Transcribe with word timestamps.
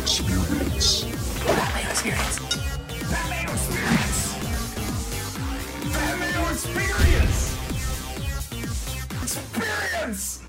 Experience. 0.00 1.04
Pat 1.44 1.74
Mayo 1.74 1.90
Experience. 1.90 2.38
Pat 3.10 3.28
Mayo 3.28 3.52
Experience. 3.52 4.34
Pat 5.92 6.18
Mayo 6.18 6.42
Experience. 6.50 7.56
Experience. 9.22 10.40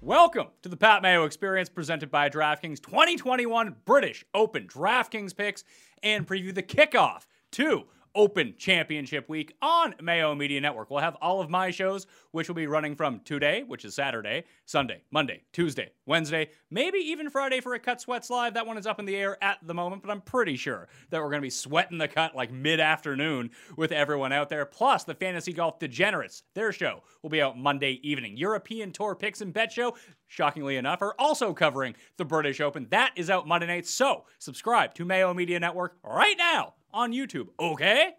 Welcome 0.00 0.48
to 0.62 0.68
the 0.68 0.76
Pat 0.76 1.02
Mayo 1.02 1.24
Experience 1.24 1.68
presented 1.68 2.10
by 2.10 2.28
DraftKings 2.28 2.82
2021 2.82 3.76
British 3.84 4.24
Open 4.34 4.66
DraftKings 4.66 5.36
picks 5.36 5.62
and 6.02 6.26
preview 6.26 6.52
the 6.52 6.64
kickoff 6.64 7.26
to 7.52 7.84
Open 8.16 8.54
Championship 8.56 9.28
Week 9.28 9.54
on 9.60 9.94
Mayo 10.00 10.34
Media 10.34 10.58
Network. 10.58 10.90
We'll 10.90 11.00
have 11.00 11.18
all 11.20 11.42
of 11.42 11.50
my 11.50 11.70
shows, 11.70 12.06
which 12.30 12.48
will 12.48 12.54
be 12.54 12.66
running 12.66 12.96
from 12.96 13.20
today, 13.20 13.62
which 13.62 13.84
is 13.84 13.94
Saturday, 13.94 14.44
Sunday, 14.64 15.02
Monday, 15.10 15.42
Tuesday, 15.52 15.90
Wednesday, 16.06 16.48
maybe 16.70 16.98
even 16.98 17.28
Friday 17.28 17.60
for 17.60 17.74
a 17.74 17.78
Cut 17.78 18.00
Sweats 18.00 18.30
Live. 18.30 18.54
That 18.54 18.66
one 18.66 18.78
is 18.78 18.86
up 18.86 18.98
in 18.98 19.04
the 19.04 19.14
air 19.14 19.36
at 19.44 19.58
the 19.62 19.74
moment, 19.74 20.02
but 20.02 20.10
I'm 20.10 20.22
pretty 20.22 20.56
sure 20.56 20.88
that 21.10 21.20
we're 21.20 21.28
going 21.28 21.42
to 21.42 21.46
be 21.46 21.50
sweating 21.50 21.98
the 21.98 22.08
cut 22.08 22.34
like 22.34 22.50
mid 22.50 22.80
afternoon 22.80 23.50
with 23.76 23.92
everyone 23.92 24.32
out 24.32 24.48
there. 24.48 24.64
Plus, 24.64 25.04
the 25.04 25.14
Fantasy 25.14 25.52
Golf 25.52 25.78
Degenerates, 25.78 26.42
their 26.54 26.72
show 26.72 27.02
will 27.22 27.30
be 27.30 27.42
out 27.42 27.58
Monday 27.58 28.00
evening. 28.02 28.38
European 28.38 28.92
Tour 28.92 29.14
Picks 29.14 29.42
and 29.42 29.52
Bet 29.52 29.70
Show, 29.70 29.94
shockingly 30.26 30.76
enough, 30.76 31.02
are 31.02 31.14
also 31.18 31.52
covering 31.52 31.94
the 32.16 32.24
British 32.24 32.62
Open. 32.62 32.86
That 32.88 33.12
is 33.14 33.28
out 33.28 33.46
Monday 33.46 33.66
night. 33.66 33.86
So, 33.86 34.24
subscribe 34.38 34.94
to 34.94 35.04
Mayo 35.04 35.34
Media 35.34 35.60
Network 35.60 35.98
right 36.02 36.36
now 36.38 36.72
on 36.96 37.12
YouTube, 37.12 37.48
okay? 37.60 38.12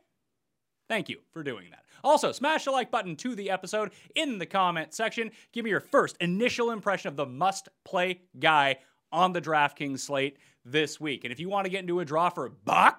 Thank 0.88 1.10
you 1.10 1.18
for 1.34 1.44
doing 1.44 1.72
that. 1.72 1.84
Also, 2.04 2.32
smash 2.32 2.66
the 2.66 2.72
like 2.72 2.92
button 2.92 3.16
to 3.18 3.36
the 3.36 3.50
episode 3.50 3.92
in 4.16 4.38
the 4.38 4.46
comment 4.46 4.94
section. 4.94 5.32
Give 5.52 5.66
me 5.66 5.72
your 5.72 5.80
first 5.80 6.16
initial 6.22 6.70
impression 6.70 7.10
of 7.10 7.16
the 7.16 7.26
must 7.26 7.70
play 7.84 8.22
guy 8.40 8.78
on 9.12 9.34
the 9.34 9.42
DraftKings 9.42 10.00
slate 10.00 10.38
this 10.64 11.00
week. 11.00 11.24
And 11.24 11.34
if 11.34 11.40
you 11.40 11.50
want 11.50 11.66
to 11.66 11.72
get 11.72 11.82
into 11.82 12.00
a 12.00 12.06
draw 12.06 12.30
for 12.30 12.46
a 12.46 12.94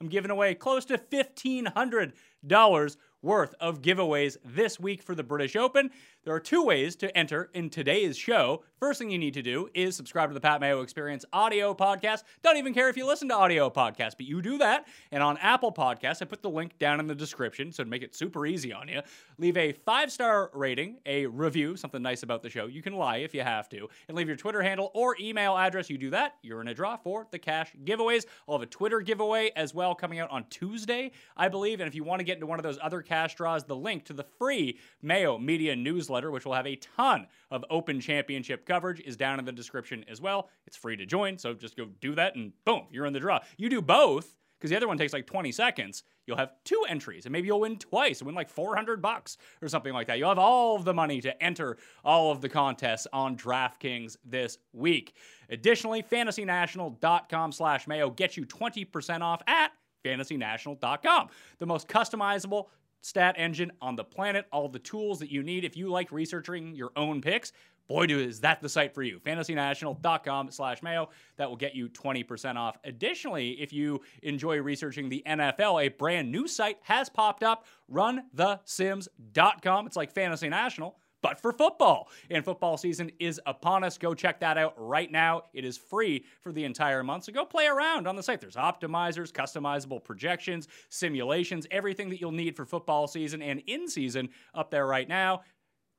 I'm 0.00 0.08
giving 0.08 0.30
away 0.30 0.54
close 0.54 0.84
to 0.86 0.98
$1,500 0.98 2.96
worth 3.22 3.54
of 3.58 3.82
giveaways 3.82 4.36
this 4.44 4.78
week 4.78 5.02
for 5.02 5.14
the 5.14 5.24
British 5.24 5.56
Open. 5.56 5.90
There 6.24 6.34
are 6.34 6.40
two 6.40 6.64
ways 6.64 6.96
to 6.96 7.14
enter 7.14 7.50
in 7.52 7.68
today's 7.68 8.16
show. 8.16 8.62
First 8.80 8.98
thing 8.98 9.10
you 9.10 9.18
need 9.18 9.34
to 9.34 9.42
do 9.42 9.68
is 9.74 9.94
subscribe 9.94 10.30
to 10.30 10.34
the 10.34 10.40
Pat 10.40 10.58
Mayo 10.58 10.80
Experience 10.80 11.26
audio 11.34 11.74
podcast. 11.74 12.22
Don't 12.42 12.56
even 12.56 12.72
care 12.72 12.88
if 12.88 12.96
you 12.96 13.06
listen 13.06 13.28
to 13.28 13.34
audio 13.34 13.68
podcasts, 13.68 14.16
but 14.16 14.22
you 14.22 14.40
do 14.40 14.56
that. 14.56 14.86
And 15.12 15.22
on 15.22 15.36
Apple 15.36 15.70
Podcasts, 15.70 16.22
I 16.22 16.24
put 16.24 16.40
the 16.40 16.48
link 16.48 16.78
down 16.78 16.98
in 16.98 17.06
the 17.06 17.14
description 17.14 17.72
so 17.72 17.84
to 17.84 17.90
make 17.90 18.02
it 18.02 18.14
super 18.14 18.46
easy 18.46 18.72
on 18.72 18.88
you. 18.88 19.02
Leave 19.36 19.58
a 19.58 19.72
five 19.72 20.10
star 20.10 20.50
rating, 20.54 20.96
a 21.04 21.26
review, 21.26 21.76
something 21.76 22.00
nice 22.00 22.22
about 22.22 22.42
the 22.42 22.48
show. 22.48 22.66
You 22.66 22.80
can 22.80 22.94
lie 22.94 23.18
if 23.18 23.34
you 23.34 23.42
have 23.42 23.68
to, 23.70 23.88
and 24.08 24.16
leave 24.16 24.28
your 24.28 24.36
Twitter 24.38 24.62
handle 24.62 24.90
or 24.94 25.16
email 25.20 25.58
address. 25.58 25.90
You 25.90 25.98
do 25.98 26.08
that, 26.10 26.36
you're 26.42 26.62
in 26.62 26.68
a 26.68 26.74
draw 26.74 26.96
for 26.96 27.26
the 27.32 27.38
cash 27.38 27.70
giveaways. 27.84 28.24
I'll 28.48 28.54
have 28.54 28.62
a 28.62 28.66
Twitter 28.66 29.02
giveaway 29.02 29.50
as 29.56 29.74
well 29.74 29.94
coming 29.94 30.20
out 30.20 30.30
on 30.30 30.44
Tuesday, 30.48 31.12
I 31.36 31.48
believe. 31.48 31.80
And 31.80 31.88
if 31.88 31.94
you 31.94 32.02
want 32.02 32.20
to 32.20 32.24
get 32.24 32.36
into 32.36 32.46
one 32.46 32.58
of 32.58 32.62
those 32.62 32.78
other 32.82 33.02
cash 33.02 33.34
draws, 33.34 33.64
the 33.64 33.76
link 33.76 34.06
to 34.06 34.14
the 34.14 34.24
free 34.38 34.78
Mayo 35.02 35.38
Media 35.38 35.76
newsletter, 35.76 36.13
which 36.30 36.44
will 36.44 36.54
have 36.54 36.66
a 36.66 36.76
ton 36.76 37.26
of 37.50 37.64
Open 37.70 38.00
Championship 38.00 38.66
coverage, 38.66 39.00
is 39.00 39.16
down 39.16 39.38
in 39.38 39.44
the 39.44 39.52
description 39.52 40.04
as 40.08 40.20
well. 40.20 40.48
It's 40.66 40.76
free 40.76 40.96
to 40.96 41.06
join, 41.06 41.38
so 41.38 41.54
just 41.54 41.76
go 41.76 41.86
do 42.00 42.14
that 42.14 42.36
and 42.36 42.52
boom, 42.64 42.86
you're 42.90 43.06
in 43.06 43.12
the 43.12 43.20
draw. 43.20 43.40
You 43.56 43.68
do 43.68 43.82
both 43.82 44.36
because 44.58 44.70
the 44.70 44.76
other 44.76 44.88
one 44.88 44.96
takes 44.96 45.12
like 45.12 45.26
20 45.26 45.52
seconds. 45.52 46.04
You'll 46.26 46.38
have 46.38 46.52
two 46.64 46.86
entries, 46.88 47.26
and 47.26 47.32
maybe 47.32 47.48
you'll 47.48 47.60
win 47.60 47.76
twice 47.76 48.22
win 48.22 48.34
like 48.34 48.48
400 48.48 49.02
bucks 49.02 49.36
or 49.60 49.68
something 49.68 49.92
like 49.92 50.06
that. 50.06 50.18
You'll 50.18 50.30
have 50.30 50.38
all 50.38 50.74
of 50.74 50.86
the 50.86 50.94
money 50.94 51.20
to 51.20 51.42
enter 51.42 51.76
all 52.02 52.30
of 52.30 52.40
the 52.40 52.48
contests 52.48 53.06
on 53.12 53.36
DraftKings 53.36 54.16
this 54.24 54.56
week. 54.72 55.16
Additionally, 55.50 56.02
FantasyNational.com 56.02 57.52
slash 57.52 57.86
Mayo 57.86 58.08
gets 58.08 58.38
you 58.38 58.46
20% 58.46 59.20
off 59.20 59.42
at 59.46 59.72
FantasyNational.com. 60.04 61.28
The 61.58 61.66
most 61.66 61.88
customizable 61.88 62.68
stat 63.04 63.34
engine 63.36 63.70
on 63.82 63.96
the 63.96 64.04
planet, 64.04 64.46
all 64.50 64.66
the 64.66 64.78
tools 64.78 65.18
that 65.18 65.30
you 65.30 65.42
need 65.42 65.62
if 65.62 65.76
you 65.76 65.90
like 65.90 66.10
researching 66.10 66.74
your 66.74 66.90
own 66.96 67.20
picks. 67.20 67.52
Boy, 67.86 68.06
do 68.06 68.18
is 68.18 68.40
that 68.40 68.62
the 68.62 68.68
site 68.68 68.94
for 68.94 69.02
you. 69.02 69.20
FantasyNational.com 69.20 70.50
slash 70.50 70.82
Mayo. 70.82 71.10
That 71.36 71.50
will 71.50 71.56
get 71.58 71.74
you 71.74 71.90
20% 71.90 72.56
off. 72.56 72.78
Additionally, 72.84 73.60
if 73.60 73.74
you 73.74 74.00
enjoy 74.22 74.62
researching 74.62 75.10
the 75.10 75.22
NFL, 75.26 75.84
a 75.84 75.88
brand 75.88 76.32
new 76.32 76.48
site 76.48 76.78
has 76.80 77.10
popped 77.10 77.42
up, 77.42 77.66
runthesims.com. 77.92 79.86
It's 79.86 79.96
like 79.96 80.10
Fantasy 80.10 80.48
National, 80.48 80.96
but 81.24 81.40
for 81.40 81.52
football. 81.52 82.10
And 82.30 82.44
football 82.44 82.76
season 82.76 83.10
is 83.18 83.40
upon 83.46 83.82
us. 83.82 83.96
Go 83.96 84.12
check 84.12 84.40
that 84.40 84.58
out 84.58 84.74
right 84.76 85.10
now. 85.10 85.44
It 85.54 85.64
is 85.64 85.78
free 85.78 86.26
for 86.42 86.52
the 86.52 86.64
entire 86.64 87.02
month. 87.02 87.24
So 87.24 87.32
go 87.32 87.46
play 87.46 87.66
around 87.66 88.06
on 88.06 88.14
the 88.14 88.22
site. 88.22 88.42
There's 88.42 88.56
optimizers, 88.56 89.32
customizable 89.32 90.04
projections, 90.04 90.68
simulations, 90.90 91.66
everything 91.70 92.10
that 92.10 92.20
you'll 92.20 92.30
need 92.30 92.54
for 92.54 92.66
football 92.66 93.06
season 93.06 93.40
and 93.40 93.62
in 93.66 93.88
season 93.88 94.28
up 94.54 94.70
there 94.70 94.86
right 94.86 95.08
now 95.08 95.40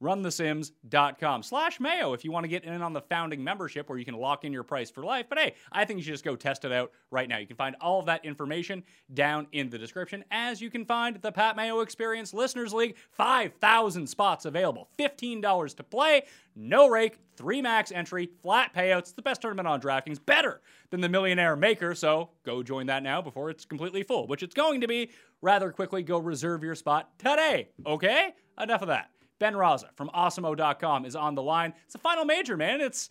runthesims.com 0.01 1.43
slash 1.43 1.79
mayo 1.79 2.13
if 2.13 2.25
you 2.25 2.31
want 2.31 2.43
to 2.43 2.47
get 2.47 2.63
in 2.63 2.81
on 2.81 2.93
the 2.93 3.01
founding 3.01 3.43
membership 3.43 3.87
where 3.89 3.97
you 3.97 4.05
can 4.05 4.15
lock 4.15 4.43
in 4.43 4.51
your 4.51 4.63
price 4.63 4.89
for 4.91 5.03
life. 5.03 5.27
But 5.29 5.39
hey 5.39 5.55
i 5.71 5.85
think 5.85 5.97
you 5.97 6.03
should 6.03 6.13
just 6.13 6.23
go 6.23 6.35
test 6.35 6.65
it 6.65 6.71
out 6.71 6.91
right 7.11 7.29
now. 7.29 7.37
You 7.37 7.47
can 7.47 7.55
find 7.55 7.75
all 7.79 7.99
of 7.99 8.05
that 8.07 8.25
information 8.25 8.83
down 9.13 9.47
in 9.51 9.69
the 9.69 9.77
description 9.77 10.23
as 10.31 10.61
you 10.61 10.69
can 10.69 10.85
find 10.85 11.21
the 11.21 11.31
pat 11.31 11.55
mayo 11.55 11.79
experience 11.79 12.33
listeners 12.33 12.73
league 12.73 12.95
5000 13.11 14.07
spots 14.07 14.45
available. 14.45 14.89
$15 14.99 15.75
to 15.75 15.83
play 15.83 16.23
no 16.55 16.87
rake 16.87 17.19
three 17.35 17.61
max 17.61 17.91
entry 17.91 18.29
flat 18.41 18.73
payouts 18.73 19.15
the 19.15 19.21
best 19.21 19.41
tournament 19.41 19.67
on 19.67 19.81
draftkings 19.81 20.23
better 20.23 20.61
than 20.89 21.01
the 21.01 21.09
millionaire 21.09 21.55
maker. 21.55 21.95
So 21.95 22.29
go 22.45 22.63
join 22.63 22.87
that 22.87 23.03
now 23.03 23.21
before 23.21 23.49
it's 23.49 23.65
completely 23.65 24.03
full 24.03 24.27
which 24.27 24.43
it's 24.43 24.53
going 24.53 24.81
to 24.81 24.87
be. 24.87 25.09
Rather 25.41 25.71
quickly 25.71 26.03
go 26.03 26.17
reserve 26.17 26.63
your 26.63 26.75
spot 26.75 27.17
today. 27.19 27.69
Okay? 27.85 28.33
Enough 28.59 28.81
of 28.81 28.87
that 28.87 29.09
Ben 29.39 29.55
Rasa 29.55 29.89
from 29.95 30.09
Awesemo.com 30.09 31.05
is 31.05 31.15
on 31.15 31.35
the 31.35 31.43
line. 31.43 31.73
It's 31.85 31.93
the 31.93 31.99
final 31.99 32.25
major, 32.25 32.57
man. 32.57 32.81
It's 32.81 33.09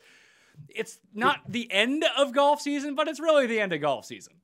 it's 0.69 0.99
not 1.13 1.41
the 1.49 1.71
end 1.73 2.05
of 2.17 2.33
golf 2.33 2.61
season, 2.61 2.95
but 2.95 3.09
it's 3.09 3.21
really 3.21 3.47
the 3.47 3.61
end 3.61 3.73
of 3.73 3.81
golf 3.81 4.05
season. 4.05 4.35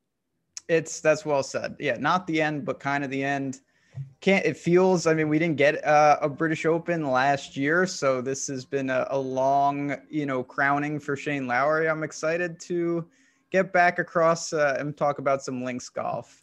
It's 0.69 1.01
that's 1.01 1.25
well 1.25 1.43
said. 1.43 1.77
Yeah, 1.79 1.97
not 1.99 2.27
the 2.27 2.43
end, 2.43 2.65
but 2.65 2.81
kind 2.81 3.05
of 3.05 3.11
the 3.11 3.23
end. 3.23 3.61
Can't 4.21 4.45
it 4.47 4.57
feels? 4.57 5.07
I 5.07 5.15
mean, 5.15 5.29
we 5.29 5.39
didn't 5.39 5.57
get 5.57 5.85
uh, 5.85 6.19
a 6.23 6.29
British 6.29 6.65
Open 6.65 7.11
last 7.11 7.57
year, 7.57 7.87
so 7.87 8.21
this 8.21 8.47
has 8.47 8.65
been 8.65 8.89
a, 8.89 9.07
a 9.11 9.19
long, 9.19 9.97
you 10.09 10.27
know, 10.27 10.43
crowning 10.45 11.01
for 11.01 11.17
Shane 11.17 11.47
Lowry. 11.47 11.89
I'm 11.89 12.03
excited 12.03 12.61
to 12.61 13.07
get 13.51 13.73
back 13.73 13.99
across 13.99 14.53
uh, 14.53 14.77
and 14.79 14.97
talk 14.97 15.19
about 15.19 15.43
some 15.43 15.65
links 15.65 15.89
golf 15.89 16.40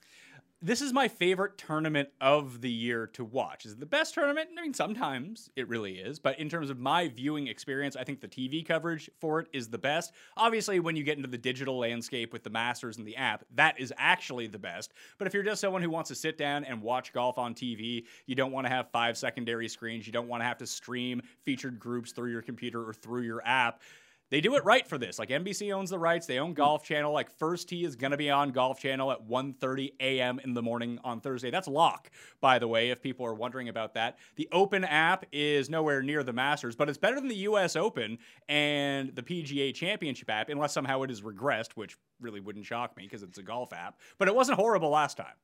this 0.59 0.81
is 0.81 0.91
my 0.91 1.07
favorite 1.07 1.55
tournament 1.57 2.09
of 2.19 2.61
the 2.61 2.69
year 2.69 3.05
to 3.05 3.23
watch. 3.23 3.65
Is 3.65 3.73
it 3.73 3.79
the 3.79 3.85
best 3.85 4.15
tournament? 4.15 4.49
I 4.57 4.61
mean, 4.63 4.73
sometimes 4.73 5.51
it 5.55 5.69
really 5.69 5.99
is, 5.99 6.17
but 6.17 6.39
in 6.39 6.49
terms 6.49 6.71
of 6.71 6.79
my 6.79 7.09
viewing 7.09 7.45
experience, 7.45 7.95
I 7.95 8.03
think 8.03 8.21
the 8.21 8.27
TV 8.27 8.65
coverage 8.65 9.07
for 9.19 9.41
it 9.41 9.49
is 9.53 9.69
the 9.69 9.77
best. 9.77 10.13
Obviously, 10.35 10.79
when 10.79 10.95
you 10.95 11.03
get 11.03 11.17
into 11.17 11.29
the 11.29 11.37
digital 11.37 11.77
landscape 11.77 12.33
with 12.33 12.43
the 12.43 12.49
Masters 12.49 12.97
and 12.97 13.05
the 13.05 13.15
app, 13.17 13.43
that 13.53 13.79
is 13.79 13.93
actually 13.97 14.47
the 14.47 14.57
best. 14.57 14.93
But 15.19 15.27
if 15.27 15.33
you're 15.35 15.43
just 15.43 15.61
someone 15.61 15.83
who 15.83 15.91
wants 15.91 16.07
to 16.07 16.15
sit 16.15 16.39
down 16.39 16.63
and 16.63 16.81
watch 16.81 17.13
golf 17.13 17.37
on 17.37 17.53
TV, 17.53 18.05
you 18.25 18.33
don't 18.33 18.51
want 18.51 18.65
to 18.65 18.73
have 18.73 18.89
five 18.89 19.15
secondary 19.15 19.69
screens, 19.69 20.07
you 20.07 20.13
don't 20.13 20.27
want 20.27 20.41
to 20.41 20.45
have 20.47 20.57
to 20.57 20.65
stream 20.65 21.21
featured 21.45 21.79
groups 21.79 22.13
through 22.13 22.31
your 22.31 22.41
computer 22.41 22.87
or 22.89 22.93
through 22.93 23.21
your 23.21 23.45
app 23.45 23.81
they 24.29 24.41
do 24.41 24.55
it 24.55 24.65
right 24.65 24.85
for 24.85 24.97
this. 24.97 25.19
Like 25.19 25.29
NBC 25.29 25.73
owns 25.73 25.89
the 25.89 25.99
rights. 25.99 26.25
They 26.25 26.39
own 26.39 26.49
mm-hmm. 26.49 26.61
Golf 26.61 26.83
Channel. 26.83 27.11
Like 27.11 27.29
First 27.37 27.69
Tee 27.69 27.83
is 27.83 27.95
going 27.95 28.11
to 28.11 28.17
be 28.17 28.29
on 28.29 28.51
Golf 28.51 28.79
Channel 28.79 29.11
at 29.11 29.27
1:30 29.27 29.93
a.m. 29.99 30.39
in 30.43 30.53
the 30.53 30.61
morning 30.61 30.99
on 31.03 31.21
Thursday. 31.21 31.51
That's 31.51 31.67
lock, 31.67 32.09
by 32.41 32.59
the 32.59 32.67
way, 32.67 32.89
if 32.89 33.01
people 33.01 33.25
are 33.25 33.33
wondering 33.33 33.69
about 33.69 33.93
that. 33.93 34.17
The 34.35 34.47
Open 34.51 34.83
app 34.83 35.25
is 35.31 35.69
nowhere 35.69 36.01
near 36.01 36.23
the 36.23 36.33
Masters, 36.33 36.75
but 36.75 36.89
it's 36.89 36.97
better 36.97 37.15
than 37.15 37.27
the 37.27 37.35
US 37.35 37.75
Open 37.75 38.17
and 38.47 39.15
the 39.15 39.23
PGA 39.23 39.73
Championship 39.73 40.29
app 40.29 40.49
unless 40.49 40.73
somehow 40.73 41.03
it 41.03 41.11
is 41.11 41.21
regressed, 41.21 41.73
which 41.75 41.97
really 42.19 42.39
wouldn't 42.39 42.65
shock 42.65 42.95
me 42.97 43.03
because 43.03 43.23
it's 43.23 43.37
a 43.37 43.43
golf 43.43 43.73
app. 43.73 43.99
But 44.17 44.27
it 44.27 44.35
wasn't 44.35 44.59
horrible 44.59 44.89
last 44.89 45.17
time. 45.17 45.35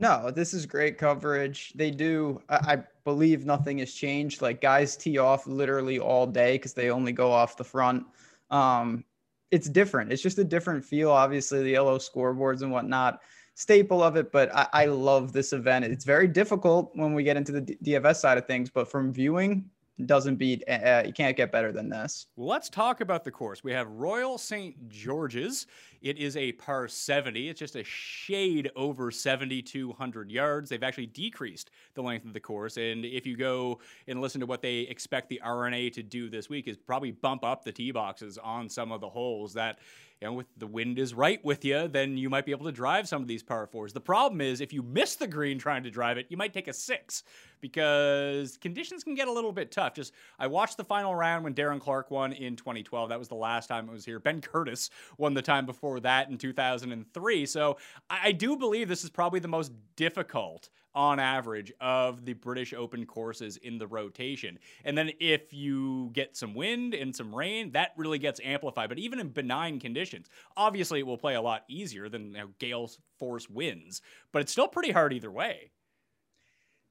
No, 0.00 0.30
this 0.30 0.54
is 0.54 0.64
great 0.64 0.96
coverage. 0.96 1.74
They 1.74 1.90
do, 1.90 2.40
I, 2.48 2.54
I 2.56 2.84
believe 3.04 3.44
nothing 3.44 3.78
has 3.78 3.92
changed. 3.92 4.40
Like 4.40 4.62
guys 4.62 4.96
tee 4.96 5.18
off 5.18 5.46
literally 5.46 5.98
all 5.98 6.26
day 6.26 6.54
because 6.54 6.72
they 6.72 6.90
only 6.90 7.12
go 7.12 7.30
off 7.30 7.58
the 7.58 7.64
front. 7.64 8.06
Um, 8.50 9.04
it's 9.50 9.68
different. 9.68 10.10
It's 10.10 10.22
just 10.22 10.38
a 10.38 10.44
different 10.44 10.84
feel. 10.84 11.10
Obviously, 11.10 11.62
the 11.62 11.70
yellow 11.70 11.98
scoreboards 11.98 12.62
and 12.62 12.72
whatnot, 12.72 13.20
staple 13.54 14.02
of 14.02 14.16
it. 14.16 14.32
But 14.32 14.54
I, 14.54 14.68
I 14.72 14.84
love 14.86 15.32
this 15.32 15.52
event. 15.52 15.84
It's 15.84 16.04
very 16.06 16.28
difficult 16.28 16.92
when 16.94 17.12
we 17.12 17.22
get 17.22 17.36
into 17.36 17.52
the 17.52 17.60
DFS 17.60 18.16
side 18.16 18.38
of 18.38 18.46
things, 18.46 18.70
but 18.70 18.90
from 18.90 19.12
viewing, 19.12 19.68
doesn't 20.06 20.36
beat. 20.36 20.62
Uh, 20.68 21.02
you 21.04 21.12
can't 21.12 21.36
get 21.36 21.52
better 21.52 21.72
than 21.72 21.88
this. 21.88 22.26
Well, 22.36 22.48
let's 22.48 22.68
talk 22.68 23.00
about 23.00 23.24
the 23.24 23.30
course. 23.30 23.64
We 23.64 23.72
have 23.72 23.88
Royal 23.88 24.38
St. 24.38 24.88
George's. 24.88 25.66
It 26.02 26.18
is 26.18 26.36
a 26.36 26.52
par 26.52 26.88
70. 26.88 27.48
It's 27.48 27.58
just 27.58 27.76
a 27.76 27.84
shade 27.84 28.70
over 28.74 29.10
7,200 29.10 30.30
yards. 30.30 30.70
They've 30.70 30.82
actually 30.82 31.06
decreased 31.06 31.70
the 31.94 32.02
length 32.02 32.24
of 32.24 32.32
the 32.32 32.40
course. 32.40 32.76
And 32.76 33.04
if 33.04 33.26
you 33.26 33.36
go 33.36 33.80
and 34.08 34.20
listen 34.20 34.40
to 34.40 34.46
what 34.46 34.62
they 34.62 34.80
expect 34.80 35.28
the 35.28 35.40
R&A 35.42 35.90
to 35.90 36.02
do 36.02 36.30
this 36.30 36.48
week, 36.48 36.68
is 36.68 36.76
probably 36.76 37.10
bump 37.10 37.44
up 37.44 37.64
the 37.64 37.72
tee 37.72 37.90
boxes 37.90 38.38
on 38.38 38.68
some 38.68 38.92
of 38.92 39.00
the 39.00 39.08
holes 39.08 39.52
that 39.54 39.78
you 40.20 40.28
know, 40.28 40.34
with 40.34 40.46
the 40.58 40.66
wind 40.66 40.98
is 40.98 41.14
right 41.14 41.42
with 41.44 41.64
you, 41.64 41.88
then 41.88 42.18
you 42.18 42.28
might 42.28 42.44
be 42.44 42.52
able 42.52 42.66
to 42.66 42.72
drive 42.72 43.08
some 43.08 43.22
of 43.22 43.28
these 43.28 43.42
par 43.42 43.66
fours. 43.66 43.94
The 43.94 44.00
problem 44.00 44.42
is 44.42 44.60
if 44.60 44.70
you 44.70 44.82
miss 44.82 45.16
the 45.16 45.26
green 45.26 45.58
trying 45.58 45.82
to 45.84 45.90
drive 45.90 46.18
it, 46.18 46.26
you 46.28 46.36
might 46.36 46.52
take 46.52 46.68
a 46.68 46.74
six 46.74 47.22
because 47.62 48.58
conditions 48.58 49.02
can 49.02 49.14
get 49.14 49.28
a 49.28 49.32
little 49.32 49.52
bit 49.52 49.72
tough. 49.72 49.94
Just 49.94 50.12
I 50.38 50.46
watched 50.46 50.76
the 50.76 50.84
final 50.84 51.14
round 51.14 51.42
when 51.42 51.54
Darren 51.54 51.80
Clarke 51.80 52.10
won 52.10 52.34
in 52.34 52.54
2012. 52.54 53.08
That 53.08 53.18
was 53.18 53.28
the 53.28 53.34
last 53.34 53.68
time 53.68 53.88
it 53.88 53.92
was 53.92 54.04
here. 54.04 54.18
Ben 54.18 54.42
Curtis 54.42 54.90
won 55.16 55.32
the 55.32 55.42
time 55.42 55.64
before 55.64 56.00
that 56.00 56.28
in 56.28 56.36
2003. 56.36 57.46
So 57.46 57.78
I, 58.10 58.18
I 58.24 58.32
do 58.32 58.58
believe 58.58 58.88
this 58.88 59.04
is 59.04 59.10
probably 59.10 59.40
the 59.40 59.48
most 59.48 59.72
difficult 59.96 60.68
on 60.94 61.20
average 61.20 61.72
of 61.80 62.24
the 62.24 62.32
British 62.32 62.72
Open 62.72 63.06
courses 63.06 63.56
in 63.58 63.78
the 63.78 63.86
rotation. 63.86 64.58
And 64.84 64.96
then 64.96 65.10
if 65.20 65.52
you 65.52 66.10
get 66.12 66.36
some 66.36 66.54
wind 66.54 66.94
and 66.94 67.14
some 67.14 67.34
rain, 67.34 67.72
that 67.72 67.92
really 67.96 68.18
gets 68.18 68.40
amplified. 68.44 68.88
But 68.88 68.98
even 68.98 69.20
in 69.20 69.28
benign 69.28 69.78
conditions, 69.80 70.28
obviously 70.56 71.00
it 71.00 71.06
will 71.06 71.18
play 71.18 71.34
a 71.34 71.42
lot 71.42 71.64
easier 71.68 72.08
than 72.08 72.32
you 72.32 72.38
know, 72.38 72.48
gale 72.58 72.90
force 73.18 73.48
winds, 73.48 74.02
but 74.32 74.42
it's 74.42 74.52
still 74.52 74.68
pretty 74.68 74.90
hard 74.90 75.12
either 75.12 75.30
way. 75.30 75.70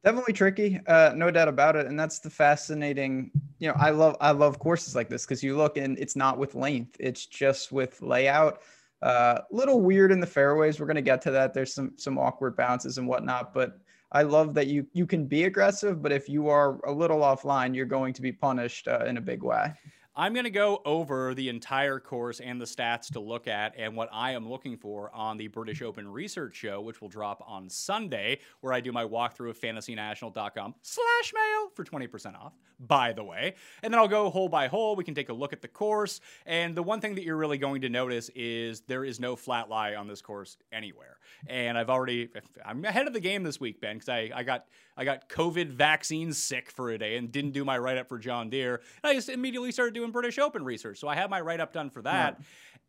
Definitely 0.04 0.34
tricky, 0.34 0.80
uh, 0.88 1.12
no 1.14 1.30
doubt 1.30 1.50
about 1.50 1.76
it. 1.76 1.88
And 1.88 2.00
that's 2.00 2.20
the 2.20 2.30
fascinating, 2.30 3.32
you 3.60 3.68
know, 3.68 3.76
I 3.78 3.90
love 3.90 4.16
I 4.22 4.32
love 4.32 4.58
courses 4.58 4.96
like 4.96 5.10
this 5.10 5.26
because 5.26 5.44
you 5.44 5.58
look 5.58 5.76
and 5.76 6.00
it's 6.00 6.16
not 6.16 6.38
with 6.38 6.56
length, 6.56 6.96
it's 7.02 7.26
just 7.26 7.74
with 7.74 8.02
layout. 8.02 8.62
A 9.02 9.06
uh, 9.06 9.42
little 9.52 9.82
weird 9.82 10.12
in 10.12 10.20
the 10.20 10.28
fairways. 10.28 10.80
We're 10.80 10.86
gonna 10.86 11.02
get 11.02 11.22
to 11.24 11.32
that. 11.32 11.54
There's 11.54 11.74
some 11.74 11.92
some 11.98 12.18
awkward 12.18 12.56
bounces 12.56 12.98
and 12.98 13.10
whatnot, 13.10 13.54
but 13.54 13.80
I 14.12 14.24
love 14.24 14.54
that 14.56 14.68
you 14.68 14.88
you 14.94 15.06
can 15.06 15.26
be 15.26 15.44
aggressive, 15.44 16.02
but 16.02 16.12
if 16.12 16.28
you 16.28 16.50
are 16.50 16.80
a 16.86 16.92
little 16.92 17.20
offline, 17.20 17.76
you're 17.76 17.86
going 17.86 18.14
to 18.14 18.22
be 18.22 18.32
punished 18.32 18.88
uh, 18.88 19.06
in 19.06 19.18
a 19.18 19.22
big 19.22 19.44
way. 19.44 19.74
I'm 20.20 20.34
going 20.34 20.44
to 20.44 20.50
go 20.50 20.82
over 20.84 21.34
the 21.34 21.48
entire 21.48 21.98
course 21.98 22.42
and 22.42 22.60
the 22.60 22.66
stats 22.66 23.10
to 23.14 23.22
look 23.22 23.48
at 23.48 23.74
and 23.78 23.96
what 23.96 24.10
I 24.12 24.32
am 24.32 24.50
looking 24.50 24.76
for 24.76 25.10
on 25.16 25.38
the 25.38 25.48
British 25.48 25.82
Open 25.82 26.12
Research 26.12 26.58
Show, 26.58 26.82
which 26.82 27.00
will 27.00 27.08
drop 27.08 27.42
on 27.48 27.70
Sunday, 27.70 28.40
where 28.60 28.74
I 28.74 28.82
do 28.82 28.92
my 28.92 29.06
walkthrough 29.06 29.52
of 29.52 29.58
fantasynational.com 29.58 30.76
slash 30.82 31.34
mayo 31.34 31.70
for 31.74 31.86
20% 31.86 32.36
off, 32.36 32.52
by 32.82 33.14
the 33.14 33.24
way. 33.24 33.54
And 33.82 33.94
then 33.94 33.98
I'll 34.02 34.10
go 34.10 34.30
hole 34.30 34.50
by 34.50 34.68
hole. 34.68 34.98
We 34.98 35.06
can 35.06 35.16
take 35.16 35.30
a 35.30 35.34
look 35.34 35.54
at 35.54 35.62
the 35.62 35.70
course. 35.70 36.20
And 36.46 36.76
the 36.76 36.84
one 36.84 37.00
thing 37.00 37.16
that 37.16 37.24
you're 37.24 37.38
really 37.38 37.58
going 37.58 37.80
to 37.80 37.90
notice 37.90 38.30
is 38.36 38.82
there 38.82 39.06
is 39.06 39.22
no 39.22 39.38
flat 39.38 39.70
lie 39.70 39.96
on 39.96 40.10
this 40.10 40.22
course 40.22 40.58
anywhere. 40.74 41.16
And 41.48 41.78
I've 41.78 41.90
already, 41.90 42.28
I'm 42.66 42.84
ahead 42.84 43.08
of 43.08 43.14
the 43.14 43.22
game 43.22 43.44
this 43.44 43.62
week, 43.62 43.80
Ben, 43.80 43.96
because 43.96 44.10
I, 44.10 44.32
I 44.36 44.44
got 44.44 44.66
I 45.00 45.06
got 45.06 45.30
COVID 45.30 45.68
vaccine 45.70 46.34
sick 46.34 46.70
for 46.70 46.90
a 46.90 46.98
day 46.98 47.16
and 47.16 47.32
didn't 47.32 47.52
do 47.52 47.64
my 47.64 47.78
write 47.78 47.98
up 47.98 48.10
for 48.10 48.20
John 48.20 48.50
Deere. 48.50 48.82
And 49.02 49.10
I 49.10 49.14
just 49.14 49.30
immediately 49.30 49.72
started 49.72 49.94
doing 49.94 50.12
British 50.12 50.38
Open 50.38 50.66
research. 50.66 51.00
So 51.00 51.08
I 51.08 51.16
have 51.16 51.30
my 51.30 51.40
write 51.40 51.62
up 51.62 51.72
done 51.72 51.90
for 51.90 52.02
that. 52.02 52.38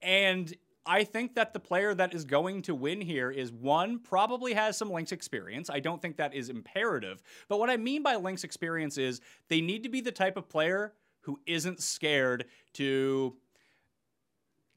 Yeah. 0.02 0.08
And 0.08 0.54
I 0.84 1.04
think 1.04 1.36
that 1.36 1.52
the 1.52 1.60
player 1.60 1.94
that 1.94 2.12
is 2.12 2.24
going 2.24 2.62
to 2.62 2.74
win 2.74 3.00
here 3.00 3.30
is 3.30 3.52
one, 3.52 4.00
probably 4.00 4.54
has 4.54 4.76
some 4.76 4.90
links 4.90 5.12
experience. 5.12 5.70
I 5.70 5.78
don't 5.78 6.02
think 6.02 6.16
that 6.16 6.34
is 6.34 6.48
imperative. 6.48 7.22
But 7.48 7.60
what 7.60 7.70
I 7.70 7.76
mean 7.76 8.02
by 8.02 8.16
links 8.16 8.42
experience 8.42 8.98
is 8.98 9.20
they 9.46 9.60
need 9.60 9.84
to 9.84 9.88
be 9.88 10.00
the 10.00 10.10
type 10.10 10.36
of 10.36 10.48
player 10.48 10.94
who 11.20 11.38
isn't 11.46 11.80
scared 11.80 12.46
to 12.72 13.36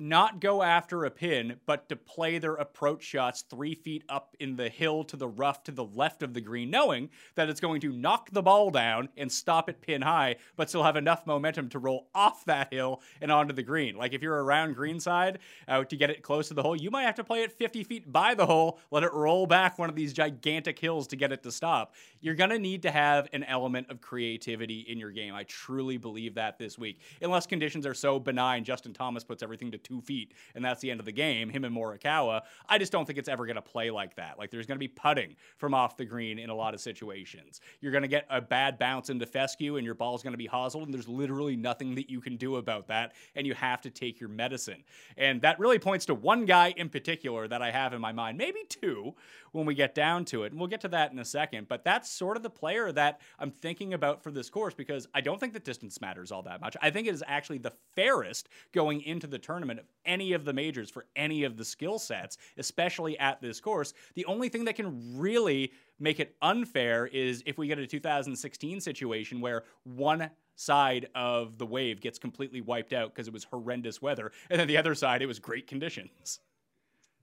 not 0.04 0.42
go 0.42 0.62
after 0.62 1.06
a 1.06 1.12
pin, 1.12 1.56
but 1.66 1.88
to 1.88 1.96
play 1.96 2.38
their 2.38 2.56
approach 2.56 3.04
shots 3.04 3.44
three 3.50 3.74
feet 3.74 4.04
up 4.10 4.36
in 4.40 4.58
the 4.58 4.68
hill 4.68 5.04
to 5.06 5.16
the 5.16 5.28
rough 5.28 5.64
to 5.64 5.72
the 5.72 5.86
left 5.86 6.22
of 6.22 6.34
the 6.34 6.42
green, 6.42 6.70
knowing 6.70 7.10
that 7.36 7.50
it's 7.50 7.62
going 7.62 7.80
to 7.80 7.94
knock 7.94 8.30
the 8.32 8.42
ball 8.42 8.70
down 8.70 9.08
and 9.16 9.32
stop 9.32 9.70
it 9.70 9.82
pin 9.82 10.02
high, 10.02 10.36
but 10.58 10.68
still 10.68 10.84
have 10.84 10.98
enough 10.98 11.26
momentum 11.26 11.70
to 11.70 11.80
roll 11.80 12.08
off 12.14 12.44
that 12.46 12.74
hill 12.74 13.02
and 13.22 13.32
onto 13.32 13.54
the 13.54 13.64
green. 13.64 13.96
Like 13.96 14.14
if 14.14 14.22
you're 14.22 14.44
around 14.44 14.76
greenside 14.76 15.40
uh, 15.68 15.86
to 15.86 15.96
get 15.96 16.10
it 16.10 16.22
close 16.22 16.50
to 16.50 16.54
the 16.54 16.64
hole, 16.64 16.76
you 16.76 16.92
might 16.92 17.04
have 17.04 17.16
to 17.16 17.24
play 17.24 17.44
it 17.44 17.54
50 17.54 17.84
feet 17.86 18.12
by 18.12 18.36
the 18.36 18.46
hole, 18.46 18.80
let 18.92 19.04
it 19.04 19.14
roll 19.14 19.48
back 19.48 19.80
one 19.80 19.90
of 19.90 19.96
these 19.96 20.12
gigantic 20.12 20.78
hills 20.80 21.08
to 21.08 21.16
get 21.16 21.32
it 21.32 21.44
to 21.44 21.52
stop. 21.52 21.94
You're 22.20 22.36
going 22.36 22.50
to 22.50 22.60
need 22.60 22.82
to 22.82 22.92
have 22.92 23.30
an 23.32 23.46
element 23.46 23.90
of 23.90 24.02
creativity 24.02 24.82
in 24.82 25.00
your 25.00 25.12
game. 25.12 25.34
I 25.34 25.44
truly 25.44 25.98
believe 25.98 26.36
that 26.36 26.58
this 26.58 26.78
week. 26.78 27.00
Unless 27.22 27.48
conditions 27.48 27.86
are 27.86 27.94
so 27.94 28.20
benign, 28.20 28.66
Justin 28.66 28.94
Thomas 28.94 29.24
puts 29.24 29.42
everything 29.42 29.72
to 29.72 29.78
two 29.78 29.93
feet, 30.02 30.34
and 30.56 30.64
that's 30.64 30.82
the 30.82 30.92
end 30.92 31.00
of 31.00 31.06
the 31.06 31.12
game, 31.12 31.50
him 31.50 31.64
and 31.64 31.76
Morikawa. 31.76 32.42
I 32.68 32.78
just 32.78 32.92
don't 32.92 33.06
think 33.06 33.20
it's 33.20 33.30
ever 33.30 33.46
going 33.46 33.56
to 33.56 33.62
play 33.62 33.92
like 33.92 34.16
that. 34.16 34.38
Like, 34.38 34.52
there's 34.52 34.66
going 34.66 34.78
to 34.78 34.80
be 34.80 34.88
putting 34.88 35.36
from 35.58 35.74
off 35.74 35.98
the 35.98 36.06
green 36.06 36.40
in 36.40 36.50
a 36.50 36.56
lot 36.56 36.74
of 36.74 36.82
situations. 36.82 37.62
You're 37.82 37.92
going 37.92 38.04
to 38.04 38.08
get 38.08 38.26
a 38.30 38.42
bad 38.42 38.78
bounce 38.80 39.10
into 39.10 39.26
fescue, 39.26 39.78
and 39.78 39.86
your 39.86 39.96
ball's 39.96 40.24
going 40.24 40.34
to 40.34 40.38
be 40.38 40.48
hossled, 40.48 40.84
and 40.84 40.94
there's 40.94 41.08
literally 41.08 41.56
nothing 41.56 41.96
that 41.96 42.10
you 42.10 42.22
can 42.22 42.38
do 42.38 42.58
about 42.58 42.88
that, 42.88 43.14
and 43.36 43.46
you 43.48 43.54
have 43.54 43.82
to 43.82 43.90
take 43.90 44.20
your 44.20 44.30
medicine. 44.30 44.84
And 45.18 45.42
that 45.42 45.60
really 45.60 45.80
points 45.80 46.06
to 46.08 46.16
one 46.16 46.46
guy 46.46 46.74
in 46.76 46.90
particular 46.90 47.48
that 47.48 47.62
I 47.62 47.72
have 47.72 47.94
in 47.94 48.02
my 48.02 48.12
mind, 48.12 48.38
maybe 48.38 48.60
two 48.70 49.14
when 49.54 49.66
we 49.66 49.76
get 49.76 49.96
down 49.96 50.26
to 50.26 50.44
it. 50.44 50.52
And 50.52 50.60
we'll 50.60 50.68
get 50.68 50.82
to 50.82 50.88
that 50.90 51.12
in 51.12 51.20
a 51.20 51.26
second. 51.26 51.68
But 51.68 51.84
that's 51.84 52.10
sort 52.10 52.36
of 52.36 52.44
the 52.44 52.50
player 52.50 52.92
that 52.92 53.22
I'm 53.40 53.52
thinking 53.52 53.94
about 53.94 54.22
for 54.22 54.32
this 54.32 54.50
course 54.50 54.74
because 54.74 55.08
I 55.14 55.22
don't 55.22 55.40
think 55.40 55.54
the 55.54 55.60
distance 55.60 56.02
matters 56.02 56.32
all 56.32 56.42
that 56.44 56.60
much. 56.60 56.76
I 56.82 56.90
think 56.90 57.08
it 57.08 57.14
is 57.14 57.24
actually 57.28 57.60
the 57.60 57.74
fairest 57.96 58.50
going 58.74 59.02
into 59.02 59.28
the 59.28 59.40
tournament 59.40 59.73
any 60.06 60.34
of 60.34 60.46
the 60.46 60.54
majors 60.54 60.90
for 60.90 61.06
any 61.16 61.44
of 61.44 61.58
the 61.58 61.66
skill 61.66 62.00
sets, 62.00 62.38
especially 62.58 63.18
at 63.20 63.42
this 63.42 63.60
course. 63.60 63.94
The 64.16 64.26
only 64.26 64.50
thing 64.50 64.66
that 64.66 64.76
can 64.76 65.18
really 65.18 65.72
make 66.00 66.20
it 66.20 66.36
unfair 66.42 67.08
is 67.08 67.44
if 67.46 67.58
we 67.58 67.68
get 67.68 67.80
a 67.80 67.88
2016 67.88 68.82
situation 68.82 69.42
where 69.42 69.64
one 69.84 70.30
side 70.56 71.08
of 71.16 71.58
the 71.58 71.66
wave 71.66 72.02
gets 72.02 72.20
completely 72.20 72.62
wiped 72.62 72.94
out 72.94 73.14
because 73.14 73.28
it 73.28 73.34
was 73.34 73.44
horrendous 73.44 74.02
weather, 74.02 74.32
and 74.50 74.60
then 74.60 74.68
the 74.68 74.78
other 74.78 74.96
side, 74.96 75.22
it 75.22 75.26
was 75.28 75.40
great 75.40 75.68
conditions. 75.68 76.40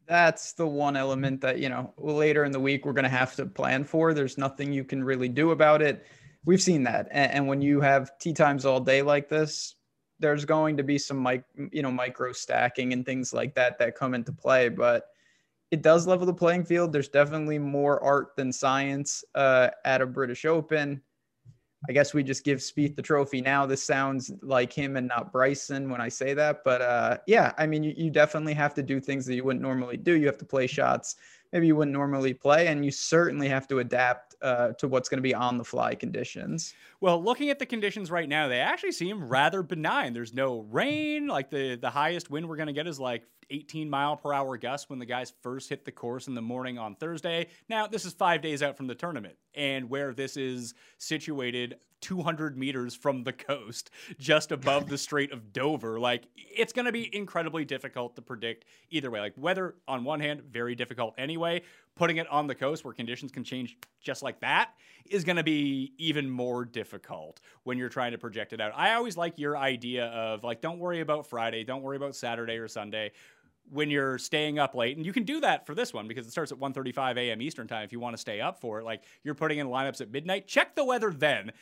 That's 0.06 0.55
the 0.55 0.67
one 0.67 0.96
element 0.96 1.41
that, 1.43 1.61
you 1.61 1.69
know, 1.69 1.94
later 1.96 2.44
in 2.44 2.50
the 2.50 2.58
week 2.58 2.85
we're 2.85 2.93
going 2.93 3.05
to 3.05 3.08
have 3.08 3.37
to 3.37 3.46
plan 3.46 3.85
for. 3.85 4.12
There's 4.12 4.37
nothing 4.37 4.73
you 4.73 4.82
can 4.82 5.05
really 5.05 5.29
do 5.29 5.53
about 5.53 5.82
it. 5.82 6.05
We've 6.44 6.61
seen 6.61 6.82
that. 6.85 7.06
And, 7.12 7.46
when 7.46 7.62
you 7.62 7.81
have 7.81 8.19
tee 8.19 8.32
times 8.32 8.64
all 8.64 8.81
day 8.81 9.03
like 9.03 9.29
this, 9.29 9.76
there's 10.20 10.44
going 10.44 10.76
to 10.76 10.82
be 10.82 10.99
some 10.99 11.22
mic, 11.22 11.44
you 11.72 11.82
know, 11.82 11.90
micro 11.90 12.32
stacking 12.32 12.93
and 12.93 13.05
things 13.05 13.32
like 13.32 13.55
that 13.55 13.78
that 13.78 13.96
come 13.96 14.14
into 14.14 14.32
play, 14.32 14.69
but 14.69 15.06
it 15.70 15.82
does 15.82 16.06
level 16.06 16.26
the 16.26 16.34
playing 16.34 16.64
field. 16.64 16.93
There's 16.93 17.08
definitely 17.08 17.58
more 17.58 18.02
art 18.02 18.37
than 18.37 18.52
science 18.52 19.25
uh, 19.34 19.70
at 19.84 20.02
a 20.02 20.06
British 20.06 20.44
Open. 20.44 21.00
I 21.88 21.93
guess 21.93 22.12
we 22.12 22.22
just 22.22 22.44
give 22.44 22.58
Spieth 22.58 22.94
the 22.94 23.02
trophy 23.02 23.40
now. 23.40 23.64
This 23.64 23.82
sounds 23.82 24.31
like 24.43 24.72
him 24.72 24.96
and 24.96 25.08
not 25.08 25.32
Bryson 25.32 25.88
when 25.88 26.00
I 26.00 26.11
say 26.11 26.34
that, 26.34 26.62
but 26.62 26.82
uh, 26.82 27.19
yeah, 27.26 27.52
I 27.56 27.67
mean, 27.67 27.82
you, 27.82 27.94
you 27.96 28.11
definitely 28.11 28.52
have 28.55 28.75
to 28.75 28.82
do 28.82 29.00
things 29.00 29.24
that 29.27 29.34
you 29.34 29.44
wouldn't 29.44 29.62
normally 29.62 29.96
do. 29.96 30.12
You 30.12 30.27
have 30.27 30.36
to 30.39 30.44
play 30.44 30.67
shots 30.67 31.17
maybe 31.53 31.67
you 31.67 31.77
wouldn't 31.77 31.96
normally 31.96 32.34
play, 32.34 32.69
and 32.69 32.84
you 32.84 32.91
certainly 32.91 33.48
have 33.48 33.67
to 33.69 33.81
adapt 33.81 34.30
uh, 34.43 34.73
to 34.73 34.89
what's 34.89 35.09
going 35.09 35.19
to 35.19 35.23
be 35.23 35.35
on 35.35 35.59
the 35.59 35.65
fly 35.65 35.94
conditions. 35.94 36.75
Well, 37.01 37.23
looking 37.23 37.51
at 37.51 37.59
the 37.59 37.67
conditions 37.67 38.11
right 38.11 38.29
now, 38.29 38.49
they 38.49 38.61
actually 38.61 38.93
seem 38.93 39.29
rather 39.29 39.63
benign. 39.63 40.13
There's 40.13 40.35
no 40.35 40.61
rain. 40.70 41.27
Like 41.27 41.51
the 41.51 41.77
the 41.77 41.91
highest 41.91 42.31
wind 42.31 42.49
we're 42.49 42.56
going 42.56 42.69
to 42.69 42.73
get 42.73 42.87
is 42.87 43.01
like 43.01 43.23
18 43.51 43.91
mile 43.91 44.17
per 44.17 44.33
hour 44.33 44.57
gusts 44.57 44.89
when 44.89 44.99
the 44.99 45.07
guys 45.07 45.33
first 45.43 45.69
hit 45.69 45.85
the 45.85 45.93
course 45.93 46.29
in 46.29 46.35
the 46.35 46.43
morning 46.43 46.79
on 46.79 46.95
Thursday. 46.95 47.49
Now, 47.69 47.87
this 47.87 48.05
is 48.05 48.13
five 48.13 48.43
days 48.43 48.63
out 48.63 48.77
from 48.77 48.87
the 48.87 48.95
tournament, 48.95 49.37
and 49.55 49.91
where 49.91 50.13
this 50.13 50.37
is 50.37 50.75
situated 50.99 51.77
200 52.01 52.57
meters 52.57 52.95
from 52.95 53.25
the 53.25 53.33
coast, 53.33 53.91
just 54.19 54.53
above 54.53 54.89
the 54.89 54.99
Strait 54.99 55.33
of 55.33 55.53
Dover. 55.53 56.01
Like, 56.01 56.25
it's 56.35 56.73
going 56.73 56.87
to 56.87 56.93
be 56.93 57.15
incredibly 57.15 57.65
difficult 57.65 58.17
to 58.17 58.23
predict 58.23 58.65
either 58.91 59.11
way. 59.11 59.21
Like, 59.21 59.35
weather, 59.37 59.77
on 59.87 60.05
one 60.05 60.21
hand, 60.21 60.43
very 60.51 60.75
difficult 60.75 61.15
anyway. 61.19 61.63
Putting 61.97 62.17
it 62.17 62.27
on 62.29 62.47
the 62.47 62.55
coast 62.55 62.85
where 62.85 62.95
conditions 62.95 63.31
can 63.31 63.45
change 63.45 63.77
just 64.01 64.23
like 64.23 64.41
that 64.41 64.71
is 65.05 65.25
going 65.25 65.37
to 65.37 65.43
be 65.43 65.93
even 65.99 66.31
more 66.31 66.65
difficult 66.65 67.41
when 67.65 67.77
you're 67.77 67.89
trying 67.91 68.13
to 68.13 68.19
project 68.19 68.53
it 68.53 68.61
out. 68.61 68.73
I 68.75 68.95
always 68.95 69.17
like 69.17 69.39
your 69.39 69.59
idea 69.59 70.07
of, 70.07 70.43
like, 70.43 70.63
don't 70.63 70.79
worry 70.79 71.01
about 71.01 71.27
Friday, 71.27 71.65
don't 71.65 71.83
worry 71.83 71.97
about 71.97 72.17
Saturday 72.17 72.57
or 72.57 72.69
Sunday 72.69 73.13
when 73.70 73.91
you're 73.91 74.19
staying 74.19 74.58
up 74.58 74.74
late 74.74 74.96
and 74.96 75.06
you 75.06 75.12
can 75.12 75.24
do 75.24 75.41
that 75.41 75.67
for 75.67 75.74
this 75.74 75.93
one 75.93 76.08
because 76.08 76.27
it 76.27 76.31
starts 76.31 76.53
at 76.53 76.58
1.35 76.58 77.17
a.m 77.17 77.41
eastern 77.41 77.67
time 77.67 77.84
if 77.84 77.93
you 77.93 78.00
want 78.00 78.15
to 78.15 78.20
stay 78.20 78.41
up 78.41 78.60
for 78.60 78.81
it 78.81 78.84
like 78.84 79.03
you're 79.22 79.34
putting 79.34 79.58
in 79.58 79.69
lineups 79.69 80.00
at 80.00 80.10
midnight 80.10 80.46
check 80.46 80.74
the 80.74 80.84
weather 80.84 81.12
then 81.12 81.53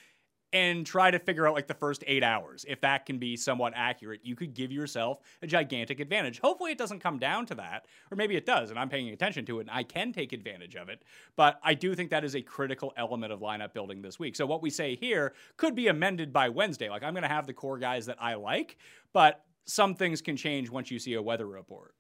and 0.52 0.86
try 0.86 1.10
to 1.10 1.18
figure 1.18 1.46
out 1.46 1.54
like 1.54 1.66
the 1.66 1.74
first 1.74 2.02
eight 2.06 2.22
hours. 2.22 2.64
If 2.68 2.80
that 2.80 3.06
can 3.06 3.18
be 3.18 3.36
somewhat 3.36 3.74
accurate, 3.76 4.20
you 4.22 4.34
could 4.34 4.54
give 4.54 4.72
yourself 4.72 5.18
a 5.42 5.46
gigantic 5.46 6.00
advantage. 6.00 6.40
Hopefully, 6.40 6.72
it 6.72 6.78
doesn't 6.78 7.00
come 7.00 7.18
down 7.18 7.46
to 7.46 7.54
that, 7.56 7.86
or 8.10 8.16
maybe 8.16 8.36
it 8.36 8.46
does, 8.46 8.70
and 8.70 8.78
I'm 8.78 8.88
paying 8.88 9.10
attention 9.10 9.44
to 9.46 9.58
it 9.58 9.62
and 9.62 9.70
I 9.70 9.82
can 9.82 10.12
take 10.12 10.32
advantage 10.32 10.74
of 10.74 10.88
it. 10.88 11.02
But 11.36 11.60
I 11.62 11.74
do 11.74 11.94
think 11.94 12.10
that 12.10 12.24
is 12.24 12.34
a 12.34 12.42
critical 12.42 12.92
element 12.96 13.32
of 13.32 13.40
lineup 13.40 13.74
building 13.74 14.00
this 14.00 14.18
week. 14.18 14.36
So, 14.36 14.46
what 14.46 14.62
we 14.62 14.70
say 14.70 14.96
here 14.96 15.34
could 15.56 15.74
be 15.74 15.88
amended 15.88 16.32
by 16.32 16.48
Wednesday. 16.48 16.88
Like, 16.88 17.02
I'm 17.02 17.12
going 17.12 17.22
to 17.22 17.28
have 17.28 17.46
the 17.46 17.52
core 17.52 17.78
guys 17.78 18.06
that 18.06 18.16
I 18.20 18.34
like, 18.34 18.78
but 19.12 19.44
some 19.64 19.94
things 19.94 20.22
can 20.22 20.36
change 20.36 20.70
once 20.70 20.90
you 20.90 20.98
see 20.98 21.14
a 21.14 21.22
weather 21.22 21.46
report. 21.46 21.94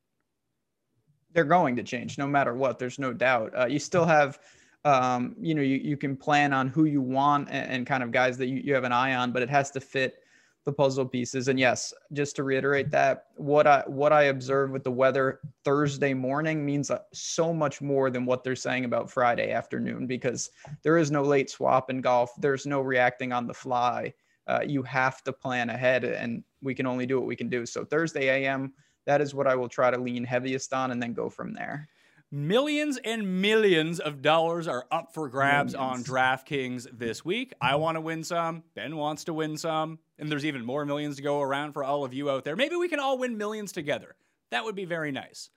They're 1.32 1.44
going 1.44 1.76
to 1.76 1.82
change 1.82 2.18
no 2.18 2.26
matter 2.26 2.54
what. 2.54 2.78
There's 2.78 2.98
no 2.98 3.12
doubt. 3.12 3.52
Uh, 3.56 3.66
you 3.66 3.78
still 3.78 4.04
have 4.04 4.38
um, 4.84 5.34
you 5.40 5.54
know, 5.54 5.62
you, 5.62 5.76
you 5.76 5.96
can 5.96 6.16
plan 6.16 6.52
on 6.52 6.68
who 6.68 6.84
you 6.84 7.02
want 7.02 7.48
and, 7.50 7.70
and 7.70 7.86
kind 7.86 8.02
of 8.02 8.12
guys 8.12 8.38
that 8.38 8.46
you, 8.46 8.56
you 8.56 8.74
have 8.74 8.84
an 8.84 8.92
eye 8.92 9.14
on, 9.14 9.32
but 9.32 9.42
it 9.42 9.50
has 9.50 9.70
to 9.72 9.80
fit 9.80 10.22
the 10.64 10.72
puzzle 10.72 11.06
pieces. 11.06 11.48
And 11.48 11.58
yes, 11.58 11.92
just 12.12 12.36
to 12.36 12.44
reiterate 12.44 12.90
that, 12.90 13.26
what 13.36 13.66
I 13.66 13.82
what 13.86 14.12
I 14.12 14.24
observed 14.24 14.72
with 14.72 14.84
the 14.84 14.90
weather 14.90 15.40
Thursday 15.64 16.14
morning 16.14 16.64
means 16.64 16.90
so 17.12 17.52
much 17.54 17.80
more 17.80 18.10
than 18.10 18.24
what 18.24 18.44
they're 18.44 18.56
saying 18.56 18.84
about 18.84 19.10
Friday 19.10 19.50
afternoon 19.50 20.06
because 20.06 20.50
there 20.82 20.98
is 20.98 21.10
no 21.10 21.22
late 21.22 21.50
swap 21.50 21.90
in 21.90 22.00
golf. 22.00 22.30
There's 22.38 22.66
no 22.66 22.80
reacting 22.80 23.32
on 23.32 23.46
the 23.46 23.54
fly. 23.54 24.12
Uh, 24.46 24.60
you 24.66 24.82
have 24.82 25.22
to 25.24 25.32
plan 25.32 25.70
ahead, 25.70 26.04
and 26.04 26.42
we 26.62 26.74
can 26.74 26.86
only 26.86 27.06
do 27.06 27.18
what 27.18 27.26
we 27.26 27.36
can 27.36 27.48
do. 27.48 27.66
So 27.66 27.84
Thursday 27.84 28.28
AM, 28.28 28.72
that 29.08 29.22
is 29.22 29.34
what 29.34 29.46
I 29.46 29.54
will 29.54 29.70
try 29.70 29.90
to 29.90 29.96
lean 29.96 30.22
heaviest 30.22 30.74
on, 30.74 30.90
and 30.90 31.02
then 31.02 31.14
go 31.14 31.30
from 31.30 31.54
there. 31.54 31.88
Millions 32.30 32.98
and 33.02 33.40
millions 33.40 34.00
of 34.00 34.20
dollars 34.20 34.68
are 34.68 34.84
up 34.90 35.14
for 35.14 35.30
grabs 35.30 35.72
millions. 35.72 36.10
on 36.10 36.14
DraftKings 36.14 36.86
this 36.92 37.24
week. 37.24 37.54
I 37.58 37.76
want 37.76 37.96
to 37.96 38.02
win 38.02 38.22
some. 38.22 38.64
Ben 38.74 38.96
wants 38.96 39.24
to 39.24 39.32
win 39.32 39.56
some. 39.56 39.98
And 40.18 40.30
there's 40.30 40.44
even 40.44 40.62
more 40.62 40.84
millions 40.84 41.16
to 41.16 41.22
go 41.22 41.40
around 41.40 41.72
for 41.72 41.82
all 41.82 42.04
of 42.04 42.12
you 42.12 42.28
out 42.28 42.44
there. 42.44 42.54
Maybe 42.54 42.76
we 42.76 42.86
can 42.86 43.00
all 43.00 43.16
win 43.16 43.38
millions 43.38 43.72
together. 43.72 44.14
That 44.50 44.66
would 44.66 44.74
be 44.74 44.84
very 44.84 45.10
nice. 45.10 45.48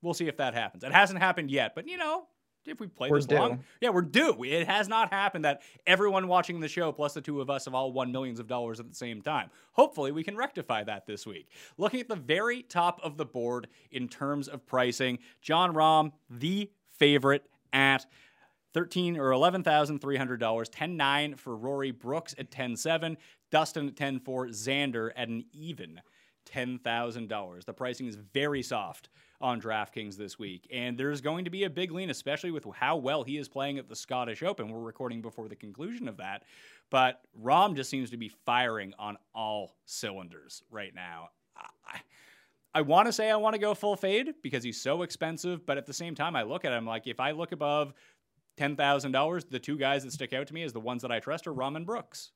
We'll 0.00 0.14
see 0.14 0.28
if 0.28 0.36
that 0.36 0.54
happens. 0.54 0.84
It 0.84 0.92
hasn't 0.92 1.18
happened 1.18 1.50
yet, 1.50 1.74
but 1.74 1.88
you 1.88 1.98
know, 1.98 2.28
if 2.72 2.80
we 2.80 2.86
play 2.86 3.10
we're 3.10 3.18
this 3.18 3.26
due. 3.26 3.36
long, 3.36 3.64
yeah, 3.80 3.90
we're 3.90 4.02
due. 4.02 4.42
It 4.44 4.66
has 4.66 4.88
not 4.88 5.12
happened 5.12 5.44
that 5.44 5.62
everyone 5.86 6.28
watching 6.28 6.60
the 6.60 6.68
show 6.68 6.92
plus 6.92 7.14
the 7.14 7.20
two 7.20 7.40
of 7.40 7.50
us 7.50 7.64
have 7.64 7.74
all 7.74 7.92
won 7.92 8.12
millions 8.12 8.40
of 8.40 8.46
dollars 8.46 8.80
at 8.80 8.88
the 8.88 8.94
same 8.94 9.22
time. 9.22 9.50
Hopefully, 9.72 10.12
we 10.12 10.24
can 10.24 10.36
rectify 10.36 10.84
that 10.84 11.06
this 11.06 11.26
week. 11.26 11.48
Looking 11.78 12.00
at 12.00 12.08
the 12.08 12.16
very 12.16 12.62
top 12.62 13.00
of 13.02 13.16
the 13.16 13.26
board 13.26 13.68
in 13.90 14.08
terms 14.08 14.48
of 14.48 14.66
pricing, 14.66 15.18
Jon 15.40 15.74
Rahm, 15.74 16.12
the 16.30 16.70
favorite 16.98 17.44
at 17.72 18.06
thirteen 18.72 19.16
or 19.16 19.32
eleven 19.32 19.62
thousand 19.62 20.00
three 20.00 20.16
hundred 20.16 20.40
dollars, 20.40 20.68
ten 20.68 20.96
nine 20.96 21.34
for 21.36 21.56
Rory 21.56 21.90
Brooks 21.90 22.34
at 22.38 22.50
ten 22.50 22.76
seven, 22.76 23.16
Dustin 23.50 23.88
at 23.88 23.96
ten 23.96 24.20
four, 24.20 24.46
Xander 24.48 25.10
at 25.16 25.28
an 25.28 25.44
even 25.52 26.00
ten 26.44 26.78
thousand 26.78 27.28
dollars. 27.28 27.64
The 27.64 27.72
pricing 27.72 28.06
is 28.06 28.16
very 28.16 28.62
soft 28.62 29.08
on 29.40 29.60
DraftKings 29.60 30.16
this 30.16 30.38
week. 30.38 30.68
And 30.72 30.98
there's 30.98 31.20
going 31.20 31.44
to 31.44 31.50
be 31.50 31.64
a 31.64 31.70
big 31.70 31.92
lean, 31.92 32.10
especially 32.10 32.50
with 32.50 32.66
how 32.74 32.96
well 32.96 33.22
he 33.22 33.36
is 33.38 33.48
playing 33.48 33.78
at 33.78 33.88
the 33.88 33.96
Scottish 33.96 34.42
Open. 34.42 34.68
We're 34.68 34.80
recording 34.80 35.22
before 35.22 35.48
the 35.48 35.56
conclusion 35.56 36.08
of 36.08 36.16
that. 36.18 36.44
But 36.90 37.20
Rahm 37.42 37.74
just 37.74 37.90
seems 37.90 38.10
to 38.10 38.16
be 38.16 38.30
firing 38.44 38.94
on 38.98 39.18
all 39.34 39.76
cylinders 39.84 40.62
right 40.70 40.94
now. 40.94 41.30
I, 41.56 42.00
I 42.74 42.82
want 42.82 43.06
to 43.06 43.12
say 43.12 43.30
I 43.30 43.36
want 43.36 43.54
to 43.54 43.60
go 43.60 43.74
full 43.74 43.96
fade 43.96 44.34
because 44.42 44.62
he's 44.62 44.80
so 44.80 45.02
expensive, 45.02 45.64
but 45.66 45.78
at 45.78 45.86
the 45.86 45.92
same 45.92 46.14
time, 46.14 46.36
I 46.36 46.42
look 46.42 46.64
at 46.64 46.72
him 46.72 46.86
like 46.86 47.06
if 47.06 47.20
I 47.20 47.30
look 47.30 47.52
above 47.52 47.94
$10,000, 48.58 49.50
the 49.50 49.58
two 49.58 49.78
guys 49.78 50.04
that 50.04 50.12
stick 50.12 50.32
out 50.32 50.46
to 50.46 50.54
me 50.54 50.62
as 50.62 50.72
the 50.72 50.80
ones 50.80 51.02
that 51.02 51.10
I 51.10 51.20
trust 51.20 51.46
are 51.46 51.54
Rahm 51.54 51.76
and 51.76 51.86
Brooks. 51.86 52.32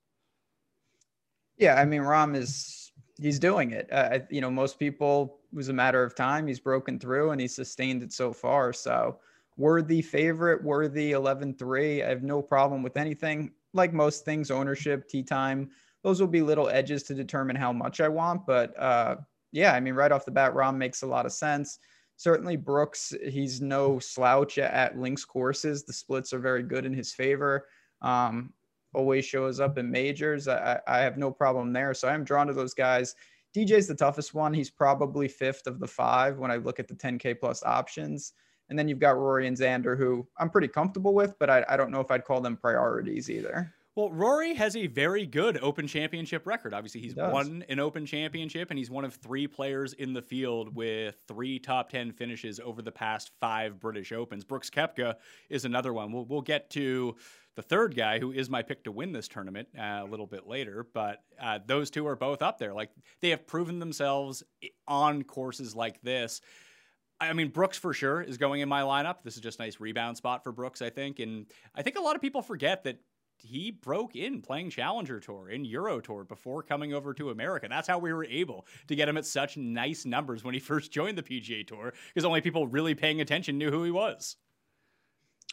Yeah, 1.57 1.75
I 1.75 1.85
mean, 1.85 2.01
Rahm 2.01 2.35
is 2.35 2.91
he's 3.21 3.39
doing 3.39 3.73
it. 3.73 3.89
Uh, 3.93 4.21
you 4.31 4.41
know, 4.41 4.51
most 4.51 4.79
people 4.79 5.40
was 5.53 5.69
a 5.69 5.73
matter 5.73 6.03
of 6.03 6.15
time. 6.15 6.47
He's 6.47 6.61
broken 6.61 6.99
through 6.99 7.31
and 7.31 7.41
he's 7.41 7.55
sustained 7.55 8.03
it 8.03 8.13
so 8.13 8.33
far. 8.33 8.73
So 8.73 9.19
worthy 9.57 10.03
favorite, 10.03 10.63
worthy 10.63 11.13
11-3. 11.13 12.05
I 12.05 12.09
have 12.09 12.23
no 12.23 12.41
problem 12.41 12.83
with 12.83 12.97
anything. 12.97 13.53
Like 13.73 13.93
most 13.93 14.25
things, 14.25 14.51
ownership, 14.51 15.09
tee 15.09 15.23
time, 15.23 15.71
those 16.03 16.21
will 16.21 16.29
be 16.29 16.43
little 16.43 16.69
edges 16.69 17.03
to 17.05 17.15
determine 17.15 17.57
how 17.57 17.73
much 17.73 18.01
I 18.01 18.09
want. 18.09 18.47
But 18.47 18.79
uh, 18.81 19.17
yeah, 19.53 19.73
I 19.75 19.81
mean, 19.81 19.95
right 19.95 20.13
off 20.13 20.25
the 20.25 20.31
bat, 20.31 20.55
Rahm 20.55 20.77
makes 20.77 21.03
a 21.03 21.07
lot 21.07 21.27
of 21.27 21.33
sense. 21.33 21.79
Certainly, 22.17 22.57
Brooks, 22.57 23.15
he's 23.29 23.61
no 23.61 23.99
slouch 23.99 24.59
at 24.59 24.99
links 24.99 25.25
courses. 25.25 25.85
The 25.85 25.93
splits 25.93 26.33
are 26.33 26.39
very 26.39 26.63
good 26.63 26.85
in 26.85 26.93
his 26.93 27.13
favor. 27.13 27.67
Um, 28.03 28.53
always 28.93 29.25
shows 29.25 29.61
up 29.61 29.79
in 29.79 29.91
majors. 29.91 30.49
I, 30.49 30.81
I 30.87 30.99
have 30.99 31.17
no 31.17 31.31
problem 31.31 31.73
there. 31.73 31.95
So 31.95 32.09
I'm 32.09 32.25
drawn 32.25 32.47
to 32.49 32.53
those 32.53 32.75
guys. 32.75 33.15
DJ's 33.55 33.87
the 33.87 33.95
toughest 33.95 34.35
one. 34.35 34.55
He's 34.55 34.71
probably 34.71 35.29
fifth 35.29 35.67
of 35.67 35.81
the 35.81 35.87
five 35.87 36.39
when 36.39 36.51
I 36.51 36.57
look 36.57 36.79
at 36.79 36.89
the 36.89 36.95
10K 36.95 37.41
plus 37.41 37.63
options. 37.65 38.33
And 38.69 38.79
then 38.79 38.89
you've 38.89 39.01
got 39.01 39.19
Rory 39.19 39.49
and 39.49 39.57
Xander, 39.57 39.99
who 39.99 40.27
I'm 40.39 40.51
pretty 40.51 40.69
comfortable 40.69 41.13
with, 41.13 41.37
but 41.41 41.51
I, 41.51 41.65
I 41.69 41.77
don't 41.77 41.91
know 41.91 42.01
if 42.01 42.11
I'd 42.11 42.25
call 42.25 42.41
them 42.41 42.57
priorities 42.57 43.29
either. 43.29 43.75
Well, 43.97 44.13
Rory 44.13 44.55
has 44.55 44.77
a 44.77 44.87
very 44.87 45.27
good 45.27 45.59
Open 45.61 45.89
Championship 45.89 46.47
record. 46.47 46.73
Obviously, 46.73 47.01
he's 47.01 47.15
he 47.15 47.21
won 47.21 47.65
an 47.69 47.81
Open 47.81 48.07
Championship, 48.07 48.71
and 48.71 48.79
he's 48.79 48.89
one 48.89 49.05
of 49.05 49.15
three 49.15 49.49
players 49.49 49.95
in 49.95 50.13
the 50.13 50.23
field 50.23 50.75
with 50.77 51.17
three 51.27 51.59
top 51.59 51.91
10 51.91 52.13
finishes 52.13 52.61
over 52.61 52.83
the 52.83 52.93
past 52.93 53.33
five 53.41 53.81
British 53.81 54.13
Opens. 54.13 54.45
Brooks 54.45 54.71
Koepka 54.71 55.17
is 55.49 55.65
another 55.65 55.93
one. 55.93 56.13
We'll, 56.13 56.25
we'll 56.25 56.41
get 56.41 56.71
to 56.71 57.17
the 57.57 57.63
third 57.63 57.97
guy, 57.97 58.19
who 58.19 58.33
is 58.33 58.49
my 58.49 58.63
pick 58.63 58.85
to 58.85 58.93
win 58.93 59.13
this 59.13 59.29
tournament 59.29 59.69
uh, 59.79 60.01
a 60.03 60.07
little 60.09 60.27
bit 60.27 60.47
later, 60.47 60.87
but 60.95 61.23
uh, 61.41 61.59
those 61.67 61.91
two 61.91 62.07
are 62.07 62.17
both 62.17 62.43
up 62.43 62.59
there. 62.59 62.73
Like 62.73 62.91
they 63.21 63.31
have 63.31 63.47
proven 63.47 63.79
themselves 63.79 64.43
on 64.87 65.25
courses 65.25 65.75
like 65.75 66.01
this. 66.03 66.41
I 67.21 67.33
mean, 67.35 67.49
Brooks 67.49 67.77
for 67.77 67.93
sure 67.93 68.23
is 68.23 68.39
going 68.39 68.63
in 68.63 68.69
my 68.69 68.81
lineup. 68.83 69.17
This 69.23 69.37
is 69.37 69.43
just 69.43 69.61
a 69.61 69.63
nice 69.63 69.79
rebound 69.79 70.17
spot 70.17 70.43
for 70.43 70.53
Brooks, 70.53 70.81
I 70.81 70.89
think. 70.89 71.19
And 71.19 71.47
I 71.75 71.83
think 71.83 71.99
a 71.99 72.01
lot 72.01 72.17
of 72.17 72.23
people 72.23 72.41
forget 72.41 72.85
that 72.85 72.99
he 73.43 73.71
broke 73.71 74.17
in 74.17 74.43
playing 74.43 74.71
Challenger 74.71 75.21
Tour 75.21 75.51
in 75.51 75.65
Euro 75.65 76.01
Tour 76.01 76.25
before 76.25 76.63
coming 76.63 76.95
over 76.95 77.13
to 77.15 77.31
America. 77.31 77.67
That's 77.69 77.89
how 77.89 77.99
we 77.99 78.13
were 78.13 78.25
able 78.25 78.67
to 78.89 78.95
get 78.95 79.09
him 79.09 79.17
at 79.17 79.27
such 79.27 79.57
nice 79.57 80.05
numbers 80.05 80.45
when 80.45 80.55
he 80.55 80.61
first 80.61 80.93
joined 80.93 81.19
the 81.19 81.23
PGA 81.23 81.67
Tour, 81.67 81.93
because 82.09 82.25
only 82.25 82.41
people 82.41 82.67
really 82.67 82.95
paying 82.95 83.21
attention 83.21 83.59
knew 83.59 83.71
who 83.71 83.85
he 83.85 83.91
was. 83.91 84.37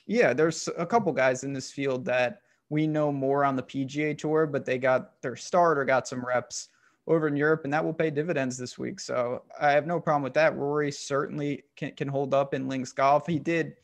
Yeah, 0.08 0.34
there's 0.34 0.68
a 0.78 0.86
couple 0.86 1.12
guys 1.12 1.44
in 1.44 1.54
this 1.54 1.70
field 1.70 2.06
that 2.06 2.42
we 2.70 2.88
know 2.88 3.12
more 3.12 3.46
on 3.46 3.56
the 3.56 3.64
PGA 3.64 4.18
Tour, 4.18 4.48
but 4.48 4.66
they 4.66 4.78
got 4.78 5.22
their 5.22 5.36
start 5.36 5.78
or 5.78 5.86
got 5.86 6.08
some 6.08 6.26
reps 6.26 6.70
over 7.08 7.28
in 7.28 7.36
Europe, 7.36 7.62
and 7.64 7.74
that 7.74 7.84
will 7.84 7.94
pay 7.94 8.10
dividends 8.10 8.58
this 8.58 8.78
week. 8.78 9.00
So 9.00 9.44
I 9.60 9.72
have 9.72 9.86
no 9.86 10.00
problem 10.00 10.24
with 10.24 10.34
that. 10.34 10.56
Rory 10.58 10.92
certainly 10.92 11.64
can, 11.76 11.92
can 11.92 12.08
hold 12.08 12.34
up 12.34 12.54
in 12.54 12.68
links 12.68 12.92
golf. 12.92 13.28
He 13.28 13.40
did. 13.40 13.76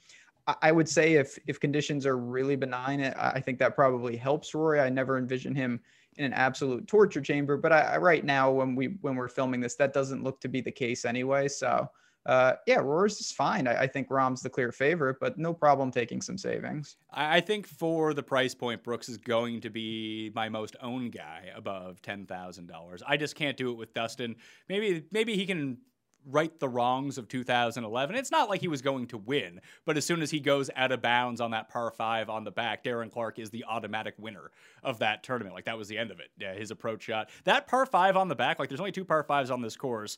I 0.61 0.73
would 0.73 0.89
say 0.89 1.13
if 1.13 1.39
if 1.47 1.57
conditions 1.57 2.05
are 2.05 2.17
really 2.17 2.57
benign, 2.57 3.01
I 3.17 3.39
think 3.39 3.59
that 3.59 3.75
probably 3.75 4.17
helps 4.17 4.53
Rory. 4.53 4.81
I 4.81 4.89
never 4.89 5.17
envision 5.17 5.55
him 5.55 5.79
in 6.17 6.25
an 6.25 6.33
absolute 6.33 6.85
torture 6.85 7.21
chamber, 7.21 7.55
but 7.55 7.71
I, 7.71 7.79
I 7.81 7.97
right 7.97 8.25
now 8.25 8.51
when 8.51 8.75
we 8.75 8.97
when 9.01 9.15
we're 9.15 9.29
filming 9.29 9.61
this, 9.61 9.75
that 9.75 9.93
doesn't 9.93 10.21
look 10.21 10.41
to 10.41 10.49
be 10.49 10.59
the 10.59 10.71
case 10.71 11.05
anyway. 11.05 11.47
So 11.47 11.89
uh, 12.25 12.53
yeah, 12.65 12.77
Roars 12.77 13.19
is 13.19 13.31
fine. 13.31 13.67
I, 13.67 13.81
I, 13.81 13.87
think 13.87 14.09
Rahm's 14.09 14.41
the 14.41 14.49
clear 14.49 14.71
favorite, 14.71 15.17
but 15.19 15.37
no 15.37 15.53
problem 15.53 15.91
taking 15.91 16.21
some 16.21 16.37
savings. 16.37 16.95
I 17.11 17.41
think 17.41 17.67
for 17.67 18.13
the 18.13 18.23
price 18.23 18.55
point, 18.55 18.81
Brooks 18.81 19.09
is 19.09 19.17
going 19.17 19.59
to 19.61 19.69
be 19.69 20.31
my 20.33 20.47
most 20.47 20.77
owned 20.81 21.11
guy 21.11 21.49
above 21.53 22.01
ten 22.01 22.25
thousand 22.25 22.67
dollars. 22.67 23.03
I 23.05 23.17
just 23.17 23.35
can't 23.35 23.57
do 23.57 23.71
it 23.71 23.77
with 23.77 23.93
Dustin. 23.93 24.37
Maybe 24.69 25.03
maybe 25.11 25.35
he 25.35 25.45
can 25.45 25.79
right 26.25 26.57
the 26.59 26.69
wrongs 26.69 27.17
of 27.17 27.27
2011. 27.27 28.15
It's 28.15 28.31
not 28.31 28.49
like 28.49 28.61
he 28.61 28.69
was 28.69 28.81
going 28.81 29.07
to 29.07 29.17
win, 29.17 29.59
but 29.85 29.97
as 29.97 30.05
soon 30.05 30.21
as 30.21 30.31
he 30.31 30.39
goes 30.39 30.69
out 30.77 30.93
of 30.93 31.01
bounds 31.01 31.41
on 31.41 31.51
that 31.51 31.67
par 31.69 31.91
five 31.91 32.29
on 32.29 32.45
the 32.45 32.51
back, 32.51 32.83
Darren 32.83 33.11
Clarke 33.11 33.39
is 33.39 33.49
the 33.49 33.65
automatic 33.65 34.15
winner 34.17 34.51
of 34.83 34.99
that 34.99 35.23
tournament. 35.23 35.53
Like 35.53 35.65
that 35.65 35.77
was 35.77 35.89
the 35.89 35.97
end 35.97 36.11
of 36.11 36.21
it. 36.21 36.29
Yeah, 36.37 36.53
his 36.53 36.71
approach 36.71 37.03
shot. 37.03 37.29
That 37.43 37.67
par 37.67 37.85
five 37.85 38.15
on 38.15 38.29
the 38.29 38.35
back, 38.35 38.59
like 38.59 38.69
there's 38.69 38.79
only 38.79 38.93
two 38.93 39.05
par 39.05 39.23
fives 39.23 39.51
on 39.51 39.61
this 39.61 39.75
course 39.75 40.17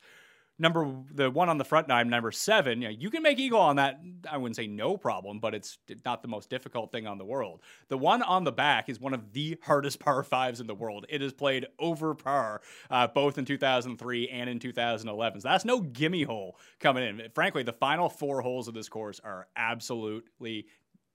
number 0.57 0.89
the 1.13 1.29
one 1.29 1.50
on 1.50 1.57
the 1.57 1.65
front 1.65 1.88
nine, 1.88 2.09
number 2.09 2.31
seven, 2.31 2.81
you, 2.81 2.88
know, 2.88 2.95
you 2.97 3.09
can 3.09 3.21
make 3.21 3.39
eagle 3.39 3.59
on 3.59 3.75
that. 3.75 4.00
I 4.29 4.38
wouldn't 4.38 4.55
say 4.55 4.67
no 4.67 4.97
problem, 4.97 5.39
but 5.39 5.53
it's 5.53 5.77
not 6.05 6.21
the 6.21 6.27
most 6.27 6.50
difficult 6.50 6.91
thing 6.91 7.07
on 7.07 7.17
the 7.17 7.25
world. 7.25 7.62
The 7.89 7.97
one 7.97 8.21
on 8.21 8.43
the 8.43 8.51
back 8.51 8.89
is 8.89 9.00
one 9.00 9.13
of 9.13 9.33
the 9.33 9.57
hardest 9.62 10.00
par 10.01 10.24
fives 10.24 10.59
in 10.59 10.67
the 10.67 10.75
world. 10.75 11.05
It 11.09 11.21
is 11.21 11.33
played 11.33 11.67
over 11.79 12.13
par 12.15 12.62
uh, 12.89 13.07
both 13.07 13.38
in 13.38 13.45
2003 13.45 14.29
and 14.29 14.50
in 14.50 14.59
2011. 14.59 15.41
So 15.41 15.50
that's 15.50 15.65
no 15.65 15.81
gimme 15.81 16.24
hole 16.24 16.57
coming 16.79 17.03
in. 17.03 17.29
Frankly, 17.33 17.63
the 17.63 17.74
final 17.74 18.09
four 18.09 18.41
holes 18.41 18.67
of 18.67 18.74
this 18.74 18.89
course 18.89 19.19
are 19.24 19.47
absolutely 19.55 20.67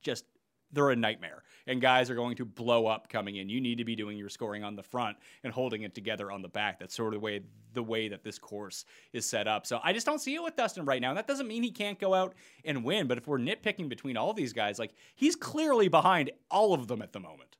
just 0.02 0.24
they're 0.72 0.90
a 0.90 0.96
nightmare 0.96 1.42
and 1.66 1.80
guys 1.80 2.10
are 2.10 2.14
going 2.14 2.36
to 2.36 2.44
blow 2.44 2.86
up 2.86 3.08
coming 3.08 3.36
in. 3.36 3.48
You 3.48 3.60
need 3.60 3.78
to 3.78 3.84
be 3.84 3.96
doing 3.96 4.16
your 4.16 4.28
scoring 4.28 4.64
on 4.64 4.76
the 4.76 4.82
front 4.82 5.16
and 5.44 5.52
holding 5.52 5.82
it 5.82 5.94
together 5.94 6.30
on 6.30 6.42
the 6.42 6.48
back. 6.48 6.78
That's 6.78 6.94
sort 6.94 7.14
of 7.14 7.20
the 7.20 7.24
way 7.24 7.40
the 7.72 7.82
way 7.82 8.08
that 8.08 8.24
this 8.24 8.38
course 8.38 8.84
is 9.12 9.24
set 9.24 9.46
up. 9.46 9.66
So 9.66 9.80
I 9.84 9.92
just 9.92 10.06
don't 10.06 10.20
see 10.20 10.34
it 10.34 10.42
with 10.42 10.56
Dustin 10.56 10.84
right 10.84 11.00
now. 11.00 11.10
And 11.10 11.18
that 11.18 11.28
doesn't 11.28 11.46
mean 11.46 11.62
he 11.62 11.70
can't 11.70 11.98
go 11.98 12.14
out 12.14 12.34
and 12.64 12.82
win, 12.82 13.06
but 13.06 13.18
if 13.18 13.28
we're 13.28 13.38
nitpicking 13.38 13.88
between 13.88 14.16
all 14.16 14.32
these 14.32 14.52
guys, 14.52 14.78
like 14.78 14.92
he's 15.14 15.36
clearly 15.36 15.88
behind 15.88 16.30
all 16.50 16.74
of 16.74 16.88
them 16.88 17.02
at 17.02 17.12
the 17.12 17.20
moment. 17.20 17.56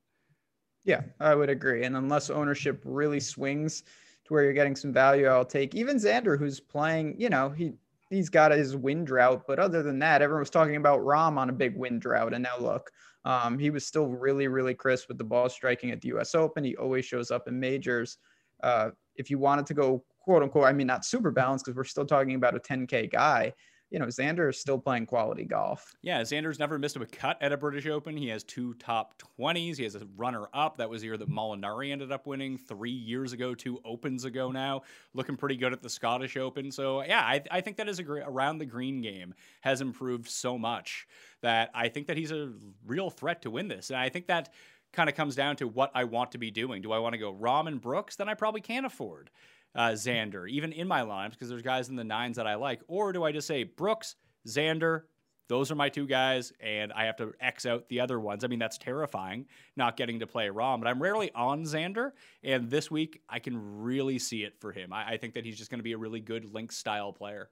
Yeah, 0.84 1.02
I 1.20 1.34
would 1.34 1.50
agree. 1.50 1.84
And 1.84 1.96
unless 1.96 2.30
ownership 2.30 2.82
really 2.84 3.20
swings 3.20 3.82
to 4.24 4.32
where 4.32 4.42
you're 4.42 4.52
getting 4.52 4.74
some 4.74 4.92
value, 4.92 5.26
I'll 5.26 5.44
take 5.44 5.74
even 5.74 5.96
Xander, 5.96 6.38
who's 6.38 6.58
playing, 6.58 7.20
you 7.20 7.28
know, 7.28 7.50
he 7.50 7.72
he's 8.10 8.28
got 8.28 8.52
his 8.52 8.76
wind 8.76 9.06
drought, 9.06 9.44
but 9.46 9.58
other 9.58 9.82
than 9.82 9.98
that, 10.00 10.20
everyone 10.20 10.40
was 10.40 10.50
talking 10.50 10.76
about 10.76 11.00
Rahm 11.00 11.38
on 11.38 11.48
a 11.48 11.52
big 11.52 11.76
wind 11.76 12.02
drought, 12.02 12.34
and 12.34 12.42
now 12.42 12.58
look, 12.58 12.90
um, 13.24 13.58
he 13.58 13.70
was 13.70 13.86
still 13.86 14.06
really, 14.06 14.48
really 14.48 14.74
crisp 14.74 15.08
with 15.08 15.18
the 15.18 15.24
ball 15.24 15.48
striking 15.48 15.90
at 15.90 16.00
the 16.00 16.08
U.S. 16.08 16.34
Open. 16.34 16.64
He 16.64 16.76
always 16.76 17.04
shows 17.04 17.30
up 17.30 17.48
in 17.48 17.58
majors. 17.58 18.18
Uh, 18.62 18.90
if 19.16 19.30
you 19.30 19.38
wanted 19.38 19.66
to 19.66 19.74
go 19.74 20.04
quote 20.20 20.42
unquote, 20.42 20.64
I 20.64 20.72
mean 20.72 20.86
not 20.86 21.04
super 21.04 21.30
balanced 21.30 21.64
because 21.64 21.76
we're 21.76 21.84
still 21.84 22.04
talking 22.04 22.34
about 22.34 22.56
a 22.56 22.60
10K 22.60 23.10
guy. 23.10 23.52
You 23.90 23.98
know, 23.98 24.06
Xander 24.06 24.48
is 24.48 24.58
still 24.58 24.78
playing 24.78 25.06
quality 25.06 25.44
golf. 25.44 25.94
Yeah, 26.00 26.20
Xander's 26.22 26.60
never 26.60 26.78
missed 26.78 26.96
a 26.96 27.04
cut 27.06 27.36
at 27.40 27.52
a 27.52 27.56
British 27.56 27.86
Open. 27.86 28.16
He 28.16 28.28
has 28.28 28.44
two 28.44 28.74
top 28.74 29.20
20s. 29.38 29.76
He 29.76 29.82
has 29.82 29.96
a 29.96 30.06
runner 30.16 30.46
up. 30.54 30.76
That 30.76 30.88
was 30.88 31.02
the 31.02 31.08
year 31.08 31.16
that 31.16 31.28
Molinari 31.28 31.90
ended 31.90 32.12
up 32.12 32.26
winning 32.26 32.56
three 32.56 32.90
years 32.90 33.32
ago, 33.32 33.54
two 33.54 33.80
Opens 33.84 34.24
ago 34.24 34.52
now. 34.52 34.82
Looking 35.12 35.36
pretty 35.36 35.56
good 35.56 35.72
at 35.72 35.82
the 35.82 35.90
Scottish 35.90 36.36
Open. 36.36 36.70
So, 36.70 37.02
yeah, 37.02 37.20
I, 37.20 37.42
I 37.50 37.60
think 37.60 37.76
that 37.78 37.88
is 37.88 37.98
a 37.98 38.04
around 38.04 38.58
the 38.58 38.66
green 38.66 39.00
game 39.00 39.34
has 39.62 39.80
improved 39.80 40.28
so 40.28 40.56
much 40.56 41.06
that 41.42 41.70
I 41.74 41.88
think 41.88 42.06
that 42.06 42.16
he's 42.16 42.30
a 42.32 42.52
real 42.86 43.10
threat 43.10 43.42
to 43.42 43.50
win 43.50 43.68
this. 43.68 43.90
And 43.90 43.98
I 43.98 44.08
think 44.08 44.28
that 44.28 44.50
kind 44.92 45.08
of 45.08 45.16
comes 45.16 45.34
down 45.34 45.56
to 45.56 45.68
what 45.68 45.90
I 45.94 46.04
want 46.04 46.32
to 46.32 46.38
be 46.38 46.50
doing. 46.50 46.82
Do 46.82 46.92
I 46.92 46.98
want 46.98 47.14
to 47.14 47.18
go 47.18 47.32
Rahm 47.32 47.68
and 47.68 47.80
Brooks? 47.80 48.16
Then 48.16 48.28
I 48.28 48.34
probably 48.34 48.60
can't 48.60 48.86
afford 48.86 49.30
uh, 49.74 49.90
Xander, 49.90 50.48
even 50.48 50.72
in 50.72 50.88
my 50.88 51.02
lineups, 51.02 51.32
because 51.32 51.48
there's 51.48 51.62
guys 51.62 51.88
in 51.88 51.96
the 51.96 52.04
nines 52.04 52.36
that 52.36 52.46
I 52.46 52.54
like. 52.56 52.80
Or 52.88 53.12
do 53.12 53.24
I 53.24 53.32
just 53.32 53.46
say 53.46 53.64
Brooks, 53.64 54.16
Xander, 54.46 55.02
those 55.48 55.70
are 55.72 55.74
my 55.74 55.88
two 55.88 56.06
guys, 56.06 56.52
and 56.60 56.92
I 56.92 57.06
have 57.06 57.16
to 57.16 57.32
X 57.40 57.66
out 57.66 57.88
the 57.88 57.98
other 57.98 58.20
ones. 58.20 58.44
I 58.44 58.46
mean, 58.46 58.60
that's 58.60 58.78
terrifying 58.78 59.46
not 59.76 59.96
getting 59.96 60.20
to 60.20 60.26
play 60.26 60.46
Rahm, 60.46 60.78
but 60.78 60.86
I'm 60.86 61.02
rarely 61.02 61.32
on 61.34 61.64
Xander, 61.64 62.12
and 62.44 62.70
this 62.70 62.88
week 62.88 63.20
I 63.28 63.40
can 63.40 63.82
really 63.82 64.20
see 64.20 64.44
it 64.44 64.54
for 64.60 64.70
him. 64.70 64.92
I, 64.92 65.14
I 65.14 65.16
think 65.16 65.34
that 65.34 65.44
he's 65.44 65.58
just 65.58 65.68
going 65.68 65.80
to 65.80 65.84
be 65.84 65.92
a 65.92 65.98
really 65.98 66.20
good 66.20 66.54
link 66.54 66.70
style 66.70 67.12
player. 67.12 67.50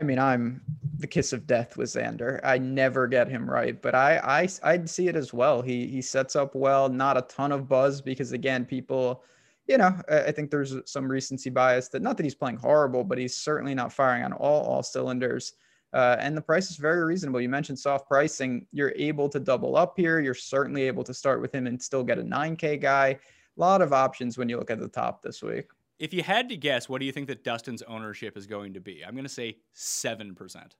I 0.00 0.04
mean, 0.04 0.18
I'm 0.18 0.60
the 0.98 1.06
kiss 1.06 1.32
of 1.32 1.48
death 1.48 1.76
with 1.76 1.88
Xander. 1.88 2.40
I 2.44 2.58
never 2.58 3.08
get 3.08 3.28
him 3.28 3.48
right, 3.50 3.80
but 3.80 3.96
I, 3.96 4.18
I, 4.18 4.48
I'd 4.62 4.88
see 4.88 5.08
it 5.08 5.16
as 5.16 5.32
well. 5.32 5.62
He, 5.62 5.86
he 5.86 6.00
sets 6.00 6.36
up 6.36 6.54
well, 6.54 6.88
not 6.88 7.16
a 7.16 7.22
ton 7.22 7.50
of 7.50 7.68
buzz 7.68 8.00
because 8.00 8.30
again, 8.30 8.64
people 8.64 9.24
you 9.66 9.78
know, 9.78 9.94
I 10.08 10.30
think 10.30 10.50
there's 10.50 10.74
some 10.84 11.10
recency 11.10 11.50
bias 11.50 11.88
that 11.88 12.02
not 12.02 12.16
that 12.16 12.24
he's 12.24 12.34
playing 12.34 12.56
horrible, 12.56 13.02
but 13.02 13.18
he's 13.18 13.36
certainly 13.36 13.74
not 13.74 13.92
firing 13.92 14.22
on 14.24 14.32
all 14.32 14.62
all 14.64 14.82
cylinders. 14.82 15.54
Uh, 15.94 16.16
and 16.18 16.36
the 16.36 16.42
price 16.42 16.70
is 16.70 16.76
very 16.76 17.04
reasonable. 17.04 17.40
You 17.40 17.48
mentioned 17.48 17.78
soft 17.78 18.08
pricing. 18.08 18.66
You're 18.72 18.92
able 18.96 19.28
to 19.28 19.38
double 19.38 19.76
up 19.76 19.94
here. 19.96 20.18
You're 20.18 20.34
certainly 20.34 20.82
able 20.82 21.04
to 21.04 21.14
start 21.14 21.40
with 21.40 21.54
him 21.54 21.68
and 21.68 21.80
still 21.80 22.02
get 22.02 22.18
a 22.18 22.22
9K 22.22 22.80
guy. 22.80 23.06
A 23.06 23.18
lot 23.56 23.80
of 23.80 23.92
options 23.92 24.36
when 24.36 24.48
you 24.48 24.58
look 24.58 24.72
at 24.72 24.80
the 24.80 24.88
top 24.88 25.22
this 25.22 25.40
week. 25.40 25.66
If 26.00 26.12
you 26.12 26.24
had 26.24 26.48
to 26.48 26.56
guess, 26.56 26.88
what 26.88 26.98
do 26.98 27.06
you 27.06 27.12
think 27.12 27.28
that 27.28 27.44
Dustin's 27.44 27.82
ownership 27.82 28.36
is 28.36 28.48
going 28.48 28.74
to 28.74 28.80
be? 28.80 29.04
I'm 29.06 29.14
going 29.14 29.22
to 29.22 29.28
say 29.28 29.58
7%. 29.76 30.72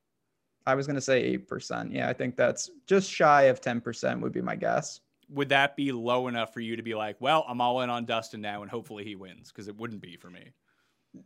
I 0.67 0.75
was 0.75 0.87
going 0.89 0.97
to 0.97 1.01
say 1.01 1.39
8%. 1.39 1.95
Yeah, 1.95 2.09
I 2.09 2.13
think 2.13 2.35
that's 2.35 2.71
just 2.89 3.09
shy 3.09 3.43
of 3.43 3.61
10% 3.61 4.21
would 4.21 4.33
be 4.33 4.43
my 4.43 4.57
guess 4.57 5.01
would 5.35 5.49
that 5.51 5.77
be 5.77 5.93
low 5.93 6.29
enough 6.29 6.53
for 6.53 6.61
you 6.61 6.77
to 6.77 6.83
be 6.83 6.95
like, 6.95 7.17
well, 7.21 7.45
I'm 7.49 7.61
all 7.61 7.81
in 7.83 7.91
on 7.91 8.05
Dustin 8.05 8.41
now 8.41 8.63
and 8.63 8.71
hopefully 8.71 9.05
he 9.05 9.17
wins? 9.17 9.51
Because 9.51 9.69
it 9.69 9.77
wouldn't 9.77 10.01
be 10.01 10.17
for 10.17 10.31
me. 10.31 10.53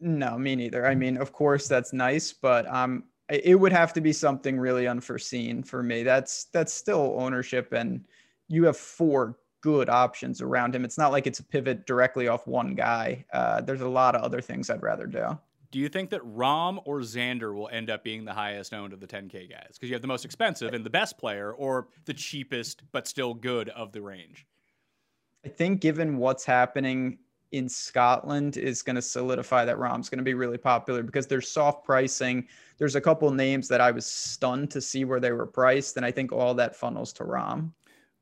No, 0.00 0.38
me 0.38 0.57
neither. 0.57 0.87
I 0.87 0.95
mean, 0.95 1.17
of 1.17 1.33
course 1.33 1.69
that's 1.69 1.93
nice, 1.93 2.33
but 2.33 2.67
um, 2.73 3.05
it 3.29 3.59
would 3.59 3.73
have 3.73 3.93
to 3.95 4.00
be 4.00 4.12
something 4.12 4.59
really 4.59 4.87
unforeseen 4.87 5.62
for 5.62 5.83
me. 5.83 6.03
That's 6.03 6.45
that's 6.53 6.73
still 6.73 7.17
ownership, 7.19 7.73
and 7.73 8.07
you 8.49 8.65
have 8.65 8.77
four 8.77 9.38
good 9.61 9.88
options 9.88 10.41
around 10.41 10.75
him. 10.75 10.85
It's 10.85 10.99
not 10.99 11.12
like 11.12 11.27
it's 11.27 11.41
a 11.41 11.45
pivot 11.45 11.87
directly 11.87 12.29
off 12.29 12.47
one 12.47 12.75
guy. 12.75 13.25
Uh, 13.33 13.61
there's 13.61 13.81
a 13.81 13.88
lot 13.88 14.15
of 14.15 14.23
other 14.23 14.41
things 14.41 14.71
I'd 14.71 14.83
rather 14.83 15.07
do. 15.07 15.38
Do 15.70 15.78
you 15.78 15.88
think 15.88 16.10
that 16.10 16.22
Rahm 16.22 16.80
or 16.84 17.00
Xander 17.00 17.54
will 17.54 17.68
end 17.68 17.90
up 17.90 18.02
being 18.02 18.25
the 18.25 18.32
highest 18.32 18.72
owned 18.72 18.92
of 18.92 19.00
the 19.00 19.06
10K 19.06 19.50
guys? 19.50 19.72
Because 19.72 19.90
you 19.90 19.94
have 19.94 20.02
the 20.02 20.08
most 20.08 20.25
expensive 20.25 20.72
and 20.72 20.84
the 20.84 20.90
best 20.90 21.18
player, 21.18 21.52
or 21.52 21.88
the 22.06 22.14
cheapest 22.14 22.82
but 22.90 23.06
still 23.06 23.34
good 23.34 23.68
of 23.70 23.92
the 23.92 24.00
range? 24.00 24.46
I 25.44 25.48
think 25.48 25.80
given 25.80 26.16
what's 26.16 26.44
happening 26.44 27.18
in 27.52 27.68
Scotland 27.68 28.56
is 28.56 28.82
going 28.82 28.96
to 28.96 29.02
solidify 29.02 29.64
that 29.64 29.76
Rahm's 29.76 30.08
going 30.08 30.18
to 30.18 30.25
be 30.25 30.34
really 30.34 30.58
popular 30.58 31.02
because 31.02 31.26
there's 31.26 31.50
soft 31.50 31.84
pricing. 31.84 32.46
There's 32.76 32.96
a 32.96 33.00
couple 33.00 33.30
names 33.30 33.68
that 33.68 33.80
I 33.80 33.90
was 33.90 34.06
stunned 34.06 34.70
to 34.72 34.80
see 34.80 35.04
where 35.04 35.20
they 35.20 35.32
were 35.32 35.46
priced, 35.46 35.96
and 35.96 36.04
I 36.04 36.10
think 36.10 36.32
all 36.32 36.54
that 36.54 36.76
funnels 36.76 37.12
to 37.14 37.25
Rahm. 37.25 37.72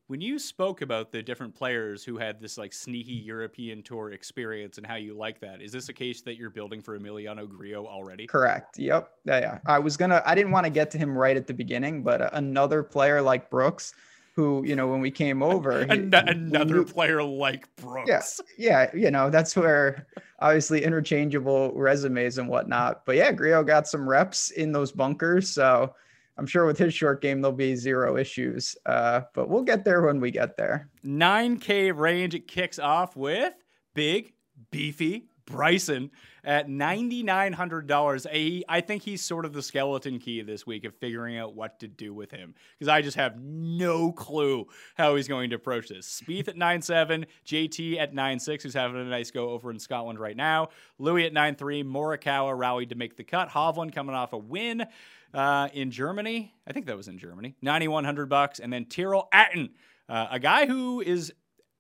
When 0.08 0.20
you 0.20 0.38
spoke 0.38 0.82
about 0.82 1.10
the 1.10 1.20
different 1.20 1.52
players 1.52 2.04
who 2.04 2.16
had 2.16 2.40
this 2.40 2.56
like 2.56 2.72
sneaky 2.72 3.14
European 3.14 3.82
tour 3.82 4.12
experience 4.12 4.78
and 4.78 4.86
how 4.86 4.94
you 4.94 5.14
like 5.14 5.40
that, 5.40 5.60
is 5.60 5.72
this 5.72 5.88
a 5.88 5.92
case 5.92 6.22
that 6.22 6.36
you're 6.36 6.50
building 6.50 6.80
for 6.80 6.96
Emiliano 6.96 7.48
Grillo 7.48 7.88
already? 7.88 8.28
Correct. 8.28 8.78
Yep. 8.78 9.10
Yeah, 9.24 9.38
yeah. 9.40 9.58
I 9.66 9.80
was 9.80 9.96
gonna. 9.96 10.22
I 10.24 10.36
didn't 10.36 10.52
want 10.52 10.64
to 10.64 10.70
get 10.70 10.92
to 10.92 10.98
him 10.98 11.18
right 11.18 11.36
at 11.36 11.48
the 11.48 11.54
beginning, 11.54 12.04
but 12.04 12.22
uh, 12.22 12.30
another 12.34 12.84
player 12.84 13.20
like 13.20 13.50
Brooks, 13.50 13.94
who 14.36 14.62
you 14.64 14.76
know 14.76 14.86
when 14.86 15.00
we 15.00 15.10
came 15.10 15.42
over, 15.42 15.84
he, 15.84 16.08
another 16.12 16.84
player 16.84 17.20
like 17.24 17.66
Brooks. 17.74 18.40
Yeah, 18.56 18.90
yeah. 18.92 18.96
You 18.96 19.10
know 19.10 19.28
that's 19.28 19.56
where 19.56 20.06
obviously 20.38 20.84
interchangeable 20.84 21.72
resumes 21.72 22.38
and 22.38 22.48
whatnot. 22.48 23.04
But 23.06 23.16
yeah, 23.16 23.32
Grillo 23.32 23.64
got 23.64 23.88
some 23.88 24.08
reps 24.08 24.52
in 24.52 24.70
those 24.70 24.92
bunkers, 24.92 25.48
so 25.48 25.96
I'm 26.38 26.46
sure 26.46 26.66
with 26.66 26.78
his 26.78 26.94
short 26.94 27.22
game, 27.22 27.40
there'll 27.40 27.56
be 27.56 27.74
zero 27.76 28.16
issues. 28.16 28.76
Uh, 28.84 29.22
but 29.34 29.48
we'll 29.48 29.62
get 29.62 29.84
there 29.84 30.02
when 30.02 30.20
we 30.20 30.30
get 30.30 30.56
there. 30.56 30.90
9K 31.04 31.96
range. 31.96 32.36
Kicks 32.46 32.78
off 32.78 33.16
with 33.16 33.54
big, 33.94 34.32
beefy 34.70 35.28
Bryson 35.46 36.10
at 36.44 36.68
$9,900. 36.68 38.64
I 38.68 38.80
think 38.80 39.02
he's 39.02 39.22
sort 39.22 39.44
of 39.44 39.52
the 39.52 39.62
skeleton 39.62 40.18
key 40.18 40.42
this 40.42 40.66
week 40.66 40.84
of 40.84 40.94
figuring 40.96 41.38
out 41.38 41.54
what 41.54 41.78
to 41.80 41.88
do 41.88 42.12
with 42.12 42.30
him 42.30 42.54
because 42.78 42.88
I 42.88 43.00
just 43.00 43.16
have 43.16 43.40
no 43.40 44.12
clue 44.12 44.66
how 44.96 45.16
he's 45.16 45.28
going 45.28 45.50
to 45.50 45.56
approach 45.56 45.88
this. 45.88 46.20
Spieth 46.20 46.48
at 46.48 46.56
9.7, 46.56 47.24
JT 47.46 47.98
at 47.98 48.12
9.6, 48.12 48.62
who's 48.62 48.74
having 48.74 49.00
a 49.00 49.04
nice 49.04 49.30
go 49.30 49.50
over 49.50 49.70
in 49.70 49.78
Scotland 49.78 50.18
right 50.18 50.36
now. 50.36 50.68
Louis 50.98 51.26
at 51.26 51.32
9.3, 51.32 51.84
Morikawa 51.84 52.56
rallied 52.56 52.90
to 52.90 52.96
make 52.96 53.16
the 53.16 53.24
cut. 53.24 53.48
Hovland 53.48 53.94
coming 53.94 54.14
off 54.14 54.32
a 54.32 54.38
win 54.38 54.84
uh, 55.34 55.68
in 55.72 55.90
Germany. 55.90 56.54
I 56.66 56.72
think 56.72 56.86
that 56.86 56.96
was 56.96 57.08
in 57.08 57.18
Germany. 57.18 57.56
9100 57.62 58.28
bucks 58.28 58.58
and 58.58 58.72
then 58.72 58.86
Tyrrell 58.86 59.28
Hatton, 59.32 59.70
uh, 60.08 60.28
a 60.30 60.38
guy 60.38 60.66
who 60.66 61.00
is 61.00 61.32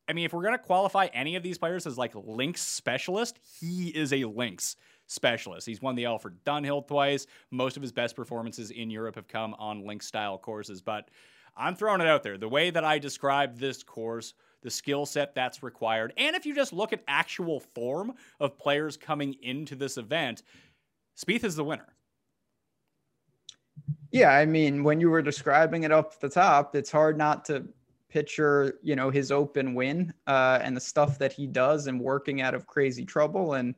I 0.08 0.12
mean, 0.12 0.24
if 0.24 0.32
we're 0.32 0.42
going 0.42 0.54
to 0.54 0.58
qualify 0.58 1.06
any 1.06 1.34
of 1.34 1.42
these 1.42 1.58
players 1.58 1.86
as 1.86 1.98
like 1.98 2.12
links 2.14 2.62
specialist, 2.62 3.38
he 3.60 3.88
is 3.88 4.12
a 4.12 4.24
links 4.24 4.76
specialist. 5.06 5.66
He's 5.66 5.82
won 5.82 5.96
the 5.96 6.06
Alfred 6.06 6.44
Dunhill 6.44 6.86
twice. 6.86 7.26
Most 7.50 7.76
of 7.76 7.82
his 7.82 7.92
best 7.92 8.14
performances 8.14 8.70
in 8.70 8.90
Europe 8.90 9.16
have 9.16 9.28
come 9.28 9.54
on 9.58 9.84
link 9.84 10.02
style 10.02 10.38
courses, 10.38 10.80
but 10.80 11.10
I'm 11.56 11.74
throwing 11.74 12.00
it 12.00 12.06
out 12.06 12.22
there. 12.22 12.38
The 12.38 12.48
way 12.48 12.70
that 12.70 12.84
I 12.84 12.98
describe 12.98 13.58
this 13.58 13.82
course, 13.82 14.34
the 14.62 14.70
skill 14.70 15.06
set 15.06 15.34
that's 15.34 15.62
required, 15.62 16.12
and 16.16 16.36
if 16.36 16.46
you 16.46 16.54
just 16.54 16.72
look 16.72 16.92
at 16.92 17.02
actual 17.08 17.60
form 17.60 18.14
of 18.40 18.58
players 18.58 18.96
coming 18.96 19.34
into 19.42 19.74
this 19.74 19.96
event, 19.96 20.42
Spieth 21.16 21.44
is 21.44 21.56
the 21.56 21.64
winner. 21.64 21.86
Yeah, 24.10 24.30
I 24.30 24.46
mean, 24.46 24.82
when 24.82 25.00
you 25.00 25.10
were 25.10 25.22
describing 25.22 25.82
it 25.82 25.92
up 25.92 26.18
the 26.20 26.28
top, 26.28 26.74
it's 26.74 26.90
hard 26.90 27.18
not 27.18 27.44
to 27.46 27.64
picture, 28.08 28.78
you 28.82 28.96
know, 28.96 29.10
his 29.10 29.30
open 29.30 29.74
win 29.74 30.12
uh, 30.26 30.58
and 30.62 30.76
the 30.76 30.80
stuff 30.80 31.18
that 31.18 31.32
he 31.32 31.46
does 31.46 31.86
and 31.86 32.00
working 32.00 32.40
out 32.40 32.54
of 32.54 32.66
crazy 32.66 33.04
trouble. 33.04 33.54
And, 33.54 33.74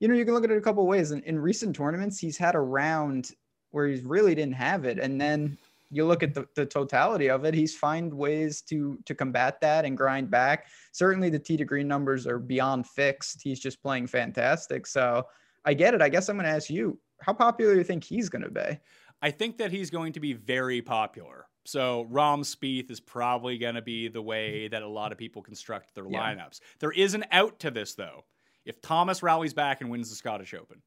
you 0.00 0.08
know, 0.08 0.14
you 0.14 0.24
can 0.24 0.34
look 0.34 0.44
at 0.44 0.50
it 0.50 0.58
a 0.58 0.60
couple 0.60 0.86
ways. 0.86 1.12
In, 1.12 1.22
in 1.22 1.38
recent 1.38 1.76
tournaments, 1.76 2.18
he's 2.18 2.36
had 2.36 2.54
a 2.54 2.60
round 2.60 3.30
where 3.70 3.86
he 3.86 4.00
really 4.00 4.34
didn't 4.34 4.54
have 4.54 4.84
it. 4.84 4.98
And 4.98 5.20
then 5.20 5.56
you 5.90 6.04
look 6.04 6.22
at 6.22 6.34
the, 6.34 6.46
the 6.54 6.66
totality 6.66 7.30
of 7.30 7.44
it, 7.44 7.54
he's 7.54 7.76
find 7.76 8.12
ways 8.12 8.60
to 8.62 8.98
to 9.06 9.14
combat 9.14 9.60
that 9.60 9.84
and 9.84 9.96
grind 9.96 10.30
back. 10.30 10.66
Certainly 10.92 11.30
the 11.30 11.38
T 11.38 11.56
to 11.56 11.64
green 11.64 11.88
numbers 11.88 12.26
are 12.26 12.38
beyond 12.38 12.86
fixed. 12.86 13.42
He's 13.42 13.60
just 13.60 13.82
playing 13.82 14.06
fantastic. 14.06 14.86
So 14.86 15.26
I 15.64 15.74
get 15.74 15.94
it. 15.94 16.02
I 16.02 16.08
guess 16.08 16.28
I'm 16.28 16.36
going 16.36 16.46
to 16.46 16.54
ask 16.54 16.68
you, 16.68 16.98
how 17.20 17.32
popular 17.32 17.72
do 17.72 17.78
you 17.78 17.84
think 17.84 18.04
he's 18.04 18.28
going 18.28 18.42
to 18.42 18.50
be? 18.50 18.78
I 19.20 19.30
think 19.30 19.58
that 19.58 19.70
he's 19.70 19.90
going 19.90 20.12
to 20.12 20.20
be 20.20 20.32
very 20.32 20.80
popular. 20.80 21.46
So 21.64 22.06
Rahm 22.10 22.40
Spieth 22.40 22.90
is 22.90 23.00
probably 23.00 23.58
going 23.58 23.74
to 23.74 23.82
be 23.82 24.08
the 24.08 24.22
way 24.22 24.68
that 24.68 24.82
a 24.82 24.88
lot 24.88 25.12
of 25.12 25.18
people 25.18 25.42
construct 25.42 25.94
their 25.94 26.06
yeah. 26.08 26.34
lineups. 26.34 26.60
There 26.78 26.92
is 26.92 27.14
an 27.14 27.24
out 27.30 27.58
to 27.60 27.70
this 27.70 27.94
though. 27.94 28.24
If 28.64 28.80
Thomas 28.80 29.22
rallies 29.22 29.54
back 29.54 29.80
and 29.80 29.90
wins 29.90 30.10
the 30.10 30.16
Scottish 30.16 30.54
Open. 30.54 30.82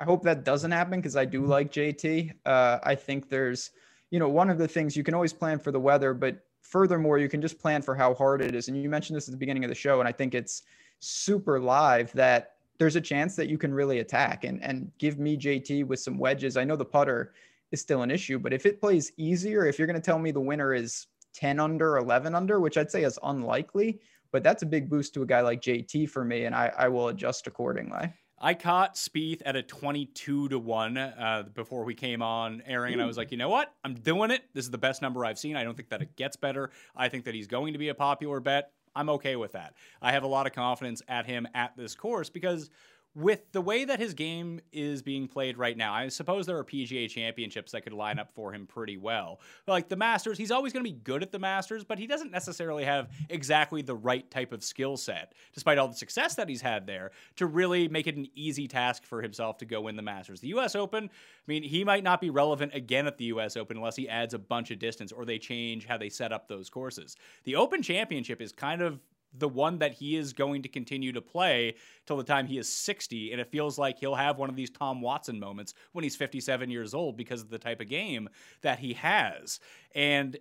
I 0.00 0.04
hope 0.04 0.22
that 0.24 0.44
doesn't 0.44 0.70
happen 0.70 0.98
because 0.98 1.16
I 1.16 1.24
do 1.24 1.46
like 1.46 1.70
JT. 1.70 2.32
Uh, 2.44 2.78
I 2.82 2.94
think 2.94 3.28
there's, 3.28 3.70
you 4.10 4.18
know, 4.18 4.28
one 4.28 4.50
of 4.50 4.58
the 4.58 4.68
things 4.68 4.96
you 4.96 5.04
can 5.04 5.14
always 5.14 5.32
plan 5.32 5.58
for 5.58 5.70
the 5.70 5.80
weather, 5.80 6.12
but 6.12 6.44
furthermore, 6.60 7.18
you 7.18 7.28
can 7.28 7.40
just 7.40 7.58
plan 7.58 7.82
for 7.82 7.94
how 7.94 8.14
hard 8.14 8.42
it 8.42 8.54
is. 8.54 8.68
And 8.68 8.82
you 8.82 8.88
mentioned 8.88 9.16
this 9.16 9.28
at 9.28 9.32
the 9.32 9.38
beginning 9.38 9.64
of 9.64 9.68
the 9.68 9.74
show, 9.74 10.00
and 10.00 10.08
I 10.08 10.12
think 10.12 10.34
it's 10.34 10.62
super 10.98 11.60
live 11.60 12.12
that 12.12 12.56
there's 12.82 12.96
a 12.96 13.00
chance 13.00 13.36
that 13.36 13.48
you 13.48 13.56
can 13.56 13.72
really 13.72 14.00
attack 14.00 14.42
and 14.42 14.60
and 14.60 14.90
give 14.98 15.16
me 15.16 15.36
JT 15.36 15.86
with 15.86 16.00
some 16.00 16.18
wedges. 16.18 16.56
I 16.56 16.64
know 16.64 16.74
the 16.74 16.84
putter 16.84 17.32
is 17.70 17.80
still 17.80 18.02
an 18.02 18.10
issue, 18.10 18.40
but 18.40 18.52
if 18.52 18.66
it 18.66 18.80
plays 18.80 19.12
easier, 19.16 19.64
if 19.66 19.78
you're 19.78 19.86
going 19.86 20.00
to 20.00 20.04
tell 20.04 20.18
me 20.18 20.32
the 20.32 20.40
winner 20.40 20.74
is 20.74 21.06
10 21.34 21.60
under, 21.60 21.96
11 21.96 22.34
under, 22.34 22.58
which 22.58 22.76
I'd 22.76 22.90
say 22.90 23.04
is 23.04 23.20
unlikely, 23.22 24.00
but 24.32 24.42
that's 24.42 24.64
a 24.64 24.66
big 24.66 24.90
boost 24.90 25.14
to 25.14 25.22
a 25.22 25.26
guy 25.26 25.42
like 25.42 25.62
JT 25.62 26.10
for 26.10 26.24
me, 26.24 26.44
and 26.44 26.56
I, 26.56 26.72
I 26.76 26.88
will 26.88 27.06
adjust 27.06 27.46
accordingly. 27.46 28.12
I 28.40 28.54
caught 28.54 28.96
Spieth 28.96 29.42
at 29.46 29.54
a 29.54 29.62
22 29.62 30.48
to 30.48 30.58
1 30.58 30.96
uh, 30.96 31.44
before 31.54 31.84
we 31.84 31.94
came 31.94 32.20
on 32.20 32.64
airing, 32.66 32.94
and 32.94 33.02
I 33.02 33.06
was 33.06 33.16
like, 33.16 33.30
you 33.30 33.38
know 33.38 33.48
what? 33.48 33.72
I'm 33.84 33.94
doing 33.94 34.32
it. 34.32 34.42
This 34.54 34.64
is 34.64 34.72
the 34.72 34.76
best 34.78 35.02
number 35.02 35.24
I've 35.24 35.38
seen. 35.38 35.54
I 35.54 35.62
don't 35.62 35.76
think 35.76 35.90
that 35.90 36.02
it 36.02 36.16
gets 36.16 36.34
better. 36.34 36.72
I 36.96 37.08
think 37.08 37.26
that 37.26 37.34
he's 37.34 37.46
going 37.46 37.74
to 37.74 37.78
be 37.78 37.90
a 37.90 37.94
popular 37.94 38.40
bet. 38.40 38.72
I'm 38.94 39.08
okay 39.10 39.36
with 39.36 39.52
that. 39.52 39.74
I 40.00 40.12
have 40.12 40.22
a 40.22 40.26
lot 40.28 40.46
of 40.46 40.52
confidence 40.52 41.02
at 41.08 41.26
him 41.26 41.46
at 41.54 41.76
this 41.76 41.94
course 41.94 42.30
because 42.30 42.70
with 43.14 43.52
the 43.52 43.60
way 43.60 43.84
that 43.84 43.98
his 43.98 44.14
game 44.14 44.60
is 44.72 45.02
being 45.02 45.28
played 45.28 45.58
right 45.58 45.76
now, 45.76 45.92
I 45.92 46.08
suppose 46.08 46.46
there 46.46 46.56
are 46.56 46.64
PGA 46.64 47.10
championships 47.10 47.72
that 47.72 47.82
could 47.82 47.92
line 47.92 48.18
up 48.18 48.30
for 48.32 48.54
him 48.54 48.66
pretty 48.66 48.96
well. 48.96 49.40
Like 49.66 49.88
the 49.88 49.96
Masters, 49.96 50.38
he's 50.38 50.50
always 50.50 50.72
going 50.72 50.84
to 50.84 50.90
be 50.90 50.96
good 50.96 51.22
at 51.22 51.30
the 51.30 51.38
Masters, 51.38 51.84
but 51.84 51.98
he 51.98 52.06
doesn't 52.06 52.30
necessarily 52.30 52.84
have 52.84 53.10
exactly 53.28 53.82
the 53.82 53.94
right 53.94 54.28
type 54.30 54.52
of 54.52 54.64
skill 54.64 54.96
set, 54.96 55.34
despite 55.52 55.76
all 55.76 55.88
the 55.88 55.94
success 55.94 56.36
that 56.36 56.48
he's 56.48 56.62
had 56.62 56.86
there, 56.86 57.10
to 57.36 57.46
really 57.46 57.86
make 57.86 58.06
it 58.06 58.16
an 58.16 58.28
easy 58.34 58.66
task 58.66 59.04
for 59.04 59.20
himself 59.20 59.58
to 59.58 59.66
go 59.66 59.82
win 59.82 59.96
the 59.96 60.02
Masters. 60.02 60.40
The 60.40 60.48
US 60.48 60.74
Open, 60.74 61.04
I 61.04 61.08
mean, 61.46 61.62
he 61.62 61.84
might 61.84 62.04
not 62.04 62.20
be 62.20 62.30
relevant 62.30 62.74
again 62.74 63.06
at 63.06 63.18
the 63.18 63.26
US 63.26 63.58
Open 63.58 63.76
unless 63.76 63.96
he 63.96 64.08
adds 64.08 64.32
a 64.32 64.38
bunch 64.38 64.70
of 64.70 64.78
distance 64.78 65.12
or 65.12 65.26
they 65.26 65.38
change 65.38 65.86
how 65.86 65.98
they 65.98 66.08
set 66.08 66.32
up 66.32 66.48
those 66.48 66.70
courses. 66.70 67.16
The 67.44 67.56
Open 67.56 67.82
Championship 67.82 68.40
is 68.40 68.52
kind 68.52 68.80
of 68.80 69.00
the 69.38 69.48
one 69.48 69.78
that 69.78 69.92
he 69.92 70.16
is 70.16 70.32
going 70.32 70.62
to 70.62 70.68
continue 70.68 71.12
to 71.12 71.20
play 71.22 71.74
till 72.06 72.16
the 72.16 72.24
time 72.24 72.46
he 72.46 72.58
is 72.58 72.68
60. 72.68 73.32
And 73.32 73.40
it 73.40 73.50
feels 73.50 73.78
like 73.78 73.98
he'll 73.98 74.14
have 74.14 74.38
one 74.38 74.50
of 74.50 74.56
these 74.56 74.70
Tom 74.70 75.00
Watson 75.00 75.38
moments 75.38 75.74
when 75.92 76.02
he's 76.02 76.16
57 76.16 76.70
years 76.70 76.94
old 76.94 77.16
because 77.16 77.42
of 77.42 77.50
the 77.50 77.58
type 77.58 77.80
of 77.80 77.88
game 77.88 78.28
that 78.62 78.78
he 78.78 78.92
has. 78.94 79.60
And 79.94 80.36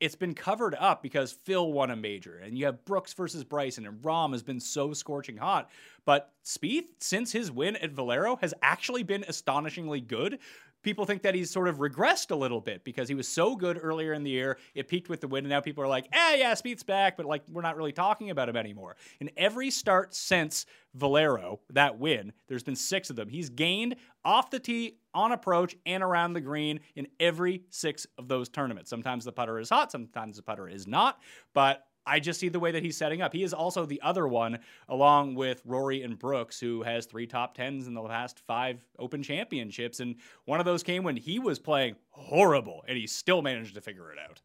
it's 0.00 0.16
been 0.16 0.34
covered 0.34 0.74
up 0.76 1.02
because 1.02 1.32
Phil 1.32 1.72
won 1.72 1.90
a 1.90 1.96
major, 1.96 2.38
and 2.38 2.56
you 2.56 2.64
have 2.64 2.84
Brooks 2.86 3.12
versus 3.12 3.44
Bryson, 3.44 3.86
and 3.86 4.00
Rahm 4.00 4.32
has 4.32 4.42
been 4.42 4.58
so 4.58 4.94
scorching 4.94 5.36
hot. 5.36 5.68
But 6.06 6.32
Spieth, 6.42 6.86
since 7.00 7.32
his 7.32 7.52
win 7.52 7.76
at 7.76 7.92
Valero, 7.92 8.36
has 8.36 8.54
actually 8.62 9.02
been 9.02 9.24
astonishingly 9.28 10.00
good 10.00 10.38
people 10.82 11.04
think 11.04 11.22
that 11.22 11.34
he's 11.34 11.50
sort 11.50 11.68
of 11.68 11.78
regressed 11.78 12.30
a 12.30 12.34
little 12.34 12.60
bit 12.60 12.84
because 12.84 13.08
he 13.08 13.14
was 13.14 13.28
so 13.28 13.56
good 13.56 13.78
earlier 13.80 14.12
in 14.12 14.22
the 14.22 14.30
year. 14.30 14.58
It 14.74 14.88
peaked 14.88 15.08
with 15.08 15.20
the 15.20 15.28
win, 15.28 15.44
and 15.44 15.50
now 15.50 15.60
people 15.60 15.84
are 15.84 15.88
like, 15.88 16.06
"Eh, 16.12 16.36
yeah, 16.36 16.54
Spieth's 16.54 16.82
back," 16.82 17.16
but 17.16 17.26
like 17.26 17.42
we're 17.48 17.62
not 17.62 17.76
really 17.76 17.92
talking 17.92 18.30
about 18.30 18.48
him 18.48 18.56
anymore. 18.56 18.96
In 19.20 19.30
every 19.36 19.70
start 19.70 20.14
since 20.14 20.66
Valero, 20.94 21.60
that 21.70 21.98
win, 21.98 22.32
there's 22.48 22.62
been 22.62 22.76
six 22.76 23.10
of 23.10 23.16
them. 23.16 23.28
He's 23.28 23.48
gained 23.48 23.96
off 24.24 24.50
the 24.50 24.58
tee, 24.58 24.98
on 25.14 25.32
approach, 25.32 25.76
and 25.86 26.02
around 26.02 26.32
the 26.32 26.40
green 26.40 26.80
in 26.94 27.06
every 27.18 27.62
six 27.70 28.06
of 28.18 28.28
those 28.28 28.48
tournaments. 28.48 28.90
Sometimes 28.90 29.24
the 29.24 29.32
putter 29.32 29.58
is 29.58 29.68
hot, 29.70 29.92
sometimes 29.92 30.36
the 30.36 30.42
putter 30.42 30.68
is 30.68 30.86
not, 30.86 31.20
but 31.54 31.86
I 32.10 32.18
just 32.18 32.40
see 32.40 32.48
the 32.48 32.58
way 32.58 32.72
that 32.72 32.82
he's 32.82 32.96
setting 32.96 33.22
up. 33.22 33.32
He 33.32 33.44
is 33.44 33.54
also 33.54 33.86
the 33.86 34.00
other 34.02 34.26
one, 34.26 34.58
along 34.88 35.36
with 35.36 35.62
Rory 35.64 36.02
and 36.02 36.18
Brooks, 36.18 36.58
who 36.58 36.82
has 36.82 37.06
three 37.06 37.26
top 37.26 37.54
tens 37.54 37.86
in 37.86 37.94
the 37.94 38.02
last 38.02 38.40
five 38.40 38.84
Open 38.98 39.22
Championships. 39.22 40.00
And 40.00 40.16
one 40.44 40.58
of 40.58 40.66
those 40.66 40.82
came 40.82 41.04
when 41.04 41.16
he 41.16 41.38
was 41.38 41.60
playing 41.60 41.94
horrible, 42.10 42.84
and 42.88 42.98
he 42.98 43.06
still 43.06 43.42
managed 43.42 43.76
to 43.76 43.80
figure 43.80 44.12
it 44.12 44.18
out. 44.18 44.40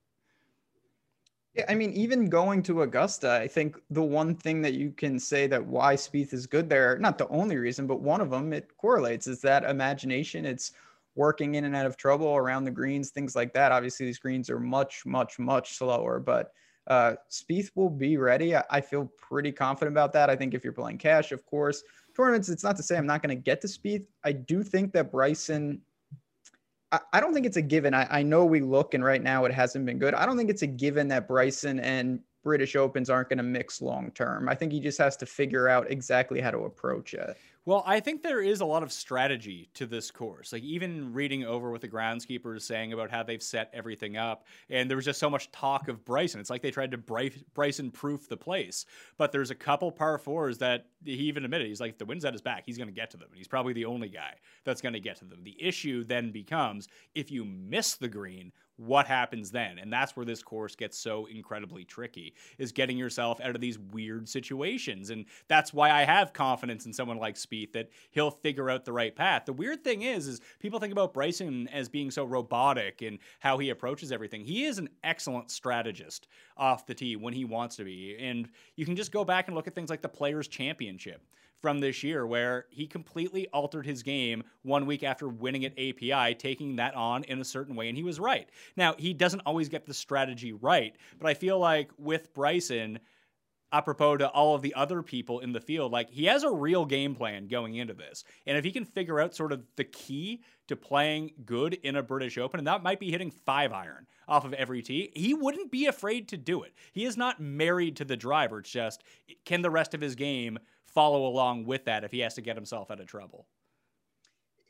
Yeah, 1.55 1.65
I 1.67 1.73
mean, 1.73 1.91
even 1.93 2.29
going 2.29 2.61
to 2.63 2.83
Augusta, 2.83 3.31
I 3.31 3.47
think 3.47 3.77
the 3.89 4.03
one 4.03 4.35
thing 4.35 4.61
that 4.61 4.73
you 4.73 4.91
can 4.91 5.17
say 5.17 5.47
that 5.47 5.65
why 5.65 5.95
Spieth 5.95 6.33
is 6.33 6.45
good 6.45 6.69
there, 6.69 6.99
not 6.99 7.17
the 7.17 7.29
only 7.29 7.57
reason, 7.57 7.87
but 7.87 8.01
one 8.01 8.21
of 8.21 8.29
them, 8.29 8.53
it 8.53 8.77
correlates, 8.77 9.25
is 9.25 9.41
that 9.41 9.63
imagination. 9.63 10.45
It's 10.45 10.73
working 11.15 11.55
in 11.55 11.63
and 11.63 11.75
out 11.75 11.85
of 11.85 11.97
trouble 11.97 12.35
around 12.35 12.65
the 12.65 12.71
greens, 12.71 13.09
things 13.09 13.35
like 13.35 13.53
that. 13.53 13.71
Obviously, 13.71 14.05
these 14.05 14.19
greens 14.19 14.49
are 14.49 14.59
much, 14.59 15.05
much, 15.05 15.39
much 15.39 15.77
slower, 15.77 16.19
but 16.19 16.51
uh, 16.87 17.15
Spieth 17.31 17.71
will 17.75 17.89
be 17.89 18.17
ready. 18.17 18.55
I, 18.55 18.63
I, 18.69 18.81
feel 18.81 19.11
pretty 19.17 19.51
confident 19.51 19.93
about 19.93 20.13
that. 20.13 20.29
I 20.29 20.35
think 20.35 20.53
if 20.53 20.63
you're 20.63 20.73
playing 20.73 20.99
cash, 20.99 21.31
of 21.31 21.45
course, 21.45 21.83
tournaments, 22.15 22.49
it's 22.49 22.63
not 22.63 22.75
to 22.77 22.83
say 22.83 22.97
I'm 22.97 23.07
not 23.07 23.23
going 23.23 23.35
to 23.35 23.41
get 23.41 23.61
to 23.61 23.67
Spieth. 23.67 24.05
I 24.23 24.33
do 24.33 24.61
think 24.63 24.93
that 24.93 25.11
Bryson, 25.11 25.81
I, 26.91 26.99
I 27.13 27.19
don't 27.19 27.33
think 27.33 27.45
it's 27.45 27.57
a 27.57 27.61
given. 27.61 27.93
I, 27.93 28.07
I 28.09 28.23
know 28.23 28.45
we 28.45 28.61
look 28.61 28.93
and 28.93 29.03
right 29.03 29.21
now 29.21 29.45
it 29.45 29.51
hasn't 29.51 29.85
been 29.85 29.97
good. 29.97 30.13
I 30.13 30.25
don't 30.25 30.37
think 30.37 30.49
it's 30.49 30.61
a 30.61 30.67
given 30.67 31.07
that 31.07 31.27
Bryson 31.27 31.79
and 31.79 32.19
British 32.45 32.75
Opens 32.75 33.09
aren't 33.09 33.29
going 33.29 33.37
to 33.37 33.43
mix 33.43 33.81
long 33.81 34.11
term. 34.11 34.47
I 34.47 34.53
think 34.53 34.71
he 34.71 34.79
just 34.79 34.99
has 34.99 35.17
to 35.17 35.25
figure 35.25 35.67
out 35.67 35.89
exactly 35.89 36.39
how 36.39 36.51
to 36.51 36.59
approach 36.59 37.15
it. 37.15 37.35
Well, 37.65 37.83
I 37.87 37.99
think 37.99 38.21
there 38.21 38.41
is 38.41 38.61
a 38.61 38.65
lot 38.65 38.83
of 38.83 38.91
strategy 38.91 39.71
to 39.73 39.87
this 39.87 40.11
course. 40.11 40.53
Like 40.53 40.61
even 40.61 41.11
reading 41.11 41.43
over 41.43 41.71
what 41.71 41.81
the 41.81 41.87
groundskeepers 41.87 42.61
saying 42.61 42.93
about 42.93 43.09
how 43.09 43.23
they've 43.23 43.41
set 43.41 43.71
everything 43.73 44.15
up, 44.15 44.45
and 44.69 44.87
there 44.87 44.95
was 44.95 45.05
just 45.05 45.19
so 45.19 45.31
much 45.31 45.51
talk 45.51 45.87
of 45.87 46.05
Bryson. 46.05 46.39
It's 46.39 46.51
like 46.51 46.61
they 46.61 46.69
tried 46.69 46.91
to 46.91 46.99
Bryson 47.55 47.89
proof 47.89 48.29
the 48.29 48.37
place. 48.37 48.85
But 49.17 49.31
there's 49.31 49.49
a 49.49 49.55
couple 49.55 49.91
par 49.91 50.19
fours 50.19 50.59
that 50.59 50.85
he 51.03 51.13
even 51.13 51.43
admitted 51.43 51.65
he's 51.65 51.81
like 51.81 51.97
the 51.97 52.05
wind's 52.05 52.25
at 52.25 52.33
his 52.33 52.43
back. 52.43 52.61
He's 52.67 52.77
going 52.77 52.89
to 52.89 52.93
get 52.93 53.09
to 53.09 53.17
them, 53.17 53.29
and 53.31 53.37
he's 53.39 53.47
probably 53.47 53.73
the 53.73 53.85
only 53.85 54.09
guy 54.09 54.35
that's 54.63 54.81
going 54.81 54.93
to 54.93 54.99
get 54.99 55.15
to 55.17 55.25
them. 55.25 55.39
The 55.43 55.57
issue 55.59 56.03
then 56.03 56.29
becomes 56.29 56.87
if 57.15 57.31
you 57.31 57.43
miss 57.43 57.95
the 57.95 58.07
green, 58.07 58.51
what 58.77 59.07
happens 59.07 59.51
then? 59.51 59.79
And 59.79 59.91
that's 59.91 60.15
where 60.15 60.25
this 60.25 60.43
course 60.43 60.75
gets 60.75 60.97
so 60.97 61.25
incredibly 61.27 61.85
tricky 61.85 62.33
is 62.57 62.71
getting 62.71 62.97
yourself 62.97 63.39
out 63.41 63.55
of 63.55 63.61
these 63.61 63.79
weird 63.79 64.27
situations. 64.27 65.09
And 65.09 65.25
that's 65.47 65.73
why 65.73 65.91
i 65.91 66.03
have 66.03 66.33
confidence 66.33 66.85
in 66.85 66.93
someone 66.93 67.17
like 67.17 67.35
Spieth 67.35 67.71
that 67.73 67.89
he'll 68.11 68.31
figure 68.31 68.69
out 68.69 68.85
the 68.85 68.93
right 68.93 69.15
path. 69.15 69.45
The 69.45 69.53
weird 69.53 69.83
thing 69.83 70.01
is 70.01 70.27
is 70.27 70.41
people 70.59 70.79
think 70.79 70.91
about 70.91 71.13
bryson 71.13 71.67
as 71.69 71.89
being 71.89 72.11
so 72.11 72.25
robotic 72.25 73.01
and 73.01 73.19
how 73.39 73.57
he 73.57 73.69
approaches 73.69 74.11
everything. 74.11 74.43
He 74.43 74.65
is 74.65 74.77
an 74.77 74.89
excellent 75.03 75.51
strategist 75.51 76.27
off 76.57 76.85
the 76.85 76.93
tee 76.93 77.15
when 77.15 77.33
he 77.33 77.45
wants 77.45 77.75
to 77.77 77.83
be. 77.83 78.17
And 78.19 78.49
you 78.75 78.85
can 78.85 78.95
just 78.95 79.11
go 79.11 79.23
back 79.23 79.47
and 79.47 79.55
look 79.55 79.67
at 79.67 79.75
things 79.75 79.89
like 79.89 80.01
the 80.01 80.09
players 80.09 80.47
championship 80.47 81.21
from 81.61 81.79
this 81.79 82.03
year 82.03 82.25
where 82.25 82.65
he 82.69 82.87
completely 82.87 83.47
altered 83.47 83.85
his 83.85 84.03
game 84.03 84.43
one 84.63 84.85
week 84.85 85.03
after 85.03 85.27
winning 85.27 85.65
at 85.65 85.73
API, 85.73 86.35
taking 86.35 86.75
that 86.75 86.93
on 86.95 87.23
in 87.23 87.39
a 87.39 87.45
certain 87.45 87.75
way, 87.75 87.89
and 87.89 87.97
he 87.97 88.03
was 88.03 88.19
right. 88.19 88.49
Now, 88.75 88.95
he 88.97 89.13
doesn't 89.13 89.41
always 89.45 89.69
get 89.69 89.85
the 89.85 89.93
strategy 89.93 90.53
right, 90.53 90.95
but 91.19 91.27
I 91.27 91.33
feel 91.33 91.59
like 91.59 91.91
with 91.97 92.33
Bryson, 92.33 92.99
apropos 93.71 94.17
to 94.17 94.29
all 94.29 94.55
of 94.55 94.61
the 94.61 94.73
other 94.73 95.01
people 95.01 95.39
in 95.39 95.51
the 95.51 95.59
field, 95.59 95.91
like 95.91 96.09
he 96.09 96.25
has 96.25 96.43
a 96.43 96.51
real 96.51 96.85
game 96.85 97.15
plan 97.15 97.47
going 97.47 97.75
into 97.75 97.93
this. 97.93 98.23
And 98.45 98.57
if 98.57 98.63
he 98.63 98.71
can 98.71 98.85
figure 98.85 99.19
out 99.19 99.35
sort 99.35 99.51
of 99.51 99.63
the 99.75 99.83
key 99.83 100.43
to 100.67 100.75
playing 100.75 101.31
good 101.45 101.73
in 101.73 101.95
a 101.97 102.03
British 102.03 102.37
Open, 102.37 102.59
and 102.59 102.67
that 102.67 102.83
might 102.83 102.99
be 102.99 103.11
hitting 103.11 103.31
five 103.31 103.73
iron 103.73 104.07
off 104.27 104.45
of 104.45 104.53
every 104.53 104.81
tee, 104.81 105.11
he 105.13 105.33
wouldn't 105.33 105.71
be 105.71 105.87
afraid 105.87 106.27
to 106.29 106.37
do 106.37 106.63
it. 106.63 106.73
He 106.93 107.05
is 107.05 107.17
not 107.17 107.39
married 107.39 107.95
to 107.97 108.05
the 108.05 108.17
driver. 108.17 108.59
It's 108.59 108.71
just, 108.71 109.03
can 109.45 109.61
the 109.61 109.69
rest 109.69 109.93
of 109.93 110.01
his 110.01 110.15
game 110.15 110.57
follow 110.85 111.27
along 111.27 111.65
with 111.65 111.85
that 111.85 112.03
if 112.03 112.11
he 112.11 112.19
has 112.19 112.35
to 112.35 112.41
get 112.41 112.55
himself 112.55 112.89
out 112.89 113.01
of 113.01 113.07
trouble. 113.07 113.45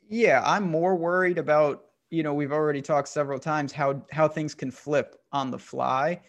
Yeah, 0.08 0.42
I'm 0.44 0.64
more 0.64 0.96
worried 0.96 1.38
about, 1.38 1.84
you 2.10 2.22
know, 2.22 2.34
we've 2.34 2.52
already 2.52 2.82
talked 2.82 3.08
several 3.08 3.38
times 3.38 3.72
how 3.72 4.02
how 4.12 4.28
things 4.28 4.54
can 4.54 4.70
flip 4.70 5.16
on 5.32 5.50
the 5.50 5.58
fly. 5.58 6.20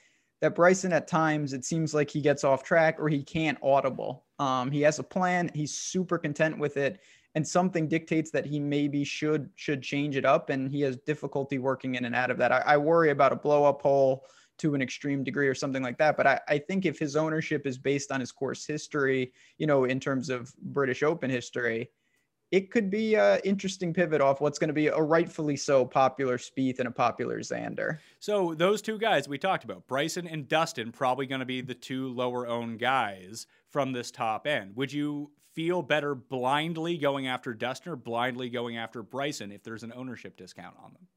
That 0.42 0.56
Bryson 0.56 0.94
at 0.94 1.08
times 1.08 1.54
it 1.54 1.66
seems 1.66 1.94
like 1.94 2.10
he 2.10 2.22
gets 2.22 2.44
off 2.44 2.64
track 2.64 3.00
or 3.00 3.10
he 3.10 3.24
can't 3.24 3.58
audible. 3.64 4.26
Um, 4.38 4.70
he 4.70 4.82
has 4.82 5.00
a 5.00 5.04
plan, 5.04 5.50
he's 5.54 5.74
super 5.74 6.18
content 6.18 6.60
with 6.60 6.78
it, 6.78 7.00
and 7.34 7.48
something 7.48 7.88
dictates 7.88 8.30
that 8.32 8.46
he 8.46 8.60
maybe 8.60 9.04
should 9.04 9.50
should 9.56 9.82
change 9.82 10.16
it 10.16 10.26
up, 10.26 10.50
and 10.50 10.72
he 10.72 10.82
has 10.82 10.98
difficulty 10.98 11.58
working 11.58 11.96
in 11.96 12.06
and 12.06 12.16
out 12.16 12.32
of 12.32 12.38
that. 12.38 12.52
I, 12.52 12.64
I 12.66 12.78
worry 12.78 13.10
about 13.10 13.32
a 13.32 13.36
blow 13.36 13.64
up 13.66 13.82
hole 13.82 14.26
to 14.60 14.74
an 14.76 14.82
extreme 14.82 15.24
degree 15.24 15.48
or 15.48 15.56
something 15.56 15.84
like 15.84 15.98
that. 16.00 16.18
But 16.18 16.28
I, 16.28 16.40
I 16.48 16.58
think 16.58 16.86
if 16.86 16.98
his 16.98 17.16
ownership 17.16 17.66
is 17.68 17.78
based 17.78 18.12
on 18.12 18.20
his 18.20 18.32
course 18.32 18.66
history, 18.66 19.34
you 19.58 19.68
know, 19.68 19.86
in 19.86 20.00
terms 20.00 20.30
of 20.30 20.52
British 20.58 21.04
Open 21.04 21.30
history, 21.30 21.92
it 22.52 22.72
could 22.72 22.90
be 22.90 23.16
an 23.16 23.40
interesting 23.44 23.94
pivot 23.94 24.22
off 24.22 24.40
what's 24.40 24.58
going 24.58 24.70
to 24.70 24.74
be 24.74 24.88
a 24.88 24.98
rightfully 24.98 25.58
so 25.58 25.84
popular 25.84 26.38
Spieth 26.38 26.80
and 26.80 26.88
a 26.88 26.92
popular 26.92 27.40
Xander. 27.40 28.00
So 28.20 28.54
those 28.54 28.82
two 28.82 28.98
guys 28.98 29.28
we 29.28 29.38
talked 29.38 29.66
about, 29.66 29.86
Bryson 29.88 30.28
and 30.28 30.48
Dustin, 30.48 30.92
probably 30.92 31.26
going 31.26 31.40
to 31.40 31.46
be 31.46 31.62
the 31.62 31.74
two 31.74 32.10
lower 32.14 32.48
owned 32.48 32.80
guys 32.80 33.48
from 33.70 33.92
this 33.92 34.12
top 34.12 34.48
end. 34.48 34.76
Would 34.76 34.94
you 34.94 35.32
feel 35.54 35.82
better 35.82 36.16
blindly 36.16 36.98
going 36.98 37.28
after 37.28 37.54
Dustin 37.54 37.92
or 37.92 37.96
blindly 37.98 38.50
going 38.50 38.78
after 38.78 39.04
Bryson 39.04 39.52
if 39.52 39.64
there's 39.64 39.84
an 39.84 39.92
ownership 39.94 40.38
discount 40.38 40.76
on 40.82 40.94
them? 40.94 41.08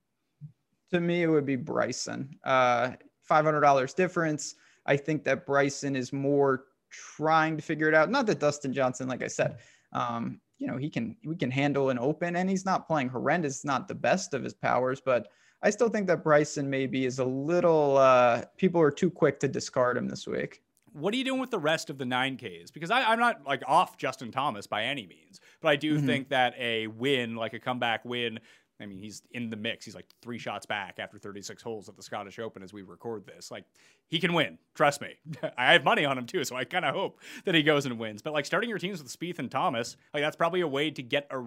To 0.90 1.00
me, 1.00 1.22
it 1.22 1.28
would 1.28 1.46
be 1.46 1.56
Bryson. 1.56 2.36
Uh, 2.42 2.92
$500 3.30 3.94
difference. 3.94 4.56
I 4.86 4.96
think 4.96 5.22
that 5.24 5.46
Bryson 5.46 5.94
is 5.94 6.12
more 6.12 6.64
trying 6.90 7.56
to 7.56 7.62
figure 7.62 7.86
it 7.86 7.94
out. 7.94 8.10
Not 8.10 8.26
that 8.26 8.40
Dustin 8.40 8.72
Johnson, 8.72 9.08
like 9.08 9.22
I 9.22 9.28
said, 9.28 9.58
um, 9.92 10.40
you 10.60 10.66
know, 10.66 10.76
he 10.76 10.90
can 10.90 11.16
we 11.24 11.34
can 11.34 11.50
handle 11.50 11.88
an 11.88 11.98
open, 11.98 12.36
and 12.36 12.48
he's 12.48 12.66
not 12.66 12.86
playing 12.86 13.08
horrendous. 13.08 13.64
Not 13.64 13.88
the 13.88 13.94
best 13.94 14.34
of 14.34 14.44
his 14.44 14.54
powers, 14.54 15.00
but 15.00 15.28
I 15.62 15.70
still 15.70 15.88
think 15.88 16.06
that 16.08 16.22
Bryson 16.22 16.68
maybe 16.68 17.06
is 17.06 17.18
a 17.18 17.24
little. 17.24 17.96
Uh, 17.96 18.44
people 18.58 18.80
are 18.80 18.90
too 18.90 19.10
quick 19.10 19.40
to 19.40 19.48
discard 19.48 19.96
him 19.96 20.06
this 20.06 20.26
week. 20.26 20.62
What 20.92 21.14
are 21.14 21.16
you 21.16 21.24
doing 21.24 21.40
with 21.40 21.50
the 21.50 21.58
rest 21.58 21.88
of 21.88 21.98
the 21.98 22.04
9Ks? 22.04 22.72
Because 22.72 22.90
I, 22.90 23.12
am 23.12 23.20
not 23.20 23.46
like 23.46 23.62
off 23.66 23.96
Justin 23.96 24.32
Thomas 24.32 24.66
by 24.66 24.84
any 24.84 25.06
means, 25.06 25.40
but 25.60 25.68
I 25.68 25.76
do 25.76 25.96
mm-hmm. 25.96 26.06
think 26.06 26.28
that 26.30 26.54
a 26.58 26.88
win, 26.88 27.36
like 27.36 27.52
a 27.52 27.60
comeback 27.60 28.04
win, 28.04 28.40
I 28.80 28.86
mean, 28.86 28.98
he's 28.98 29.22
in 29.32 29.50
the 29.50 29.56
mix. 29.56 29.84
He's 29.84 29.94
like 29.94 30.06
three 30.22 30.38
shots 30.38 30.66
back 30.66 30.98
after 30.98 31.18
36 31.18 31.62
holes 31.62 31.88
at 31.88 31.96
the 31.96 32.02
Scottish 32.02 32.38
Open 32.38 32.62
as 32.62 32.72
we 32.72 32.82
record 32.82 33.26
this. 33.26 33.50
Like, 33.50 33.64
he 34.08 34.18
can 34.18 34.32
win. 34.32 34.58
Trust 34.74 35.00
me. 35.00 35.14
I 35.58 35.72
have 35.72 35.84
money 35.84 36.04
on 36.04 36.18
him 36.18 36.26
too, 36.26 36.44
so 36.44 36.56
I 36.56 36.64
kind 36.64 36.84
of 36.84 36.94
hope 36.94 37.20
that 37.44 37.54
he 37.54 37.62
goes 37.62 37.86
and 37.86 37.98
wins. 37.98 38.22
But 38.22 38.32
like 38.32 38.46
starting 38.46 38.70
your 38.70 38.78
teams 38.78 39.02
with 39.02 39.12
Spieth 39.12 39.38
and 39.38 39.50
Thomas, 39.50 39.96
like 40.14 40.22
that's 40.22 40.36
probably 40.36 40.60
a 40.60 40.68
way 40.68 40.90
to 40.90 41.02
get 41.02 41.26
a 41.30 41.44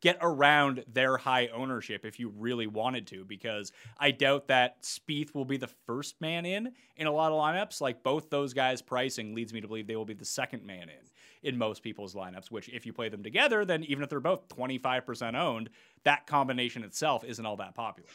get 0.00 0.16
around 0.20 0.84
their 0.92 1.16
high 1.16 1.48
ownership 1.48 2.04
if 2.04 2.20
you 2.20 2.28
really 2.28 2.66
wanted 2.66 3.06
to, 3.08 3.24
because 3.24 3.72
I 3.98 4.12
doubt 4.12 4.46
that 4.48 4.82
Spieth 4.82 5.34
will 5.34 5.44
be 5.44 5.56
the 5.56 5.70
first 5.86 6.20
man 6.20 6.46
in 6.46 6.72
in 6.96 7.06
a 7.06 7.12
lot 7.12 7.32
of 7.32 7.38
lineups. 7.38 7.80
Like 7.80 8.02
both 8.02 8.30
those 8.30 8.54
guys' 8.54 8.80
pricing 8.80 9.34
leads 9.34 9.52
me 9.52 9.60
to 9.60 9.68
believe 9.68 9.86
they 9.86 9.96
will 9.96 10.04
be 10.04 10.14
the 10.14 10.24
second 10.24 10.64
man 10.64 10.88
in 10.88 11.10
in 11.42 11.56
most 11.56 11.82
people's 11.82 12.14
lineups, 12.14 12.50
which 12.50 12.68
if 12.68 12.86
you 12.86 12.92
play 12.92 13.08
them 13.08 13.22
together, 13.22 13.64
then 13.64 13.84
even 13.84 14.02
if 14.02 14.10
they're 14.10 14.20
both 14.20 14.48
25% 14.48 15.34
owned, 15.34 15.70
that 16.04 16.26
combination 16.26 16.84
itself 16.84 17.24
isn't 17.24 17.44
all 17.44 17.56
that 17.56 17.74
popular. 17.74 18.08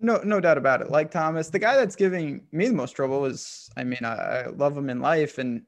No, 0.00 0.20
no 0.24 0.40
doubt 0.40 0.58
about 0.58 0.82
it. 0.82 0.90
Like 0.90 1.10
Thomas, 1.10 1.48
the 1.48 1.58
guy 1.58 1.76
that's 1.76 1.96
giving 1.96 2.46
me 2.52 2.68
the 2.68 2.74
most 2.74 2.92
trouble 2.92 3.24
is, 3.24 3.70
I 3.76 3.84
mean, 3.84 4.00
I, 4.04 4.14
I 4.14 4.46
love 4.48 4.76
him 4.76 4.90
in 4.90 5.00
life, 5.00 5.38
and 5.38 5.62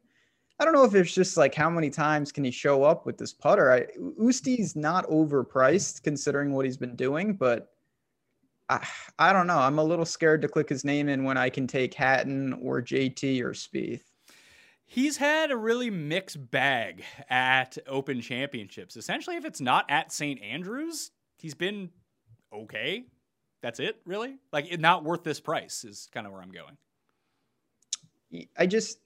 I 0.58 0.64
don't 0.64 0.74
know 0.74 0.84
if 0.84 0.94
it's 0.94 1.14
just 1.14 1.36
like 1.36 1.54
how 1.54 1.70
many 1.70 1.90
times 1.90 2.32
can 2.32 2.44
he 2.44 2.50
show 2.50 2.82
up 2.82 3.06
with 3.06 3.18
this 3.18 3.32
putter. 3.32 3.72
I 3.72 3.86
Usti's 4.20 4.74
not 4.74 5.06
overpriced 5.06 6.02
considering 6.02 6.52
what 6.52 6.64
he's 6.64 6.76
been 6.76 6.96
doing, 6.96 7.34
but 7.34 7.70
I, 8.68 8.86
I 9.18 9.32
don't 9.32 9.46
know. 9.46 9.58
I'm 9.58 9.78
a 9.78 9.84
little 9.84 10.04
scared 10.04 10.42
to 10.42 10.48
click 10.48 10.68
his 10.68 10.84
name 10.84 11.08
in 11.08 11.24
when 11.24 11.36
I 11.36 11.50
can 11.50 11.66
take 11.66 11.94
Hatton 11.94 12.54
or 12.54 12.82
JT 12.82 13.40
or 13.42 13.50
Spieth. 13.50 14.02
He's 14.88 15.16
had 15.16 15.50
a 15.50 15.56
really 15.56 15.90
mixed 15.90 16.50
bag 16.50 17.02
at 17.28 17.76
Open 17.88 18.20
Championships. 18.20 18.96
Essentially, 18.96 19.36
if 19.36 19.44
it's 19.44 19.60
not 19.60 19.84
at 19.90 20.12
St. 20.12 20.40
Andrews, 20.40 21.10
he's 21.38 21.54
been 21.54 21.90
okay. 22.52 23.04
That's 23.62 23.80
it, 23.80 24.00
really. 24.06 24.36
Like, 24.52 24.78
not 24.78 25.02
worth 25.02 25.24
this 25.24 25.40
price 25.40 25.84
is 25.84 26.08
kind 26.12 26.26
of 26.26 26.32
where 26.32 26.40
I'm 26.40 26.52
going. 26.52 26.76
I 28.56 28.66
just, 28.66 28.98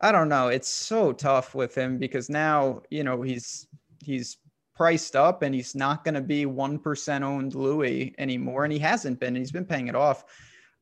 I 0.00 0.10
don't 0.10 0.28
know. 0.28 0.48
It's 0.48 0.68
so 0.68 1.12
tough 1.12 1.54
with 1.54 1.76
him 1.76 1.98
because 1.98 2.28
now, 2.28 2.82
you 2.90 3.04
know, 3.04 3.22
he's 3.22 3.68
he's 4.02 4.38
priced 4.74 5.14
up 5.14 5.42
and 5.42 5.54
he's 5.54 5.74
not 5.74 6.02
going 6.02 6.14
to 6.14 6.20
be 6.20 6.44
1% 6.44 7.22
owned 7.22 7.54
Louis 7.54 8.14
anymore. 8.18 8.64
And 8.64 8.72
he 8.72 8.78
hasn't 8.78 9.20
been, 9.20 9.36
he's 9.36 9.52
been 9.52 9.64
paying 9.64 9.88
it 9.88 9.94
off. 9.94 10.24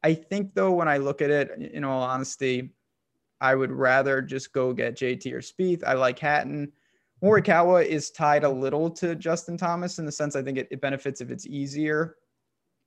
I 0.03 0.15
think 0.15 0.55
though, 0.55 0.73
when 0.73 0.89
I 0.89 0.97
look 0.97 1.21
at 1.21 1.31
it, 1.31 1.51
in 1.61 1.85
all 1.85 2.03
honesty, 2.03 2.71
I 3.41 3.55
would 3.55 3.73
rather 3.73 4.21
just 4.21 4.53
go 4.53 4.73
get 4.73 4.97
JT 4.97 5.33
or 5.33 5.41
Spieth. 5.41 5.83
I 5.85 5.95
like 5.95 6.19
Hatton. 6.19 6.73
Morikawa 7.23 7.85
is 7.85 8.11
tied 8.11 8.45
a 8.45 8.49
little 8.49 8.91
to 8.91 9.15
Justin 9.15 9.57
Thomas 9.57 9.99
in 9.99 10.07
the 10.07 10.13
sense 10.13 10.37
I 10.37 10.43
think 10.43 10.59
it, 10.59 10.69
it 10.71 10.81
benefits 10.81 11.21
if 11.21 11.31
it's 11.31 11.47
easier. 11.47 12.17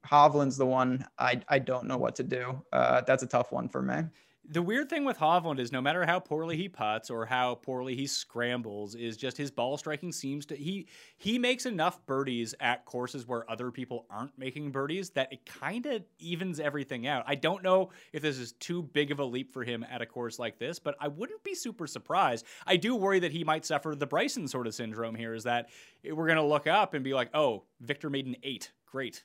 Hovland's 0.05 0.57
the 0.57 0.65
one 0.65 1.05
I, 1.17 1.41
I 1.47 1.59
don't 1.59 1.85
know 1.85 1.97
what 1.97 2.15
to 2.17 2.23
do. 2.23 2.61
Uh, 2.71 3.01
that's 3.01 3.23
a 3.23 3.27
tough 3.27 3.51
one 3.51 3.69
for 3.69 3.81
me. 3.81 4.03
The 4.45 4.61
weird 4.61 4.89
thing 4.89 5.05
with 5.05 5.17
Hovland 5.17 5.59
is 5.59 5.71
no 5.71 5.81
matter 5.81 6.05
how 6.05 6.19
poorly 6.19 6.57
he 6.57 6.67
puts 6.67 7.09
or 7.09 7.25
how 7.25 7.55
poorly 7.55 7.95
he 7.95 8.05
scrambles, 8.05 8.93
is 8.93 9.15
just 9.15 9.37
his 9.37 9.49
ball 9.49 9.77
striking 9.77 10.11
seems 10.11 10.45
to 10.47 10.55
he 10.55 10.87
he 11.15 11.39
makes 11.39 11.65
enough 11.65 12.05
birdies 12.05 12.53
at 12.59 12.83
courses 12.83 13.25
where 13.25 13.49
other 13.49 13.71
people 13.71 14.05
aren't 14.09 14.37
making 14.37 14.71
birdies 14.71 15.11
that 15.11 15.31
it 15.31 15.45
kind 15.45 15.85
of 15.85 16.03
evens 16.19 16.59
everything 16.59 17.07
out. 17.07 17.23
I 17.25 17.35
don't 17.35 17.63
know 17.63 17.91
if 18.11 18.21
this 18.21 18.37
is 18.37 18.51
too 18.53 18.83
big 18.83 19.11
of 19.11 19.19
a 19.19 19.25
leap 19.25 19.53
for 19.53 19.63
him 19.63 19.85
at 19.89 20.01
a 20.01 20.05
course 20.05 20.37
like 20.39 20.59
this, 20.59 20.77
but 20.77 20.95
I 20.99 21.07
wouldn't 21.07 21.43
be 21.43 21.55
super 21.55 21.87
surprised. 21.87 22.45
I 22.67 22.75
do 22.75 22.97
worry 22.97 23.19
that 23.19 23.31
he 23.31 23.45
might 23.45 23.65
suffer 23.65 23.95
the 23.95 24.07
Bryson 24.07 24.49
sort 24.49 24.67
of 24.67 24.75
syndrome 24.75 25.15
here 25.15 25.33
is 25.33 25.45
that 25.45 25.69
we're 26.03 26.27
going 26.27 26.35
to 26.35 26.43
look 26.43 26.67
up 26.67 26.95
and 26.95 27.03
be 27.03 27.13
like, 27.13 27.29
"Oh, 27.33 27.63
Viktor 27.79 28.09
made 28.09 28.25
an 28.25 28.35
8. 28.43 28.73
Great." 28.87 29.23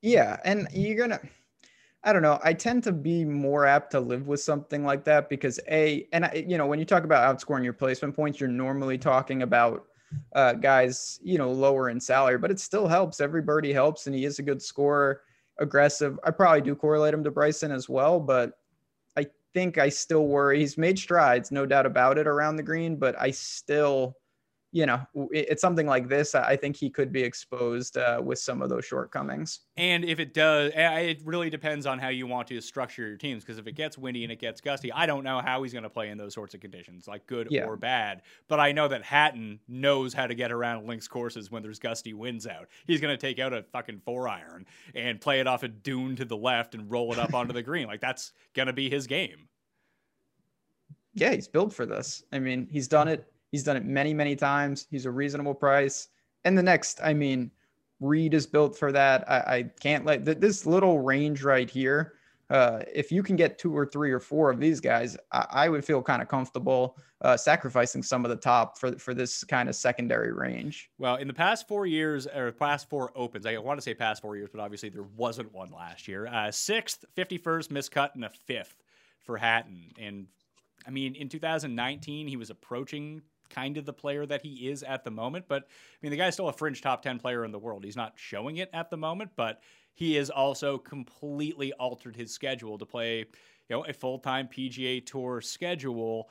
Yeah, 0.00 0.40
and 0.44 0.66
you're 0.72 1.06
to 1.06 1.20
I 2.04 2.12
don't 2.12 2.22
know. 2.22 2.40
I 2.42 2.52
tend 2.52 2.82
to 2.84 2.92
be 2.92 3.24
more 3.24 3.64
apt 3.64 3.92
to 3.92 4.00
live 4.00 4.26
with 4.26 4.40
something 4.40 4.84
like 4.84 5.04
that 5.04 5.28
because 5.28 5.60
a 5.70 6.06
and 6.12 6.24
I, 6.24 6.44
you 6.46 6.58
know 6.58 6.66
when 6.66 6.78
you 6.78 6.84
talk 6.84 7.04
about 7.04 7.38
outscoring 7.38 7.62
your 7.62 7.72
placement 7.72 8.16
points, 8.16 8.40
you're 8.40 8.48
normally 8.48 8.98
talking 8.98 9.42
about 9.42 9.84
uh, 10.34 10.54
guys 10.54 11.20
you 11.22 11.38
know 11.38 11.52
lower 11.52 11.90
in 11.90 12.00
salary, 12.00 12.38
but 12.38 12.50
it 12.50 12.58
still 12.58 12.88
helps. 12.88 13.20
Every 13.20 13.42
birdie 13.42 13.72
helps, 13.72 14.06
and 14.06 14.16
he 14.16 14.24
is 14.24 14.40
a 14.40 14.42
good 14.42 14.60
scorer, 14.60 15.22
aggressive. 15.58 16.18
I 16.24 16.32
probably 16.32 16.62
do 16.62 16.74
correlate 16.74 17.14
him 17.14 17.22
to 17.22 17.30
Bryson 17.30 17.70
as 17.70 17.88
well, 17.88 18.18
but 18.18 18.58
I 19.16 19.26
think 19.54 19.78
I 19.78 19.88
still 19.88 20.26
worry. 20.26 20.58
He's 20.58 20.76
made 20.76 20.98
strides, 20.98 21.52
no 21.52 21.66
doubt 21.66 21.86
about 21.86 22.18
it, 22.18 22.26
around 22.26 22.56
the 22.56 22.64
green, 22.64 22.96
but 22.96 23.14
I 23.20 23.30
still 23.30 24.16
you 24.74 24.86
know, 24.86 25.06
it's 25.30 25.60
something 25.60 25.86
like 25.86 26.08
this. 26.08 26.34
I 26.34 26.56
think 26.56 26.76
he 26.76 26.88
could 26.88 27.12
be 27.12 27.22
exposed 27.22 27.98
uh, 27.98 28.22
with 28.24 28.38
some 28.38 28.62
of 28.62 28.70
those 28.70 28.86
shortcomings. 28.86 29.60
And 29.76 30.02
if 30.02 30.18
it 30.18 30.32
does, 30.32 30.72
it 30.74 31.20
really 31.26 31.50
depends 31.50 31.84
on 31.84 31.98
how 31.98 32.08
you 32.08 32.26
want 32.26 32.48
to 32.48 32.60
structure 32.62 33.06
your 33.06 33.18
teams. 33.18 33.44
Because 33.44 33.58
if 33.58 33.66
it 33.66 33.72
gets 33.72 33.98
windy 33.98 34.22
and 34.24 34.32
it 34.32 34.40
gets 34.40 34.62
gusty, 34.62 34.90
I 34.90 35.04
don't 35.04 35.24
know 35.24 35.42
how 35.42 35.62
he's 35.62 35.74
going 35.74 35.82
to 35.82 35.90
play 35.90 36.08
in 36.08 36.16
those 36.16 36.32
sorts 36.32 36.54
of 36.54 36.60
conditions, 36.60 37.06
like 37.06 37.26
good 37.26 37.48
yeah. 37.50 37.64
or 37.64 37.76
bad. 37.76 38.22
But 38.48 38.60
I 38.60 38.72
know 38.72 38.88
that 38.88 39.04
Hatton 39.04 39.60
knows 39.68 40.14
how 40.14 40.26
to 40.26 40.34
get 40.34 40.50
around 40.50 40.86
links 40.86 41.06
courses 41.06 41.50
when 41.50 41.62
there's 41.62 41.78
gusty 41.78 42.14
winds 42.14 42.46
out. 42.46 42.68
He's 42.86 43.00
going 43.00 43.14
to 43.14 43.20
take 43.20 43.38
out 43.38 43.52
a 43.52 43.64
fucking 43.72 44.00
four 44.06 44.26
iron 44.26 44.64
and 44.94 45.20
play 45.20 45.40
it 45.40 45.46
off 45.46 45.64
a 45.64 45.68
dune 45.68 46.16
to 46.16 46.24
the 46.24 46.36
left 46.36 46.74
and 46.74 46.90
roll 46.90 47.12
it 47.12 47.18
up 47.18 47.34
onto 47.34 47.52
the 47.52 47.62
green. 47.62 47.88
Like 47.88 48.00
that's 48.00 48.32
going 48.54 48.68
to 48.68 48.72
be 48.72 48.88
his 48.88 49.06
game. 49.06 49.48
Yeah, 51.14 51.32
he's 51.34 51.46
built 51.46 51.74
for 51.74 51.84
this. 51.84 52.22
I 52.32 52.38
mean, 52.38 52.66
he's 52.70 52.88
done 52.88 53.06
it 53.06 53.31
He's 53.52 53.62
done 53.62 53.76
it 53.76 53.84
many, 53.84 54.12
many 54.14 54.34
times. 54.34 54.86
He's 54.90 55.06
a 55.06 55.10
reasonable 55.10 55.54
price. 55.54 56.08
And 56.44 56.58
the 56.58 56.62
next, 56.62 57.00
I 57.04 57.12
mean, 57.14 57.50
Reed 58.00 58.34
is 58.34 58.46
built 58.46 58.76
for 58.76 58.90
that. 58.90 59.30
I, 59.30 59.36
I 59.36 59.62
can't 59.80 60.04
let 60.04 60.24
th- 60.24 60.38
this 60.38 60.66
little 60.66 61.00
range 61.00 61.44
right 61.44 61.70
here. 61.70 62.14
Uh, 62.50 62.82
if 62.92 63.12
you 63.12 63.22
can 63.22 63.36
get 63.36 63.58
two 63.58 63.74
or 63.74 63.86
three 63.86 64.10
or 64.10 64.20
four 64.20 64.50
of 64.50 64.58
these 64.58 64.80
guys, 64.80 65.16
I, 65.30 65.46
I 65.50 65.68
would 65.68 65.84
feel 65.84 66.02
kind 66.02 66.20
of 66.20 66.28
comfortable 66.28 66.98
uh, 67.20 67.36
sacrificing 67.36 68.02
some 68.02 68.24
of 68.24 68.30
the 68.30 68.36
top 68.36 68.76
for 68.76 68.98
for 68.98 69.14
this 69.14 69.44
kind 69.44 69.68
of 69.68 69.76
secondary 69.76 70.32
range. 70.32 70.90
Well, 70.98 71.16
in 71.16 71.28
the 71.28 71.34
past 71.34 71.66
four 71.68 71.86
years 71.86 72.26
or 72.26 72.52
past 72.52 72.90
four 72.90 73.12
opens, 73.14 73.46
I 73.46 73.56
want 73.58 73.78
to 73.78 73.82
say 73.82 73.94
past 73.94 74.20
four 74.20 74.36
years, 74.36 74.50
but 74.52 74.60
obviously 74.60 74.90
there 74.90 75.06
wasn't 75.16 75.52
one 75.52 75.70
last 75.70 76.08
year. 76.08 76.26
Uh, 76.26 76.50
sixth, 76.50 77.04
fifty 77.14 77.38
first 77.38 77.70
miscut, 77.70 78.14
and 78.14 78.24
a 78.24 78.30
fifth 78.46 78.82
for 79.22 79.38
Hatton. 79.38 79.92
And 79.98 80.26
I 80.86 80.90
mean, 80.90 81.14
in 81.14 81.28
2019, 81.28 82.26
he 82.26 82.36
was 82.36 82.50
approaching 82.50 83.22
kind 83.52 83.76
of 83.76 83.84
the 83.84 83.92
player 83.92 84.26
that 84.26 84.42
he 84.42 84.68
is 84.68 84.82
at 84.82 85.04
the 85.04 85.10
moment. 85.10 85.46
But 85.48 85.64
I 85.64 85.96
mean, 86.02 86.10
the 86.10 86.16
guy's 86.16 86.34
still 86.34 86.48
a 86.48 86.52
fringe 86.52 86.80
top 86.80 87.02
10 87.02 87.18
player 87.18 87.44
in 87.44 87.52
the 87.52 87.58
world. 87.58 87.84
He's 87.84 87.96
not 87.96 88.14
showing 88.16 88.56
it 88.58 88.70
at 88.72 88.90
the 88.90 88.96
moment, 88.96 89.30
but 89.36 89.60
he 89.94 90.14
has 90.14 90.30
also 90.30 90.78
completely 90.78 91.72
altered 91.74 92.16
his 92.16 92.32
schedule 92.32 92.78
to 92.78 92.86
play, 92.86 93.18
you 93.18 93.26
know, 93.70 93.84
a 93.84 93.92
full 93.92 94.18
time 94.18 94.48
PGA 94.48 95.04
Tour 95.04 95.40
schedule 95.40 96.30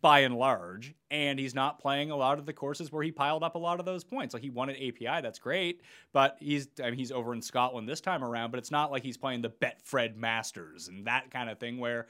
by 0.00 0.20
and 0.20 0.36
large, 0.36 0.94
and 1.10 1.38
he's 1.38 1.54
not 1.54 1.78
playing 1.78 2.10
a 2.10 2.16
lot 2.16 2.38
of 2.38 2.46
the 2.46 2.52
courses 2.52 2.90
where 2.90 3.02
he 3.02 3.12
piled 3.12 3.42
up 3.42 3.54
a 3.54 3.58
lot 3.58 3.78
of 3.78 3.86
those 3.86 4.02
points. 4.02 4.34
Like 4.34 4.42
he 4.42 4.50
won 4.50 4.70
at 4.70 4.76
API, 4.76 5.20
that's 5.20 5.38
great, 5.38 5.82
but 6.12 6.36
he's 6.40 6.68
I 6.82 6.86
mean, 6.86 6.98
he's 6.98 7.12
over 7.12 7.34
in 7.34 7.42
Scotland 7.42 7.88
this 7.88 8.00
time 8.00 8.24
around. 8.24 8.50
But 8.50 8.58
it's 8.58 8.70
not 8.70 8.90
like 8.90 9.02
he's 9.02 9.16
playing 9.16 9.42
the 9.42 9.50
Betfred 9.50 10.16
Masters 10.16 10.88
and 10.88 11.06
that 11.06 11.30
kind 11.30 11.50
of 11.50 11.58
thing 11.58 11.78
where 11.78 12.06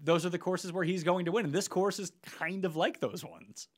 those 0.00 0.26
are 0.26 0.30
the 0.30 0.38
courses 0.38 0.72
where 0.72 0.84
he's 0.84 1.04
going 1.04 1.24
to 1.26 1.32
win, 1.32 1.46
and 1.46 1.54
this 1.54 1.68
course 1.68 1.98
is 1.98 2.12
kind 2.22 2.64
of 2.64 2.76
like 2.76 3.00
those 3.00 3.24
ones. 3.24 3.68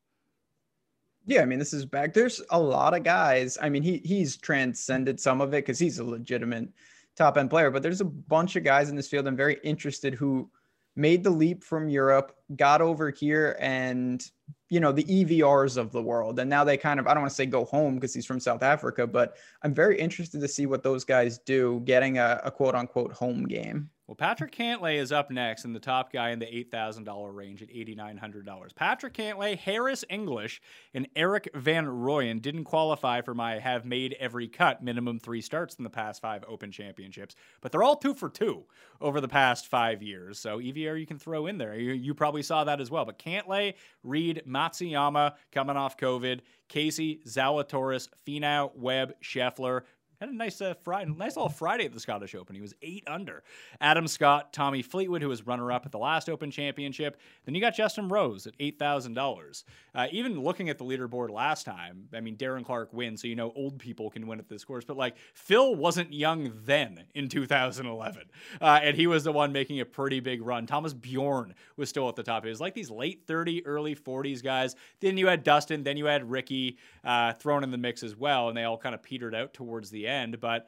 Yeah, 1.27 1.43
I 1.43 1.47
mean, 1.47 1.59
this 1.59 1.73
is 1.73 1.87
back. 1.87 2.13
There's 2.13 2.43
a 2.51 2.61
lot 2.61 2.95
of 2.95 3.03
guys. 3.03 3.57
I 3.61 3.69
mean, 3.69 3.83
he 3.83 3.99
he's 4.05 4.37
transcended 4.37 5.19
some 5.19 5.41
of 5.41 5.55
it 5.55 5.65
because 5.65 5.79
he's 5.79 5.99
a 5.99 6.05
legitimate 6.05 6.69
top 7.17 7.39
end 7.39 7.51
player, 7.51 7.71
but 7.71 7.83
there's 7.83 8.01
a 8.01 8.07
bunch 8.07 8.57
of 8.57 8.65
guys 8.65 8.91
in 8.91 8.97
this 8.97 9.09
field 9.09 9.27
I'm 9.27 9.37
very 9.37 9.59
interested 9.63 10.15
who 10.15 10.51
made 10.97 11.25
the 11.25 11.31
leap 11.31 11.65
from 11.65 11.89
Europe, 11.89 12.37
got 12.57 12.81
over 12.81 13.11
here, 13.11 13.57
and 13.59 14.29
you 14.69 14.81
know 14.81 14.93
the 14.93 15.05
EVRs 15.05 15.77
of 15.77 15.93
the 15.93 16.03
world, 16.03 16.39
and 16.39 16.51
now 16.51 16.63
they 16.63 16.77
kind 16.77 17.01
of 17.01 17.07
I 17.07 17.15
don't 17.15 17.23
want 17.23 17.31
to 17.31 17.37
say 17.37 17.47
go 17.47 17.65
home 17.65 17.95
because 17.95 18.13
he's 18.13 18.27
from 18.27 18.41
South 18.41 18.63
Africa, 18.63 19.07
but 19.07 19.37
I'm 19.63 19.75
very 19.75 19.99
interested 19.99 20.41
to 20.41 20.49
see 20.49 20.67
what 20.67 20.83
those 20.83 21.05
guys 21.05 21.39
do, 21.39 21.81
getting 21.85 22.19
a, 22.19 22.41
a 22.45 22.51
quote 22.51 22.75
unquote 22.75 23.13
home 23.13 23.47
game. 23.47 23.89
Well, 24.07 24.17
Patrick 24.17 24.55
Cantlay 24.55 24.97
is 24.97 25.13
up 25.13 25.31
next 25.31 25.65
and 25.65 25.75
the 25.75 25.81
top 25.81 26.13
guy 26.13 26.31
in 26.31 26.39
the 26.39 26.45
$8,000 26.45 27.35
range 27.35 27.63
at 27.63 27.71
$8,900. 27.71 28.75
Patrick 28.75 29.15
Cantlay, 29.15 29.57
Harris 29.57 30.05
English, 30.11 30.61
and 30.93 31.09
Erik 31.17 31.49
van 31.55 31.87
Rooyen 31.87 32.43
didn't 32.43 32.65
qualify 32.65 33.23
for 33.23 33.35
my 33.35 33.59
have 33.59 33.87
made 33.87 34.15
every 34.21 34.47
cut 34.47 34.83
minimum 34.83 35.19
three 35.19 35.41
starts 35.41 35.77
in 35.77 35.85
the 35.85 35.91
past 35.91 36.21
five 36.21 36.45
Open 36.47 36.71
Championships, 36.71 37.35
but 37.63 37.73
they're 37.73 37.83
all 37.83 37.97
two 37.97 38.13
for 38.13 38.29
two 38.29 38.65
over 39.01 39.23
the 39.23 39.29
past 39.29 39.69
five 39.69 40.03
years. 40.03 40.39
So 40.39 40.59
EVR 40.59 41.01
you 41.01 41.07
can 41.07 41.19
throw 41.19 41.47
in 41.47 41.57
there. 41.57 41.75
You, 41.75 41.95
you 41.95 42.13
probably 42.13 42.43
saw 42.43 42.65
that 42.65 42.83
as 42.83 42.91
well. 42.91 43.07
But 43.07 43.19
Cantlay, 43.19 43.73
Reed, 44.03 44.43
Matsuyama 44.47 45.33
coming 45.51 45.79
off 45.79 45.97
COVID, 45.97 46.41
Casey, 46.69 47.21
Zalatoris, 47.27 48.09
Finau, 48.27 48.71
Webb, 48.77 49.15
Scheffler, 49.23 49.83
had 50.21 50.29
a 50.29 50.35
nice 50.35 50.61
uh, 50.61 50.75
Friday, 50.83 51.11
nice 51.17 51.37
little 51.37 51.49
Friday 51.49 51.85
at 51.85 51.93
the 51.93 52.01
Scottish 52.01 52.35
Open. 52.35 52.55
He 52.55 52.63
was 52.63 52.75
eight 52.83 53.05
under. 53.07 53.43
Adam 53.81 54.07
Scott, 54.07 54.53
Tommy 54.53 54.83
Fleetwood, 54.83 55.23
who 55.23 55.29
was 55.29 55.47
runner 55.47 55.73
up 55.73 55.87
at 55.87 55.93
the 55.93 55.99
last 55.99 56.29
Open 56.29 56.51
Championship. 56.51 57.19
Then 57.45 57.55
you 57.55 57.61
got 57.61 57.75
Justin 57.75 58.09
Rose 58.09 58.47
at 58.47 58.55
eight 58.61 58.79
thousand 58.79 59.19
uh, 59.19 59.21
dollars. 59.21 59.65
Even 60.11 60.41
looking 60.41 60.69
at 60.69 60.79
the 60.79 60.85
leaderboard 60.85 61.31
last 61.31 61.65
time, 61.65 62.09
I 62.15 62.21
mean 62.21 62.37
Darren 62.37 62.65
Clarke 62.65 62.93
wins, 62.93 63.23
so 63.23 63.29
you 63.29 63.37
know 63.37 63.53
old 63.57 63.79
people 63.79 64.11
can 64.11 64.27
win 64.27 64.39
at 64.39 64.49
this 64.49 64.65
course. 64.65 64.85
But 64.85 64.97
like 64.97 65.17
Phil 65.35 65.75
wasn't 65.75 66.13
young 66.13 66.53
then 66.65 67.05
in 67.15 67.29
2011, 67.29 68.23
uh, 68.61 68.81
and 68.83 68.97
he 68.97 69.07
was 69.07 69.25
the 69.25 69.33
one 69.33 69.53
making 69.53 69.81
a 69.81 69.85
pretty 69.85 70.21
big 70.21 70.43
run. 70.43 70.67
Thomas 70.67 70.93
Bjorn 70.95 71.55
was 71.77 71.89
still 71.89 72.09
at 72.09 72.17
the 72.17 72.23
top. 72.23 72.45
It 72.45 72.49
was 72.49 72.61
like 72.61 72.75
these 72.75 72.91
late 72.91 73.23
30, 73.27 73.67
early 73.67 73.95
40s 73.95 74.43
guys. 74.43 74.77
Then 75.01 75.19
you 75.19 75.27
had 75.27 75.45
Dustin, 75.45 75.83
then 75.83 75.97
you 75.97 76.07
had 76.07 76.31
Rickie 76.31 76.79
uh, 77.05 77.33
thrown 77.35 77.63
in 77.65 77.71
the 77.71 77.79
mix 77.79 78.03
as 78.03 78.17
well, 78.17 78.49
and 78.49 78.57
they 78.57 78.65
all 78.65 78.79
kind 78.79 78.95
of 78.95 79.03
petered 79.03 79.35
out 79.35 79.55
towards 79.55 79.91
the 79.91 80.04
end. 80.07 80.41
But 80.41 80.67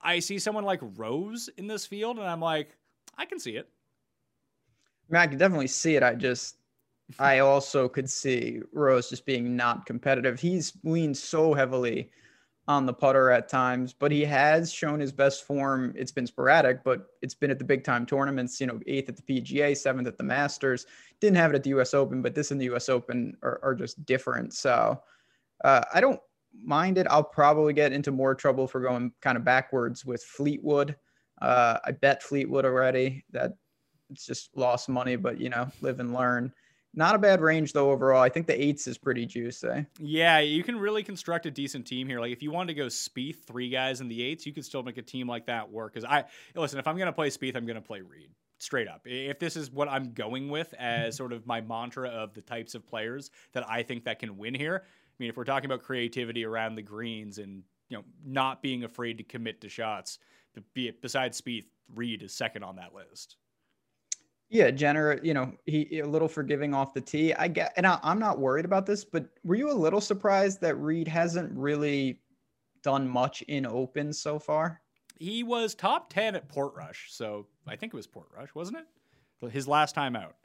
I 0.00 0.18
see 0.18 0.38
someone 0.38 0.64
like 0.64 0.80
Rose 0.96 1.48
in 1.56 1.66
this 1.66 1.86
field, 1.86 2.18
and 2.18 2.26
I'm 2.26 2.40
like, 2.40 2.76
I 3.16 3.26
can 3.26 3.38
see 3.38 3.56
it. 3.56 3.68
I, 5.08 5.12
mean, 5.12 5.22
I 5.22 5.26
can 5.26 5.38
definitely 5.38 5.66
see 5.66 5.96
it. 5.96 6.02
I 6.02 6.14
just, 6.14 6.56
I 7.18 7.40
also 7.40 7.88
could 7.88 8.08
see 8.08 8.60
Rose 8.72 9.10
just 9.10 9.26
being 9.26 9.56
not 9.56 9.86
competitive. 9.86 10.40
He's 10.40 10.72
leaned 10.84 11.16
so 11.16 11.54
heavily 11.54 12.10
on 12.68 12.86
the 12.86 12.92
putter 12.92 13.30
at 13.30 13.48
times, 13.48 13.92
but 13.92 14.12
he 14.12 14.24
has 14.24 14.72
shown 14.72 15.00
his 15.00 15.10
best 15.10 15.44
form. 15.44 15.92
It's 15.96 16.12
been 16.12 16.26
sporadic, 16.26 16.84
but 16.84 17.08
it's 17.20 17.34
been 17.34 17.50
at 17.50 17.58
the 17.58 17.64
big 17.64 17.82
time 17.82 18.06
tournaments, 18.06 18.60
you 18.60 18.66
know, 18.68 18.78
eighth 18.86 19.08
at 19.08 19.16
the 19.16 19.22
PGA, 19.22 19.76
seventh 19.76 20.06
at 20.06 20.16
the 20.16 20.22
Masters. 20.22 20.86
Didn't 21.20 21.36
have 21.36 21.50
it 21.50 21.56
at 21.56 21.64
the 21.64 21.70
US 21.70 21.94
Open, 21.94 22.22
but 22.22 22.34
this 22.34 22.52
and 22.52 22.60
the 22.60 22.72
US 22.72 22.88
Open 22.88 23.36
are, 23.42 23.58
are 23.62 23.74
just 23.74 24.04
different. 24.06 24.54
So 24.54 25.02
uh, 25.64 25.82
I 25.92 26.00
don't 26.00 26.20
mind 26.62 26.98
it. 26.98 27.06
I'll 27.10 27.24
probably 27.24 27.72
get 27.72 27.92
into 27.92 28.10
more 28.10 28.34
trouble 28.34 28.66
for 28.66 28.80
going 28.80 29.12
kind 29.20 29.36
of 29.36 29.44
backwards 29.44 30.04
with 30.04 30.22
Fleetwood. 30.22 30.96
Uh, 31.40 31.78
I 31.84 31.92
bet 31.92 32.22
Fleetwood 32.22 32.64
already 32.64 33.24
that 33.30 33.54
it's 34.10 34.26
just 34.26 34.56
lost 34.56 34.88
money, 34.88 35.16
but 35.16 35.40
you 35.40 35.48
know, 35.48 35.70
live 35.80 36.00
and 36.00 36.12
learn. 36.12 36.52
Not 36.92 37.14
a 37.14 37.18
bad 37.18 37.40
range 37.40 37.72
though 37.72 37.92
overall. 37.92 38.20
I 38.20 38.28
think 38.28 38.46
the 38.46 38.60
eights 38.60 38.88
is 38.88 38.98
pretty 38.98 39.24
juicy. 39.24 39.86
Yeah, 40.00 40.40
you 40.40 40.64
can 40.64 40.76
really 40.76 41.04
construct 41.04 41.46
a 41.46 41.50
decent 41.50 41.86
team 41.86 42.08
here. 42.08 42.18
Like 42.18 42.32
if 42.32 42.42
you 42.42 42.50
wanted 42.50 42.74
to 42.74 42.74
go 42.74 42.86
Spieth, 42.86 43.44
three 43.44 43.70
guys 43.70 44.00
in 44.00 44.08
the 44.08 44.20
eights, 44.22 44.44
you 44.44 44.52
could 44.52 44.64
still 44.64 44.82
make 44.82 44.98
a 44.98 45.02
team 45.02 45.28
like 45.28 45.46
that 45.46 45.70
work. 45.70 45.94
Because 45.94 46.04
I 46.04 46.24
listen, 46.56 46.80
if 46.80 46.88
I'm 46.88 46.98
gonna 46.98 47.12
play 47.12 47.30
Spieth, 47.30 47.54
I'm 47.54 47.64
gonna 47.64 47.80
play 47.80 48.00
Reed 48.00 48.30
straight 48.58 48.88
up. 48.88 49.02
If 49.04 49.38
this 49.38 49.56
is 49.56 49.70
what 49.70 49.88
I'm 49.88 50.12
going 50.12 50.48
with 50.48 50.74
as 50.78 51.16
sort 51.16 51.32
of 51.32 51.46
my 51.46 51.60
mantra 51.60 52.08
of 52.08 52.34
the 52.34 52.42
types 52.42 52.74
of 52.74 52.86
players 52.86 53.30
that 53.52 53.68
I 53.68 53.82
think 53.82 54.04
that 54.04 54.18
can 54.18 54.36
win 54.36 54.54
here. 54.54 54.84
I 55.20 55.22
mean, 55.22 55.28
if 55.28 55.36
we're 55.36 55.44
talking 55.44 55.66
about 55.66 55.82
creativity 55.82 56.46
around 56.46 56.76
the 56.76 56.82
greens 56.82 57.36
and 57.36 57.62
you 57.90 57.98
know 57.98 58.04
not 58.24 58.62
being 58.62 58.84
afraid 58.84 59.18
to 59.18 59.22
commit 59.22 59.60
to 59.60 59.68
shots, 59.68 60.18
be 60.72 60.88
it 60.88 61.02
besides 61.02 61.38
Spieth, 61.38 61.66
Reed 61.94 62.22
is 62.22 62.32
second 62.32 62.62
on 62.64 62.76
that 62.76 62.94
list. 62.94 63.36
Yeah, 64.48 64.70
Jenner, 64.70 65.20
you 65.22 65.34
know, 65.34 65.52
he 65.66 66.00
a 66.00 66.06
little 66.06 66.26
forgiving 66.26 66.72
off 66.72 66.94
the 66.94 67.02
tee. 67.02 67.34
I 67.34 67.48
get, 67.48 67.74
and 67.76 67.86
I, 67.86 68.00
am 68.02 68.18
not 68.18 68.38
worried 68.38 68.64
about 68.64 68.86
this, 68.86 69.04
but 69.04 69.26
were 69.44 69.56
you 69.56 69.70
a 69.70 69.74
little 69.74 70.00
surprised 70.00 70.62
that 70.62 70.74
Reed 70.76 71.06
hasn't 71.06 71.52
really 71.52 72.22
done 72.82 73.06
much 73.06 73.42
in 73.42 73.66
Open 73.66 74.14
so 74.14 74.38
far? 74.38 74.80
He 75.18 75.42
was 75.42 75.74
top 75.74 76.08
ten 76.08 76.34
at 76.34 76.48
Portrush, 76.48 77.10
so 77.10 77.46
I 77.68 77.76
think 77.76 77.92
it 77.92 77.96
was 77.96 78.06
Portrush, 78.06 78.54
wasn't 78.54 78.78
it? 78.78 79.52
His 79.52 79.68
last 79.68 79.94
time 79.94 80.16
out. 80.16 80.36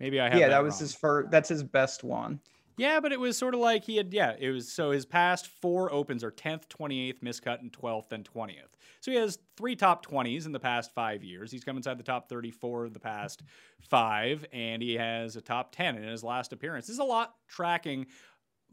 Maybe 0.00 0.18
I 0.18 0.30
have. 0.30 0.38
Yeah, 0.38 0.48
that, 0.48 0.54
that 0.54 0.64
was 0.64 0.74
wrong. 0.76 0.80
his 0.80 0.94
first. 0.94 1.30
That's 1.30 1.48
his 1.50 1.62
best 1.62 2.04
one. 2.04 2.40
Yeah, 2.76 2.98
but 2.98 3.12
it 3.12 3.20
was 3.20 3.38
sort 3.38 3.54
of 3.54 3.60
like 3.60 3.84
he 3.84 3.96
had, 3.96 4.12
yeah, 4.12 4.34
it 4.38 4.50
was 4.50 4.70
so 4.70 4.90
his 4.90 5.06
past 5.06 5.46
four 5.46 5.92
opens 5.92 6.24
are 6.24 6.32
10th, 6.32 6.66
28th, 6.68 7.20
miscut, 7.20 7.60
and 7.60 7.72
12th 7.72 8.10
and 8.10 8.28
20th. 8.28 8.74
So 9.00 9.12
he 9.12 9.16
has 9.16 9.38
three 9.56 9.76
top 9.76 10.04
20s 10.04 10.46
in 10.46 10.52
the 10.52 10.58
past 10.58 10.92
five 10.92 11.22
years. 11.22 11.52
He's 11.52 11.62
come 11.62 11.76
inside 11.76 11.98
the 11.98 12.04
top 12.04 12.28
34 12.28 12.86
of 12.86 12.92
the 12.92 13.00
past 13.00 13.42
five, 13.80 14.44
and 14.52 14.82
he 14.82 14.94
has 14.94 15.36
a 15.36 15.40
top 15.40 15.72
10 15.72 15.96
in 15.96 16.02
his 16.02 16.24
last 16.24 16.52
appearance. 16.52 16.86
This 16.86 16.94
is 16.94 17.00
a 17.00 17.04
lot 17.04 17.34
tracking 17.46 18.06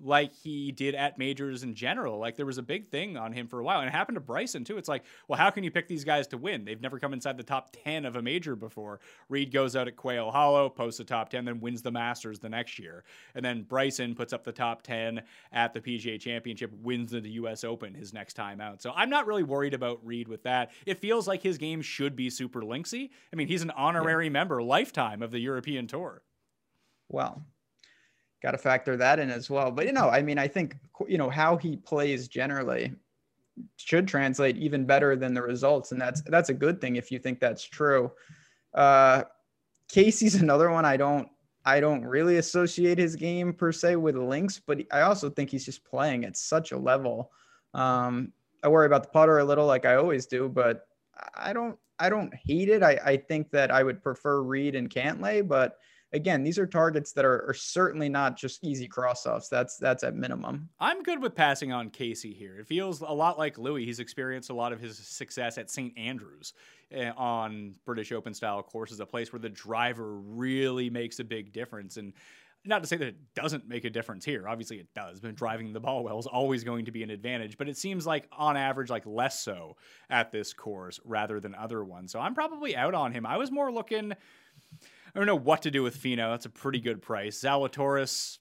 like 0.03 0.33
he 0.33 0.71
did 0.71 0.95
at 0.95 1.17
majors 1.17 1.63
in 1.63 1.73
general. 1.73 2.17
Like 2.19 2.35
there 2.35 2.45
was 2.45 2.57
a 2.57 2.63
big 2.63 2.89
thing 2.89 3.17
on 3.17 3.33
him 3.33 3.47
for 3.47 3.59
a 3.59 3.63
while, 3.63 3.79
and 3.79 3.87
it 3.87 3.91
happened 3.91 4.15
to 4.15 4.21
Bryson 4.21 4.63
too. 4.63 4.77
It's 4.77 4.89
like, 4.89 5.03
well, 5.27 5.37
how 5.37 5.49
can 5.49 5.63
you 5.63 5.71
pick 5.71 5.87
these 5.87 6.03
guys 6.03 6.27
to 6.27 6.37
win? 6.37 6.65
They've 6.65 6.81
never 6.81 6.99
come 6.99 7.13
inside 7.13 7.37
the 7.37 7.43
top 7.43 7.75
ten 7.83 8.05
of 8.05 8.15
a 8.15 8.21
major 8.21 8.55
before. 8.55 8.99
Reed 9.29 9.51
goes 9.51 9.75
out 9.75 9.87
at 9.87 9.95
Quail 9.95 10.31
Hollow, 10.31 10.69
posts 10.69 10.97
the 10.97 11.03
top 11.03 11.29
ten, 11.29 11.45
then 11.45 11.59
wins 11.59 11.81
the 11.81 11.91
Masters 11.91 12.39
the 12.39 12.49
next 12.49 12.79
year, 12.79 13.03
and 13.35 13.43
then 13.43 13.63
Bryson 13.63 14.15
puts 14.15 14.33
up 14.33 14.43
the 14.43 14.51
top 14.51 14.81
ten 14.81 15.21
at 15.51 15.73
the 15.73 15.81
PGA 15.81 16.19
Championship, 16.19 16.71
wins 16.81 17.11
the 17.11 17.21
U.S. 17.31 17.63
Open 17.63 17.93
his 17.93 18.13
next 18.13 18.33
time 18.33 18.61
out. 18.61 18.81
So 18.81 18.91
I'm 18.95 19.09
not 19.09 19.27
really 19.27 19.43
worried 19.43 19.73
about 19.73 20.05
Reed 20.05 20.27
with 20.27 20.43
that. 20.43 20.71
It 20.85 20.99
feels 20.99 21.27
like 21.27 21.41
his 21.41 21.57
game 21.57 21.81
should 21.81 22.15
be 22.15 22.29
super 22.29 22.61
linksy. 22.61 23.09
I 23.31 23.35
mean, 23.35 23.47
he's 23.47 23.61
an 23.61 23.71
honorary 23.71 24.25
yeah. 24.25 24.31
member, 24.31 24.61
lifetime 24.61 25.21
of 25.21 25.31
the 25.31 25.39
European 25.39 25.87
Tour. 25.87 26.21
Well, 27.09 27.43
got 28.41 28.51
to 28.51 28.57
factor 28.57 28.97
that 28.97 29.19
in 29.19 29.29
as 29.29 29.49
well. 29.49 29.71
But 29.71 29.85
you 29.85 29.93
know, 29.93 30.09
I 30.09 30.21
mean, 30.21 30.37
I 30.37 30.47
think 30.47 30.75
you 31.07 31.17
know 31.17 31.29
how 31.29 31.57
he 31.57 31.77
plays 31.77 32.27
generally 32.27 32.93
should 33.77 34.07
translate 34.07 34.57
even 34.57 34.85
better 34.85 35.15
than 35.15 35.33
the 35.33 35.41
results, 35.41 35.91
and 35.91 36.01
that's 36.01 36.21
that's 36.21 36.49
a 36.49 36.53
good 36.53 36.81
thing 36.81 36.95
if 36.95 37.11
you 37.11 37.19
think 37.19 37.39
that's 37.39 37.63
true. 37.63 38.11
Uh, 38.73 39.23
Casey's 39.87 40.35
another 40.41 40.71
one 40.71 40.85
I 40.85 40.97
don't 40.97 41.27
I 41.65 41.79
don't 41.79 42.03
really 42.03 42.37
associate 42.37 42.97
his 42.97 43.15
game 43.15 43.53
per 43.53 43.71
se 43.71 43.97
with 43.97 44.15
links, 44.15 44.59
but 44.65 44.79
I 44.91 45.01
also 45.01 45.29
think 45.29 45.49
he's 45.49 45.65
just 45.65 45.83
playing 45.83 46.25
at 46.25 46.35
such 46.35 46.71
a 46.71 46.77
level. 46.77 47.31
Um, 47.73 48.33
I 48.63 48.67
worry 48.67 48.85
about 48.85 49.03
the 49.03 49.09
putter 49.09 49.39
a 49.39 49.43
little, 49.43 49.65
like 49.65 49.85
I 49.85 49.95
always 49.95 50.25
do, 50.25 50.49
but 50.49 50.87
I 51.35 51.53
don't 51.53 51.77
I 51.99 52.09
don't 52.09 52.33
hate 52.33 52.69
it. 52.69 52.81
I, 52.81 52.99
I 53.05 53.17
think 53.17 53.51
that 53.51 53.69
I 53.69 53.83
would 53.83 54.01
prefer 54.01 54.41
Reed 54.41 54.75
and 54.75 54.89
Cantlay, 54.89 55.47
but 55.47 55.77
again, 56.13 56.43
these 56.43 56.59
are 56.59 56.67
targets 56.67 57.13
that 57.13 57.25
are, 57.25 57.49
are 57.49 57.53
certainly 57.53 58.09
not 58.09 58.37
just 58.37 58.63
easy 58.63 58.87
cross 58.87 59.25
offs. 59.25 59.47
That's 59.47 59.77
that's 59.77 60.03
at 60.03 60.15
minimum. 60.15 60.69
I'm 60.79 61.03
good 61.03 61.21
with 61.21 61.35
passing 61.35 61.71
on 61.71 61.89
Casey 61.89 62.33
here. 62.33 62.59
It 62.59 62.67
feels 62.67 63.01
a 63.01 63.05
lot 63.05 63.37
like 63.37 63.57
Louis. 63.57 63.85
He's 63.85 63.99
experienced 63.99 64.49
a 64.49 64.53
lot 64.53 64.73
of 64.73 64.79
his 64.79 64.97
success 64.97 65.57
at 65.57 65.69
St. 65.69 65.97
Andrews 65.97 66.53
eh, 66.91 67.11
on 67.15 67.75
British 67.85 68.11
Open 68.11 68.33
style 68.33 68.61
courses, 68.63 68.99
a 68.99 69.05
place 69.05 69.31
where 69.31 69.39
the 69.39 69.49
driver 69.49 70.15
really 70.15 70.89
makes 70.89 71.19
a 71.19 71.23
big 71.23 71.53
difference. 71.53 71.97
And 71.97 72.13
not 72.63 72.83
to 72.83 72.87
say 72.87 72.97
that 72.97 73.07
it 73.07 73.33
doesn't 73.33 73.67
make 73.67 73.85
a 73.85 73.89
difference 73.89 74.23
here. 74.23 74.47
Obviously, 74.47 74.77
it 74.77 74.93
does. 74.93 75.19
But 75.19 75.35
driving 75.35 75.73
the 75.73 75.79
ball 75.79 76.03
well 76.03 76.19
is 76.19 76.27
always 76.27 76.63
going 76.63 76.85
to 76.85 76.91
be 76.91 77.01
an 77.01 77.09
advantage. 77.09 77.57
But 77.57 77.67
it 77.67 77.77
seems 77.77 78.05
like, 78.05 78.27
on 78.31 78.55
average, 78.55 78.89
like 78.89 79.05
less 79.05 79.39
so 79.39 79.77
at 80.09 80.31
this 80.31 80.53
course 80.53 80.99
rather 81.03 81.39
than 81.39 81.55
other 81.55 81.83
ones. 81.83 82.11
So 82.11 82.19
I'm 82.19 82.35
probably 82.35 82.75
out 82.75 82.93
on 82.93 83.13
him. 83.13 83.25
I 83.25 83.37
was 83.37 83.49
more 83.49 83.71
looking 83.71 84.13
I 85.13 85.19
don't 85.19 85.27
know 85.27 85.35
what 85.35 85.63
to 85.63 85.71
do 85.71 85.83
with 85.83 86.01
Finau. 86.01 86.31
That's 86.31 86.45
a 86.45 86.49
pretty 86.49 86.79
good 86.79 87.01
price. 87.01 87.41
Zalatoris, 87.41 88.37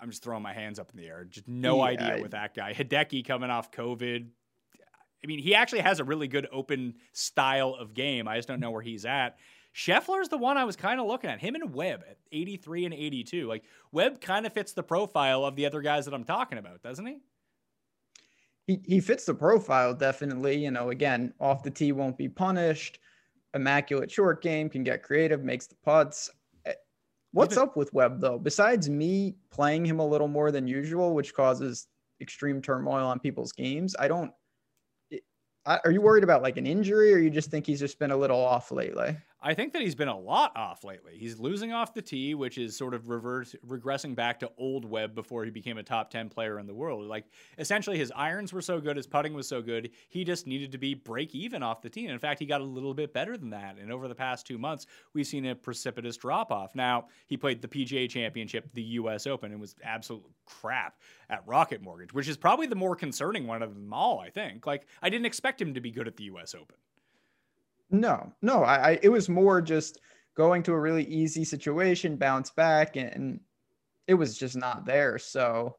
I'm 0.00 0.10
just 0.10 0.22
throwing 0.22 0.42
my 0.42 0.52
hands 0.52 0.78
up 0.78 0.90
in 0.92 1.00
the 1.00 1.06
air. 1.06 1.24
Just 1.24 1.46
no 1.46 1.78
yeah, 1.78 1.90
idea 1.90 2.16
I, 2.16 2.20
with 2.20 2.32
that 2.32 2.54
guy. 2.54 2.72
Hideki 2.72 3.24
coming 3.26 3.50
off 3.50 3.70
COVID. 3.70 4.26
I 5.22 5.26
mean, 5.26 5.38
he 5.38 5.54
actually 5.54 5.80
has 5.80 6.00
a 6.00 6.04
really 6.04 6.28
good 6.28 6.46
open 6.52 6.94
style 7.12 7.74
of 7.78 7.94
game. 7.94 8.28
I 8.28 8.36
just 8.36 8.48
don't 8.48 8.60
know 8.60 8.70
where 8.70 8.82
he's 8.82 9.04
at. 9.04 9.38
Scheffler's 9.74 10.28
the 10.28 10.38
one 10.38 10.56
I 10.56 10.64
was 10.64 10.74
kind 10.74 11.00
of 11.00 11.06
looking 11.06 11.30
at. 11.30 11.40
Him 11.40 11.54
and 11.54 11.74
Webb 11.74 12.02
at 12.08 12.16
83 12.32 12.86
and 12.86 12.94
82. 12.94 13.46
Like 13.46 13.64
Webb 13.92 14.20
kind 14.20 14.46
of 14.46 14.52
fits 14.52 14.72
the 14.72 14.82
profile 14.82 15.44
of 15.44 15.54
the 15.54 15.66
other 15.66 15.82
guys 15.82 16.06
that 16.06 16.14
I'm 16.14 16.24
talking 16.24 16.58
about, 16.58 16.82
doesn't 16.82 17.04
he? 17.04 17.18
He 18.66 18.80
he 18.84 19.00
fits 19.00 19.24
the 19.24 19.34
profile 19.34 19.94
definitely. 19.94 20.56
You 20.56 20.70
know, 20.70 20.90
again, 20.90 21.34
off 21.38 21.62
the 21.62 21.70
tee 21.70 21.92
won't 21.92 22.16
be 22.16 22.28
punished 22.28 22.98
immaculate 23.56 24.10
short 24.10 24.42
game, 24.42 24.68
can 24.68 24.84
get 24.84 25.02
creative, 25.02 25.42
makes 25.42 25.66
the 25.66 25.74
putts. 25.84 26.30
Eh, 26.64 26.72
what's 27.32 27.56
up 27.56 27.76
with 27.76 27.92
Webb 27.92 28.20
though? 28.20 28.38
Besides 28.38 28.88
me 28.88 29.34
playing 29.50 29.84
him 29.84 29.98
a 29.98 30.06
little 30.06 30.28
more 30.28 30.50
than 30.52 30.68
usual, 30.68 31.14
which 31.14 31.34
causes 31.34 31.88
extreme 32.20 32.62
turmoil 32.62 33.06
on 33.06 33.18
people's 33.18 33.52
games, 33.52 33.96
I 33.98 34.08
don't. 34.08 34.32
Are 35.66 35.90
you 35.90 36.00
worried 36.00 36.22
about 36.22 36.42
like 36.42 36.58
an 36.58 36.66
injury, 36.66 37.12
or 37.12 37.18
you 37.18 37.28
just 37.28 37.50
think 37.50 37.66
he's 37.66 37.80
just 37.80 37.98
been 37.98 38.12
a 38.12 38.16
little 38.16 38.38
off 38.38 38.70
lately? 38.70 39.16
I 39.46 39.54
think 39.54 39.74
that 39.74 39.82
he's 39.82 39.94
been 39.94 40.08
a 40.08 40.18
lot 40.18 40.56
off 40.56 40.82
lately. 40.82 41.12
He's 41.16 41.38
losing 41.38 41.72
off 41.72 41.94
the 41.94 42.02
tee, 42.02 42.34
which 42.34 42.58
is 42.58 42.76
sort 42.76 42.94
of 42.94 43.08
reverse 43.08 43.54
regressing 43.64 44.12
back 44.12 44.40
to 44.40 44.50
old 44.58 44.84
Webb 44.84 45.14
before 45.14 45.44
he 45.44 45.52
became 45.52 45.78
a 45.78 45.84
top 45.84 46.10
10 46.10 46.30
player 46.30 46.58
in 46.58 46.66
the 46.66 46.74
world. 46.74 47.06
Like 47.06 47.26
essentially 47.56 47.96
his 47.96 48.12
irons 48.16 48.52
were 48.52 48.60
so 48.60 48.80
good, 48.80 48.96
his 48.96 49.06
putting 49.06 49.34
was 49.34 49.46
so 49.46 49.62
good, 49.62 49.90
he 50.08 50.24
just 50.24 50.48
needed 50.48 50.72
to 50.72 50.78
be 50.78 50.94
break 50.94 51.32
even 51.32 51.62
off 51.62 51.80
the 51.80 51.88
tee. 51.88 52.06
And 52.06 52.12
in 52.12 52.18
fact, 52.18 52.40
he 52.40 52.46
got 52.46 52.60
a 52.60 52.64
little 52.64 52.92
bit 52.92 53.12
better 53.12 53.36
than 53.36 53.50
that. 53.50 53.76
And 53.78 53.92
over 53.92 54.08
the 54.08 54.16
past 54.16 54.48
2 54.48 54.58
months, 54.58 54.86
we've 55.14 55.28
seen 55.28 55.46
a 55.46 55.54
precipitous 55.54 56.16
drop 56.16 56.50
off. 56.50 56.74
Now, 56.74 57.06
he 57.28 57.36
played 57.36 57.62
the 57.62 57.68
PGA 57.68 58.10
Championship, 58.10 58.68
the 58.74 58.82
US 58.82 59.28
Open 59.28 59.52
and 59.52 59.60
was 59.60 59.76
absolute 59.84 60.24
crap 60.44 60.98
at 61.30 61.46
Rocket 61.46 61.80
Mortgage, 61.80 62.12
which 62.12 62.26
is 62.26 62.36
probably 62.36 62.66
the 62.66 62.74
more 62.74 62.96
concerning 62.96 63.46
one 63.46 63.62
of 63.62 63.72
them 63.74 63.92
all, 63.92 64.18
I 64.18 64.28
think. 64.28 64.66
Like 64.66 64.88
I 65.02 65.08
didn't 65.08 65.26
expect 65.26 65.62
him 65.62 65.72
to 65.74 65.80
be 65.80 65.92
good 65.92 66.08
at 66.08 66.16
the 66.16 66.24
US 66.24 66.52
Open. 66.52 66.74
No, 67.90 68.32
no, 68.42 68.62
I, 68.64 68.90
I, 68.90 68.98
it 69.02 69.08
was 69.08 69.28
more 69.28 69.60
just 69.62 70.00
going 70.36 70.62
to 70.64 70.72
a 70.72 70.80
really 70.80 71.04
easy 71.04 71.44
situation, 71.44 72.16
bounce 72.16 72.50
back, 72.50 72.96
and, 72.96 73.12
and 73.12 73.40
it 74.06 74.14
was 74.14 74.36
just 74.36 74.56
not 74.56 74.84
there. 74.84 75.18
So, 75.18 75.76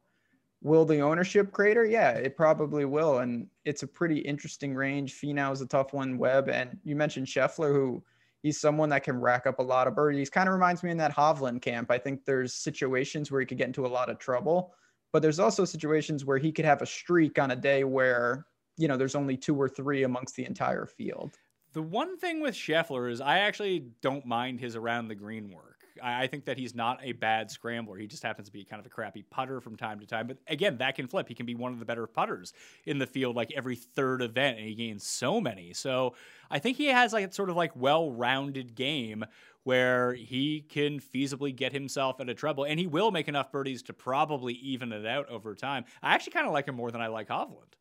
will 0.61 0.85
the 0.85 1.01
ownership 1.01 1.51
crater? 1.51 1.85
Yeah, 1.85 2.11
it 2.11 2.35
probably 2.35 2.85
will, 2.85 3.19
and 3.19 3.47
it's 3.65 3.83
a 3.83 3.87
pretty 3.87 4.19
interesting 4.19 4.73
range. 4.73 5.19
Finau 5.19 5.51
is 5.51 5.61
a 5.61 5.67
tough 5.67 5.93
one. 5.93 6.17
Webb, 6.17 6.49
and 6.49 6.77
you 6.83 6.95
mentioned 6.95 7.27
Scheffler, 7.27 7.73
who 7.73 8.03
he's 8.41 8.59
someone 8.59 8.89
that 8.89 9.03
can 9.03 9.19
rack 9.19 9.45
up 9.45 9.59
a 9.59 9.63
lot 9.63 9.87
of 9.87 9.95
birdies. 9.95 10.29
Kind 10.29 10.47
of 10.47 10.53
reminds 10.53 10.83
me 10.83 10.91
in 10.91 10.97
that 10.97 11.15
Hovland 11.15 11.61
camp. 11.61 11.91
I 11.91 11.97
think 11.97 12.25
there's 12.25 12.53
situations 12.53 13.31
where 13.31 13.41
he 13.41 13.47
could 13.47 13.57
get 13.57 13.67
into 13.67 13.85
a 13.85 13.87
lot 13.87 14.09
of 14.09 14.17
trouble, 14.17 14.73
but 15.11 15.21
there's 15.21 15.39
also 15.39 15.65
situations 15.65 16.25
where 16.25 16.37
he 16.37 16.51
could 16.51 16.65
have 16.65 16.81
a 16.81 16.85
streak 16.85 17.37
on 17.37 17.51
a 17.51 17.55
day 17.55 17.83
where 17.83 18.45
you 18.77 18.87
know 18.87 18.97
there's 18.97 19.15
only 19.15 19.35
two 19.35 19.59
or 19.59 19.67
three 19.67 20.03
amongst 20.03 20.35
the 20.35 20.45
entire 20.45 20.85
field. 20.85 21.37
The 21.77 21.83
one 21.83 22.17
thing 22.17 22.39
with 22.39 22.55
Scheffler 22.55 23.07
is 23.11 23.21
I 23.21 23.37
actually 23.37 23.85
don't 24.01 24.25
mind 24.25 24.59
his 24.59 24.75
around 24.75 25.09
the 25.09 25.13
green 25.13 25.51
work. 25.51 25.83
I, 26.01 26.23
I 26.23 26.27
think 26.27 26.45
that 26.45 26.57
he's 26.57 26.73
not 26.73 26.99
a 27.03 27.11
bad 27.11 27.51
scrambler. 27.51 27.97
He 27.97 28.07
just 28.07 28.23
happens 28.23 28.47
to 28.47 28.51
be 28.51 28.63
kind 28.63 28.79
of 28.79 28.87
a 28.87 28.89
crappy 28.89 29.21
putter 29.29 29.61
from 29.61 29.75
time 29.75 29.99
to 29.99 30.07
time. 30.07 30.25
But 30.25 30.39
again, 30.47 30.79
that 30.79 30.95
can 30.95 31.07
flip. 31.07 31.27
He 31.27 31.35
can 31.35 31.45
be 31.45 31.53
one 31.53 31.71
of 31.71 31.77
the 31.77 31.85
better 31.85 32.07
putters 32.07 32.51
in 32.87 32.97
the 32.97 33.05
field, 33.05 33.35
like 33.35 33.53
every 33.55 33.75
third 33.75 34.23
event, 34.23 34.57
and 34.57 34.67
he 34.67 34.73
gains 34.73 35.05
so 35.05 35.39
many. 35.39 35.71
So 35.71 36.15
I 36.49 36.57
think 36.57 36.77
he 36.77 36.87
has 36.87 37.13
like 37.13 37.29
a 37.29 37.31
sort 37.31 37.51
of 37.51 37.55
like 37.55 37.75
well-rounded 37.75 38.73
game 38.73 39.23
where 39.63 40.15
he 40.15 40.61
can 40.61 40.99
feasibly 40.99 41.55
get 41.55 41.73
himself 41.73 42.19
at 42.19 42.27
a 42.27 42.33
treble, 42.33 42.63
and 42.63 42.79
he 42.79 42.87
will 42.87 43.11
make 43.11 43.27
enough 43.27 43.51
birdies 43.51 43.83
to 43.83 43.93
probably 43.93 44.55
even 44.55 44.91
it 44.91 45.05
out 45.05 45.29
over 45.29 45.53
time. 45.53 45.85
I 46.01 46.15
actually 46.15 46.33
kind 46.33 46.47
of 46.47 46.53
like 46.53 46.67
him 46.67 46.73
more 46.73 46.89
than 46.89 47.01
I 47.01 47.07
like 47.07 47.27
Hovland. 47.27 47.75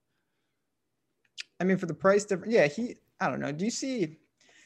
I 1.59 1.65
mean, 1.65 1.79
for 1.79 1.87
the 1.87 1.95
price 1.95 2.27
difference, 2.27 2.53
yeah, 2.53 2.67
he. 2.67 2.97
I 3.21 3.31
don't 3.31 3.41
know. 3.41 3.53
Do 3.53 3.65
you 3.65 3.71
see? 3.71 4.19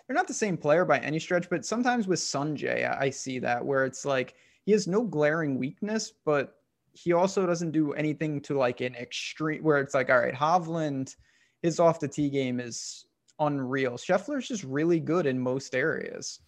They're 0.07 0.17
not 0.17 0.27
the 0.27 0.35
same 0.35 0.57
player 0.57 0.85
by 0.85 0.99
any 0.99 1.21
stretch, 1.21 1.49
but 1.49 1.65
sometimes 1.65 2.09
with 2.09 2.19
Sungjae, 2.19 2.99
I, 3.01 3.11
see 3.11 3.39
that 3.39 3.65
where 3.65 3.85
it's 3.85 4.05
like 4.05 4.35
he 4.65 4.73
has 4.73 4.89
no 4.89 5.05
glaring 5.05 5.57
weakness, 5.57 6.13
but 6.25 6.57
he 6.93 7.13
also 7.13 7.47
doesn't 7.47 7.71
do 7.71 7.93
anything 7.93 8.41
to 8.43 8.59
like 8.59 8.81
an 8.81 8.97
extreme 8.97 9.63
where 9.63 9.79
it's 9.79 9.95
like, 9.95 10.11
all 10.11 10.19
right, 10.19 10.35
Hovland, 10.35 11.15
his 11.63 11.79
off 11.79 12.01
the 12.01 12.09
tee 12.09 12.29
game 12.29 12.59
is 12.59 13.07
unreal. 13.39 13.93
Scheffler's 13.93 14.49
just 14.49 14.65
really 14.65 14.99
good 14.99 15.27
in 15.27 15.39
most 15.39 15.77
areas. 15.77 16.41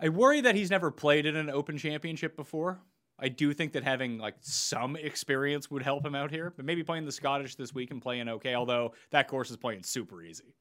I 0.00 0.08
worry 0.08 0.40
that 0.40 0.54
he's 0.54 0.70
never 0.70 0.90
played 0.90 1.26
in 1.26 1.36
an 1.36 1.50
Open 1.50 1.76
Championship 1.76 2.36
before. 2.36 2.80
I 3.18 3.28
do 3.28 3.52
think 3.52 3.72
that 3.72 3.84
having 3.84 4.18
like 4.18 4.34
some 4.40 4.96
experience 4.96 5.70
would 5.70 5.82
help 5.82 6.04
him 6.04 6.14
out 6.14 6.30
here, 6.30 6.52
but 6.56 6.64
maybe 6.64 6.82
playing 6.82 7.04
the 7.04 7.12
Scottish 7.12 7.54
this 7.54 7.72
week 7.72 7.90
and 7.90 8.02
playing 8.02 8.28
okay. 8.28 8.54
Although 8.54 8.94
that 9.10 9.28
course 9.28 9.50
is 9.50 9.56
playing 9.56 9.82
super 9.82 10.22
easy. 10.22 10.54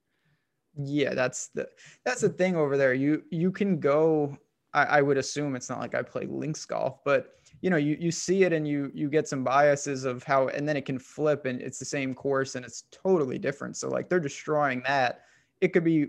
Yeah, 0.76 1.14
that's 1.14 1.48
the 1.50 1.68
that's 2.04 2.22
the 2.22 2.30
thing 2.30 2.56
over 2.56 2.78
there. 2.78 2.94
You 2.94 3.24
you 3.30 3.52
can 3.52 3.80
go. 3.80 4.38
I, 4.74 4.86
I 4.86 5.02
would 5.02 5.18
assume 5.18 5.56
it's 5.56 5.70
not 5.70 5.80
like 5.80 5.94
I 5.94 6.02
play 6.02 6.26
links 6.26 6.66
golf, 6.66 7.04
but 7.06 7.36
you 7.62 7.70
know 7.70 7.78
you 7.78 7.96
you 8.00 8.12
see 8.12 8.44
it 8.44 8.54
and 8.54 8.68
you 8.68 8.92
you 8.94 9.08
get 9.10 9.28
some 9.28 9.44
biases 9.44 10.04
of 10.04 10.24
how, 10.24 10.48
and 10.48 10.68
then 10.68 10.76
it 10.76 10.86
can 10.86 10.98
flip 10.98 11.46
and 11.46 11.62
it's 11.62 11.78
the 11.78 11.86
same 11.86 12.16
course 12.16 12.56
and 12.56 12.66
it's 12.66 12.86
totally 12.92 13.38
different. 13.38 13.78
So 13.78 13.88
like 13.90 14.10
they're 14.10 14.20
destroying 14.20 14.82
that. 14.88 15.22
It 15.62 15.70
could 15.74 15.84
be 15.84 16.08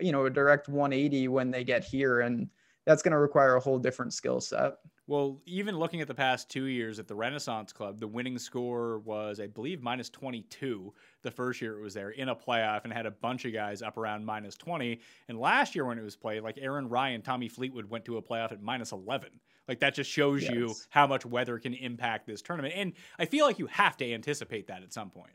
you 0.00 0.12
know 0.12 0.26
a 0.26 0.30
direct 0.30 0.68
180 0.68 1.28
when 1.28 1.50
they 1.50 1.64
get 1.64 1.84
here 1.84 2.20
and 2.20 2.48
that's 2.84 3.02
going 3.02 3.12
to 3.12 3.18
require 3.18 3.54
a 3.54 3.60
whole 3.60 3.78
different 3.78 4.12
skill 4.12 4.40
set 4.40 4.74
well 5.12 5.42
even 5.44 5.78
looking 5.78 6.00
at 6.00 6.08
the 6.08 6.14
past 6.14 6.48
two 6.48 6.64
years 6.64 6.98
at 6.98 7.06
the 7.06 7.14
renaissance 7.14 7.70
club 7.72 8.00
the 8.00 8.08
winning 8.08 8.38
score 8.38 8.98
was 9.00 9.40
i 9.40 9.46
believe 9.46 9.82
minus 9.82 10.08
22 10.08 10.92
the 11.22 11.30
first 11.30 11.60
year 11.60 11.78
it 11.78 11.82
was 11.82 11.92
there 11.92 12.10
in 12.10 12.30
a 12.30 12.34
playoff 12.34 12.84
and 12.84 12.92
had 12.92 13.04
a 13.04 13.10
bunch 13.10 13.44
of 13.44 13.52
guys 13.52 13.82
up 13.82 13.98
around 13.98 14.24
minus 14.24 14.56
20 14.56 14.98
and 15.28 15.38
last 15.38 15.74
year 15.74 15.84
when 15.84 15.98
it 15.98 16.02
was 16.02 16.16
played 16.16 16.42
like 16.42 16.58
aaron 16.58 16.88
rai 16.88 17.14
and 17.14 17.22
tommy 17.22 17.48
fleetwood 17.48 17.84
went 17.90 18.04
to 18.04 18.16
a 18.16 18.22
playoff 18.22 18.52
at 18.52 18.62
minus 18.62 18.92
11 18.92 19.28
like 19.68 19.80
that 19.80 19.94
just 19.94 20.10
shows 20.10 20.42
yes. 20.42 20.52
you 20.52 20.74
how 20.88 21.06
much 21.06 21.24
weather 21.24 21.58
can 21.58 21.74
impact 21.74 22.26
this 22.26 22.42
tournament. 22.42 22.74
And 22.76 22.92
i 23.18 23.24
feel 23.24 23.46
like 23.46 23.58
you 23.58 23.66
have 23.66 23.96
to 23.98 24.12
anticipate 24.12 24.66
that 24.68 24.82
at 24.82 24.92
some 24.92 25.10
point. 25.10 25.34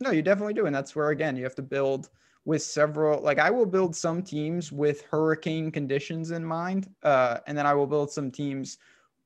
No 0.00 0.10
you 0.10 0.22
definitely 0.22 0.54
do. 0.54 0.66
And 0.66 0.74
that's 0.74 0.94
where 0.94 1.10
again 1.10 1.36
you 1.36 1.44
have 1.44 1.54
to 1.56 1.62
build 1.62 2.10
with 2.44 2.62
several 2.62 3.22
like 3.22 3.38
I 3.38 3.50
will 3.50 3.66
build 3.66 3.94
some 3.94 4.22
teams 4.22 4.72
with 4.72 5.02
hurricane 5.02 5.70
conditions 5.70 6.30
in 6.30 6.44
mind, 6.44 6.88
uh, 7.02 7.38
and 7.46 7.56
then 7.56 7.66
I 7.66 7.74
will 7.74 7.86
build 7.86 8.10
some 8.10 8.30
teams 8.30 8.78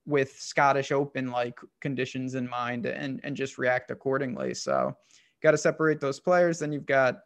with 0.06 0.38
Scottish 0.38 0.92
Open 0.92 1.30
like 1.30 1.58
conditions 1.80 2.34
in 2.34 2.48
mind 2.48 2.86
and 2.86 3.20
and 3.24 3.36
just 3.36 3.58
react 3.58 3.90
accordingly. 3.90 4.54
So 4.54 4.96
got 5.42 5.52
to 5.52 5.58
separate 5.58 6.00
those 6.00 6.20
players. 6.20 6.58
Then 6.58 6.72
you've 6.72 6.86
got 6.86 7.20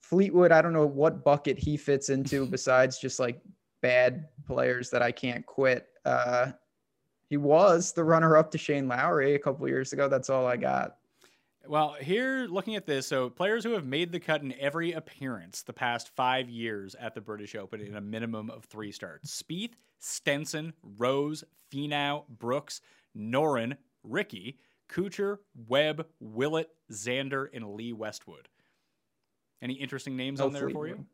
Fleetwood. 0.00 0.52
I 0.52 0.60
don't 0.60 0.72
know 0.72 0.86
what 0.86 1.24
bucket 1.24 1.58
he 1.58 1.76
fits 1.76 2.08
into 2.08 2.46
besides 2.50 2.98
just 2.98 3.18
like 3.18 3.40
bad 3.80 4.28
players 4.46 4.90
that 4.90 5.02
I 5.02 5.10
can't 5.10 5.44
quit. 5.46 5.88
Uh, 6.04 6.52
he 7.28 7.38
was 7.38 7.92
the 7.92 8.04
runner 8.04 8.36
up 8.36 8.50
to 8.50 8.58
Shane 8.58 8.88
Lowry 8.88 9.34
a 9.34 9.38
couple 9.38 9.66
years 9.66 9.92
ago. 9.94 10.08
That's 10.08 10.28
all 10.28 10.46
I 10.46 10.56
got. 10.56 10.96
Well, 11.66 11.94
here 12.00 12.46
looking 12.48 12.76
at 12.76 12.86
this, 12.86 13.06
so 13.06 13.30
players 13.30 13.62
who 13.62 13.72
have 13.72 13.86
made 13.86 14.10
the 14.10 14.20
cut 14.20 14.42
in 14.42 14.52
every 14.58 14.92
appearance 14.92 15.62
the 15.62 15.72
past 15.72 16.10
five 16.16 16.48
years 16.48 16.96
at 16.96 17.14
the 17.14 17.20
British 17.20 17.54
Open 17.54 17.80
in 17.80 17.96
a 17.96 18.00
minimum 18.00 18.50
of 18.50 18.64
three 18.64 18.90
starts: 18.90 19.42
Spieth, 19.42 19.74
Stenson, 19.98 20.72
Rose, 20.98 21.44
Finau, 21.72 22.26
Brooks, 22.28 22.80
Noren, 23.16 23.76
Rickie, 24.02 24.58
Kuchar, 24.88 25.38
Webb, 25.68 26.06
Willett, 26.20 26.70
Xander, 26.90 27.46
and 27.54 27.74
Lee 27.74 27.92
Westwood. 27.92 28.48
Any 29.62 29.74
interesting 29.74 30.16
names 30.16 30.40
on 30.40 30.48
oh, 30.48 30.58
there 30.58 30.70
for 30.70 30.88
you? 30.88 31.06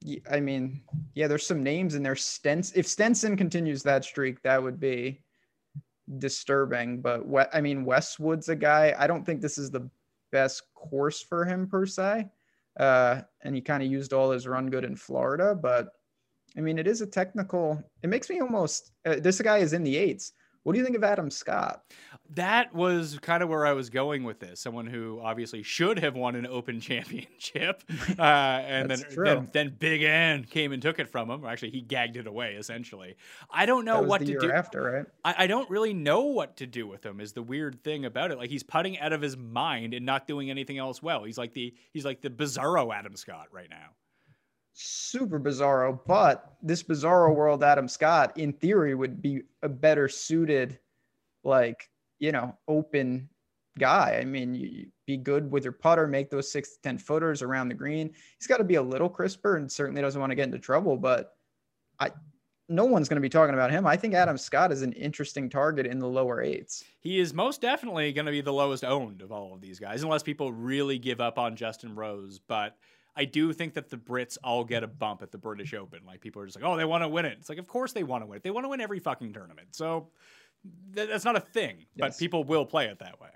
Yeah, 0.00 0.20
I 0.30 0.38
mean, 0.38 0.82
yeah, 1.14 1.26
there's 1.26 1.46
some 1.46 1.62
names 1.62 1.94
in 1.94 2.02
there. 2.02 2.14
Stenson, 2.14 2.78
if 2.78 2.86
Stenson 2.86 3.36
continues 3.36 3.82
that 3.82 4.04
streak, 4.04 4.40
that 4.42 4.62
would 4.62 4.78
be 4.78 5.23
disturbing. 6.18 7.00
But 7.00 7.26
what 7.26 7.50
I 7.52 7.60
mean, 7.60 7.84
Westwood's 7.84 8.48
a 8.48 8.56
guy. 8.56 8.94
I 8.98 9.06
don't 9.06 9.24
think 9.24 9.40
this 9.40 9.58
is 9.58 9.70
the 9.70 9.88
best 10.32 10.62
course 10.74 11.22
for 11.22 11.44
him 11.44 11.66
per 11.66 11.86
se. 11.86 12.28
Uh, 12.78 13.20
and 13.42 13.54
he 13.54 13.60
kind 13.60 13.82
of 13.82 13.90
used 13.90 14.12
all 14.12 14.30
his 14.30 14.48
run 14.48 14.68
good 14.68 14.84
in 14.84 14.96
Florida, 14.96 15.54
but 15.54 15.90
I 16.56 16.60
mean, 16.60 16.78
it 16.78 16.86
is 16.86 17.00
a 17.00 17.06
technical. 17.06 17.82
It 18.02 18.08
makes 18.08 18.30
me 18.30 18.40
almost. 18.40 18.92
Uh, 19.04 19.16
this 19.16 19.40
guy 19.40 19.58
is 19.58 19.72
in 19.72 19.84
the 19.84 19.96
eights. 19.96 20.32
What 20.64 20.72
do 20.72 20.78
you 20.78 20.84
think 20.84 20.96
of 20.96 21.04
Adam 21.04 21.30
Scott? 21.30 21.84
That 22.30 22.74
was 22.74 23.18
kind 23.20 23.42
of 23.42 23.50
where 23.50 23.66
I 23.66 23.74
was 23.74 23.90
going 23.90 24.24
with 24.24 24.40
this. 24.40 24.60
Someone 24.60 24.86
who 24.86 25.20
obviously 25.22 25.62
should 25.62 25.98
have 25.98 26.16
won 26.16 26.34
an 26.36 26.46
Open 26.46 26.80
Championship, 26.80 27.84
uh, 28.18 28.22
and 28.22 28.90
then, 28.90 29.04
then, 29.14 29.48
then 29.52 29.76
Big 29.78 30.02
N 30.02 30.44
came 30.44 30.72
and 30.72 30.80
took 30.80 30.98
it 30.98 31.10
from 31.10 31.30
him. 31.30 31.44
Or 31.44 31.48
actually, 31.48 31.70
he 31.70 31.82
gagged 31.82 32.16
it 32.16 32.26
away. 32.26 32.54
Essentially, 32.54 33.16
I 33.50 33.66
don't 33.66 33.84
know 33.84 34.00
what 34.00 34.24
to 34.24 34.38
do 34.40 34.50
after. 34.50 34.82
Right? 34.82 35.06
I, 35.22 35.44
I 35.44 35.46
don't 35.46 35.68
really 35.68 35.92
know 35.92 36.22
what 36.22 36.56
to 36.56 36.66
do 36.66 36.86
with 36.86 37.04
him. 37.04 37.20
Is 37.20 37.34
the 37.34 37.42
weird 37.42 37.84
thing 37.84 38.06
about 38.06 38.30
it? 38.30 38.38
Like 38.38 38.48
he's 38.48 38.62
putting 38.62 38.98
out 38.98 39.12
of 39.12 39.20
his 39.20 39.36
mind 39.36 39.92
and 39.92 40.06
not 40.06 40.26
doing 40.26 40.50
anything 40.50 40.78
else 40.78 41.02
well. 41.02 41.24
He's 41.24 41.38
like 41.38 41.52
the 41.52 41.74
he's 41.92 42.06
like 42.06 42.22
the 42.22 42.30
bizarro 42.30 42.92
Adam 42.92 43.16
Scott 43.16 43.48
right 43.52 43.68
now 43.68 43.90
super 44.74 45.40
bizarro, 45.40 45.98
but 46.06 46.56
this 46.62 46.82
bizarro 46.82 47.34
world 47.34 47.62
Adam 47.62 47.88
Scott 47.88 48.36
in 48.36 48.52
theory 48.52 48.94
would 48.94 49.22
be 49.22 49.42
a 49.62 49.68
better 49.68 50.08
suited 50.08 50.78
like, 51.44 51.88
you 52.18 52.32
know, 52.32 52.56
open 52.68 53.28
guy. 53.78 54.18
I 54.20 54.24
mean, 54.24 54.54
you 54.54 54.86
be 55.06 55.16
good 55.16 55.50
with 55.50 55.64
your 55.64 55.72
putter, 55.72 56.06
make 56.06 56.30
those 56.30 56.50
6 56.50 56.76
to 56.76 56.82
10 56.82 56.98
footers 56.98 57.42
around 57.42 57.68
the 57.68 57.74
green. 57.74 58.10
He's 58.38 58.46
got 58.46 58.56
to 58.56 58.64
be 58.64 58.76
a 58.76 58.82
little 58.82 59.08
crisper 59.08 59.56
and 59.56 59.70
certainly 59.70 60.00
doesn't 60.00 60.20
want 60.20 60.30
to 60.30 60.36
get 60.36 60.44
into 60.44 60.58
trouble, 60.58 60.96
but 60.96 61.36
I 62.00 62.10
no 62.68 62.84
one's 62.84 63.08
going 63.08 63.16
to 63.16 63.20
be 63.20 63.28
talking 63.28 63.54
about 63.54 63.70
him. 63.70 63.86
I 63.86 63.96
think 63.96 64.14
Adam 64.14 64.38
Scott 64.38 64.72
is 64.72 64.82
an 64.82 64.92
interesting 64.92 65.50
target 65.50 65.86
in 65.86 65.98
the 65.98 66.08
lower 66.08 66.40
eights. 66.40 66.82
He 67.00 67.20
is 67.20 67.34
most 67.34 67.60
definitely 67.60 68.10
going 68.12 68.24
to 68.24 68.32
be 68.32 68.40
the 68.40 68.52
lowest 68.52 68.84
owned 68.84 69.20
of 69.20 69.30
all 69.30 69.52
of 69.52 69.60
these 69.60 69.78
guys, 69.78 70.02
unless 70.02 70.22
people 70.22 70.50
really 70.50 70.98
give 70.98 71.20
up 71.20 71.38
on 71.38 71.56
Justin 71.56 71.94
Rose. 71.94 72.38
But 72.38 72.76
I 73.16 73.24
do 73.24 73.52
think 73.52 73.74
that 73.74 73.90
the 73.90 73.96
Brits 73.96 74.36
all 74.42 74.64
get 74.64 74.82
a 74.82 74.88
bump 74.88 75.22
at 75.22 75.30
the 75.30 75.38
British 75.38 75.72
Open. 75.74 76.00
Like 76.06 76.20
people 76.20 76.42
are 76.42 76.46
just 76.46 76.60
like, 76.60 76.64
oh, 76.64 76.76
they 76.76 76.84
want 76.84 77.04
to 77.04 77.08
win 77.08 77.24
it. 77.24 77.36
It's 77.38 77.48
like, 77.48 77.58
of 77.58 77.68
course 77.68 77.92
they 77.92 78.02
want 78.02 78.22
to 78.22 78.26
win 78.26 78.38
it. 78.38 78.42
They 78.42 78.50
want 78.50 78.64
to 78.64 78.68
win 78.68 78.80
every 78.80 78.98
fucking 78.98 79.32
tournament. 79.32 79.68
So 79.72 80.08
th- 80.94 81.08
that's 81.08 81.24
not 81.24 81.36
a 81.36 81.40
thing, 81.40 81.78
yes. 81.78 81.86
but 81.96 82.18
people 82.18 82.44
will 82.44 82.66
play 82.66 82.86
it 82.86 82.98
that 82.98 83.20
way. 83.20 83.28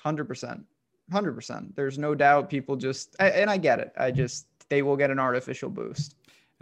Hundred 0.00 0.26
percent, 0.26 0.64
hundred 1.12 1.34
percent. 1.34 1.74
There's 1.76 1.98
no 1.98 2.14
doubt. 2.14 2.48
People 2.48 2.76
just, 2.76 3.16
and 3.18 3.50
I 3.50 3.56
get 3.56 3.80
it. 3.80 3.92
I 3.98 4.10
just 4.10 4.46
they 4.68 4.82
will 4.82 4.96
get 4.96 5.10
an 5.10 5.18
artificial 5.18 5.68
boost. 5.70 6.14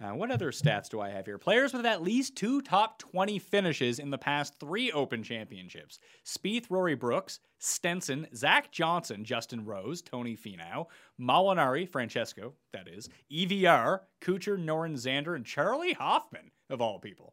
Uh, 0.02 0.10
what 0.10 0.30
other 0.30 0.52
stats 0.52 0.90
do 0.90 1.00
I 1.00 1.08
have 1.08 1.24
here? 1.24 1.38
Players 1.38 1.72
with 1.72 1.86
at 1.86 2.02
least 2.02 2.36
two 2.36 2.60
top 2.60 2.98
20 2.98 3.38
finishes 3.38 3.98
in 3.98 4.10
the 4.10 4.18
past 4.18 4.60
three 4.60 4.92
Open 4.92 5.22
Championships 5.22 5.98
Spieth, 6.24 6.66
Rory 6.68 6.94
Brooks, 6.94 7.40
Stenson, 7.58 8.26
Zach 8.34 8.70
Johnson, 8.70 9.24
Justin 9.24 9.64
Rose, 9.64 10.02
Tony 10.02 10.36
Finau, 10.36 10.86
Molinari, 11.18 11.88
Francesco, 11.88 12.52
that 12.74 12.88
is, 12.88 13.08
EVR, 13.32 14.00
Kuchar, 14.20 14.62
Noren 14.62 14.94
Xander, 14.94 15.34
and 15.34 15.46
Charley 15.46 15.94
Hoffman, 15.94 16.50
of 16.68 16.82
all 16.82 16.98
people. 16.98 17.32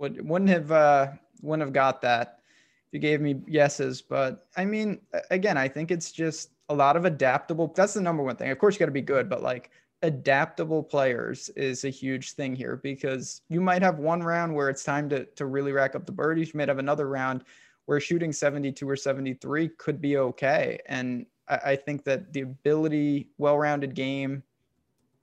Would, 0.00 0.28
wouldn't 0.28 0.50
have 0.50 0.72
uh, 0.72 1.12
wouldn't 1.42 1.64
have 1.64 1.72
got 1.72 2.02
that 2.02 2.40
if 2.88 2.94
you 2.94 2.98
gave 2.98 3.20
me 3.20 3.40
yeses, 3.46 4.02
but 4.02 4.48
I 4.56 4.64
mean, 4.64 5.00
again, 5.30 5.56
I 5.56 5.68
think 5.68 5.92
it's 5.92 6.10
just 6.10 6.50
a 6.68 6.74
lot 6.74 6.96
of 6.96 7.04
adaptable. 7.04 7.72
That's 7.74 7.94
the 7.94 8.00
number 8.00 8.24
one 8.24 8.34
thing. 8.34 8.50
Of 8.50 8.58
course, 8.58 8.74
you 8.74 8.80
got 8.80 8.86
to 8.86 8.92
be 8.92 9.00
good, 9.00 9.30
but 9.30 9.42
like 9.42 9.70
adaptable 10.02 10.82
players 10.82 11.48
is 11.50 11.84
a 11.84 11.90
huge 11.90 12.32
thing 12.32 12.54
here 12.54 12.76
because 12.82 13.42
you 13.48 13.60
might 13.60 13.82
have 13.82 13.98
one 13.98 14.22
round 14.22 14.54
where 14.54 14.68
it's 14.68 14.84
time 14.84 15.08
to, 15.08 15.24
to 15.24 15.46
really 15.46 15.72
rack 15.72 15.94
up 15.94 16.06
the 16.06 16.12
birdies. 16.12 16.52
You 16.52 16.58
might 16.58 16.68
have 16.68 16.78
another 16.78 17.08
round 17.08 17.44
where 17.86 18.00
shooting 18.00 18.32
72 18.32 18.88
or 18.88 18.96
73 18.96 19.68
could 19.78 20.00
be 20.00 20.18
okay. 20.18 20.78
And 20.86 21.26
I, 21.48 21.56
I 21.64 21.76
think 21.76 22.04
that 22.04 22.32
the 22.32 22.42
ability, 22.42 23.30
well 23.38 23.58
rounded 23.58 23.94
game, 23.94 24.42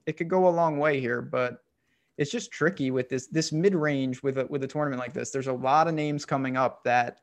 it 0.06 0.16
could 0.16 0.28
go 0.28 0.48
a 0.48 0.50
long 0.50 0.78
way 0.78 1.00
here, 1.00 1.22
but 1.22 1.62
it's 2.16 2.30
just 2.30 2.52
tricky 2.52 2.90
with 2.90 3.08
this 3.08 3.26
this 3.26 3.52
mid 3.52 3.74
range 3.74 4.22
with 4.22 4.38
a 4.38 4.46
with 4.46 4.62
a 4.62 4.68
tournament 4.68 5.00
like 5.00 5.12
this. 5.12 5.30
There's 5.30 5.48
a 5.48 5.52
lot 5.52 5.88
of 5.88 5.94
names 5.94 6.24
coming 6.24 6.56
up 6.56 6.84
that 6.84 7.20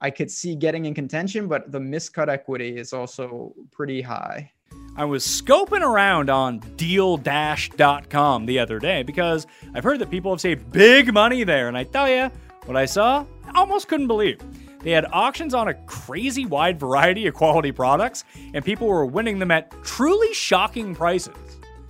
I 0.00 0.10
could 0.10 0.30
see 0.30 0.56
getting 0.56 0.86
in 0.86 0.94
contention, 0.94 1.46
but 1.46 1.70
the 1.70 1.78
miscut 1.78 2.28
equity 2.28 2.76
is 2.76 2.92
also 2.92 3.54
pretty 3.70 4.02
high. 4.02 4.50
I 4.96 5.04
was 5.04 5.26
scoping 5.26 5.82
around 5.82 6.30
on 6.30 6.60
deal-dash.com 6.76 8.46
the 8.46 8.58
other 8.58 8.78
day 8.78 9.02
because 9.02 9.46
I've 9.74 9.84
heard 9.84 9.98
that 9.98 10.10
people 10.10 10.32
have 10.32 10.40
saved 10.40 10.72
big 10.72 11.12
money 11.12 11.44
there, 11.44 11.68
and 11.68 11.76
I 11.76 11.84
tell 11.84 12.08
you, 12.08 12.30
what 12.64 12.78
I 12.78 12.86
saw, 12.86 13.26
I 13.44 13.58
almost 13.58 13.88
couldn't 13.88 14.06
believe. 14.06 14.40
They 14.80 14.92
had 14.92 15.04
auctions 15.12 15.52
on 15.52 15.68
a 15.68 15.74
crazy 15.74 16.46
wide 16.46 16.80
variety 16.80 17.26
of 17.26 17.34
quality 17.34 17.72
products, 17.72 18.24
and 18.54 18.64
people 18.64 18.86
were 18.86 19.04
winning 19.04 19.38
them 19.38 19.50
at 19.50 19.70
truly 19.82 20.32
shocking 20.32 20.94
prices. 20.94 21.36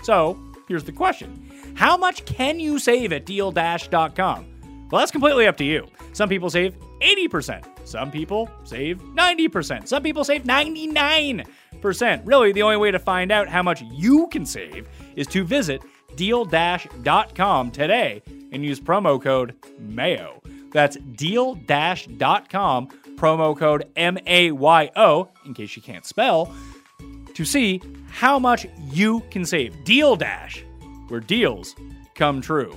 So 0.02 0.36
here's 0.66 0.84
the 0.84 0.92
question 0.92 1.48
How 1.76 1.96
much 1.96 2.24
can 2.24 2.58
you 2.58 2.80
save 2.80 3.12
at 3.12 3.24
deal-dash.com? 3.24 4.88
Well, 4.90 5.00
that's 5.00 5.12
completely 5.12 5.46
up 5.46 5.56
to 5.58 5.64
you. 5.64 5.86
Some 6.12 6.28
people 6.28 6.50
save 6.50 6.76
80%. 7.00 7.86
Some 7.86 8.10
people 8.10 8.50
save 8.64 8.98
90%. 8.98 9.86
Some 9.86 10.02
people 10.02 10.24
save 10.24 10.44
99%. 10.44 11.46
Really, 12.24 12.52
the 12.52 12.62
only 12.62 12.76
way 12.76 12.90
to 12.90 12.98
find 12.98 13.30
out 13.30 13.48
how 13.48 13.62
much 13.62 13.82
you 13.92 14.26
can 14.28 14.44
save 14.46 14.88
is 15.14 15.26
to 15.28 15.44
visit 15.44 15.82
deal-dash.com 16.16 17.70
today 17.70 18.22
and 18.52 18.64
use 18.64 18.80
promo 18.80 19.22
code 19.22 19.54
MAYO. 19.78 20.40
That's 20.72 20.96
deal-dash.com, 20.96 22.88
promo 23.16 23.56
code 23.56 23.84
M 23.96 24.18
A 24.26 24.50
Y 24.52 24.90
O, 24.96 25.28
in 25.44 25.54
case 25.54 25.76
you 25.76 25.82
can't 25.82 26.04
spell, 26.04 26.54
to 27.34 27.44
see 27.44 27.80
how 28.08 28.38
much 28.38 28.66
you 28.90 29.20
can 29.30 29.44
save. 29.44 29.84
Deal 29.84 30.16
Dash, 30.16 30.64
where 31.08 31.20
deals 31.20 31.74
come 32.14 32.40
true. 32.40 32.74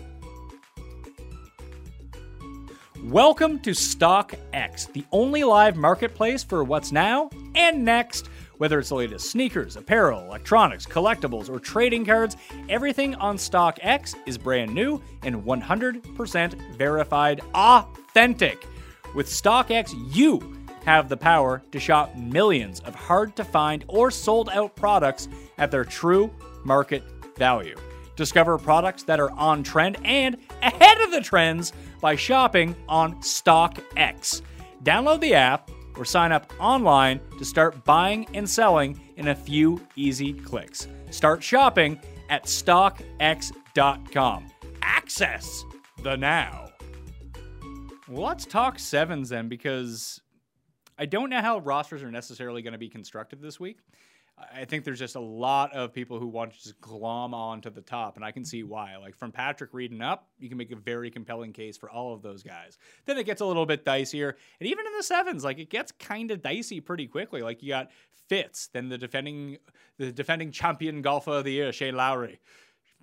Welcome 3.05 3.59
to 3.59 3.71
StockX, 3.71 4.91
the 4.91 5.05
only 5.13 5.45
live 5.45 5.77
marketplace 5.77 6.43
for 6.43 6.63
what's 6.65 6.91
now 6.91 7.29
and 7.55 7.85
next. 7.85 8.29
Whether 8.59 8.77
it's 8.79 8.89
the 8.89 8.95
latest 8.95 9.29
sneakers, 9.29 9.77
apparel, 9.77 10.21
electronics, 10.25 10.85
collectibles, 10.85 11.49
or 11.49 11.61
trading 11.61 12.05
cards, 12.05 12.35
everything 12.67 13.15
on 13.15 13.37
StockX 13.37 14.15
is 14.25 14.37
brand 14.37 14.73
new 14.73 15.01
and 15.23 15.43
100% 15.45 16.75
verified 16.75 17.39
authentic. 17.55 18.67
With 19.15 19.27
StockX, 19.27 19.93
you 20.13 20.57
have 20.83 21.07
the 21.07 21.15
power 21.15 21.63
to 21.71 21.79
shop 21.79 22.13
millions 22.17 22.81
of 22.81 22.95
hard 22.95 23.33
to 23.37 23.45
find 23.45 23.85
or 23.87 24.11
sold 24.11 24.49
out 24.49 24.75
products 24.75 25.29
at 25.57 25.71
their 25.71 25.85
true 25.85 26.29
market 26.65 27.03
value. 27.37 27.77
Discover 28.17 28.57
products 28.57 29.03
that 29.03 29.21
are 29.21 29.31
on 29.31 29.63
trend 29.63 29.99
and 30.03 30.35
ahead 30.61 30.99
of 30.99 31.11
the 31.11 31.21
trends 31.21 31.71
by 32.01 32.17
shopping 32.17 32.75
on 32.89 33.15
StockX. 33.21 34.41
Download 34.83 35.21
the 35.21 35.33
app 35.33 35.71
or 35.99 36.05
sign 36.05 36.31
up 36.31 36.51
online 36.59 37.19
to 37.37 37.45
start 37.45 37.83
buying 37.83 38.25
and 38.33 38.49
selling 38.49 38.99
in 39.17 39.27
a 39.27 39.35
few 39.35 39.85
easy 39.95 40.33
clicks. 40.33 40.87
Start 41.11 41.43
shopping 41.43 41.99
at 42.29 42.45
StockX.com. 42.45 44.45
Access 44.81 45.65
the 46.01 46.15
now. 46.15 46.69
Well, 48.07 48.23
let's 48.23 48.45
talk 48.45 48.79
sevens 48.79 49.29
then, 49.29 49.49
because 49.49 50.21
I 50.97 51.05
don't 51.05 51.29
know 51.29 51.41
how 51.41 51.59
rosters 51.59 52.01
are 52.01 52.11
necessarily 52.11 52.61
going 52.61 52.73
to 52.73 52.79
be 52.79 52.89
constructed 52.89 53.41
this 53.41 53.59
week. 53.59 53.79
I 54.53 54.65
think 54.65 54.83
there's 54.83 54.99
just 54.99 55.15
a 55.15 55.21
lot 55.21 55.73
of 55.73 55.93
people 55.93 56.19
who 56.19 56.27
want 56.27 56.53
to 56.53 56.61
just 56.61 56.79
glom 56.81 57.33
on 57.33 57.61
to 57.61 57.69
the 57.69 57.81
top, 57.81 58.15
and 58.15 58.25
I 58.25 58.31
can 58.31 58.45
see 58.45 58.61
mm-hmm. 58.61 58.71
why. 58.71 58.97
Like 58.97 59.15
from 59.15 59.31
Patrick 59.31 59.73
Reed 59.73 59.91
and 59.91 60.01
up, 60.01 60.27
you 60.39 60.49
can 60.49 60.57
make 60.57 60.71
a 60.71 60.75
very 60.75 61.11
compelling 61.11 61.53
case 61.53 61.77
for 61.77 61.89
all 61.89 62.13
of 62.13 62.21
those 62.21 62.43
guys. 62.43 62.77
Then 63.05 63.17
it 63.17 63.25
gets 63.25 63.41
a 63.41 63.45
little 63.45 63.65
bit 63.65 63.85
dicier, 63.85 64.33
and 64.59 64.69
even 64.69 64.85
in 64.85 64.93
the 64.97 65.03
sevens, 65.03 65.43
like 65.43 65.59
it 65.59 65.69
gets 65.69 65.91
kind 65.93 66.31
of 66.31 66.41
dicey 66.41 66.79
pretty 66.79 67.07
quickly. 67.07 67.41
Like 67.41 67.61
you 67.61 67.69
got 67.69 67.91
Fitz, 68.27 68.67
then 68.67 68.89
the 68.89 68.97
defending 68.97 69.57
the 69.97 70.11
defending 70.11 70.51
champion 70.51 71.01
golfer 71.01 71.31
of 71.31 71.43
the 71.43 71.51
year, 71.51 71.71
Shane 71.71 71.95
Lowry, 71.95 72.39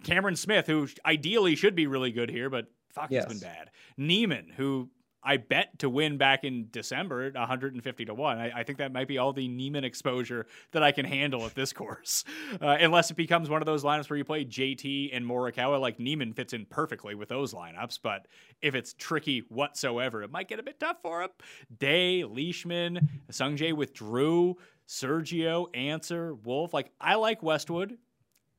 Cameron 0.05 0.37
Smith, 0.37 0.67
who 0.67 0.89
ideally 1.05 1.57
should 1.57 1.75
be 1.75 1.87
really 1.87 2.13
good 2.13 2.31
here, 2.31 2.49
but 2.49 2.67
fuck, 2.91 3.11
Yes. 3.11 3.25
it's 3.25 3.35
been 3.35 3.49
bad. 3.49 3.71
Niemann, 3.97 4.53
who 4.57 4.89
I 5.27 5.39
bet 5.39 5.81
to 5.81 5.91
win 5.91 6.19
back 6.19 6.45
in 6.45 6.69
December 6.71 7.25
at 7.25 7.35
150 7.35 8.05
to 8.05 8.15
1. 8.15 8.39
I, 8.39 8.61
I 8.61 8.63
think 8.63 8.79
that 8.79 8.93
might 8.93 9.09
be 9.09 9.19
all 9.19 9.33
the 9.33 9.49
Niemann 9.49 9.83
exposure 9.83 10.47
that 10.71 10.85
I 10.85 10.93
can 10.93 11.05
handle 11.05 11.45
at 11.45 11.55
this 11.57 11.73
course. 11.75 12.25
Uh, 12.61 12.77
unless 12.81 13.11
it 13.11 13.17
becomes 13.17 13.51
one 13.51 13.61
of 13.61 13.67
those 13.67 13.83
lineups 13.83 14.09
where 14.09 14.17
you 14.17 14.25
play 14.25 14.45
JT 14.45 15.11
and 15.13 15.27
Morikawa, 15.27 15.81
like 15.81 15.99
Niemann 15.99 16.33
fits 16.33 16.53
in 16.53 16.65
perfectly 16.65 17.17
with 17.17 17.29
those 17.29 17.53
lineups. 17.53 17.99
But 18.01 18.29
if 18.63 18.77
it's 18.77 18.95
tricky 18.95 19.41
whatsoever, 19.49 20.23
it 20.23 20.31
might 20.31 20.49
get 20.49 20.61
a 20.61 20.63
bit 20.63 20.79
tough 20.79 20.99
for 21.03 21.23
him. 21.23 21.31
Day, 21.77 22.23
Leishman, 22.23 23.09
Sungjae 23.33 23.73
with 23.73 23.93
Drew, 23.95 24.57
Sergio, 24.89 25.67
Ancer, 25.75 26.35
Wolff. 26.35 26.73
Like, 26.73 26.93
I 27.01 27.17
like 27.17 27.43
Westwood. 27.43 27.99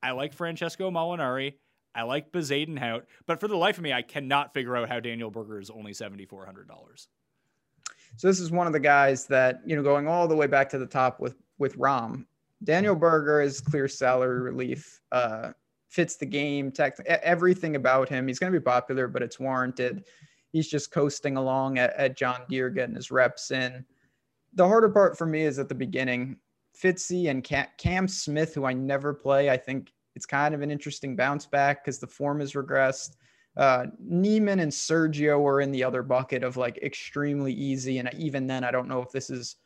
I 0.04 0.12
like 0.12 0.34
Francesco 0.34 0.92
Molinari. 0.92 1.54
I 1.98 2.04
like 2.04 2.32
Bezuidenhout, 2.32 3.04
but 3.26 3.40
for 3.40 3.48
the 3.48 3.58
life 3.58 3.78
of 3.78 3.84
me, 3.84 3.92
I 3.92 4.04
cannot 4.04 4.54
figure 4.54 4.78
out 4.78 4.88
how 4.88 5.00
Daniel 5.00 5.32
Berger 5.32 5.60
is 5.60 5.70
only 5.70 5.94
seventy 5.94 6.26
four 6.26 6.46
hundred 6.46 6.68
dollars. 6.68 7.08
So 8.16 8.28
this 8.28 8.40
is 8.40 8.52
one 8.52 8.68
of 8.68 8.74
the 8.74 8.80
guys 8.80 9.26
that 9.28 9.62
you 9.66 9.76
know 9.76 9.84
going 9.84 10.08
all 10.08 10.28
the 10.28 10.36
way 10.36 10.48
back 10.48 10.70
to 10.70 10.78
the 10.78 10.86
top 10.86 11.20
with 11.20 11.36
with 11.58 11.78
Rahm. 11.78 12.26
Daniel 12.64 12.96
Berger 12.96 13.42
is 13.42 13.60
clear 13.60 13.88
salary 13.88 14.42
relief. 14.42 15.02
Uh, 15.12 15.52
fits 15.90 16.18
the 16.18 16.26
game. 16.26 16.72
Tech, 16.72 16.98
everything 17.08 17.76
about 17.76 18.10
him. 18.10 18.28
He's 18.28 18.40
going 18.40 18.52
to 18.52 18.60
be 18.60 18.64
popular, 18.64 19.08
but 19.08 19.22
it's 19.24 19.40
warranted. 19.40 20.06
He's 20.52 20.68
just 20.68 20.92
coasting 20.92 21.38
along 21.38 21.78
at, 21.78 21.94
at 21.96 22.18
John 22.18 22.42
Deere, 22.50 22.70
getting 22.70 22.96
his 22.96 23.12
reps 23.12 23.52
in. 23.52 23.86
The 24.54 24.68
harder 24.68 24.90
part 24.90 25.18
for 25.18 25.26
me 25.26 25.42
is 25.42 25.60
at 25.60 25.70
the 25.70 25.76
beginning. 25.76 26.38
Fitzy 26.78 27.30
and 27.30 27.44
Cam 27.78 28.08
Smith, 28.08 28.54
who 28.54 28.66
I 28.66 28.74
never 28.74 29.14
play. 29.14 29.50
I 29.50 29.58
think 29.58 29.92
it's 30.18 30.26
kind 30.26 30.56
of 30.56 30.64
an 30.64 30.72
interesting 30.72 31.16
bounce 31.16 31.46
back 31.46 31.86
because 31.86 32.00
the 32.00 32.08
form 32.08 32.40
has 32.40 32.54
regressed. 32.54 33.18
Uh, 33.56 33.86
Niemann 34.00 34.62
and 34.62 34.72
Sergio 34.72 35.46
are 35.46 35.62
in 35.62 35.72
the 35.72 35.84
other 35.84 36.02
bucket 36.02 36.44
of 36.44 36.58
like 36.58 36.80
extremely 36.80 37.54
easy. 37.54 38.00
And 38.00 38.10
even 38.18 38.48
then, 38.48 38.64
I 38.64 38.72
don't 38.72 38.88
know 38.88 39.00
if 39.00 39.12
this 39.12 39.30
is 39.30 39.58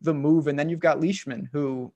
the 0.00 0.14
move. 0.14 0.46
And 0.46 0.56
then 0.56 0.68
you've 0.68 0.78
got 0.78 1.00
Leishman, 1.00 1.48
who 1.52 1.92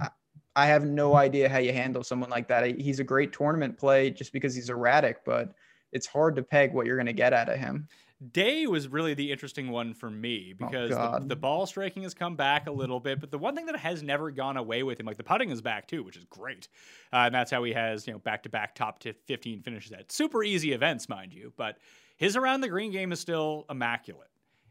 I, 0.00 0.08
I 0.56 0.64
have 0.64 0.86
no 0.86 1.14
idea 1.14 1.46
how 1.46 1.58
you 1.58 1.74
handle 1.74 2.02
someone 2.02 2.30
like 2.30 2.48
that. 2.48 2.80
He's 2.80 3.00
a 3.00 3.04
great 3.04 3.34
tournament 3.34 3.76
play 3.76 4.08
just 4.08 4.32
because 4.32 4.54
he's 4.54 4.70
erratic, 4.70 5.26
but 5.26 5.52
it's 5.92 6.06
hard 6.06 6.34
to 6.36 6.42
peg 6.42 6.72
what 6.72 6.86
you're 6.86 6.96
going 6.96 7.04
to 7.04 7.12
get 7.12 7.34
out 7.34 7.50
of 7.50 7.58
him. 7.58 7.86
Day 8.32 8.66
was 8.66 8.88
really 8.88 9.14
the 9.14 9.30
interesting 9.30 9.70
one 9.70 9.94
for 9.94 10.10
me 10.10 10.54
because 10.56 10.90
the, 10.90 11.28
the 11.28 11.36
ball 11.36 11.66
striking 11.66 12.02
has 12.04 12.14
come 12.14 12.36
back 12.36 12.66
a 12.66 12.70
little 12.70 13.00
bit, 13.00 13.20
but 13.20 13.30
the 13.30 13.38
one 13.38 13.54
thing 13.54 13.66
that 13.66 13.76
has 13.76 14.02
never 14.02 14.30
gone 14.30 14.56
away 14.56 14.82
with 14.82 15.00
him, 15.00 15.06
like 15.06 15.16
the 15.16 15.24
putting 15.24 15.50
is 15.50 15.60
back 15.60 15.88
too, 15.88 16.02
which 16.02 16.16
is 16.16 16.24
great, 16.24 16.68
uh, 17.12 17.26
and 17.26 17.34
that's 17.34 17.50
how 17.50 17.62
he 17.64 17.72
has 17.72 18.06
you 18.06 18.12
know 18.12 18.18
back 18.18 18.42
to 18.44 18.48
back 18.48 18.74
top 18.74 18.98
to 19.00 19.12
15 19.26 19.62
finishes 19.62 19.92
at 19.92 20.10
super 20.12 20.42
easy 20.42 20.72
events, 20.72 21.08
mind 21.08 21.32
you. 21.32 21.52
But 21.56 21.78
his 22.16 22.36
around 22.36 22.60
the 22.60 22.68
green 22.68 22.92
game 22.92 23.12
is 23.12 23.20
still 23.20 23.66
immaculate, 23.68 24.30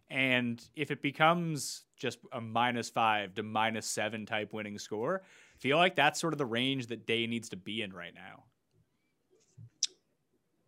and 0.10 0.64
if 0.76 0.92
it 0.92 1.02
becomes 1.02 1.84
just 1.98 2.20
a 2.32 2.42
minus 2.42 2.90
five 2.90 3.34
to 3.36 3.44
minus 3.44 3.86
seven 3.86 4.26
type 4.26 4.54
winning 4.54 4.78
score, 4.78 5.22
I 5.24 5.58
feel 5.60 5.78
like 5.78 5.96
that's 5.96 6.20
sort 6.20 6.34
of 6.34 6.38
the 6.38 6.46
range 6.46 6.88
that 6.88 7.06
Day 7.06 7.28
needs 7.28 7.50
to 7.50 7.58
be 7.58 7.82
in 7.82 7.94
right 7.94 8.14
now. 8.14 8.44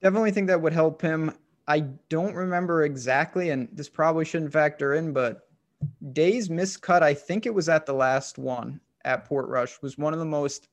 Definitely 0.01 0.31
think 0.31 0.47
that 0.47 0.61
would 0.61 0.73
help 0.73 1.01
him. 1.01 1.33
I 1.67 1.81
don't 2.09 2.35
remember 2.35 2.83
exactly, 2.83 3.49
and 3.49 3.67
this 3.71 3.89
probably 3.89 4.25
shouldn't 4.25 4.53
factor 4.53 4.93
in, 4.93 5.13
but 5.13 5.47
Day's 6.13 6.49
miscut, 6.49 7.01
I 7.01 7.13
think 7.13 7.45
it 7.45 7.53
was 7.53 7.69
at 7.69 7.85
the 7.85 7.93
last 7.93 8.37
one 8.37 8.79
at 9.03 9.27
Portrush, 9.27 9.81
was 9.81 9.97
one 9.97 10.13
of 10.13 10.19
the 10.19 10.25
most 10.25 10.67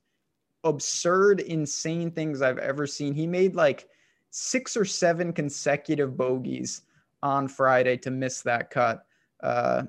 absurd, 0.63 1.39
insane 1.41 2.11
things 2.11 2.41
I've 2.41 2.57
ever 2.59 2.87
seen. 2.87 3.13
He 3.13 3.27
made 3.27 3.55
like 3.55 3.87
six 4.29 4.77
or 4.77 4.85
seven 4.85 5.33
consecutive 5.33 6.15
bogeys 6.15 6.83
on 7.21 7.47
Friday 7.47 7.97
to 7.97 8.11
miss 8.11 8.41
that 8.41 8.69
cut. 8.69 9.05
Uh, 9.41 9.83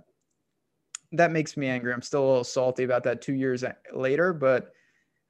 that 1.12 1.32
makes 1.32 1.56
me 1.56 1.68
angry. 1.68 1.92
I'm 1.92 2.02
still 2.02 2.24
a 2.24 2.28
little 2.28 2.44
salty 2.44 2.84
about 2.84 3.04
that 3.04 3.22
two 3.22 3.34
years 3.34 3.64
later, 3.92 4.32
but 4.32 4.72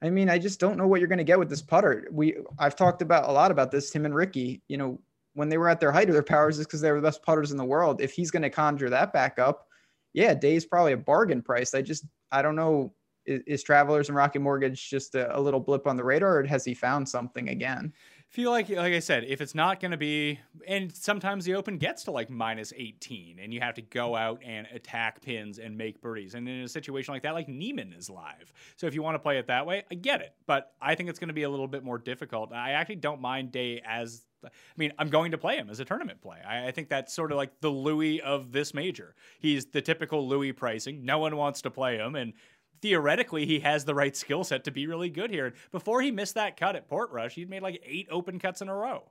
I 0.01 0.09
mean, 0.09 0.29
I 0.29 0.37
just 0.37 0.59
don't 0.59 0.77
know 0.77 0.87
what 0.87 0.99
you're 0.99 1.07
going 1.07 1.19
to 1.19 1.23
get 1.23 1.39
with 1.39 1.49
this 1.49 1.61
putter. 1.61 2.07
We 2.11 2.37
I've 2.59 2.75
talked 2.75 3.01
about 3.01 3.29
a 3.29 3.31
lot 3.31 3.51
about 3.51 3.71
this. 3.71 3.91
Him 3.91 4.05
and 4.05 4.15
Rickie, 4.15 4.61
you 4.67 4.77
know, 4.77 4.99
when 5.35 5.49
they 5.49 5.57
were 5.57 5.69
at 5.69 5.79
their 5.79 5.91
height 5.91 6.09
of 6.09 6.13
their 6.13 6.23
powers, 6.23 6.57
is 6.57 6.65
because 6.65 6.81
they 6.81 6.91
were 6.91 6.99
the 6.99 7.07
best 7.07 7.23
putters 7.23 7.51
in 7.51 7.57
the 7.57 7.65
world. 7.65 8.01
If 8.01 8.11
he's 8.11 8.31
going 8.31 8.43
to 8.43 8.49
conjure 8.49 8.89
that 8.89 9.13
back 9.13 9.37
up, 9.37 9.67
yeah, 10.13 10.33
Day's 10.33 10.65
probably 10.65 10.93
a 10.93 10.97
bargain 10.97 11.41
price. 11.41 11.73
I 11.73 11.81
just 11.81 12.05
I 12.31 12.41
don't 12.41 12.55
know. 12.55 12.93
Is, 13.25 13.41
is 13.47 13.63
Travelers 13.63 14.09
and 14.09 14.15
Rocket 14.15 14.39
Mortgage 14.39 14.89
just 14.89 15.15
a, 15.15 15.37
a 15.37 15.39
little 15.39 15.59
blip 15.59 15.87
on 15.87 15.97
the 15.97 16.03
radar, 16.03 16.39
or 16.39 16.43
has 16.45 16.65
he 16.65 16.73
found 16.73 17.07
something 17.07 17.49
again? 17.49 17.93
feel 18.35 18.51
like 18.51 18.67
like 18.67 18.93
i 18.93 18.99
said 18.99 19.23
if 19.23 19.39
it's 19.39 19.55
not 19.55 19.79
going 19.79 19.91
to 19.91 19.97
be 19.97 20.37
and 20.67 20.93
sometimes 20.93 21.45
the 21.45 21.55
open 21.55 21.77
gets 21.77 22.03
to 22.03 22.11
like 22.11 22.29
minus 22.29 22.73
18 22.75 23.39
and 23.39 23.53
you 23.53 23.61
have 23.61 23.75
to 23.75 23.81
go 23.81 24.13
out 24.13 24.41
and 24.43 24.67
attack 24.73 25.21
pins 25.21 25.57
and 25.57 25.77
make 25.77 26.01
birdies 26.01 26.35
and 26.35 26.49
in 26.49 26.61
a 26.61 26.67
situation 26.67 27.13
like 27.13 27.23
that 27.23 27.33
like 27.33 27.47
niemann 27.47 27.93
is 27.93 28.09
live 28.09 28.51
so 28.75 28.87
if 28.87 28.93
you 28.93 29.01
want 29.01 29.15
to 29.15 29.19
play 29.19 29.37
it 29.37 29.47
that 29.47 29.65
way 29.65 29.85
i 29.89 29.95
get 29.95 30.19
it 30.19 30.33
but 30.47 30.73
i 30.81 30.95
think 30.95 31.09
it's 31.09 31.17
going 31.17 31.29
to 31.29 31.33
be 31.33 31.43
a 31.43 31.49
little 31.49 31.67
bit 31.67 31.81
more 31.81 31.97
difficult 31.97 32.51
i 32.51 32.71
actually 32.71 32.95
don't 32.95 33.21
mind 33.21 33.53
day 33.53 33.81
as 33.87 34.25
I 34.47 34.77
mean, 34.77 34.93
I'm 34.99 35.09
going 35.09 35.31
to 35.31 35.37
play 35.37 35.57
him 35.57 35.69
as 35.69 35.79
a 35.79 35.85
tournament 35.85 36.21
play. 36.21 36.37
I, 36.47 36.67
I 36.67 36.71
think 36.71 36.89
that's 36.89 37.13
sort 37.13 37.31
of 37.31 37.37
like 37.37 37.59
the 37.61 37.69
Louis 37.69 38.21
of 38.21 38.51
this 38.51 38.73
major. 38.73 39.15
He's 39.39 39.65
the 39.65 39.81
typical 39.81 40.27
Louis 40.27 40.51
pricing. 40.51 41.05
No 41.05 41.19
one 41.19 41.35
wants 41.35 41.61
to 41.63 41.71
play 41.71 41.97
him, 41.97 42.15
and 42.15 42.33
theoretically 42.81 43.45
he 43.45 43.59
has 43.59 43.85
the 43.85 43.95
right 43.95 44.15
skill 44.15 44.43
set 44.43 44.63
to 44.65 44.71
be 44.71 44.87
really 44.87 45.09
good 45.09 45.31
here. 45.31 45.53
Before 45.71 46.01
he 46.01 46.11
missed 46.11 46.35
that 46.35 46.57
cut 46.57 46.75
at 46.75 46.89
Portrush, 46.89 47.33
he'd 47.33 47.49
made 47.49 47.63
like 47.63 47.81
eight 47.85 48.07
open 48.11 48.39
cuts 48.39 48.61
in 48.61 48.69
a 48.69 48.75
row. 48.75 49.09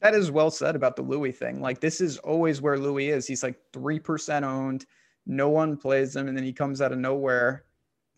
That 0.00 0.14
is 0.14 0.30
well 0.30 0.50
said 0.50 0.76
about 0.76 0.96
the 0.96 1.02
Louis 1.02 1.32
thing. 1.32 1.60
Like 1.60 1.80
this 1.80 2.00
is 2.00 2.16
always 2.18 2.62
where 2.62 2.78
Louis 2.78 3.10
is. 3.10 3.26
He's 3.26 3.42
like 3.42 3.60
three 3.72 3.98
percent 3.98 4.44
owned. 4.44 4.86
No 5.26 5.50
one 5.50 5.76
plays 5.76 6.16
him, 6.16 6.26
and 6.28 6.36
then 6.36 6.44
he 6.44 6.52
comes 6.52 6.80
out 6.80 6.92
of 6.92 6.98
nowhere. 6.98 7.64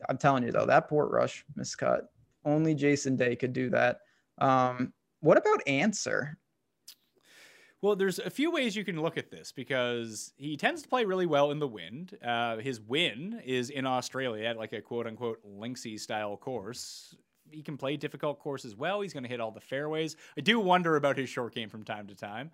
I'm 0.08 0.18
telling 0.18 0.44
you 0.44 0.52
though, 0.52 0.66
that 0.66 0.88
Portrush 0.88 1.42
miscut. 1.58 2.02
Only 2.44 2.74
Jason 2.74 3.16
Day 3.16 3.36
could 3.36 3.52
do 3.52 3.70
that. 3.70 4.00
Um, 4.38 4.92
what 5.22 5.38
about 5.38 5.62
Ancer? 5.66 6.36
Well, 7.80 7.96
there's 7.96 8.20
a 8.20 8.30
few 8.30 8.52
ways 8.52 8.76
you 8.76 8.84
can 8.84 9.00
look 9.00 9.16
at 9.16 9.30
this 9.30 9.50
because 9.50 10.32
he 10.36 10.56
tends 10.56 10.82
to 10.82 10.88
play 10.88 11.04
really 11.04 11.26
well 11.26 11.50
in 11.50 11.58
the 11.58 11.66
wind. 11.66 12.16
Uh, 12.24 12.58
his 12.58 12.80
win 12.80 13.40
is 13.44 13.70
in 13.70 13.86
Australia 13.86 14.44
at 14.46 14.56
like 14.56 14.72
a 14.72 14.80
quote 14.80 15.06
unquote 15.06 15.40
linksy 15.44 15.98
style 15.98 16.36
course. 16.36 17.16
He 17.50 17.62
can 17.62 17.76
play 17.76 17.96
difficult 17.96 18.38
courses 18.38 18.76
well. 18.76 19.00
He's 19.00 19.12
going 19.12 19.24
to 19.24 19.28
hit 19.28 19.40
all 19.40 19.50
the 19.50 19.60
fairways. 19.60 20.16
I 20.38 20.42
do 20.42 20.60
wonder 20.60 20.94
about 20.94 21.18
his 21.18 21.28
short 21.28 21.54
game 21.54 21.68
from 21.68 21.82
time 21.82 22.06
to 22.06 22.14
time. 22.14 22.52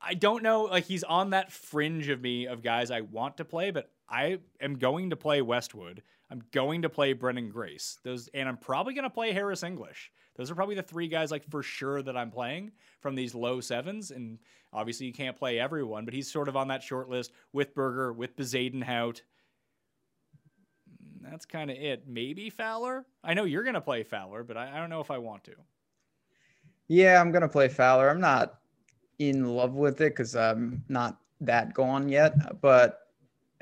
I 0.00 0.14
don't 0.14 0.42
know. 0.42 0.64
Like 0.64 0.84
he's 0.84 1.04
on 1.04 1.30
that 1.30 1.50
fringe 1.50 2.08
of 2.08 2.20
me 2.20 2.46
of 2.46 2.62
guys 2.62 2.90
I 2.90 3.00
want 3.00 3.38
to 3.38 3.44
play, 3.44 3.70
but 3.70 3.90
I 4.08 4.38
am 4.60 4.78
going 4.78 5.10
to 5.10 5.16
play 5.16 5.42
Westwood. 5.42 6.02
I'm 6.30 6.42
going 6.52 6.82
to 6.82 6.88
play 6.88 7.14
Branden 7.14 7.50
Grace. 7.50 7.98
Those, 8.04 8.28
and 8.34 8.48
I'm 8.48 8.56
probably 8.56 8.94
going 8.94 9.04
to 9.04 9.10
play 9.10 9.32
Harris 9.32 9.62
English. 9.62 10.12
Those 10.36 10.50
are 10.50 10.54
probably 10.54 10.74
the 10.74 10.82
three 10.82 11.08
guys 11.08 11.30
like 11.30 11.48
for 11.50 11.62
sure 11.62 12.02
that 12.02 12.16
I'm 12.16 12.30
playing 12.30 12.72
from 13.00 13.14
these 13.14 13.34
low 13.34 13.60
sevens. 13.60 14.10
And 14.10 14.38
obviously 14.72 15.06
you 15.06 15.12
can't 15.12 15.36
play 15.36 15.58
everyone, 15.58 16.04
but 16.04 16.14
he's 16.14 16.30
sort 16.30 16.48
of 16.48 16.56
on 16.56 16.68
that 16.68 16.82
short 16.82 17.08
list 17.08 17.32
with 17.52 17.74
Berger, 17.74 18.12
with 18.12 18.36
Bezuidenhout. 18.36 19.22
That's 21.22 21.46
kind 21.46 21.70
of 21.70 21.76
it. 21.76 22.04
Maybe 22.06 22.50
Fowler. 22.50 23.04
I 23.24 23.34
know 23.34 23.44
you're 23.44 23.64
going 23.64 23.74
to 23.74 23.80
play 23.80 24.02
Fowler, 24.02 24.44
but 24.44 24.56
I, 24.56 24.76
I 24.76 24.78
don't 24.78 24.90
know 24.90 25.00
if 25.00 25.10
I 25.10 25.18
want 25.18 25.44
to. 25.44 25.54
Yeah, 26.88 27.20
I'm 27.20 27.30
gonna 27.30 27.48
play 27.48 27.68
Fowler. 27.68 28.08
I'm 28.08 28.20
not 28.20 28.60
in 29.18 29.44
love 29.44 29.74
with 29.74 30.00
it 30.00 30.16
because 30.16 30.34
I'm 30.34 30.82
not 30.88 31.20
that 31.42 31.74
gone 31.74 32.08
yet. 32.08 32.60
But 32.60 33.07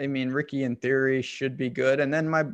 I 0.00 0.06
mean, 0.06 0.30
Rickie 0.30 0.64
in 0.64 0.76
theory 0.76 1.22
should 1.22 1.56
be 1.56 1.70
good. 1.70 2.00
And 2.00 2.12
then 2.12 2.28
my 2.28 2.44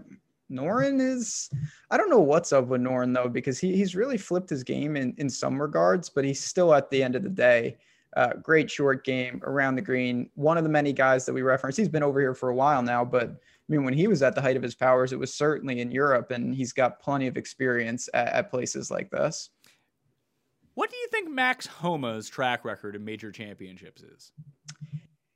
Noren 0.50 1.00
is 1.00 1.50
I 1.90 1.96
don't 1.96 2.10
know 2.10 2.20
what's 2.20 2.52
up 2.52 2.66
with 2.66 2.80
Noren 2.80 3.14
though, 3.14 3.28
because 3.28 3.58
he, 3.58 3.76
he's 3.76 3.96
really 3.96 4.18
flipped 4.18 4.50
his 4.50 4.62
game 4.62 4.96
in, 4.96 5.14
in 5.18 5.30
some 5.30 5.60
regards, 5.60 6.08
but 6.08 6.24
he's 6.24 6.42
still 6.42 6.74
at 6.74 6.90
the 6.90 7.02
end 7.02 7.16
of 7.16 7.22
the 7.22 7.30
day, 7.30 7.78
uh, 8.16 8.34
great 8.34 8.70
short 8.70 9.04
game 9.04 9.40
around 9.44 9.76
the 9.76 9.82
green. 9.82 10.28
One 10.34 10.58
of 10.58 10.64
the 10.64 10.70
many 10.70 10.92
guys 10.92 11.24
that 11.26 11.32
we 11.32 11.42
reference. 11.42 11.76
He's 11.76 11.88
been 11.88 12.02
over 12.02 12.20
here 12.20 12.34
for 12.34 12.50
a 12.50 12.54
while 12.54 12.82
now, 12.82 13.04
but 13.04 13.30
I 13.30 13.72
mean, 13.72 13.84
when 13.84 13.94
he 13.94 14.06
was 14.06 14.22
at 14.22 14.34
the 14.34 14.42
height 14.42 14.56
of 14.56 14.62
his 14.62 14.74
powers, 14.74 15.12
it 15.12 15.18
was 15.18 15.32
certainly 15.32 15.80
in 15.80 15.90
Europe, 15.90 16.30
and 16.30 16.54
he's 16.54 16.72
got 16.72 17.00
plenty 17.00 17.26
of 17.26 17.36
experience 17.36 18.08
at, 18.12 18.28
at 18.28 18.50
places 18.50 18.90
like 18.90 19.10
this. 19.10 19.50
What 20.74 20.90
do 20.90 20.96
you 20.96 21.08
think 21.08 21.30
Max 21.30 21.66
Homa's 21.66 22.28
track 22.28 22.64
record 22.64 22.96
in 22.96 23.04
major 23.04 23.30
championships 23.30 24.02
is? 24.02 24.32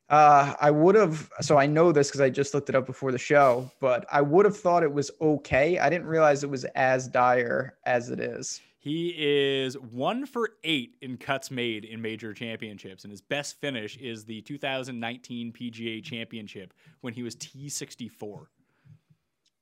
Uh, 0.09 0.55
I 0.61 0.71
would 0.71 0.95
have. 0.95 1.31
So 1.41 1.59
I 1.59 1.67
know 1.67 1.91
this 1.91 2.09
because 2.09 2.21
I 2.21 2.31
just 2.31 2.55
looked 2.55 2.69
it 2.69 2.75
up 2.75 2.87
before 2.87 3.11
the 3.11 3.19
show, 3.19 3.71
but 3.81 4.07
I 4.11 4.21
would 4.21 4.45
have 4.45 4.57
thought 4.57 4.83
it 4.83 4.93
was 4.93 5.11
okay. 5.21 5.79
I 5.79 5.91
didn't 5.91 6.07
realize 6.07 6.45
it 6.45 6.51
was 6.51 6.65
as 6.77 7.09
dire 7.09 7.77
as 7.85 8.11
it 8.11 8.21
is. 8.21 8.61
He 8.79 9.13
is 9.19 9.77
one 9.77 10.27
for 10.27 10.51
eight 10.63 10.95
in 11.03 11.17
cuts 11.17 11.51
made 11.51 11.85
in 11.85 12.01
major 12.01 12.33
championships, 12.33 13.03
and 13.03 13.11
his 13.11 13.21
best 13.21 13.61
finish 13.61 13.97
is 13.97 14.25
the 14.25 14.43
2019 14.43 15.53
PGA 15.53 16.05
Championship 16.05 16.73
when 17.01 17.13
he 17.13 17.25
was 17.25 17.35
T64. 17.35 18.47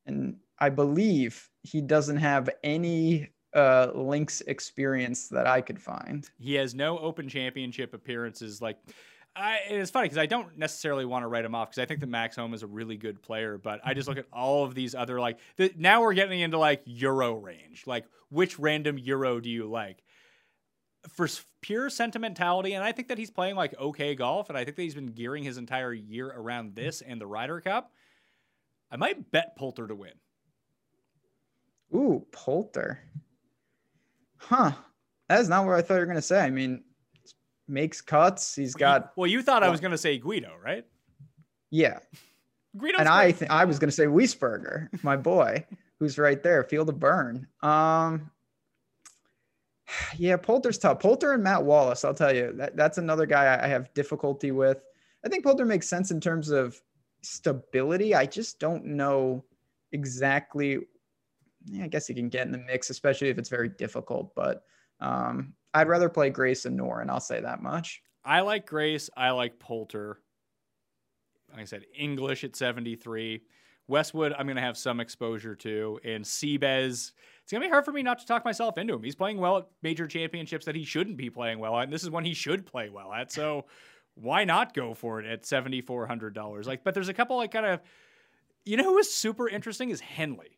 And 0.04 0.36
I 0.58 0.68
believe 0.68 1.48
he 1.62 1.80
doesn't 1.80 2.18
have 2.18 2.50
any 2.62 3.30
uh, 3.54 3.92
links 3.94 4.42
experience 4.42 5.28
that 5.28 5.46
I 5.46 5.62
could 5.62 5.80
find. 5.80 6.28
He 6.38 6.52
has 6.56 6.74
no 6.74 6.98
Open 6.98 7.26
Championship 7.26 7.94
appearances. 7.94 8.60
Like, 8.60 8.76
I, 9.36 9.58
it's 9.68 9.90
funny 9.90 10.04
because 10.04 10.18
I 10.18 10.26
don't 10.26 10.56
necessarily 10.56 11.04
want 11.04 11.24
to 11.24 11.28
write 11.28 11.44
him 11.44 11.54
off 11.54 11.70
because 11.70 11.82
I 11.82 11.86
think 11.86 12.00
that 12.00 12.08
Max 12.08 12.36
Homa 12.36 12.54
is 12.54 12.62
a 12.62 12.68
really 12.68 12.96
good 12.96 13.20
player, 13.20 13.58
but 13.58 13.80
I 13.84 13.92
just 13.92 14.06
look 14.06 14.18
at 14.18 14.26
all 14.32 14.64
of 14.64 14.74
these 14.74 14.94
other 14.94 15.18
like 15.18 15.38
the, 15.56 15.72
now 15.76 16.02
we're 16.02 16.14
getting 16.14 16.40
into 16.40 16.58
like 16.58 16.82
Euro 16.84 17.34
range. 17.34 17.82
Like, 17.86 18.04
which 18.28 18.58
random 18.58 18.96
Euro 18.98 19.40
do 19.40 19.50
you 19.50 19.66
like? 19.66 20.04
For 21.08 21.28
pure 21.60 21.90
sentimentality, 21.90 22.74
and 22.74 22.84
I 22.84 22.92
think 22.92 23.08
that 23.08 23.18
he's 23.18 23.30
playing 23.30 23.56
like 23.56 23.78
okay 23.78 24.14
golf, 24.14 24.48
and 24.48 24.56
I 24.56 24.64
think 24.64 24.76
that 24.76 24.82
he's 24.82 24.94
been 24.94 25.12
gearing 25.12 25.42
his 25.42 25.58
entire 25.58 25.92
year 25.92 26.28
around 26.28 26.76
this 26.76 27.00
and 27.00 27.20
the 27.20 27.26
Ryder 27.26 27.60
Cup. 27.60 27.92
I 28.90 28.96
might 28.96 29.32
bet 29.32 29.56
Poulter 29.56 29.88
to 29.88 29.94
win. 29.94 30.12
Ooh, 31.92 32.24
Poulter. 32.30 33.00
Huh. 34.36 34.72
That 35.28 35.40
is 35.40 35.48
not 35.48 35.66
what 35.66 35.74
I 35.74 35.82
thought 35.82 35.94
you 35.94 36.00
were 36.00 36.06
going 36.06 36.16
to 36.16 36.22
say. 36.22 36.40
I 36.40 36.50
mean, 36.50 36.84
makes 37.68 38.00
cuts. 38.00 38.54
He's 38.54 38.74
got. 38.74 39.12
Well, 39.16 39.26
you 39.26 39.42
thought 39.42 39.62
I 39.62 39.68
was 39.68 39.80
going 39.80 39.92
to 39.92 39.98
say 39.98 40.18
Guido, 40.18 40.52
right? 40.62 40.84
Yeah. 41.70 41.98
Guido. 42.76 42.98
And 42.98 43.08
I 43.08 43.32
think 43.32 43.50
I 43.50 43.64
was 43.64 43.78
going 43.78 43.88
to 43.88 43.94
say 43.94 44.06
Wiesberger, 44.06 44.88
my 45.02 45.16
boy, 45.16 45.64
who's 45.98 46.18
right 46.18 46.42
there. 46.42 46.64
Feel 46.64 46.84
the 46.84 46.92
burn. 46.92 47.46
Um. 47.62 48.30
Yeah, 50.16 50.36
Poulter's 50.38 50.78
tough. 50.78 50.98
Poulter 51.00 51.32
and 51.32 51.42
Matt 51.42 51.62
Wallace, 51.62 52.04
I'll 52.04 52.14
tell 52.14 52.34
you, 52.34 52.52
that, 52.56 52.74
that's 52.74 52.96
another 52.96 53.26
guy 53.26 53.62
I 53.62 53.66
have 53.66 53.92
difficulty 53.92 54.50
with. 54.50 54.82
I 55.24 55.28
think 55.28 55.44
Poulter 55.44 55.66
makes 55.66 55.88
sense 55.88 56.10
in 56.10 56.20
terms 56.20 56.50
of 56.50 56.80
stability. 57.22 58.14
I 58.14 58.26
just 58.26 58.58
don't 58.58 58.84
know 58.84 59.44
exactly. 59.92 60.78
Yeah, 61.66 61.84
I 61.84 61.88
guess 61.88 62.06
he 62.06 62.14
can 62.14 62.28
get 62.28 62.46
in 62.46 62.52
the 62.52 62.58
mix, 62.58 62.90
especially 62.90 63.28
if 63.28 63.38
it's 63.38 63.48
very 63.48 63.68
difficult. 63.68 64.34
But 64.34 64.64
um, 65.00 65.54
I'd 65.74 65.88
rather 65.88 66.08
play 66.08 66.30
Grace 66.30 66.64
and 66.64 66.78
Noren. 66.78 67.10
I'll 67.10 67.20
say 67.20 67.40
that 67.40 67.62
much. 67.62 68.02
I 68.24 68.40
like 68.40 68.66
Grace. 68.66 69.10
I 69.16 69.30
like 69.30 69.58
Poulter. 69.58 70.20
Like 71.50 71.62
I 71.62 71.64
said, 71.64 71.84
English 71.96 72.44
at 72.44 72.56
73. 72.56 73.42
Westwood, 73.86 74.32
I'm 74.38 74.46
going 74.46 74.56
to 74.56 74.62
have 74.62 74.78
some 74.78 75.00
exposure 75.00 75.54
to. 75.56 76.00
And 76.04 76.24
Seabez, 76.24 77.12
it's 77.42 77.52
going 77.52 77.60
to 77.60 77.68
be 77.68 77.70
hard 77.70 77.84
for 77.84 77.92
me 77.92 78.02
not 78.02 78.18
to 78.20 78.26
talk 78.26 78.44
myself 78.44 78.78
into 78.78 78.94
him. 78.94 79.02
He's 79.02 79.14
playing 79.14 79.38
well 79.38 79.58
at 79.58 79.66
major 79.82 80.06
championships 80.06 80.64
that 80.64 80.74
he 80.74 80.84
shouldn't 80.84 81.18
be 81.18 81.28
playing 81.28 81.58
well 81.58 81.76
at. 81.76 81.84
And 81.84 81.92
this 81.92 82.02
is 82.02 82.10
one 82.10 82.24
he 82.24 82.34
should 82.34 82.64
play 82.64 82.88
well 82.88 83.12
at. 83.12 83.30
So 83.30 83.66
why 84.14 84.44
not 84.44 84.72
go 84.72 84.94
for 84.94 85.20
it 85.20 85.26
at 85.26 85.42
$7,400? 85.42 86.66
Like, 86.66 86.82
but 86.82 86.94
there's 86.94 87.10
a 87.10 87.14
couple 87.14 87.36
like 87.36 87.52
kind 87.52 87.66
of, 87.66 87.80
you 88.64 88.78
know 88.78 88.84
who 88.84 88.98
is 88.98 89.12
super 89.12 89.48
interesting 89.48 89.90
is 89.90 90.00
Henley. 90.00 90.53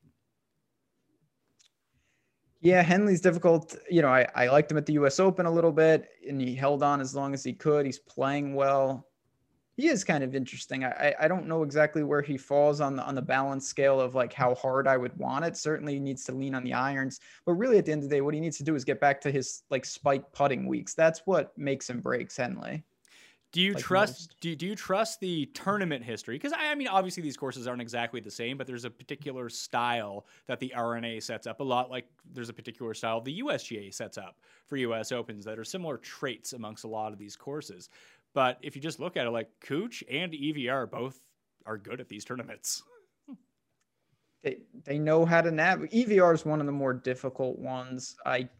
Yeah, 2.60 2.82
Henley's 2.82 3.20
difficult. 3.20 3.76
You 3.90 4.02
know, 4.02 4.08
I, 4.08 4.26
I 4.34 4.48
liked 4.48 4.70
him 4.70 4.78
at 4.78 4.86
the 4.86 4.94
US 4.94 5.20
Open 5.20 5.46
a 5.46 5.50
little 5.50 5.72
bit 5.72 6.08
and 6.26 6.40
he 6.40 6.54
held 6.54 6.82
on 6.82 7.00
as 7.00 7.14
long 7.14 7.34
as 7.34 7.44
he 7.44 7.52
could. 7.52 7.86
He's 7.86 7.98
playing 7.98 8.54
well. 8.54 9.06
He 9.76 9.88
is 9.88 10.04
kind 10.04 10.24
of 10.24 10.34
interesting. 10.34 10.84
I, 10.84 11.14
I 11.20 11.28
don't 11.28 11.46
know 11.46 11.62
exactly 11.62 12.02
where 12.02 12.22
he 12.22 12.38
falls 12.38 12.80
on 12.80 12.96
the 12.96 13.04
on 13.04 13.14
the 13.14 13.20
balance 13.20 13.68
scale 13.68 14.00
of 14.00 14.14
like 14.14 14.32
how 14.32 14.54
hard 14.54 14.88
I 14.88 14.96
would 14.96 15.14
want 15.18 15.44
it. 15.44 15.54
Certainly 15.54 15.94
he 15.94 16.00
needs 16.00 16.24
to 16.24 16.32
lean 16.32 16.54
on 16.54 16.64
the 16.64 16.72
irons, 16.72 17.20
but 17.44 17.52
really 17.52 17.76
at 17.76 17.84
the 17.84 17.92
end 17.92 18.02
of 18.02 18.08
the 18.08 18.16
day, 18.16 18.22
what 18.22 18.32
he 18.32 18.40
needs 18.40 18.56
to 18.56 18.64
do 18.64 18.74
is 18.74 18.86
get 18.86 19.00
back 19.00 19.20
to 19.20 19.30
his 19.30 19.64
like 19.68 19.84
spike 19.84 20.32
putting 20.32 20.66
weeks. 20.66 20.94
That's 20.94 21.20
what 21.26 21.56
makes 21.58 21.90
and 21.90 22.02
breaks 22.02 22.38
Henley. 22.38 22.84
Do 23.56 23.62
you 23.62 23.72
like 23.72 23.82
trust? 23.82 24.36
Do 24.40 24.50
you, 24.50 24.56
do 24.56 24.66
you 24.66 24.76
trust 24.76 25.18
the 25.18 25.46
tournament 25.54 26.04
history? 26.04 26.34
Because 26.34 26.52
I, 26.52 26.72
I, 26.72 26.74
mean, 26.74 26.88
obviously 26.88 27.22
these 27.22 27.38
courses 27.38 27.66
aren't 27.66 27.80
exactly 27.80 28.20
the 28.20 28.30
same, 28.30 28.58
but 28.58 28.66
there's 28.66 28.84
a 28.84 28.90
particular 28.90 29.48
style 29.48 30.26
that 30.46 30.60
the 30.60 30.74
R&A 30.74 31.20
sets 31.20 31.46
up 31.46 31.60
a 31.60 31.62
lot. 31.62 31.90
Like 31.90 32.06
there's 32.34 32.50
a 32.50 32.52
particular 32.52 32.92
style 32.92 33.22
the 33.22 33.40
USGA 33.40 33.94
sets 33.94 34.18
up 34.18 34.36
for 34.66 34.76
U.S. 34.76 35.10
Opens 35.10 35.46
that 35.46 35.58
are 35.58 35.64
similar 35.64 35.96
traits 35.96 36.52
amongst 36.52 36.84
a 36.84 36.86
lot 36.86 37.14
of 37.14 37.18
these 37.18 37.34
courses. 37.34 37.88
But 38.34 38.58
if 38.60 38.76
you 38.76 38.82
just 38.82 39.00
look 39.00 39.16
at 39.16 39.26
it, 39.26 39.30
like 39.30 39.48
Cooch 39.60 40.04
and 40.10 40.34
EVR 40.34 40.90
both 40.90 41.18
are 41.64 41.78
good 41.78 41.98
at 41.98 42.10
these 42.10 42.26
tournaments. 42.26 42.82
They 44.42 44.58
they 44.84 44.98
know 44.98 45.24
how 45.24 45.40
to 45.40 45.50
navigate. 45.50 46.06
EVR 46.06 46.34
is 46.34 46.44
one 46.44 46.60
of 46.60 46.66
the 46.66 46.72
more 46.72 46.92
difficult 46.92 47.58
ones. 47.58 48.16
I. 48.26 48.50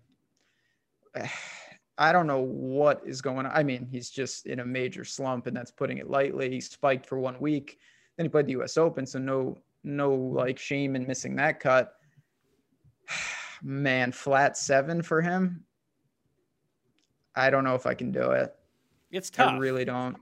I 1.98 2.12
don't 2.12 2.26
know 2.26 2.40
what 2.40 3.02
is 3.06 3.22
going 3.22 3.46
on. 3.46 3.52
I 3.54 3.62
mean, 3.62 3.88
he's 3.90 4.10
just 4.10 4.46
in 4.46 4.60
a 4.60 4.64
major 4.64 5.04
slump, 5.04 5.46
and 5.46 5.56
that's 5.56 5.70
putting 5.70 5.98
it 5.98 6.10
lightly. 6.10 6.50
He 6.50 6.60
spiked 6.60 7.06
for 7.06 7.18
one 7.18 7.40
week, 7.40 7.78
then 8.16 8.26
he 8.26 8.28
played 8.28 8.46
the 8.46 8.52
U.S. 8.52 8.76
Open, 8.76 9.06
so 9.06 9.18
no, 9.18 9.56
no 9.84 10.14
like 10.14 10.58
shame 10.58 10.96
in 10.96 11.06
missing 11.06 11.36
that 11.36 11.60
cut. 11.60 11.94
Man, 13.62 14.12
flat 14.12 14.56
seven 14.56 15.02
for 15.02 15.22
him. 15.22 15.64
I 17.34 17.50
don't 17.50 17.64
know 17.64 17.74
if 17.74 17.86
I 17.86 17.94
can 17.94 18.12
do 18.12 18.32
it. 18.32 18.54
It's 19.10 19.30
tough. 19.30 19.52
I 19.52 19.58
really 19.58 19.84
don't. 19.84 20.16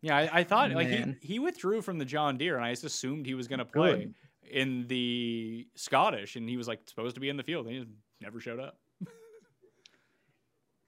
Yeah, 0.00 0.16
I, 0.16 0.40
I 0.40 0.44
thought 0.44 0.70
Man. 0.70 0.76
like 0.76 0.88
he, 1.20 1.34
he 1.34 1.38
withdrew 1.38 1.82
from 1.82 1.98
the 1.98 2.04
John 2.04 2.36
Deere, 2.36 2.56
and 2.56 2.64
I 2.64 2.70
just 2.72 2.84
assumed 2.84 3.26
he 3.26 3.34
was 3.34 3.46
going 3.46 3.60
to 3.60 3.64
play 3.64 3.96
Good. 3.96 4.14
in 4.50 4.86
the 4.88 5.66
Scottish, 5.76 6.34
and 6.36 6.48
he 6.48 6.56
was 6.56 6.66
like 6.66 6.80
supposed 6.86 7.14
to 7.14 7.20
be 7.20 7.28
in 7.28 7.36
the 7.36 7.44
field, 7.44 7.66
and 7.66 7.74
he 7.74 7.86
never 8.20 8.40
showed 8.40 8.58
up. 8.58 8.78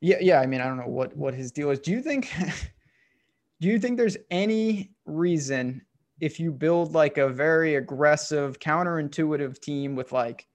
Yeah, 0.05 0.19
yeah. 0.21 0.41
I 0.41 0.45
mean, 0.45 0.61
I 0.61 0.67
don't 0.67 0.77
know 0.77 0.87
what 0.87 1.17
what 1.17 1.33
his 1.33 1.51
deal 1.51 1.71
is. 1.71 1.79
Do 1.79 1.91
you 1.91 2.03
think? 2.03 2.31
do 3.61 3.69
you 3.69 3.79
think 3.79 3.97
there's 3.97 4.19
any 4.31 4.91
reason 5.07 5.81
if 6.21 6.39
you 6.39 6.53
build 6.53 6.93
like 6.93 7.17
a 7.17 7.31
very 7.31 7.77
aggressive, 7.77 8.59
counterintuitive 8.59 9.59
team 9.61 9.97
with 9.97 10.13
like, 10.13 10.47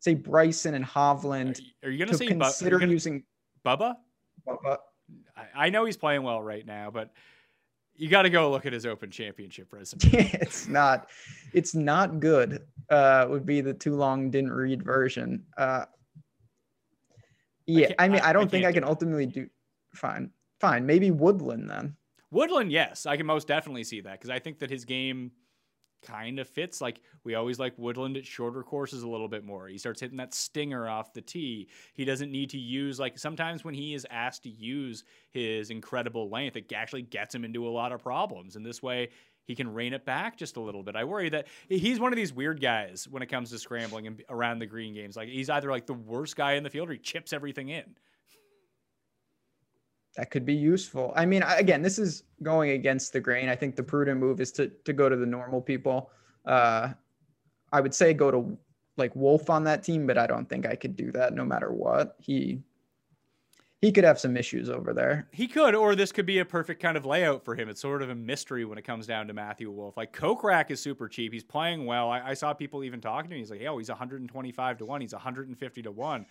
say, 0.00 0.14
Bryson 0.14 0.74
and 0.74 0.84
Hovland? 0.84 1.58
Are 1.82 1.90
you 1.90 1.96
going 1.96 2.10
to 2.10 2.18
say 2.18 2.26
consider 2.26 2.78
gonna, 2.78 2.92
using 2.92 3.24
Bubba? 3.64 3.94
Bubba. 4.46 4.76
I, 5.34 5.66
I 5.66 5.70
know 5.70 5.86
he's 5.86 5.96
playing 5.96 6.22
well 6.22 6.42
right 6.42 6.66
now, 6.66 6.90
but 6.90 7.10
you 7.94 8.10
got 8.10 8.22
to 8.22 8.30
go 8.30 8.50
look 8.50 8.66
at 8.66 8.74
his 8.74 8.84
Open 8.84 9.10
Championship 9.10 9.72
resume. 9.72 10.00
it's 10.34 10.68
not, 10.68 11.08
it's 11.54 11.74
not 11.74 12.20
good. 12.20 12.60
uh, 12.90 13.26
would 13.30 13.46
be 13.46 13.62
the 13.62 13.72
too 13.72 13.96
long 13.96 14.30
didn't 14.30 14.52
read 14.52 14.82
version. 14.82 15.44
Uh, 15.56 15.86
yeah, 17.72 17.86
can't- 17.88 18.00
I, 18.00 18.08
mean, 18.08 18.20
I- 18.20 18.30
I 18.30 18.32
don't 18.32 18.44
I 18.44 18.48
think 18.48 18.64
I 18.66 18.72
can 18.72 18.82
do 18.82 18.88
ultimately 18.88 19.26
do. 19.26 19.48
Fine, 19.94 20.30
fine. 20.60 20.84
Maybe 20.86 21.10
Woodland 21.10 21.68
then. 21.70 21.96
Woodland, 22.30 22.70
yes, 22.70 23.06
I 23.06 23.16
can 23.16 23.26
most 23.26 23.48
definitely 23.48 23.84
see 23.84 24.00
that 24.02 24.12
because 24.12 24.30
I 24.30 24.38
think 24.38 24.58
that 24.58 24.68
his 24.70 24.84
game 24.84 25.32
kind 26.02 26.38
of 26.38 26.46
fits. 26.48 26.80
Like 26.80 27.00
we 27.24 27.34
always 27.34 27.58
like 27.58 27.72
Woodland 27.78 28.16
at 28.16 28.26
shorter 28.26 28.62
courses 28.62 29.02
a 29.02 29.08
little 29.08 29.28
bit 29.28 29.44
more. 29.44 29.66
He 29.66 29.78
starts 29.78 30.00
hitting 30.00 30.18
that 30.18 30.34
stinger 30.34 30.86
off 30.88 31.12
the 31.12 31.22
tee. 31.22 31.68
He 31.94 32.04
doesn't 32.04 32.30
need 32.30 32.50
to 32.50 32.58
use 32.58 33.00
like 33.00 33.18
sometimes 33.18 33.64
when 33.64 33.74
he 33.74 33.94
is 33.94 34.06
asked 34.10 34.42
to 34.44 34.50
use 34.50 35.04
his 35.30 35.70
incredible 35.70 36.28
length, 36.30 36.56
it 36.56 36.72
actually 36.72 37.02
gets 37.02 37.34
him 37.34 37.44
into 37.44 37.66
a 37.66 37.70
lot 37.70 37.92
of 37.92 38.02
problems. 38.02 38.54
And 38.56 38.64
this 38.64 38.82
way, 38.82 39.08
he 39.48 39.54
can 39.54 39.72
rein 39.72 39.94
it 39.94 40.04
back 40.04 40.36
just 40.36 40.58
a 40.58 40.60
little 40.60 40.82
bit. 40.82 40.94
I 40.94 41.04
worry 41.04 41.30
that 41.30 41.46
he's 41.70 41.98
one 41.98 42.12
of 42.12 42.16
these 42.16 42.34
weird 42.34 42.60
guys 42.60 43.08
when 43.10 43.22
it 43.22 43.26
comes 43.26 43.50
to 43.50 43.58
scrambling 43.58 44.06
and 44.06 44.22
around 44.28 44.58
the 44.58 44.66
green 44.66 44.92
games. 44.92 45.16
Like 45.16 45.28
he's 45.30 45.48
either 45.48 45.70
like 45.70 45.86
the 45.86 45.94
worst 45.94 46.36
guy 46.36 46.52
in 46.52 46.62
the 46.62 46.68
field 46.68 46.90
or 46.90 46.92
he 46.92 46.98
chips 46.98 47.32
everything 47.32 47.70
in. 47.70 47.96
that 50.16 50.30
could 50.30 50.44
be 50.44 50.54
useful. 50.54 51.14
I 51.16 51.24
mean, 51.24 51.42
again, 51.44 51.80
this 51.80 51.98
is 51.98 52.24
going 52.42 52.72
against 52.72 53.14
the 53.14 53.20
grain. 53.20 53.48
I 53.48 53.56
think 53.56 53.74
the 53.74 53.82
prudent 53.82 54.20
move 54.20 54.38
is 54.42 54.52
to 54.52 54.68
to 54.84 54.92
go 54.92 55.08
to 55.08 55.16
the 55.16 55.26
normal 55.26 55.62
people. 55.62 56.10
Uh, 56.44 56.90
I 57.72 57.80
would 57.80 57.94
say 57.94 58.12
go 58.12 58.30
to 58.30 58.58
like 58.98 59.16
Wolff 59.16 59.48
on 59.48 59.64
that 59.64 59.82
team, 59.82 60.06
but 60.06 60.18
I 60.18 60.26
don't 60.26 60.46
think 60.46 60.66
I 60.66 60.74
could 60.74 60.94
do 60.94 61.10
that 61.12 61.32
no 61.32 61.44
matter 61.44 61.72
what. 61.72 62.16
He 62.18 62.60
he 63.80 63.92
could 63.92 64.04
have 64.04 64.18
some 64.18 64.36
issues 64.36 64.68
over 64.68 64.92
there. 64.92 65.28
He 65.32 65.46
could, 65.46 65.74
or 65.74 65.94
this 65.94 66.10
could 66.10 66.26
be 66.26 66.40
a 66.40 66.44
perfect 66.44 66.82
kind 66.82 66.96
of 66.96 67.06
layout 67.06 67.44
for 67.44 67.54
him. 67.54 67.68
It's 67.68 67.80
sort 67.80 68.02
of 68.02 68.10
a 68.10 68.14
mystery 68.14 68.64
when 68.64 68.76
it 68.76 68.82
comes 68.82 69.06
down 69.06 69.28
to 69.28 69.32
Matthew 69.32 69.70
Wolff. 69.70 69.96
Like 69.96 70.12
Kokrak 70.12 70.70
is 70.70 70.80
super 70.80 71.08
cheap. 71.08 71.32
He's 71.32 71.44
playing 71.44 71.86
well. 71.86 72.10
I, 72.10 72.30
I 72.30 72.34
saw 72.34 72.52
people 72.52 72.82
even 72.82 73.00
talking 73.00 73.30
to 73.30 73.36
him. 73.36 73.40
He's 73.40 73.50
like, 73.50 73.60
hey, 73.60 73.68
"Oh, 73.68 73.78
he's 73.78 73.88
125 73.88 74.78
to 74.78 74.84
one. 74.84 75.00
He's 75.00 75.12
150 75.12 75.82
to 75.82 75.90
one." 75.92 76.26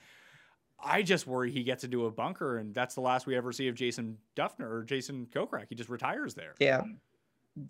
I 0.79 1.01
just 1.01 1.25
worry 1.25 1.49
he 1.49 1.63
gets 1.63 1.83
into 1.83 2.05
a 2.05 2.11
bunker, 2.11 2.57
and 2.57 2.73
that's 2.73 2.95
the 2.95 3.01
last 3.01 3.25
we 3.25 3.35
ever 3.35 3.51
see 3.51 3.67
of 3.67 3.75
Jason 3.75 4.17
Dufner 4.35 4.69
or 4.69 4.83
Jason 4.83 5.27
Kokrak. 5.33 5.65
He 5.69 5.75
just 5.75 5.89
retires 5.89 6.35
there. 6.35 6.53
Yeah, 6.59 6.81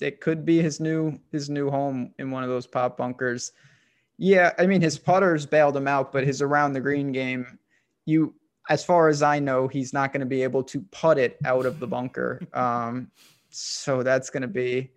it 0.01 0.19
could 0.19 0.43
be 0.43 0.61
his 0.61 0.79
new 0.79 1.19
his 1.31 1.49
new 1.49 1.69
home 1.69 2.13
in 2.17 2.31
one 2.31 2.43
of 2.43 2.49
those 2.49 2.65
pot 2.65 2.97
bunkers. 2.97 3.51
Yeah, 4.17 4.53
I 4.57 4.65
mean 4.65 4.81
his 4.81 4.97
putters 4.97 5.45
bailed 5.45 5.77
him 5.77 5.87
out, 5.87 6.11
but 6.11 6.23
his 6.23 6.41
around 6.41 6.73
the 6.73 6.81
green 6.81 7.11
game, 7.11 7.59
you 8.05 8.33
as 8.69 8.83
far 8.83 9.07
as 9.07 9.21
I 9.23 9.39
know, 9.39 9.67
he's 9.67 9.93
not 9.93 10.11
going 10.11 10.19
to 10.21 10.25
be 10.27 10.43
able 10.43 10.63
to 10.63 10.81
putt 10.91 11.17
it 11.17 11.37
out 11.45 11.65
of 11.65 11.79
the 11.79 11.87
bunker. 11.87 12.41
Um, 12.53 13.11
so 13.49 14.03
that's 14.03 14.29
going 14.29 14.41
to 14.41 14.47
be, 14.47 14.91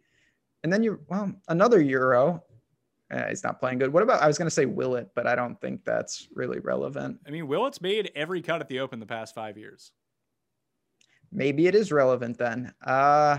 and 0.64 0.72
then 0.72 0.82
you 0.82 1.00
well 1.08 1.32
another 1.48 1.80
Euro. 1.80 2.42
Uh, 3.10 3.28
he's 3.28 3.44
not 3.44 3.60
playing 3.60 3.78
good. 3.78 3.92
What 3.92 4.02
about 4.02 4.20
I 4.22 4.26
was 4.26 4.38
going 4.38 4.46
to 4.46 4.54
say 4.54 4.66
Willett, 4.66 5.10
but 5.14 5.26
I 5.26 5.34
don't 5.34 5.60
think 5.60 5.84
that's 5.84 6.28
really 6.34 6.58
relevant. 6.58 7.18
I 7.26 7.30
mean, 7.30 7.46
Willett's 7.46 7.80
made 7.80 8.10
every 8.14 8.42
cut 8.42 8.60
at 8.60 8.68
the 8.68 8.80
Open 8.80 8.98
the 9.00 9.06
past 9.06 9.34
five 9.34 9.56
years. 9.56 9.92
maybe 11.32 11.66
it 11.66 11.74
is 11.74 11.92
relevant 11.92 12.38
then. 12.38 12.72
Uh, 12.84 13.38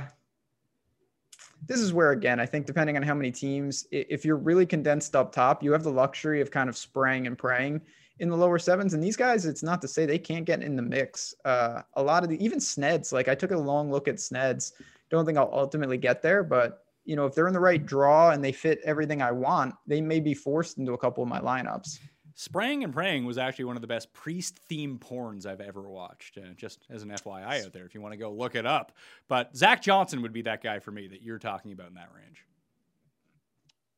this 1.66 1.80
is 1.80 1.94
where, 1.94 2.12
again, 2.12 2.40
I 2.40 2.46
think 2.46 2.66
depending 2.66 2.96
on 2.96 3.04
how 3.04 3.14
many 3.14 3.32
teams, 3.32 3.86
if 3.92 4.26
you're 4.26 4.38
really 4.38 4.66
condensed 4.66 5.16
up 5.16 5.32
top, 5.32 5.62
you 5.62 5.72
have 5.74 5.84
the 5.84 5.92
luxury 5.92 6.42
of 6.42 6.52
kind 6.52 6.70
of 6.70 6.78
spraying 6.78 7.28
and 7.28 7.38
praying 7.38 7.82
in 8.22 8.30
the 8.30 8.38
lower 8.38 8.60
sevens. 8.60 8.94
And 8.94 9.04
these 9.04 9.18
guys, 9.18 9.48
it's 9.48 9.64
not 9.64 9.82
to 9.82 9.88
say 9.88 10.06
they 10.06 10.20
can't 10.20 10.46
get 10.46 10.62
in 10.62 10.76
the 10.76 10.82
mix. 10.82 11.34
Uh, 11.44 11.82
a 11.96 12.04
lot 12.04 12.24
of 12.24 12.30
the, 12.30 12.42
even 12.44 12.60
Sneds, 12.60 13.12
like 13.12 13.28
I 13.28 13.34
took 13.34 13.50
a 13.50 13.58
long 13.58 13.92
look 13.92 14.08
at 14.08 14.16
Sneds. 14.16 14.74
Don't 15.10 15.26
think 15.26 15.40
I'll 15.40 15.52
ultimately 15.52 15.98
get 15.98 16.22
there, 16.22 16.44
but 16.44 16.86
you 17.04 17.16
know, 17.16 17.26
if 17.26 17.34
they're 17.34 17.48
in 17.48 17.54
the 17.54 17.60
right 17.60 17.84
draw 17.84 18.30
and 18.30 18.44
they 18.44 18.52
fit 18.52 18.80
everything 18.86 19.24
I 19.24 19.32
want, 19.32 19.74
they 19.88 20.02
may 20.02 20.20
be 20.20 20.36
forced 20.36 20.78
into 20.78 20.94
a 20.94 20.98
couple 21.00 21.24
of 21.24 21.30
my 21.30 21.40
lineups. 21.40 21.98
Spraying 22.36 22.84
and 22.84 22.94
Praying 22.94 23.26
was 23.26 23.40
actually 23.40 23.66
one 23.66 23.76
of 23.76 23.82
the 23.82 23.88
best 23.88 24.14
priest 24.14 24.60
theme 24.70 25.00
porns 25.00 25.48
I've 25.48 25.60
ever 25.60 25.90
watched. 25.90 26.38
Uh, 26.38 26.54
just 26.56 26.86
as 26.92 27.02
an 27.02 27.10
FYI 27.10 27.66
out 27.66 27.74
there, 27.74 27.86
if 27.86 27.96
you 27.96 28.02
want 28.02 28.14
to 28.14 28.18
go 28.18 28.32
look 28.32 28.54
it 28.54 28.68
up. 28.68 28.92
But 29.28 29.56
Zach 29.58 29.82
Johnson 29.82 30.22
would 30.22 30.32
be 30.32 30.44
that 30.44 30.62
guy 30.62 30.78
for 30.78 30.92
me 30.92 31.08
that 31.08 31.24
you're 31.24 31.40
talking 31.40 31.72
about 31.72 31.88
in 31.88 31.96
that 31.96 32.10
range. 32.16 32.46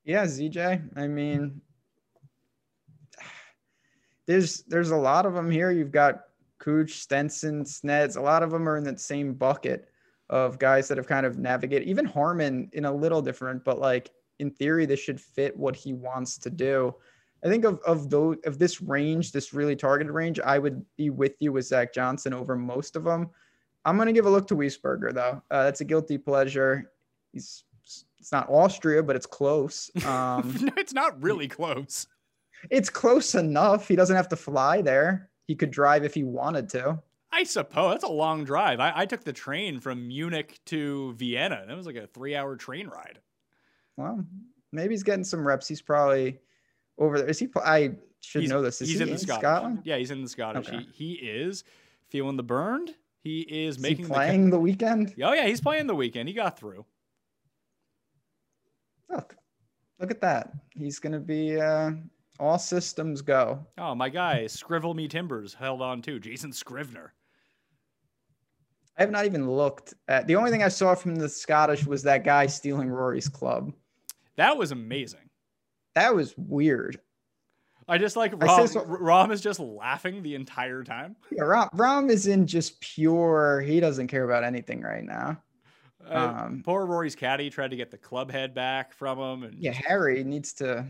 Yeah, 0.06 0.24
ZJ. 0.24 0.98
I 0.98 1.08
mean, 1.08 1.62
there's 4.26 4.64
there's 4.64 4.92
a 4.92 4.96
lot 4.96 5.26
of 5.26 5.34
them 5.34 5.50
here. 5.50 5.72
You've 5.72 5.92
got 5.92 6.24
Cooch, 6.60 7.00
Stenson, 7.00 7.64
Sneds. 7.64 8.18
A 8.18 8.22
lot 8.22 8.44
of 8.44 8.52
them 8.52 8.68
are 8.68 8.78
in 8.78 8.84
that 8.86 9.00
same 9.00 9.34
bucket 9.34 9.90
of 10.30 10.58
guys 10.60 10.88
that 10.88 10.98
have 10.98 11.08
kind 11.08 11.26
of 11.26 11.38
navigated. 11.38 11.88
Even 11.88 12.06
Harman 12.06 12.70
in 12.74 12.86
a 12.86 12.94
little 12.94 13.22
different, 13.22 13.64
but 13.64 13.80
like 13.80 14.12
in 14.40 14.50
theory, 14.50 14.86
this 14.86 15.00
should 15.00 15.20
fit 15.20 15.56
what 15.58 15.76
he 15.76 15.94
wants 15.94 16.38
to 16.40 16.50
do. 16.50 16.96
I 17.44 17.50
think 17.50 17.66
of 17.66 17.80
of 17.86 18.10
those 18.10 18.38
of 18.46 18.58
this 18.58 18.82
range, 18.82 19.32
this 19.32 19.54
really 19.54 19.76
targeted 19.76 20.14
range, 20.14 20.40
I 20.40 20.60
would 20.60 20.86
be 20.96 21.10
with 21.10 21.36
you 21.40 21.52
with 21.52 21.66
Zach 21.66 21.94
Johnson 21.94 22.34
over 22.34 22.56
most 22.56 22.96
of 22.96 23.04
them. 23.04 23.30
I'm 23.86 23.98
gonna 23.98 24.14
give 24.14 24.26
a 24.26 24.30
look 24.30 24.48
to 24.48 24.56
Wiesberger 24.56 25.14
though. 25.14 25.42
Uh, 25.52 25.64
that's 25.66 25.82
a 25.82 25.86
guilty 25.86 26.18
pleasure. 26.18 26.92
He's 27.34 27.66
it's 28.18 28.32
not 28.32 28.50
Austria, 28.50 29.04
but 29.04 29.18
it's 29.18 29.26
close. 29.26 29.92
Um, 30.06 30.72
it's 30.78 30.94
not 30.94 31.22
really 31.22 31.50
close. 31.50 32.08
It's 32.70 32.90
close 32.90 33.36
enough. 33.36 33.88
He 33.88 33.96
doesn't 33.96 34.16
have 34.16 34.30
to 34.30 34.36
fly 34.36 34.82
there. 34.82 35.30
He 35.48 35.56
could 35.56 35.72
drive 35.72 36.04
if 36.04 36.14
he 36.14 36.24
wanted 36.24 36.70
to. 36.70 37.02
I 37.32 37.44
suppose 37.44 37.94
that's 37.94 38.04
a 38.04 38.12
long 38.12 38.44
drive. 38.44 38.80
I, 38.80 38.94
I 38.96 39.06
took 39.06 39.24
the 39.24 39.34
train 39.34 39.80
from 39.80 40.08
Munich 40.08 40.60
to 40.66 41.14
Vienna. 41.14 41.66
That 41.68 41.76
was 41.76 41.86
like 41.86 41.96
a 41.96 42.08
three-hour 42.08 42.56
train 42.58 42.88
ride. 42.88 43.20
Well, 43.98 44.24
maybe 44.72 44.94
he's 44.94 45.04
getting 45.04 45.24
some 45.24 45.46
reps. 45.46 45.68
He's 45.68 45.82
probably 45.82 46.40
over 46.98 47.18
there. 47.18 47.28
Is 47.28 47.40
he? 47.40 47.50
I 47.66 47.96
should 48.22 48.42
he's, 48.42 48.52
know 48.52 48.62
this. 48.62 48.82
Is 48.82 48.90
he's 48.90 49.00
he 49.00 49.04
in 49.04 49.10
the 49.10 49.18
Scottish. 49.18 49.42
Scotland? 49.42 49.82
Yeah, 49.84 49.98
he's 49.98 50.12
in 50.12 50.22
the 50.22 50.30
Scottish. 50.30 50.68
Okay. 50.68 50.86
He, 50.94 51.16
he 51.16 51.28
is 51.28 51.64
feeling 52.10 52.38
the 52.38 52.44
burned. 52.44 52.94
He 53.20 53.42
is 53.42 53.78
Is 53.78 53.82
making 53.82 53.98
he 53.98 54.04
the 54.04 54.10
playing 54.10 54.50
the 54.50 54.60
weekend? 54.60 55.16
Oh 55.24 55.34
yeah, 55.34 55.48
he's 55.48 55.62
playing 55.62 55.88
the 55.88 55.96
weekend. 55.96 56.30
He 56.30 56.36
got 56.36 56.60
through. 56.60 56.86
Look, 59.10 59.36
look 60.00 60.12
at 60.12 60.22
that. 60.22 60.52
He's 60.76 61.00
gonna 61.00 61.20
be 61.20 61.60
uh, 61.60 61.92
all 62.44 62.60
systems 62.60 63.22
go. 63.22 63.66
Oh 63.78 63.96
my 63.96 64.10
guy, 64.10 64.46
Scrivel 64.48 64.94
Me 64.94 65.08
Timbers 65.08 65.54
held 65.54 65.82
on 65.82 66.02
too. 66.02 66.20
Jason 66.20 66.52
Scrivener. 66.52 67.14
I 68.98 69.02
have 69.02 69.12
not 69.12 69.26
even 69.26 69.50
looked 69.50 69.94
at. 70.08 70.28
The 70.28 70.36
only 70.36 70.52
thing 70.52 70.62
I 70.62 70.68
saw 70.68 70.94
from 70.94 71.16
the 71.16 71.30
Scottish 71.30 71.86
was 71.86 72.04
that 72.04 72.24
guy 72.24 72.46
stealing 72.46 72.90
Rory's 72.90 73.28
club. 73.30 73.74
That 74.36 74.58
was 74.58 74.72
amazing. 74.72 75.30
That 75.96 76.14
was 76.14 76.36
weird. 76.38 77.00
I 77.88 77.98
just 77.98 78.16
like 78.16 78.34
I 78.34 78.38
Rahm. 78.38 78.70
so- 78.70 78.86
Rahm 78.86 79.32
is 79.32 79.42
just 79.42 79.60
laughing 79.60 80.22
the 80.22 80.36
entire 80.36 80.84
time. 80.84 81.16
Yeah, 81.32 81.44
Rahm, 81.44 81.70
Rahm 81.74 82.10
is 82.10 82.28
in 82.28 82.46
just 82.46 82.80
pure. 82.82 83.62
He 83.62 83.80
doesn't 83.80 84.08
care 84.08 84.24
about 84.26 84.44
anything 84.44 84.82
right 84.82 85.04
now. 85.04 85.42
Uh, 86.08 86.34
Um, 86.46 86.62
poor 86.66 86.86
Rory's 86.86 87.16
caddy 87.16 87.50
tried 87.50 87.72
to 87.72 87.78
get 87.78 87.90
the 87.90 87.98
club 87.98 88.32
head 88.32 88.54
back 88.54 88.94
from 88.94 89.18
him, 89.20 89.44
and 89.44 89.60
Yeah, 89.60 89.72
Harry 89.72 90.24
needs 90.24 90.54
to. 90.56 90.86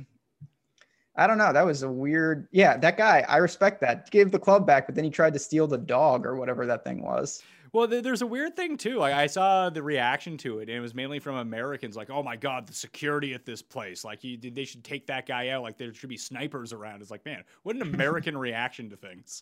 I 1.16 1.28
don't 1.28 1.38
know. 1.38 1.53
That 1.53 1.66
was 1.66 1.84
a 1.84 1.91
weird. 1.91 2.47
Yeah, 2.51 2.78
that 2.78 2.97
guy. 2.97 3.26
I 3.28 3.38
respect 3.38 3.82
that. 3.82 4.09
Gave 4.09 4.32
the 4.32 4.39
club 4.39 4.66
back, 4.66 4.88
but 4.88 4.95
then 4.95 5.03
he 5.03 5.09
tried 5.09 5.34
to 5.34 5.39
steal 5.39 5.68
the 5.68 5.78
dog 5.78 6.26
or 6.26 6.36
whatever 6.36 6.66
that 6.66 6.84
thing 6.84 7.03
was. 7.03 7.43
Well, 7.72 7.88
there's 7.88 8.22
a 8.22 8.28
weird 8.28 8.55
thing 8.55 8.78
too. 8.78 8.97
Like 8.97 9.16
I 9.16 9.26
saw 9.26 9.72
the 9.72 9.82
reaction 9.82 10.38
to 10.38 10.59
it, 10.59 10.70
and 10.70 10.78
it 10.78 10.80
was 10.80 10.93
mainly 10.93 11.18
from 11.18 11.38
Americans. 11.38 11.95
Like, 11.95 12.11
"Oh 12.11 12.22
my 12.22 12.36
god, 12.36 12.68
the 12.68 12.74
security 12.74 13.34
at 13.34 13.45
this 13.45 13.64
place! 13.64 14.03
Like, 14.03 14.24
you, 14.24 14.38
they 14.38 14.64
should 14.64 14.84
take 14.84 15.07
that 15.07 15.26
guy 15.26 15.49
out. 15.49 15.64
Like, 15.64 15.80
there 15.80 15.91
should 15.91 16.09
be 16.09 16.18
snipers 16.18 16.72
around." 16.72 17.01
It's 17.01 17.09
like, 17.09 17.26
man, 17.26 17.43
what 17.64 17.76
an 17.76 17.82
American 17.82 18.38
reaction 18.38 18.91
to 18.91 18.95
things. 18.95 19.41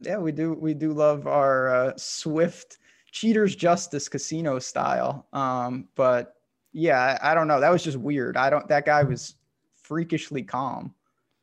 Yeah, 0.00 0.18
we 0.18 0.30
do. 0.30 0.52
We 0.52 0.72
do 0.72 0.92
love 0.92 1.26
our 1.26 1.74
uh, 1.74 1.92
swift 1.96 2.78
cheaters 3.10 3.56
justice 3.56 4.08
casino 4.08 4.60
style. 4.60 5.26
Um, 5.32 5.88
but 5.96 6.34
yeah, 6.72 7.18
I, 7.20 7.32
I 7.32 7.34
don't 7.34 7.48
know. 7.48 7.58
That 7.58 7.70
was 7.70 7.82
just 7.82 7.96
weird. 7.96 8.36
I 8.36 8.50
don't. 8.50 8.68
That 8.68 8.86
guy 8.86 9.02
was 9.02 9.34
freakishly 9.88 10.42
calm. 10.42 10.94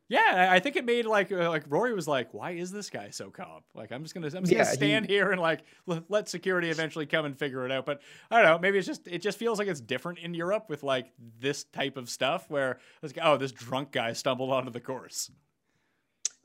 Yeah, 0.07 0.49
I 0.51 0.59
think 0.59 0.75
it 0.75 0.85
made 0.85 1.07
like 1.07 1.31
uh, 1.31 1.49
like 1.49 1.63
Rory 1.67 1.91
was 1.91 2.07
like, 2.07 2.31
"Why 2.31 2.51
is 2.51 2.71
this 2.71 2.91
guy 2.91 3.09
so 3.09 3.31
calm?" 3.31 3.63
Like, 3.73 3.91
I'm 3.91 4.03
just 4.03 4.13
gonna 4.13 4.27
I'm 4.27 4.43
just 4.43 4.51
Yeah, 4.51 4.59
gonna 4.59 4.69
he- 4.69 4.75
stand 4.75 5.05
here 5.07 5.31
and 5.31 5.41
like 5.41 5.61
l- 5.89 6.03
let 6.09 6.29
security 6.29 6.69
eventually 6.69 7.07
come 7.07 7.25
and 7.25 7.35
figure 7.35 7.65
it 7.65 7.71
out. 7.71 7.87
But 7.87 8.01
I 8.29 8.35
don't 8.39 8.45
know. 8.45 8.59
Maybe 8.59 8.77
it's 8.77 8.85
just 8.85 9.07
it 9.07 9.23
just 9.23 9.39
feels 9.39 9.57
like 9.57 9.67
it's 9.67 9.81
different 9.81 10.19
in 10.19 10.35
Europe 10.35 10.65
with 10.69 10.83
like 10.83 11.07
this 11.39 11.63
type 11.63 11.97
of 11.97 12.07
stuff 12.07 12.47
where 12.51 12.77
it's 13.01 13.15
like, 13.17 13.25
oh, 13.25 13.37
this 13.37 13.51
drunk 13.51 13.91
guy 13.91 14.13
stumbled 14.13 14.51
onto 14.51 14.69
the 14.69 14.79
course. 14.79 15.31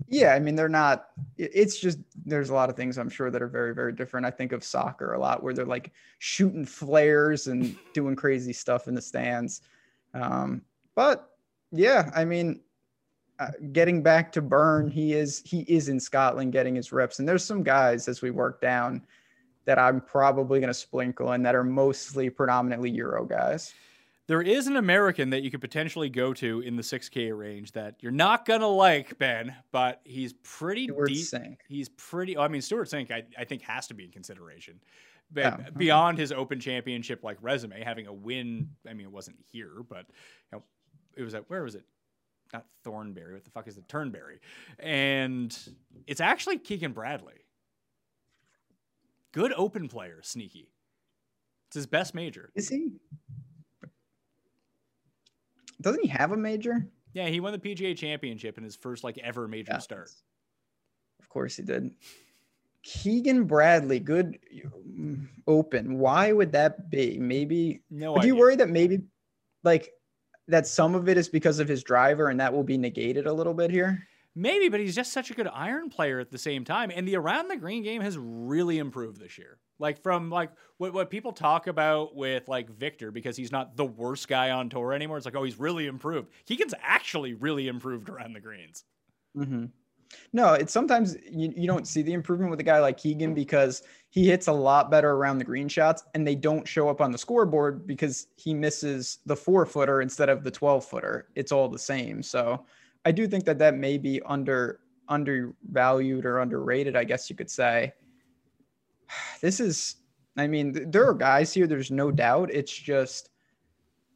Yeah, 0.08 0.32
I 0.32 0.38
mean 0.38 0.54
they're 0.54 0.68
not. 0.70 1.08
It's 1.36 1.78
just 1.78 1.98
there's 2.24 2.48
a 2.48 2.54
lot 2.54 2.70
of 2.70 2.76
things 2.76 2.96
I'm 2.96 3.10
sure 3.10 3.30
that 3.30 3.42
are 3.42 3.46
very 3.46 3.74
very 3.74 3.92
different. 3.92 4.24
I 4.24 4.30
think 4.30 4.52
of 4.52 4.64
soccer 4.64 5.12
a 5.12 5.18
lot 5.18 5.42
where 5.42 5.52
they're 5.52 5.66
like 5.66 5.92
shooting 6.18 6.64
flares 6.64 7.46
and 7.46 7.76
doing 7.92 8.16
crazy 8.16 8.54
stuff 8.54 8.88
in 8.88 8.94
the 8.94 9.02
stands. 9.02 9.60
Um, 10.14 10.62
but 10.94 11.29
yeah, 11.72 12.10
I 12.14 12.24
mean, 12.24 12.60
uh, 13.38 13.48
getting 13.72 14.02
back 14.02 14.32
to 14.32 14.42
Burn, 14.42 14.90
he 14.90 15.14
is 15.14 15.42
he 15.44 15.60
is 15.62 15.88
in 15.88 15.98
Scotland 15.98 16.52
getting 16.52 16.74
his 16.74 16.92
reps, 16.92 17.18
and 17.18 17.28
there's 17.28 17.44
some 17.44 17.62
guys 17.62 18.08
as 18.08 18.22
we 18.22 18.30
work 18.30 18.60
down 18.60 19.02
that 19.64 19.78
I'm 19.78 20.00
probably 20.00 20.60
going 20.60 20.68
to 20.68 20.74
sprinkle 20.74 21.32
in 21.32 21.42
that 21.42 21.54
are 21.54 21.64
mostly 21.64 22.30
predominantly 22.30 22.90
Euro 22.90 23.24
guys. 23.24 23.72
There 24.26 24.42
is 24.42 24.68
an 24.68 24.76
American 24.76 25.30
that 25.30 25.42
you 25.42 25.50
could 25.50 25.60
potentially 25.60 26.08
go 26.08 26.32
to 26.34 26.60
in 26.60 26.76
the 26.76 26.82
6K 26.82 27.36
range 27.36 27.72
that 27.72 27.96
you're 28.00 28.12
not 28.12 28.46
gonna 28.46 28.68
like, 28.68 29.18
Ben, 29.18 29.54
but 29.72 30.00
he's 30.04 30.34
pretty 30.44 30.84
Stewart 30.84 31.08
deep. 31.08 31.24
Cink. 31.24 31.56
He's 31.68 31.88
pretty. 31.88 32.38
I 32.38 32.46
mean, 32.46 32.62
Stewart 32.62 32.88
Cink, 32.88 33.10
I, 33.10 33.24
I 33.36 33.44
think 33.44 33.62
has 33.62 33.88
to 33.88 33.94
be 33.94 34.04
in 34.04 34.12
consideration. 34.12 34.80
But 35.32 35.54
okay. 35.54 35.64
beyond 35.76 36.18
his 36.18 36.30
Open 36.30 36.60
Championship 36.60 37.24
like 37.24 37.38
resume, 37.40 37.82
having 37.82 38.06
a 38.06 38.12
win. 38.12 38.70
I 38.88 38.94
mean, 38.94 39.06
it 39.06 39.12
wasn't 39.12 39.38
here, 39.50 39.82
but 39.88 40.06
you 40.52 40.58
know, 40.58 40.62
it 41.20 41.24
was 41.24 41.34
at 41.34 41.48
where 41.48 41.62
was 41.62 41.74
it? 41.74 41.84
Not 42.52 42.66
Thornberry. 42.82 43.34
What 43.34 43.44
the 43.44 43.50
fuck 43.50 43.68
is 43.68 43.76
it? 43.76 43.88
Turnberry. 43.88 44.40
And 44.78 45.56
it's 46.06 46.20
actually 46.20 46.58
Keegan 46.58 46.92
Bradley. 46.92 47.34
Good 49.32 49.52
open 49.56 49.88
player, 49.88 50.20
sneaky. 50.22 50.72
It's 51.68 51.76
his 51.76 51.86
best 51.86 52.14
major. 52.14 52.50
Is 52.56 52.68
he? 52.68 52.94
Doesn't 55.80 56.02
he 56.02 56.08
have 56.08 56.32
a 56.32 56.36
major? 56.36 56.84
Yeah, 57.12 57.28
he 57.28 57.40
won 57.40 57.52
the 57.52 57.58
PGA 57.58 57.96
Championship 57.96 58.58
in 58.58 58.64
his 58.64 58.76
first 58.76 59.04
like 59.04 59.18
ever 59.18 59.46
major 59.46 59.72
Yeah. 59.74 59.78
start. 59.78 60.10
Of 61.20 61.28
course 61.28 61.56
he 61.56 61.62
did. 61.62 61.94
Keegan 62.82 63.44
Bradley, 63.44 64.00
good 64.00 64.38
mm, 64.88 65.28
open. 65.46 65.98
Why 65.98 66.32
would 66.32 66.52
that 66.52 66.90
be? 66.90 67.18
Maybe. 67.18 67.82
No 67.90 68.16
do 68.18 68.26
you 68.26 68.34
worry 68.36 68.56
that 68.56 68.70
maybe, 68.70 69.02
like, 69.62 69.90
that 70.50 70.66
some 70.66 70.94
of 70.94 71.08
it 71.08 71.16
is 71.16 71.28
because 71.28 71.58
of 71.58 71.68
his 71.68 71.82
driver 71.82 72.28
and 72.28 72.40
that 72.40 72.52
will 72.52 72.64
be 72.64 72.78
negated 72.78 73.26
a 73.26 73.32
little 73.32 73.54
bit 73.54 73.70
here? 73.70 74.06
Maybe, 74.36 74.68
but 74.68 74.78
he's 74.78 74.94
just 74.94 75.12
such 75.12 75.30
a 75.30 75.34
good 75.34 75.48
iron 75.48 75.90
player 75.90 76.20
at 76.20 76.30
the 76.30 76.38
same 76.38 76.64
time. 76.64 76.92
And 76.94 77.06
the 77.06 77.16
around 77.16 77.48
the 77.48 77.56
green 77.56 77.82
game 77.82 78.00
has 78.00 78.16
really 78.16 78.78
improved 78.78 79.20
this 79.20 79.36
year. 79.38 79.58
Like 79.78 80.02
from 80.02 80.30
like 80.30 80.50
what, 80.78 80.92
what 80.92 81.10
people 81.10 81.32
talk 81.32 81.66
about 81.66 82.14
with 82.14 82.48
like 82.48 82.70
Viktor, 82.70 83.10
because 83.10 83.36
he's 83.36 83.50
not 83.50 83.76
the 83.76 83.84
worst 83.84 84.28
guy 84.28 84.50
on 84.50 84.68
tour 84.68 84.92
anymore. 84.92 85.16
It's 85.16 85.26
like, 85.26 85.34
oh, 85.34 85.42
he's 85.42 85.58
really 85.58 85.86
improved. 85.86 86.28
Keegan's 86.46 86.74
actually 86.80 87.34
really 87.34 87.66
improved 87.66 88.08
around 88.08 88.34
the 88.34 88.40
greens. 88.40 88.84
Mm-hmm. 89.36 89.66
No, 90.32 90.54
it's 90.54 90.72
sometimes 90.72 91.16
you, 91.30 91.52
you 91.56 91.66
don't 91.66 91.86
see 91.86 92.02
the 92.02 92.12
improvement 92.12 92.50
with 92.50 92.60
a 92.60 92.64
guy 92.64 92.78
like 92.80 92.98
Keegan 92.98 93.34
because 93.34 93.82
he 94.10 94.26
hits 94.26 94.48
a 94.48 94.52
lot 94.52 94.90
better 94.90 95.12
around 95.12 95.38
the 95.38 95.44
green 95.44 95.68
shots 95.68 96.02
and 96.14 96.26
they 96.26 96.34
don't 96.34 96.66
show 96.66 96.88
up 96.88 97.00
on 97.00 97.12
the 97.12 97.18
scoreboard 97.18 97.86
because 97.86 98.26
he 98.36 98.52
misses 98.52 99.18
the 99.24 99.36
four 99.36 99.64
footer 99.64 100.02
instead 100.02 100.28
of 100.28 100.42
the 100.42 100.50
12 100.50 100.84
footer. 100.84 101.28
It's 101.36 101.52
all 101.52 101.68
the 101.68 101.78
same. 101.78 102.22
So 102.22 102.66
I 103.04 103.12
do 103.12 103.28
think 103.28 103.44
that 103.44 103.58
that 103.60 103.76
may 103.76 103.98
be 103.98 104.20
under 104.22 104.80
undervalued 105.08 106.24
or 106.24 106.38
underrated, 106.38 106.96
I 106.96 107.04
guess 107.04 107.30
you 107.30 107.36
could 107.36 107.50
say. 107.50 107.92
This 109.40 109.58
is, 109.58 109.96
I 110.36 110.46
mean, 110.46 110.90
there 110.90 111.08
are 111.08 111.14
guys 111.14 111.52
here, 111.52 111.66
there's 111.66 111.90
no 111.90 112.12
doubt. 112.12 112.50
It's 112.52 112.72
just 112.72 113.30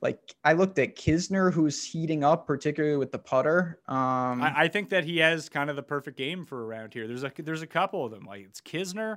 like 0.02 0.34
I 0.44 0.52
looked 0.52 0.78
at 0.78 0.96
Kisner, 0.96 1.52
who's 1.52 1.84
heating 1.84 2.22
up, 2.22 2.46
particularly 2.46 2.96
with 2.96 3.10
the 3.10 3.18
putter. 3.18 3.80
Um, 3.88 4.42
I, 4.42 4.52
I 4.56 4.68
think 4.68 4.90
that 4.90 5.02
he 5.04 5.18
has 5.18 5.48
kind 5.48 5.70
of 5.70 5.76
the 5.76 5.82
perfect 5.82 6.16
game 6.16 6.44
for 6.44 6.64
around 6.64 6.92
here. 6.92 7.08
There's 7.08 7.24
a 7.24 7.32
there's 7.38 7.62
a 7.62 7.66
couple 7.66 8.04
of 8.04 8.12
them. 8.12 8.24
Like 8.24 8.44
it's 8.44 8.60
Kisner, 8.60 9.16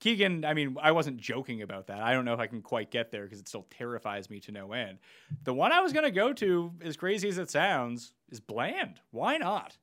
Keegan. 0.00 0.44
I 0.44 0.54
mean, 0.54 0.76
I 0.80 0.92
wasn't 0.92 1.18
joking 1.18 1.62
about 1.62 1.88
that. 1.88 2.00
I 2.00 2.12
don't 2.12 2.24
know 2.24 2.34
if 2.34 2.40
I 2.40 2.46
can 2.46 2.62
quite 2.62 2.90
get 2.90 3.10
there 3.10 3.24
because 3.24 3.40
it 3.40 3.48
still 3.48 3.66
terrifies 3.70 4.30
me 4.30 4.40
to 4.40 4.52
no 4.52 4.72
end. 4.72 4.98
The 5.44 5.54
one 5.54 5.72
I 5.72 5.80
was 5.80 5.92
gonna 5.92 6.10
go 6.10 6.32
to, 6.34 6.72
as 6.82 6.96
crazy 6.96 7.28
as 7.28 7.38
it 7.38 7.50
sounds, 7.50 8.12
is 8.30 8.40
Bland. 8.40 9.00
Why 9.10 9.38
not? 9.38 9.76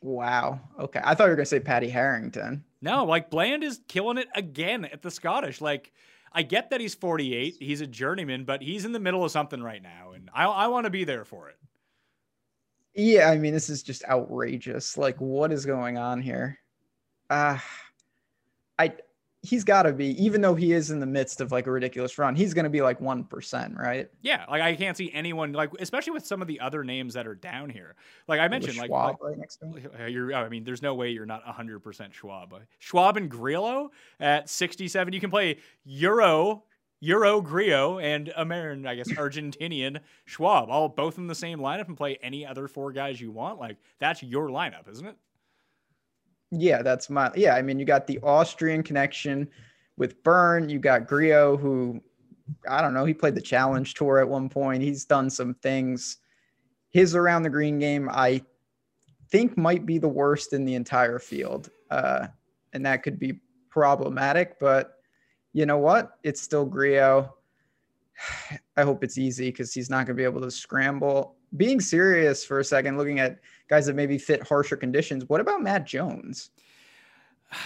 Wow. 0.00 0.60
Okay. 0.78 1.00
I 1.02 1.14
thought 1.14 1.24
you 1.24 1.30
were 1.30 1.36
gonna 1.36 1.46
say 1.46 1.60
Paddy 1.60 1.88
Harrington. 1.88 2.64
No, 2.80 3.04
like 3.04 3.30
Bland 3.30 3.64
is 3.64 3.80
killing 3.88 4.18
it 4.18 4.28
again 4.34 4.84
at 4.84 5.02
the 5.02 5.10
Scottish. 5.10 5.60
Like, 5.60 5.92
I 6.32 6.42
get 6.42 6.70
that 6.70 6.80
he's 6.80 6.94
48, 6.94 7.56
he's 7.58 7.80
a 7.80 7.86
journeyman, 7.86 8.44
but 8.44 8.62
he's 8.62 8.84
in 8.84 8.92
the 8.92 9.00
middle 9.00 9.24
of 9.24 9.32
something 9.32 9.62
right 9.62 9.82
now, 9.82 10.12
and 10.12 10.30
I, 10.32 10.44
I 10.44 10.66
want 10.68 10.84
to 10.84 10.90
be 10.90 11.04
there 11.04 11.24
for 11.24 11.48
it. 11.48 11.56
Yeah, 12.94 13.30
I 13.30 13.38
mean, 13.38 13.52
this 13.52 13.68
is 13.70 13.82
just 13.82 14.04
outrageous. 14.04 14.96
Like, 14.96 15.20
what 15.20 15.52
is 15.52 15.66
going 15.66 15.98
on 15.98 16.20
here? 16.20 16.58
Uh 17.30 17.58
I 18.78 18.92
he's 19.42 19.64
gotta 19.64 19.92
be, 19.92 20.22
even 20.22 20.40
though 20.40 20.54
he 20.54 20.72
is 20.72 20.90
in 20.90 20.98
the 21.00 21.06
midst 21.06 21.40
of 21.40 21.52
like 21.52 21.66
a 21.66 21.70
ridiculous 21.70 22.18
run, 22.18 22.34
he's 22.34 22.54
gonna 22.54 22.70
be 22.70 22.82
like 22.82 23.00
one 23.00 23.24
percent, 23.24 23.76
right? 23.76 24.10
Yeah, 24.20 24.44
like 24.48 24.62
I 24.62 24.74
can't 24.74 24.96
see 24.96 25.10
anyone 25.12 25.52
like, 25.52 25.70
especially 25.78 26.12
with 26.12 26.26
some 26.26 26.42
of 26.42 26.48
the 26.48 26.60
other 26.60 26.84
names 26.84 27.14
that 27.14 27.26
are 27.26 27.34
down 27.34 27.70
here. 27.70 27.94
Like 28.26 28.40
I 28.40 28.48
mentioned, 28.48 28.78
like, 28.78 28.88
Schwab 28.88 29.10
like 29.10 29.22
right 29.22 29.38
next 29.38 29.56
to 29.58 29.66
him. 29.66 29.90
uh, 30.00 30.06
you're, 30.06 30.34
I 30.34 30.48
mean, 30.48 30.64
there's 30.64 30.82
no 30.82 30.94
way 30.94 31.10
you're 31.10 31.26
not 31.26 31.44
100% 31.44 32.12
Schwab. 32.12 32.54
Schwab 32.78 33.16
and 33.16 33.30
Grillo 33.30 33.90
at 34.20 34.48
67. 34.48 35.12
You 35.12 35.20
can 35.20 35.30
play 35.30 35.58
Euro, 35.84 36.64
Euro 37.00 37.40
Grillo, 37.40 37.98
and 38.00 38.32
American, 38.36 38.86
I 38.86 38.96
guess, 38.96 39.10
Argentinian 39.12 40.00
Schwab, 40.24 40.68
all 40.68 40.88
both 40.88 41.18
in 41.18 41.26
the 41.26 41.34
same 41.34 41.60
lineup 41.60 41.86
and 41.86 41.96
play 41.96 42.18
any 42.22 42.44
other 42.44 42.66
four 42.66 42.92
guys 42.92 43.20
you 43.20 43.30
want. 43.30 43.60
Like, 43.60 43.76
that's 44.00 44.22
your 44.22 44.48
lineup, 44.48 44.90
isn't 44.90 45.06
it? 45.06 45.16
Yeah, 46.50 46.82
that's 46.82 47.10
my 47.10 47.30
yeah. 47.34 47.54
I 47.54 47.62
mean, 47.62 47.78
you 47.78 47.84
got 47.84 48.06
the 48.06 48.18
Austrian 48.22 48.82
connection 48.82 49.48
with 49.96 50.22
Bernd. 50.22 50.70
You 50.70 50.78
got 50.78 51.06
Griot, 51.06 51.60
who 51.60 52.00
I 52.68 52.80
don't 52.80 52.94
know. 52.94 53.04
He 53.04 53.14
played 53.14 53.34
the 53.34 53.40
Challenge 53.40 53.92
Tour 53.94 54.18
at 54.18 54.28
one 54.28 54.48
point. 54.48 54.82
He's 54.82 55.04
done 55.04 55.28
some 55.28 55.54
things. 55.54 56.18
His 56.90 57.14
around 57.14 57.42
the 57.42 57.50
green 57.50 57.78
game, 57.78 58.08
I 58.10 58.42
think, 59.30 59.58
might 59.58 59.84
be 59.84 59.98
the 59.98 60.08
worst 60.08 60.54
in 60.54 60.64
the 60.64 60.74
entire 60.74 61.18
field, 61.18 61.68
uh, 61.90 62.28
and 62.72 62.86
that 62.86 63.02
could 63.02 63.18
be 63.18 63.40
problematic. 63.68 64.58
But 64.58 64.94
you 65.52 65.66
know 65.66 65.78
what? 65.78 66.12
It's 66.22 66.40
still 66.40 66.66
Griot. 66.66 67.30
I 68.76 68.82
hope 68.82 69.04
it's 69.04 69.18
easy 69.18 69.50
because 69.50 69.74
he's 69.74 69.90
not 69.90 70.06
going 70.06 70.16
to 70.16 70.20
be 70.20 70.24
able 70.24 70.40
to 70.40 70.50
scramble. 70.50 71.37
Being 71.56 71.80
serious 71.80 72.44
for 72.44 72.58
a 72.60 72.64
second, 72.64 72.98
looking 72.98 73.18
at 73.20 73.38
guys 73.68 73.86
that 73.86 73.94
maybe 73.96 74.18
fit 74.18 74.46
harsher 74.46 74.76
conditions. 74.76 75.28
What 75.28 75.40
about 75.40 75.62
Matt 75.62 75.86
Jones? 75.86 76.50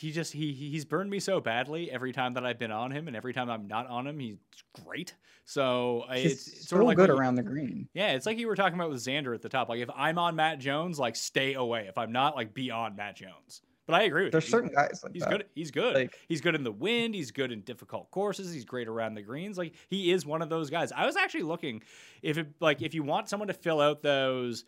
He 0.00 0.12
just 0.12 0.34
he 0.34 0.52
he- 0.52 0.68
he's 0.68 0.84
burned 0.84 1.08
me 1.08 1.18
so 1.18 1.40
badly 1.40 1.90
every 1.90 2.12
time 2.12 2.34
that 2.34 2.44
I've 2.44 2.58
been 2.58 2.70
on 2.70 2.90
him, 2.90 3.08
and 3.08 3.16
every 3.16 3.32
time 3.32 3.48
I'm 3.48 3.66
not 3.66 3.86
on 3.86 4.06
him, 4.06 4.18
he's 4.18 4.36
great. 4.84 5.14
So 5.46 6.04
uh, 6.10 6.14
He's 6.16 6.32
it's, 6.32 6.48
it's 6.48 6.68
sort 6.68 6.82
of 6.82 6.88
like 6.88 6.98
good 6.98 7.08
you- 7.08 7.16
around 7.16 7.36
the 7.36 7.42
green. 7.42 7.88
Yeah, 7.94 8.10
it's 8.12 8.26
like 8.26 8.36
you 8.36 8.46
were 8.46 8.54
talking 8.56 8.78
about 8.78 8.90
with 8.90 8.98
Xander 9.02 9.34
at 9.34 9.40
the 9.40 9.48
top. 9.48 9.70
Like 9.70 9.80
if 9.80 9.88
I'm 9.96 10.18
on 10.18 10.36
Matt 10.36 10.58
Jones, 10.58 10.98
like 10.98 11.16
stay 11.16 11.54
away. 11.54 11.86
If 11.88 11.96
I'm 11.96 12.12
not, 12.12 12.36
like 12.36 12.52
be 12.52 12.70
on 12.70 12.96
Matt 12.96 13.16
Jones. 13.16 13.62
But 13.86 13.96
I 13.96 14.04
agree 14.04 14.24
with 14.24 14.32
There's 14.32 14.44
you. 14.46 14.50
certain 14.50 14.70
guys 14.72 15.00
like 15.04 15.12
He's 15.12 15.22
that. 15.24 15.30
good. 15.30 15.44
He's 15.54 15.70
good. 15.70 15.94
Like- 15.94 16.18
he's 16.26 16.40
good 16.40 16.54
in 16.54 16.64
the 16.64 16.72
wind. 16.72 17.14
He's 17.14 17.30
good 17.30 17.52
in 17.52 17.60
difficult 17.60 18.10
courses. 18.10 18.52
He's 18.52 18.64
great 18.64 18.88
around 18.88 19.14
the 19.14 19.22
greens. 19.22 19.58
Like 19.58 19.74
he 19.88 20.10
is 20.10 20.24
one 20.24 20.40
of 20.40 20.48
those 20.48 20.70
guys. 20.70 20.90
I 20.90 21.04
was 21.04 21.16
actually 21.16 21.42
looking 21.42 21.82
if 22.22 22.38
it 22.38 22.46
like 22.60 22.80
if 22.80 22.94
you 22.94 23.02
want 23.02 23.28
someone 23.28 23.48
to 23.48 23.54
fill 23.54 23.80
out 23.80 24.02
those 24.02 24.64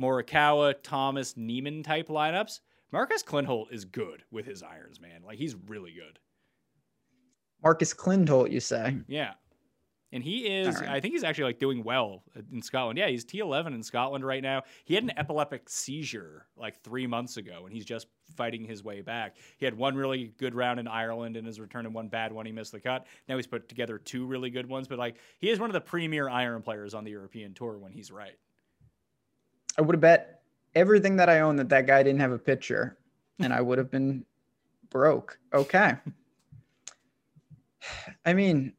Morikawa, 0.00 0.74
Thomas, 0.82 1.36
Niemann 1.36 1.82
type 1.82 2.06
lineups, 2.08 2.60
Marcus 2.92 3.22
Kinhult 3.24 3.72
is 3.72 3.84
good 3.84 4.22
with 4.30 4.46
his 4.46 4.62
irons, 4.62 5.00
man. 5.00 5.22
Like 5.24 5.38
he's 5.38 5.56
really 5.66 5.92
good. 5.92 6.18
Marcus 7.62 7.92
Kinhult, 7.94 8.50
you 8.50 8.60
say? 8.60 8.96
Yeah. 9.08 9.32
And 10.12 10.22
he 10.22 10.40
is, 10.40 10.76
right. 10.76 10.90
I 10.90 11.00
think 11.00 11.14
he's 11.14 11.24
actually 11.24 11.44
like 11.44 11.58
doing 11.58 11.82
well 11.82 12.22
in 12.52 12.60
Scotland. 12.60 12.98
Yeah, 12.98 13.08
he's 13.08 13.24
T11 13.24 13.68
in 13.68 13.82
Scotland 13.82 14.26
right 14.26 14.42
now. 14.42 14.62
He 14.84 14.94
had 14.94 15.04
an 15.04 15.10
mm-hmm. 15.10 15.18
epileptic 15.18 15.70
seizure 15.70 16.46
like 16.54 16.82
three 16.82 17.06
months 17.06 17.38
ago, 17.38 17.62
and 17.64 17.72
he's 17.72 17.86
just 17.86 18.08
fighting 18.36 18.64
his 18.64 18.84
way 18.84 19.00
back. 19.00 19.36
He 19.56 19.64
had 19.64 19.74
one 19.74 19.96
really 19.96 20.34
good 20.36 20.54
round 20.54 20.78
in 20.78 20.86
Ireland 20.86 21.38
in 21.38 21.46
his 21.46 21.58
return, 21.58 21.86
and 21.86 21.94
one 21.94 22.08
bad 22.08 22.30
one. 22.30 22.44
He 22.44 22.52
missed 22.52 22.72
the 22.72 22.80
cut. 22.80 23.06
Now 23.26 23.36
he's 23.36 23.46
put 23.46 23.70
together 23.70 23.96
two 23.96 24.26
really 24.26 24.50
good 24.50 24.68
ones, 24.68 24.86
but 24.86 24.98
like 24.98 25.16
he 25.38 25.48
is 25.48 25.58
one 25.58 25.70
of 25.70 25.74
the 25.74 25.80
premier 25.80 26.28
iron 26.28 26.60
players 26.60 26.92
on 26.92 27.04
the 27.04 27.10
European 27.10 27.54
tour 27.54 27.78
when 27.78 27.92
he's 27.92 28.10
right. 28.10 28.36
I 29.78 29.82
would 29.82 29.94
have 29.94 30.00
bet 30.02 30.42
everything 30.74 31.16
that 31.16 31.30
I 31.30 31.40
own 31.40 31.56
that 31.56 31.70
that 31.70 31.86
guy 31.86 32.02
didn't 32.02 32.20
have 32.20 32.32
a 32.32 32.38
picture, 32.38 32.98
and 33.38 33.52
I 33.52 33.62
would 33.62 33.78
have 33.78 33.90
been 33.90 34.26
broke. 34.90 35.38
Okay. 35.54 35.94
I 38.26 38.34
mean, 38.34 38.74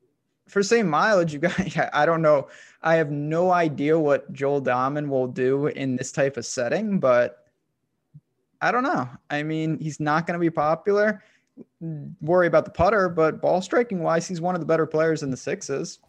for 0.47 0.63
same 0.63 0.87
mileage, 0.87 1.33
you 1.33 1.39
guys, 1.39 1.77
I 1.93 2.05
don't 2.05 2.21
know. 2.21 2.47
I 2.81 2.95
have 2.95 3.11
no 3.11 3.51
idea 3.51 3.97
what 3.97 4.31
Joel 4.33 4.61
Dahmen 4.61 5.07
will 5.07 5.27
do 5.27 5.67
in 5.67 5.95
this 5.95 6.11
type 6.11 6.37
of 6.37 6.45
setting, 6.45 6.99
but 6.99 7.47
I 8.61 8.71
don't 8.71 8.83
know. 8.83 9.09
I 9.29 9.43
mean, 9.43 9.77
he's 9.79 9.99
not 9.99 10.27
going 10.27 10.39
to 10.39 10.41
be 10.41 10.49
popular. 10.49 11.23
Worry 12.21 12.47
about 12.47 12.65
the 12.65 12.71
putter, 12.71 13.09
but 13.09 13.41
ball 13.41 13.61
striking 13.61 14.01
wise, 14.01 14.27
he's 14.27 14.41
one 14.41 14.55
of 14.55 14.61
the 14.61 14.67
better 14.67 14.85
players 14.85 15.23
in 15.23 15.31
the 15.31 15.37
sixes. 15.37 15.99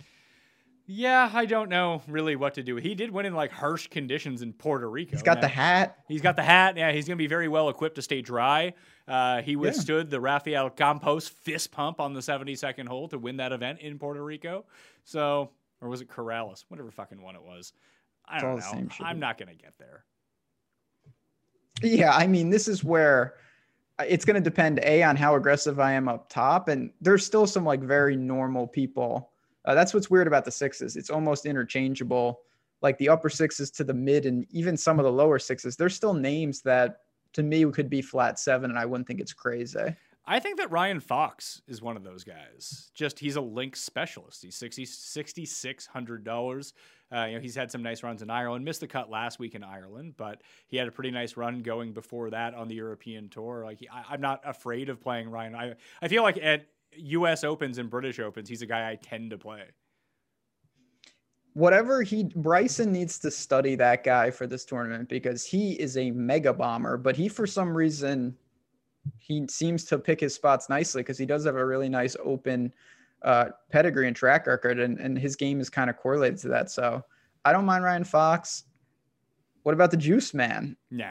Yeah, 0.87 1.31
I 1.33 1.47
don't 1.47 1.71
know 1.71 2.03
really 2.07 2.37
what 2.37 2.55
to 2.55 2.63
do. 2.63 2.77
He 2.77 2.95
did 2.95 3.11
win 3.11 3.25
in 3.25 3.35
like 3.35 3.51
harsh 3.51 3.89
conditions 3.89 4.43
in 4.43 4.53
Puerto 4.53 4.89
Rico. 4.89 5.13
He's 5.13 5.23
got 5.23 5.37
Now- 5.37 5.41
the 5.43 5.49
hat. 5.49 5.99
He's 6.09 6.21
got 6.21 6.37
the 6.37 6.43
hat. 6.43 6.77
Yeah, 6.77 6.93
he's 6.93 7.07
going 7.07 7.17
to 7.17 7.23
be 7.23 7.27
very 7.27 7.49
well 7.49 7.71
equipped 7.71 7.97
to 7.97 8.03
stay 8.03 8.21
dry. 8.21 8.75
Uh, 9.09 9.41
he 9.41 9.57
withstood 9.57 10.11
the 10.11 10.21
Rafael 10.21 10.69
Campos 10.71 11.29
fist 11.29 11.73
pump 11.73 12.01
on 12.01 12.13
the 12.13 12.21
72nd 12.21 12.87
hole 12.87 13.09
to 13.09 13.19
win 13.19 13.39
that 13.39 13.53
event 13.53 13.81
in 13.81 13.99
Puerto 13.99 14.23
Rico. 14.23 14.65
So, 15.05 15.51
or 15.81 15.89
was 15.89 16.03
it 16.03 16.09
Corales? 16.09 16.65
Whatever 16.69 16.91
fucking 16.91 17.21
one 17.21 17.35
it 17.35 17.43
was. 17.43 17.73
I 18.27 18.41
don't 18.41 18.59
know. 18.59 18.89
I'm 19.01 19.19
not 19.19 19.39
going 19.39 19.49
to 19.49 19.63
get 19.63 19.75
there. 19.79 20.05
Yeah, 21.83 22.15
I 22.15 22.27
mean, 22.27 22.51
this 22.51 22.69
is 22.69 22.85
where 22.85 23.35
uh, 23.99 24.05
it's 24.09 24.25
going 24.25 24.35
to 24.35 24.41
depend 24.41 24.81
a 24.83 25.03
on 25.03 25.17
how 25.17 25.35
aggressive 25.35 25.81
I 25.81 25.93
am 25.93 26.09
up 26.09 26.29
top, 26.29 26.69
and 26.69 26.91
there's 27.01 27.25
still 27.25 27.47
some 27.47 27.65
like 27.65 27.81
very 27.81 28.17
normal 28.17 28.67
people 28.67 29.31
Uh, 29.65 29.75
that's 29.75 29.95
what's 29.95 30.11
weird 30.11 30.27
about 30.27 30.45
the 30.45 30.51
sixes. 30.51 30.97
It's 30.97 31.11
almost 31.11 31.47
interchangeable. 31.47 32.41
Like 32.83 32.99
the 32.99 33.09
upper 33.09 33.31
sixes 33.31 33.71
to 33.73 33.85
the 33.85 33.95
mid 33.95 34.27
and 34.27 34.47
even 34.51 34.77
some 34.77 34.99
of 34.99 35.05
the 35.05 35.13
lower 35.13 35.39
sixes, 35.39 35.77
there's 35.77 35.95
still 35.95 36.15
names 36.15 36.61
that 36.63 36.99
to 37.33 37.43
me 37.43 37.65
could 37.71 37.91
be 37.91 38.03
flat 38.03 38.39
seven, 38.39 38.71
and 38.71 38.79
I 38.79 38.85
wouldn't 38.87 39.07
think 39.07 39.21
it's 39.21 39.33
crazy. 39.33 39.95
I 40.27 40.41
think 40.41 40.59
that 40.59 40.71
Ryan 40.71 41.01
Fox 41.01 41.61
is 41.69 41.83
one 41.83 41.97
of 41.97 42.03
those 42.03 42.25
guys. 42.25 42.91
Just 42.95 43.19
he's 43.19 43.37
a 43.37 43.41
link 43.41 43.77
specialist. 43.77 44.43
He's 44.43 44.57
60 44.57 44.87
$6,600. 44.87 46.73
Uh, 47.15 47.25
you 47.27 47.35
know, 47.35 47.41
he's 47.41 47.55
had 47.55 47.71
some 47.71 47.83
nice 47.83 48.03
runs 48.03 48.23
in 48.23 48.31
Ireland. 48.31 48.65
Missed 48.65 48.81
the 48.81 48.87
cut 48.87 49.11
last 49.11 49.39
week 49.39 49.55
in 49.55 49.63
Ireland, 49.63 50.15
but 50.17 50.41
he 50.67 50.79
had 50.79 50.89
a 50.89 50.91
pretty 50.91 51.11
nice 51.11 51.37
run 51.37 51.63
going 51.63 51.93
before 51.93 52.31
that 52.31 52.55
on 52.55 52.69
the 52.69 52.75
European 52.75 53.29
tour. 53.29 53.65
Like 53.65 53.81
he, 53.81 53.89
I, 53.89 54.15
am 54.15 54.23
not 54.23 54.41
afraid 54.45 54.89
of 54.89 55.01
playing 55.01 55.29
Ryan. 55.29 55.55
I 55.55 55.75
I 56.01 56.09
feel 56.09 56.23
like 56.23 56.39
at 56.39 56.67
U.S. 56.97 57.45
Opens 57.45 57.79
and 57.79 57.91
British 57.91 58.19
Opens, 58.19 58.49
he's 58.49 58.63
a 58.63 58.67
guy 58.67 58.91
I 58.91 58.97
tend 58.97 59.31
to 59.31 59.39
play. 59.39 59.63
Whatever 61.53 62.03
he 62.03 62.25
Bryson 62.25 62.93
needs 62.93 63.19
to 63.21 63.31
study 63.31 63.77
that 63.77 64.03
guy 64.03 64.31
for 64.31 64.47
this 64.47 64.65
tournament 64.65 65.09
because 65.09 65.45
he 65.45 65.73
is 65.75 65.97
a 65.97 66.11
mega 66.11 66.53
bomber, 66.53 66.97
but 66.97 67.15
he 67.15 67.29
for 67.29 67.47
some 67.47 67.77
reason 67.77 68.37
he 69.19 69.47
seems 69.49 69.85
to 69.85 69.99
pick 69.99 70.21
his 70.21 70.35
spots 70.35 70.69
nicely 70.69 71.03
because 71.03 71.19
he 71.19 71.27
does 71.27 71.45
have 71.45 71.57
a 71.57 71.65
really 71.65 71.89
nice 71.89 72.17
open 72.25 72.73
uh, 73.23 73.47
pedigree 73.71 74.07
and 74.07 74.17
track 74.17 74.47
record, 74.47 74.79
and, 74.81 74.99
and 74.99 75.19
his 75.19 75.37
game 75.37 75.61
is 75.61 75.71
kind 75.71 75.89
of 75.89 75.97
correlated 75.97 76.39
to 76.41 76.49
that. 76.49 76.71
So 76.71 77.03
I 77.45 77.53
don't 77.53 77.65
mind 77.65 77.85
Ryan 77.85 78.05
Fox. 78.05 78.65
What 79.63 79.73
about 79.73 79.91
the 79.91 79.97
Juice 79.97 80.35
Man? 80.35 80.77
Nah. 80.91 81.07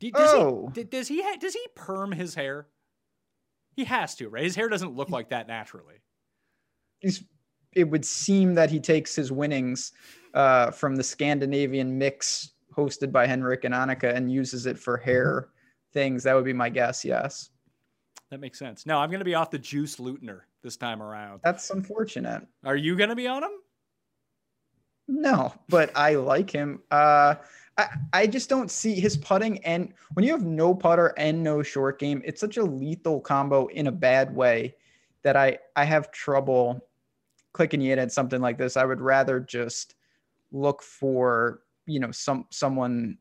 does 0.00 0.12
oh. 0.16 0.72
he 0.74 0.84
does 0.84 1.08
he 1.08 1.22
does 1.38 1.54
he 1.54 1.64
perm 1.74 2.12
his 2.12 2.34
hair? 2.34 2.66
He 3.78 3.84
has 3.84 4.16
to, 4.16 4.28
right? 4.28 4.42
His 4.42 4.56
hair 4.56 4.68
doesn't 4.68 4.96
look 4.96 5.10
like 5.10 5.28
that 5.28 5.46
naturally. 5.46 6.02
He's. 6.98 7.22
It 7.76 7.84
would 7.84 8.04
seem 8.04 8.54
that 8.54 8.72
he 8.72 8.80
takes 8.80 9.14
his 9.14 9.30
winnings 9.30 9.92
uh, 10.34 10.72
from 10.72 10.96
the 10.96 11.04
Scandinavian 11.04 11.96
mix 11.96 12.54
hosted 12.76 13.12
by 13.12 13.24
Henrik 13.24 13.62
and 13.62 13.72
Annika 13.72 14.12
and 14.12 14.32
uses 14.32 14.66
it 14.66 14.76
for 14.76 14.96
hair 14.96 15.50
things. 15.92 16.24
That 16.24 16.34
would 16.34 16.44
be 16.44 16.52
my 16.52 16.70
guess. 16.70 17.04
Yes. 17.04 17.50
That 18.32 18.40
makes 18.40 18.58
sense. 18.58 18.84
No, 18.84 18.98
I'm 18.98 19.10
going 19.10 19.20
to 19.20 19.24
be 19.24 19.36
off 19.36 19.52
the 19.52 19.60
Juice 19.60 19.94
Lutener 19.96 20.40
this 20.64 20.76
time 20.76 21.00
around. 21.00 21.40
That's 21.44 21.70
unfortunate. 21.70 22.44
Are 22.64 22.74
you 22.74 22.96
going 22.96 23.10
to 23.10 23.16
be 23.16 23.28
on 23.28 23.44
him? 23.44 23.52
No, 25.06 25.54
but 25.68 25.92
I 25.94 26.16
like 26.16 26.50
him. 26.50 26.82
Uh, 26.90 27.36
I, 27.78 27.88
I 28.12 28.26
just 28.26 28.48
don't 28.48 28.70
see 28.70 28.98
his 28.98 29.16
putting 29.16 29.64
and 29.64 29.94
when 30.14 30.24
you 30.24 30.32
have 30.32 30.44
no 30.44 30.74
putter 30.74 31.14
and 31.16 31.42
no 31.42 31.62
short 31.62 31.98
game, 31.98 32.20
it's 32.24 32.40
such 32.40 32.56
a 32.56 32.62
lethal 32.62 33.20
combo 33.20 33.66
in 33.68 33.86
a 33.86 33.92
bad 33.92 34.34
way 34.34 34.74
that 35.22 35.36
I 35.36 35.58
I 35.76 35.84
have 35.84 36.10
trouble 36.10 36.84
clicking 37.52 37.82
in 37.82 37.98
at 37.98 38.12
something 38.12 38.40
like 38.40 38.58
this. 38.58 38.76
I 38.76 38.84
would 38.84 39.00
rather 39.00 39.40
just 39.40 39.94
look 40.50 40.82
for 40.82 41.62
you 41.86 42.00
know 42.00 42.10
some 42.10 42.46
someone 42.50 43.16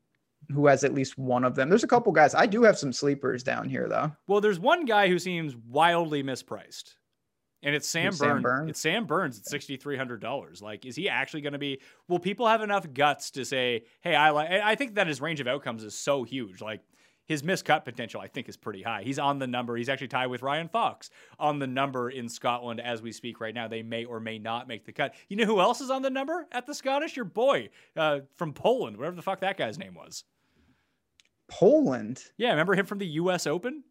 who 0.51 0.67
has 0.67 0.83
at 0.83 0.93
least 0.93 1.17
one 1.17 1.43
of 1.43 1.55
them. 1.55 1.69
There's 1.69 1.83
a 1.83 1.87
couple 1.87 2.11
guys. 2.11 2.33
I 2.33 2.45
do 2.45 2.63
have 2.63 2.77
some 2.77 2.93
sleepers 2.93 3.43
down 3.43 3.69
here 3.69 3.87
though. 3.87 4.11
Well, 4.27 4.41
there's 4.41 4.59
one 4.59 4.85
guy 4.85 5.07
who 5.07 5.19
seems 5.19 5.55
wildly 5.55 6.23
mispriced. 6.23 6.95
And 7.63 7.73
it's 7.73 7.87
Sam 7.87 8.09
Burns. 8.09 8.19
Sam 8.19 8.41
Burns. 8.41 8.69
It's 8.69 8.79
Sam 8.79 9.05
Burns 9.05 9.39
at 9.39 9.45
sixty 9.47 9.77
three 9.77 9.97
hundred 9.97 10.21
dollars. 10.21 10.61
Like, 10.61 10.85
is 10.85 10.95
he 10.95 11.09
actually 11.09 11.41
going 11.41 11.53
to 11.53 11.59
be? 11.59 11.81
Will 12.07 12.19
people 12.19 12.47
have 12.47 12.61
enough 12.61 12.93
guts 12.93 13.31
to 13.31 13.45
say, 13.45 13.83
"Hey, 14.01 14.15
I 14.15 14.29
like"? 14.29 14.49
I 14.51 14.75
think 14.75 14.95
that 14.95 15.07
his 15.07 15.21
range 15.21 15.39
of 15.39 15.47
outcomes 15.47 15.83
is 15.83 15.97
so 15.97 16.23
huge. 16.23 16.61
Like, 16.61 16.81
his 17.27 17.41
miscut 17.41 17.83
potential, 17.83 18.21
I 18.21 18.27
think, 18.27 18.47
is 18.47 18.55
pretty 18.55 18.81
high. 18.81 19.03
He's 19.03 19.19
on 19.19 19.39
the 19.39 19.47
number. 19.47 19.75
He's 19.75 19.89
actually 19.89 20.07
tied 20.07 20.27
with 20.27 20.41
Ryan 20.41 20.69
Fox 20.69 21.09
on 21.39 21.59
the 21.59 21.67
number 21.67 22.09
in 22.09 22.29
Scotland 22.29 22.79
as 22.79 23.01
we 23.01 23.11
speak 23.11 23.41
right 23.41 23.53
now. 23.53 23.67
They 23.67 23.83
may 23.83 24.05
or 24.05 24.19
may 24.19 24.39
not 24.39 24.67
make 24.67 24.85
the 24.85 24.93
cut. 24.93 25.13
You 25.27 25.35
know 25.35 25.45
who 25.45 25.59
else 25.59 25.81
is 25.81 25.89
on 25.89 26.01
the 26.01 26.09
number 26.09 26.47
at 26.51 26.65
the 26.65 26.73
Scottish? 26.73 27.15
Your 27.15 27.25
boy 27.25 27.69
uh, 27.97 28.19
from 28.37 28.53
Poland, 28.53 28.97
whatever 28.97 29.15
the 29.15 29.21
fuck 29.21 29.41
that 29.41 29.57
guy's 29.57 29.77
name 29.77 29.93
was. 29.93 30.23
Poland. 31.49 32.23
Yeah, 32.37 32.51
remember 32.51 32.75
him 32.75 32.85
from 32.85 32.99
the 32.99 33.07
U.S. 33.07 33.45
Open? 33.47 33.83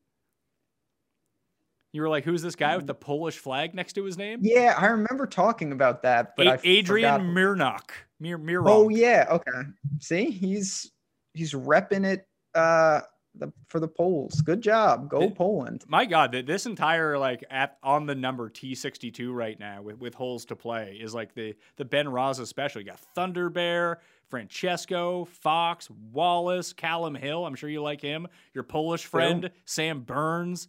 You 1.96 2.02
were 2.02 2.10
like, 2.10 2.24
"Who's 2.24 2.42
this 2.42 2.54
guy 2.54 2.76
with 2.76 2.86
the 2.86 2.94
Polish 2.94 3.38
flag 3.38 3.74
next 3.74 3.94
to 3.94 4.04
his 4.04 4.18
name?" 4.18 4.40
Yeah, 4.42 4.74
I 4.76 4.86
remember 4.88 5.26
talking 5.26 5.72
about 5.72 6.02
that, 6.02 6.36
but 6.36 6.46
A- 6.46 6.60
Adrian 6.62 7.34
Mirnok. 7.34 7.88
Mir- 8.20 8.38
Meronk. 8.38 8.66
Oh 8.68 8.88
yeah, 8.90 9.26
okay. 9.30 9.62
See, 9.98 10.30
he's 10.30 10.92
he's 11.32 11.54
repping 11.54 12.04
it 12.04 12.28
uh 12.54 13.00
the, 13.34 13.50
for 13.68 13.80
the 13.80 13.88
Poles. 13.88 14.42
Good 14.42 14.60
job, 14.60 15.08
go 15.08 15.30
Poland. 15.30 15.84
My 15.88 16.04
God, 16.04 16.32
this 16.32 16.66
entire 16.66 17.18
like 17.18 17.44
at 17.50 17.78
on 17.82 18.04
the 18.04 18.14
number 18.14 18.50
T 18.50 18.74
sixty 18.74 19.10
two 19.10 19.32
right 19.32 19.58
now 19.58 19.80
with, 19.80 19.98
with 19.98 20.14
holes 20.14 20.44
to 20.46 20.56
play 20.56 20.98
is 21.00 21.14
like 21.14 21.34
the 21.34 21.54
the 21.76 21.84
Ben 21.86 22.08
Rasa 22.10 22.46
special. 22.46 22.82
You 22.82 22.88
got 22.88 23.00
Thunder 23.14 23.48
Bear, 23.48 24.00
Francesco, 24.28 25.24
Fox, 25.24 25.88
Wallace, 26.12 26.74
Callum 26.74 27.14
Hill. 27.14 27.46
I'm 27.46 27.54
sure 27.54 27.70
you 27.70 27.80
like 27.80 28.02
him. 28.02 28.28
Your 28.52 28.64
Polish 28.64 29.06
friend. 29.06 29.50
Sam 29.64 30.02
Burns. 30.02 30.68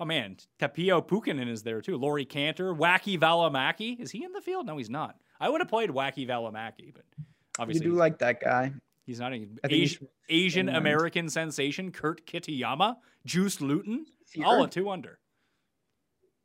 Oh 0.00 0.04
man, 0.04 0.36
Tapio 0.60 1.06
Pulkkanen 1.06 1.48
is 1.48 1.62
there 1.62 1.80
too. 1.80 1.96
Laurie 1.96 2.24
Canter, 2.24 2.72
Wacky 2.72 3.18
Välimäki. 3.18 3.98
Is 3.98 4.10
he 4.10 4.24
in 4.24 4.32
the 4.32 4.40
field? 4.40 4.66
No, 4.66 4.76
he's 4.76 4.90
not. 4.90 5.16
I 5.40 5.48
would 5.48 5.60
have 5.60 5.68
played 5.68 5.90
Wacky 5.90 6.26
Välimäki, 6.26 6.94
but 6.94 7.04
obviously 7.58 7.86
you 7.86 7.92
do 7.92 7.98
like 7.98 8.18
that 8.18 8.40
guy. 8.40 8.72
He's 9.04 9.18
not 9.18 9.32
an 9.32 9.58
Asian, 9.64 10.06
Asian 10.28 10.68
American 10.68 11.28
sensation. 11.30 11.90
Kurt 11.90 12.26
Kitayama, 12.26 12.96
Juice 13.24 13.56
Luiten, 13.56 14.04
all 14.44 14.62
a 14.62 14.68
two 14.68 14.90
under. 14.90 15.18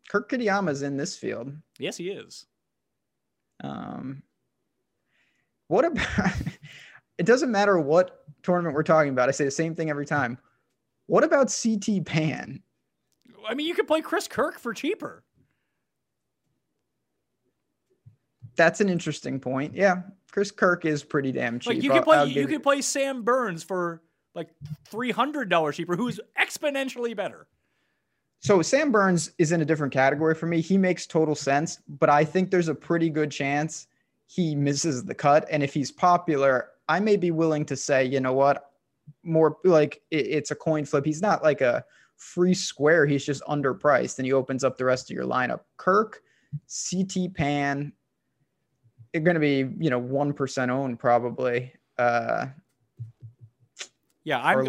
Kurt 0.09 0.29
Kitayama's 0.29 0.81
in 0.81 0.97
this 0.97 1.17
field. 1.17 1.53
Yes, 1.77 1.97
he 1.97 2.09
is. 2.09 2.45
Um, 3.63 4.23
what 5.67 5.85
about? 5.85 6.07
it 7.17 7.25
doesn't 7.25 7.51
matter 7.51 7.77
what 7.77 8.23
tournament 8.41 8.75
we're 8.75 8.83
talking 8.83 9.11
about. 9.11 9.29
I 9.29 9.33
say 9.33 9.45
the 9.45 9.51
same 9.51 9.75
thing 9.75 9.89
every 9.89 10.05
time. 10.05 10.37
What 11.07 11.23
about 11.23 11.53
CT 11.53 12.05
Pan? 12.05 12.61
I 13.47 13.53
mean, 13.53 13.67
you 13.67 13.73
could 13.73 13.87
play 13.87 14.01
Chris 14.01 14.27
Kirk 14.27 14.59
for 14.59 14.73
cheaper. 14.73 15.23
That's 18.55 18.81
an 18.81 18.89
interesting 18.89 19.39
point. 19.39 19.73
Yeah, 19.73 20.03
Chris 20.31 20.51
Kirk 20.51 20.85
is 20.85 21.03
pretty 21.03 21.31
damn 21.31 21.59
cheap. 21.59 21.73
Like 21.73 21.83
you 21.83 21.89
could 21.89 22.03
play, 22.03 22.25
you 22.27 22.47
could 22.47 22.63
play 22.63 22.81
Sam 22.81 23.23
Burns 23.23 23.63
for 23.63 24.01
like 24.35 24.49
three 24.87 25.11
hundred 25.11 25.49
dollars 25.49 25.77
cheaper, 25.77 25.95
who's 25.95 26.19
exponentially 26.39 27.15
better. 27.15 27.47
So 28.39 28.61
Sam 28.61 28.91
Burns 28.91 29.31
is 29.37 29.53
in 29.53 29.61
a 29.61 29.65
different 29.65 29.93
category 29.93 30.35
for 30.35 30.47
me. 30.47 30.59
He 30.59 30.77
makes 30.77 31.07
total 31.07 31.33
sense, 31.33 31.79
but 31.87 32.09
I 32.09 32.25
think 32.25 32.51
there's 32.51 32.67
a 32.67 32.75
pretty 32.75 33.09
good 33.09 33.31
chance 33.31 33.87
he 34.27 34.53
misses 34.53 35.05
the 35.05 35.15
cut. 35.15 35.47
And 35.49 35.63
if 35.63 35.73
he's 35.73 35.91
popular, 35.91 36.69
I 36.89 36.99
may 36.99 37.15
be 37.15 37.31
willing 37.31 37.65
to 37.67 37.77
say, 37.77 38.03
you 38.03 38.19
know 38.19 38.33
what, 38.33 38.71
more 39.23 39.57
like 39.63 40.01
it, 40.11 40.27
it's 40.27 40.51
a 40.51 40.55
coin 40.55 40.83
flip. 40.83 41.05
He's 41.05 41.21
not 41.21 41.41
like 41.41 41.61
a 41.61 41.85
free 42.23 42.53
square. 42.53 43.05
He's 43.05 43.25
just 43.25 43.43
underpriced 43.43 44.17
and 44.17 44.25
he 44.25 44.33
opens 44.33 44.63
up 44.63 44.77
the 44.77 44.85
rest 44.85 45.11
of 45.11 45.15
your 45.15 45.25
lineup. 45.25 45.61
Kirk, 45.77 46.21
CT 46.67 47.33
Pan, 47.35 47.91
you're 49.13 49.23
going 49.23 49.35
to 49.35 49.39
be, 49.39 49.67
you 49.79 49.89
know, 49.89 50.01
1% 50.01 50.69
owned 50.69 50.99
probably. 50.99 51.73
Uh, 51.97 52.47
yeah, 54.23 54.39
I'm. 54.39 54.59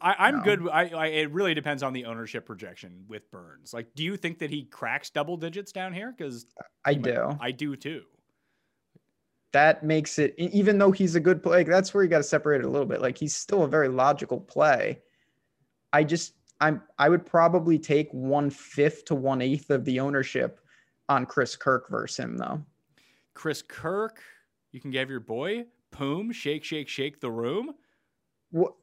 I, 0.00 0.28
am 0.28 0.36
no. 0.36 0.42
good. 0.44 0.68
I, 0.68 0.88
I, 0.88 1.06
it 1.06 1.32
really 1.32 1.52
depends 1.52 1.82
on 1.82 1.92
the 1.92 2.04
ownership 2.04 2.46
projection 2.46 3.04
with 3.08 3.28
Burns. 3.32 3.74
Like, 3.74 3.88
do 3.96 4.04
you 4.04 4.16
think 4.16 4.38
that 4.38 4.50
he 4.50 4.64
cracks 4.64 5.10
double 5.10 5.36
digits 5.36 5.72
down 5.72 5.92
here? 5.92 6.14
Because 6.16 6.46
I 6.84 6.94
do. 6.94 7.26
Might, 7.26 7.38
I 7.40 7.50
do 7.50 7.74
too. 7.74 8.02
That 9.52 9.82
makes 9.82 10.20
it, 10.20 10.34
even 10.38 10.78
though 10.78 10.92
he's 10.92 11.16
a 11.16 11.20
good 11.20 11.42
play, 11.42 11.64
that's 11.64 11.92
where 11.92 12.04
you 12.04 12.08
got 12.08 12.18
to 12.18 12.22
separate 12.22 12.60
it 12.60 12.66
a 12.66 12.68
little 12.68 12.86
bit. 12.86 13.00
Like, 13.00 13.18
he's 13.18 13.34
still 13.34 13.64
a 13.64 13.68
very 13.68 13.88
logical 13.88 14.38
play. 14.38 15.00
I 15.92 16.04
just 16.04 16.34
I'm 16.60 16.82
I 16.98 17.08
would 17.08 17.24
probably 17.24 17.78
take 17.78 18.10
one 18.12 18.50
fifth 18.50 19.04
to 19.06 19.14
one 19.14 19.40
eighth 19.40 19.70
of 19.70 19.84
the 19.84 20.00
ownership 20.00 20.60
on 21.08 21.26
Chris 21.26 21.56
Kirk 21.56 21.88
versus 21.90 22.18
him 22.18 22.36
though. 22.36 22.62
Chris 23.34 23.62
Kirk, 23.62 24.20
you 24.72 24.80
can 24.80 24.90
give 24.90 25.10
your 25.10 25.20
boy 25.20 25.64
Poom 25.90 26.32
shake 26.32 26.64
shake 26.64 26.88
shake 26.88 27.20
the 27.20 27.30
room. 27.30 27.74
What 28.50 28.74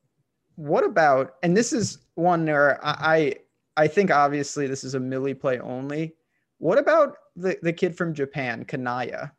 what 0.55 0.83
about 0.83 1.35
and 1.43 1.55
this 1.55 1.71
is 1.71 1.99
one 2.15 2.45
where 2.45 2.79
I 2.83 3.35
I 3.77 3.87
think 3.87 4.11
obviously 4.11 4.67
this 4.67 4.83
is 4.83 4.95
a 4.95 4.99
Millie 4.99 5.33
play 5.33 5.59
only. 5.59 6.15
What 6.57 6.77
about 6.77 7.17
the 7.35 7.57
the 7.61 7.73
kid 7.73 7.95
from 7.95 8.13
Japan, 8.13 8.65
Kanaya? 8.65 9.31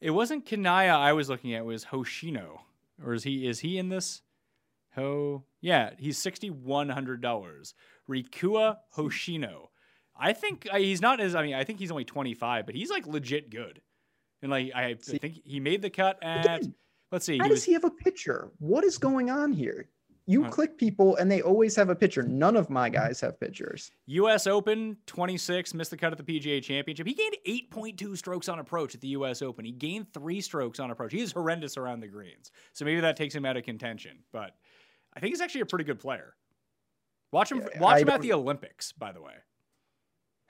It 0.00 0.10
wasn't 0.10 0.44
Kanaya 0.44 0.94
I 0.94 1.12
was 1.12 1.28
looking 1.28 1.54
at, 1.54 1.60
it 1.60 1.64
was 1.64 1.84
Hoshino. 1.84 2.58
Or 3.02 3.14
is 3.14 3.22
he 3.22 3.46
is 3.46 3.60
he 3.60 3.78
in 3.78 3.88
this? 3.88 4.22
Ho, 4.96 5.44
yeah, 5.60 5.90
he's 5.98 6.18
sixty 6.18 6.50
one 6.50 6.88
hundred 6.88 7.20
dollars. 7.20 7.74
Rikuya 8.08 8.78
Hoshino. 8.96 9.68
I 10.16 10.32
think 10.32 10.68
uh, 10.70 10.76
he's 10.76 11.00
not 11.00 11.20
as. 11.20 11.34
I 11.34 11.42
mean, 11.42 11.54
I 11.54 11.64
think 11.64 11.78
he's 11.78 11.90
only 11.90 12.04
twenty 12.04 12.34
five, 12.34 12.66
but 12.66 12.74
he's 12.74 12.90
like 12.90 13.06
legit 13.06 13.50
good. 13.50 13.80
And 14.42 14.50
like, 14.50 14.72
I 14.74 14.94
think 14.94 15.40
he 15.44 15.60
made 15.60 15.82
the 15.82 15.90
cut 15.90 16.22
at. 16.22 16.62
Let's 17.10 17.26
see. 17.26 17.38
How 17.38 17.44
does 17.44 17.56
was, 17.56 17.64
he 17.64 17.72
have 17.74 17.84
a 17.84 17.90
pitcher? 17.90 18.50
What 18.58 18.84
is 18.84 18.98
going 18.98 19.30
on 19.30 19.52
here? 19.52 19.88
you 20.26 20.42
Right. 20.42 20.50
click 20.50 20.78
people 20.78 21.16
and 21.16 21.30
they 21.30 21.42
always 21.42 21.76
have 21.76 21.90
a 21.90 21.94
pitcher. 21.94 22.22
None 22.22 22.56
of 22.56 22.70
my 22.70 22.88
guys 22.88 23.20
have 23.20 23.38
pitchers. 23.38 23.92
U.S. 24.06 24.46
Open 24.46 24.96
26 25.06 25.74
missed 25.74 25.90
the 25.90 25.96
cut 25.96 26.12
at 26.12 26.24
the 26.24 26.40
PGA 26.40 26.62
Championship. 26.62 27.06
He 27.06 27.14
gained 27.14 27.36
8.2 27.46 28.16
strokes 28.16 28.48
on 28.48 28.58
approach 28.58 28.94
at 28.94 29.00
the 29.00 29.08
U.S. 29.08 29.42
Open. 29.42 29.64
He 29.64 29.72
gained 29.72 30.12
three 30.14 30.40
strokes 30.40 30.80
on 30.80 30.90
approach. 30.90 31.12
He 31.12 31.20
is 31.20 31.32
horrendous 31.32 31.76
around 31.76 32.00
the 32.00 32.08
greens, 32.08 32.50
so 32.72 32.84
maybe 32.84 33.00
that 33.00 33.16
takes 33.16 33.34
him 33.34 33.44
out 33.44 33.56
of 33.56 33.64
contention. 33.64 34.18
But 34.32 34.56
I 35.16 35.20
think 35.20 35.32
he's 35.32 35.40
actually 35.40 35.62
a 35.62 35.66
pretty 35.66 35.84
good 35.84 36.00
player. 36.00 36.34
Watch 37.32 37.50
him. 37.50 37.58
Yeah, 37.58 37.80
watch 37.80 37.96
I 37.96 38.00
him 38.00 38.08
at 38.10 38.20
the 38.20 38.32
Olympics. 38.32 38.92
By 38.92 39.12
the 39.12 39.20
way, 39.20 39.32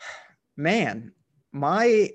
Man, 0.57 1.13
my 1.53 2.11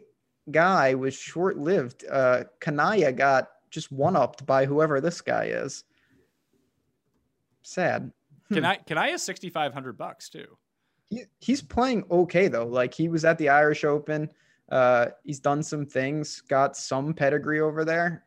guy 0.52 0.96
was 0.96 1.16
short 1.16 1.58
lived. 1.58 2.06
Uh, 2.10 2.44
Kanaya 2.60 3.12
got 3.12 3.50
just 3.70 3.92
one 3.92 4.16
upped 4.16 4.46
by 4.46 4.66
whoever 4.66 5.00
this 5.02 5.22
guy 5.22 5.46
is. 5.46 5.84
Sad. 7.62 8.12
can 8.52 8.66
I 8.66 8.76
can 8.76 8.98
I 8.98 9.10
have 9.10 9.22
6,500 9.22 9.98
bucks 9.98 10.30
too? 10.30 10.58
He, 11.10 11.24
he's 11.40 11.62
playing 11.62 12.04
okay 12.10 12.48
though. 12.48 12.68
Like 12.68 12.94
he 12.94 13.10
was 13.10 13.26
at 13.26 13.38
the 13.38 13.50
Irish 13.50 13.84
Open. 13.84 14.30
Uh, 14.72 15.08
he's 15.24 15.40
done 15.40 15.64
some 15.64 15.86
things, 15.86 16.42
got 16.42 16.78
some 16.78 17.14
pedigree 17.14 17.60
over 17.60 17.84
there. 17.84 18.26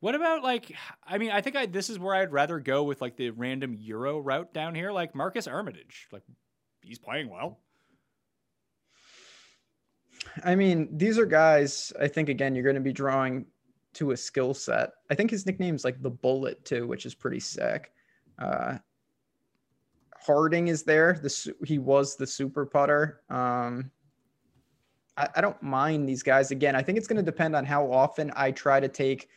What 0.00 0.14
about 0.14 0.42
like? 0.42 0.72
I 1.06 1.18
mean, 1.18 1.30
I 1.30 1.40
think 1.40 1.56
I 1.56 1.66
this 1.66 1.88
is 1.88 1.98
where 1.98 2.14
I'd 2.14 2.32
rather 2.32 2.60
go 2.60 2.84
with 2.84 3.00
like 3.00 3.16
the 3.16 3.30
random 3.30 3.74
Euro 3.74 4.18
route 4.18 4.52
down 4.52 4.74
here, 4.74 4.92
like 4.92 5.14
Marcus 5.14 5.46
Armitage. 5.46 6.08
Like 6.12 6.22
he's 6.82 6.98
playing 6.98 7.30
well. 7.30 7.60
I 10.44 10.54
mean, 10.54 10.88
these 10.96 11.18
are 11.18 11.26
guys. 11.26 11.92
I 12.00 12.08
think 12.08 12.28
again, 12.28 12.54
you're 12.54 12.64
going 12.64 12.74
to 12.74 12.80
be 12.80 12.92
drawing 12.92 13.46
to 13.94 14.10
a 14.10 14.16
skill 14.16 14.52
set. 14.52 14.90
I 15.10 15.14
think 15.14 15.30
his 15.30 15.46
nickname's 15.46 15.84
like 15.84 16.02
the 16.02 16.10
Bullet 16.10 16.64
too, 16.64 16.86
which 16.86 17.06
is 17.06 17.14
pretty 17.14 17.40
sick. 17.40 17.92
Uh, 18.38 18.78
Harding 20.26 20.68
is 20.68 20.82
there. 20.82 21.18
The 21.22 21.30
su- 21.30 21.56
he 21.64 21.78
was 21.78 22.16
the 22.16 22.26
super 22.26 22.66
putter. 22.66 23.22
Um, 23.30 23.90
I 25.16 25.40
don't 25.40 25.62
mind 25.62 26.06
these 26.06 26.22
guys. 26.22 26.50
Again, 26.50 26.76
I 26.76 26.82
think 26.82 26.98
it's 26.98 27.06
going 27.06 27.16
to 27.16 27.22
depend 27.22 27.56
on 27.56 27.64
how 27.64 27.90
often 27.90 28.30
I 28.36 28.50
try 28.50 28.80
to 28.80 28.88
take. 28.88 29.30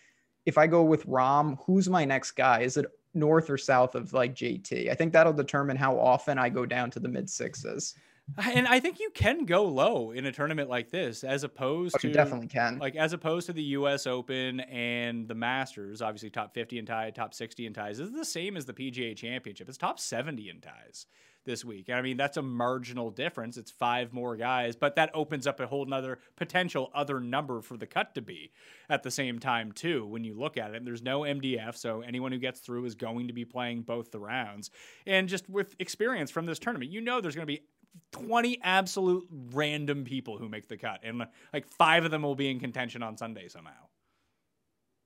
If 0.49 0.57
I 0.57 0.65
go 0.65 0.81
with 0.83 1.05
Rahm, 1.05 1.59
who's 1.65 1.87
my 1.87 2.05
next 2.05 2.31
guy? 2.31 2.61
Is 2.61 2.75
it 2.75 2.87
north 3.13 3.51
or 3.51 3.57
south 3.57 3.93
of 3.93 4.13
like 4.13 4.33
JT? 4.33 4.89
I 4.89 4.95
think 4.95 5.13
that'll 5.13 5.31
determine 5.31 5.77
how 5.77 5.97
often 5.99 6.39
I 6.39 6.49
go 6.49 6.65
down 6.65 6.89
to 6.91 6.99
the 6.99 7.07
mid 7.07 7.29
sixes. 7.29 7.93
And 8.37 8.67
I 8.67 8.79
think 8.79 8.99
you 8.99 9.09
can 9.13 9.45
go 9.45 9.63
low 9.63 10.11
in 10.11 10.25
a 10.25 10.31
tournament 10.31 10.69
like 10.69 10.89
this, 10.91 11.23
as 11.23 11.43
opposed 11.43 11.95
Oh, 11.95 11.99
to 11.99 12.11
definitely 12.11 12.47
can. 12.47 12.77
like 12.79 12.95
as 12.95 13.13
opposed 13.13 13.45
to 13.47 13.53
the 13.53 13.63
U.S. 13.77 14.05
Open 14.07 14.59
and 14.61 15.27
the 15.27 15.33
Masters. 15.35 16.01
Obviously, 16.01 16.29
top 16.31 16.53
fifty 16.53 16.77
in 16.79 16.85
tie, 16.85 17.09
top 17.11 17.33
sixty 17.35 17.65
in 17.67 17.73
ties. 17.73 17.97
This 17.99 18.07
is 18.07 18.13
the 18.15 18.25
same 18.25 18.57
as 18.57 18.65
the 18.65 18.73
PGA 18.73 19.15
Championship. 19.15 19.67
It's 19.69 19.77
top 19.79 19.99
seventy 19.99 20.49
in 20.49 20.61
ties 20.61 21.05
this 21.49 21.65
week. 21.65 21.89
I 21.89 22.03
mean, 22.03 22.15
that's 22.15 22.37
a 22.37 22.43
marginal 22.43 23.09
difference. 23.09 23.57
It's 23.57 23.71
five 23.71 24.13
more 24.13 24.35
guys, 24.35 24.75
but 24.75 24.95
that 24.97 25.09
opens 25.15 25.47
up 25.47 25.59
a 25.59 25.65
whole 25.65 25.83
nother 25.83 26.19
potential 26.35 26.91
other 26.93 27.19
number 27.19 27.63
for 27.63 27.75
the 27.75 27.87
cut 27.87 28.13
to 28.13 28.21
be 28.21 28.51
at 28.87 29.01
the 29.01 29.09
same 29.09 29.39
time 29.39 29.71
too. 29.71 30.05
When 30.05 30.23
you 30.23 30.35
look 30.35 30.57
at 30.57 30.75
it, 30.75 30.85
there's 30.85 31.01
no 31.01 31.21
MDF, 31.21 31.75
so 31.75 32.01
anyone 32.01 32.31
who 32.31 32.37
gets 32.37 32.59
through 32.59 32.85
is 32.85 32.93
going 32.93 33.27
to 33.27 33.33
be 33.33 33.45
playing 33.45 33.81
both 33.81 34.11
the 34.11 34.19
rounds. 34.19 34.69
And 35.07 35.27
just 35.27 35.49
with 35.49 35.75
experience 35.79 36.29
from 36.29 36.45
this 36.45 36.59
tournament, 36.59 36.91
you 36.91 37.01
know 37.01 37.19
there's 37.19 37.35
going 37.35 37.47
to 37.47 37.51
be 37.51 37.63
20 38.11 38.59
absolute 38.61 39.27
random 39.51 40.03
people 40.03 40.37
who 40.37 40.47
make 40.47 40.67
the 40.67 40.77
cut 40.77 40.99
and 41.03 41.25
like 41.51 41.67
five 41.67 42.05
of 42.05 42.11
them 42.11 42.21
will 42.21 42.35
be 42.35 42.47
in 42.47 42.59
contention 42.59 43.01
on 43.01 43.17
sunday 43.17 43.47
somehow 43.47 43.71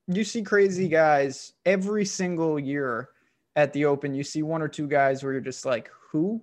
you 0.08 0.26
see 0.26 0.44
crazy 0.44 0.90
guys 0.90 1.54
every 1.66 2.04
single 2.04 2.60
year 2.60 3.08
at 3.56 3.72
the 3.72 3.86
open 3.86 4.14
you 4.14 4.22
see 4.22 4.44
one 4.44 4.62
or 4.62 4.68
two 4.68 4.86
guys 4.86 5.24
where 5.24 5.32
you're 5.32 5.42
just 5.42 5.66
like 5.66 5.90
who 6.14 6.42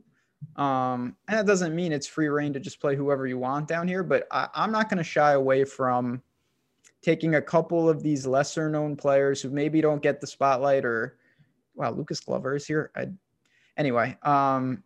um 0.56 1.16
and 1.28 1.38
that 1.38 1.46
doesn't 1.46 1.74
mean 1.74 1.92
it's 1.92 2.06
free 2.06 2.28
reign 2.28 2.52
to 2.52 2.60
just 2.60 2.80
play 2.80 2.96
whoever 2.96 3.26
you 3.26 3.38
want 3.38 3.68
down 3.68 3.88
here 3.88 4.02
but 4.02 4.26
I, 4.30 4.48
i'm 4.54 4.72
not 4.72 4.90
going 4.90 4.98
to 4.98 5.04
shy 5.04 5.32
away 5.32 5.64
from 5.64 6.20
taking 7.02 7.36
a 7.36 7.42
couple 7.42 7.88
of 7.88 8.02
these 8.02 8.26
lesser 8.26 8.68
known 8.68 8.96
players 8.96 9.40
who 9.40 9.48
maybe 9.48 9.80
don't 9.80 10.02
get 10.02 10.20
the 10.20 10.26
spotlight 10.26 10.84
or 10.84 11.16
wow 11.74 11.92
lucas 11.92 12.20
glover 12.20 12.56
is 12.56 12.66
here. 12.66 12.90
I, 12.94 13.08
anyway 13.76 14.18
um 14.22 14.82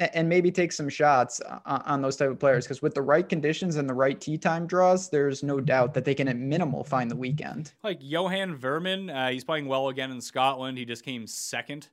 and 0.00 0.28
maybe 0.28 0.52
take 0.52 0.70
some 0.70 0.88
shots 0.88 1.40
on, 1.66 1.82
on 1.82 2.02
those 2.02 2.16
type 2.16 2.30
of 2.30 2.38
players 2.38 2.64
because 2.64 2.80
with 2.80 2.94
the 2.94 3.02
right 3.02 3.28
conditions 3.28 3.76
and 3.76 3.88
the 3.88 3.94
right 3.94 4.20
tee 4.20 4.38
time 4.38 4.66
draws 4.66 5.10
there's 5.10 5.42
no 5.42 5.58
doubt 5.58 5.94
that 5.94 6.04
they 6.04 6.14
can 6.14 6.28
at 6.28 6.36
minimal 6.36 6.84
find 6.84 7.10
the 7.10 7.16
weekend. 7.16 7.72
Like 7.82 7.98
johan 8.00 8.56
Veerman 8.56 9.12
uh, 9.12 9.30
he's 9.30 9.44
playing 9.44 9.66
well 9.66 9.88
again 9.88 10.10
in 10.10 10.20
scotland. 10.20 10.78
He 10.78 10.84
just 10.84 11.04
came 11.04 11.26
second 11.26 11.88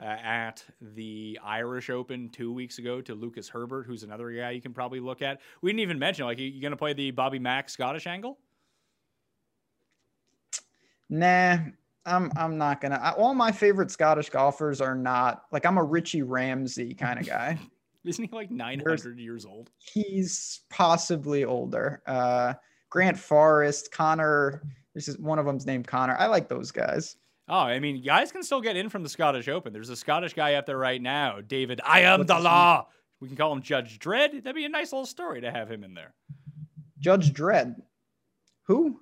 uh, 0.00 0.04
at 0.04 0.64
the 0.80 1.38
irish 1.44 1.90
open 1.90 2.28
two 2.28 2.52
weeks 2.52 2.78
ago 2.78 3.00
to 3.00 3.14
lucas 3.14 3.48
herbert 3.48 3.86
who's 3.86 4.02
another 4.02 4.30
guy 4.30 4.50
you 4.50 4.60
can 4.60 4.72
probably 4.72 5.00
look 5.00 5.22
at 5.22 5.40
we 5.62 5.70
didn't 5.70 5.80
even 5.80 5.98
mention 5.98 6.24
like 6.24 6.38
you, 6.38 6.46
you 6.46 6.62
gonna 6.62 6.76
play 6.76 6.92
the 6.92 7.10
bobby 7.10 7.38
mack 7.38 7.68
scottish 7.68 8.06
angle 8.06 8.38
Nah, 11.10 11.58
I'm 12.04 12.30
I'm 12.36 12.58
not 12.58 12.80
gonna. 12.80 12.96
I, 12.96 13.12
all 13.12 13.34
my 13.34 13.52
favorite 13.52 13.90
Scottish 13.90 14.30
golfers 14.30 14.80
are 14.80 14.94
not 14.94 15.44
like 15.52 15.64
I'm 15.64 15.78
a 15.78 15.84
Richie 15.84 16.22
Ramsay 16.22 16.94
kind 16.94 17.18
of 17.18 17.26
guy. 17.26 17.58
isn't 18.04 18.24
he 18.24 18.34
like 18.34 18.50
900 18.50 19.18
years 19.18 19.44
old 19.44 19.70
He's 19.78 20.60
possibly 20.70 21.44
older. 21.44 22.02
Uh, 22.06 22.54
Grant 22.90 23.18
Forrest, 23.18 23.92
Connor. 23.92 24.62
This 24.94 25.08
is 25.08 25.18
one 25.18 25.38
of 25.38 25.46
them's 25.46 25.66
named 25.66 25.86
Connor. 25.86 26.16
I 26.18 26.26
like 26.26 26.48
those 26.48 26.70
guys. 26.70 27.16
Oh, 27.48 27.60
I 27.60 27.80
mean, 27.80 28.02
guys 28.02 28.30
can 28.30 28.42
still 28.42 28.60
get 28.60 28.76
in 28.76 28.90
from 28.90 29.02
the 29.02 29.08
Scottish 29.08 29.48
Open. 29.48 29.72
There's 29.72 29.88
a 29.88 29.96
Scottish 29.96 30.34
guy 30.34 30.54
up 30.54 30.66
there 30.66 30.76
right 30.76 31.00
now, 31.00 31.40
David. 31.40 31.80
I 31.84 32.00
am 32.00 32.20
What's 32.20 32.32
the 32.32 32.38
law. 32.38 32.88
We 33.20 33.28
can 33.28 33.36
call 33.36 33.52
him 33.52 33.62
Judge 33.62 33.98
Dredd. 33.98 34.42
That'd 34.42 34.54
be 34.54 34.64
a 34.64 34.68
nice 34.68 34.92
little 34.92 35.06
story 35.06 35.40
to 35.40 35.50
have 35.50 35.70
him 35.70 35.82
in 35.82 35.94
there. 35.94 36.12
Judge 37.00 37.32
Dredd. 37.32 37.76
Who? 38.64 39.00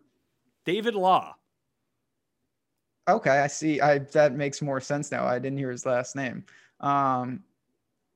David 0.64 0.94
Law. 0.94 1.34
Okay, 3.08 3.30
I 3.30 3.46
see. 3.46 3.80
I 3.80 3.98
that 3.98 4.34
makes 4.34 4.62
more 4.62 4.80
sense 4.80 5.10
now. 5.10 5.24
I 5.24 5.38
didn't 5.38 5.58
hear 5.58 5.70
his 5.70 5.86
last 5.86 6.16
name. 6.16 6.44
Um, 6.80 7.42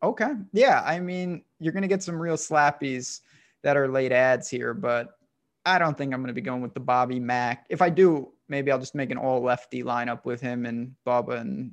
okay, 0.02 0.32
yeah. 0.52 0.82
I 0.84 0.98
mean, 0.98 1.42
you're 1.58 1.72
gonna 1.72 1.88
get 1.88 2.02
some 2.02 2.20
real 2.20 2.36
slappies 2.36 3.20
that 3.62 3.76
are 3.76 3.88
late 3.88 4.12
ads 4.12 4.48
here, 4.48 4.74
but 4.74 5.18
I 5.64 5.78
don't 5.78 5.96
think 5.96 6.12
I'm 6.12 6.20
gonna 6.20 6.32
be 6.32 6.40
going 6.40 6.62
with 6.62 6.74
the 6.74 6.80
Bobby 6.80 7.20
Mack. 7.20 7.66
If 7.68 7.82
I 7.82 7.88
do, 7.88 8.32
maybe 8.50 8.70
I'll 8.70 8.78
just 8.78 8.94
make 8.94 9.10
an 9.10 9.16
all 9.16 9.40
lefty 9.42 9.82
lineup 9.82 10.24
with 10.24 10.40
him 10.40 10.66
and 10.66 10.94
Bubba 11.06 11.40
and 11.40 11.72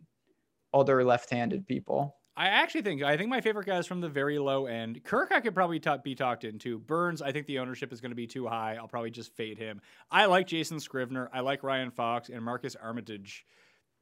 other 0.73 1.03
left-handed 1.03 1.67
people. 1.67 2.15
I 2.37 2.49
actually 2.49 2.83
think 2.83 3.01
I 3.01 3.17
think 3.17 3.31
my 3.31 3.41
favorite 3.41 3.65
guy 3.65 3.79
is 3.79 3.87
from 3.87 3.99
the 3.99 4.07
very 4.07 4.37
low 4.37 4.67
end. 4.67 5.03
Kirk, 5.03 5.31
I 5.31 5.41
could 5.41 5.55
probably 5.55 5.81
be 6.03 6.13
talked 6.15 6.43
into. 6.43 6.77
Burns, 6.77 7.23
I 7.23 7.31
think 7.31 7.47
the 7.47 7.57
ownership 7.57 7.91
is 7.91 7.99
going 7.99 8.11
to 8.11 8.15
be 8.15 8.27
too 8.27 8.45
high. 8.45 8.75
I'll 8.79 8.87
probably 8.87 9.09
just 9.09 9.35
fade 9.35 9.57
him. 9.57 9.81
I 10.11 10.25
like 10.25 10.45
Jason 10.45 10.79
Scrivener. 10.79 11.31
I 11.33 11.39
like 11.39 11.63
Ryan 11.63 11.89
Fox 11.89 12.29
and 12.29 12.43
Marcus 12.43 12.75
Armitage. 12.75 13.43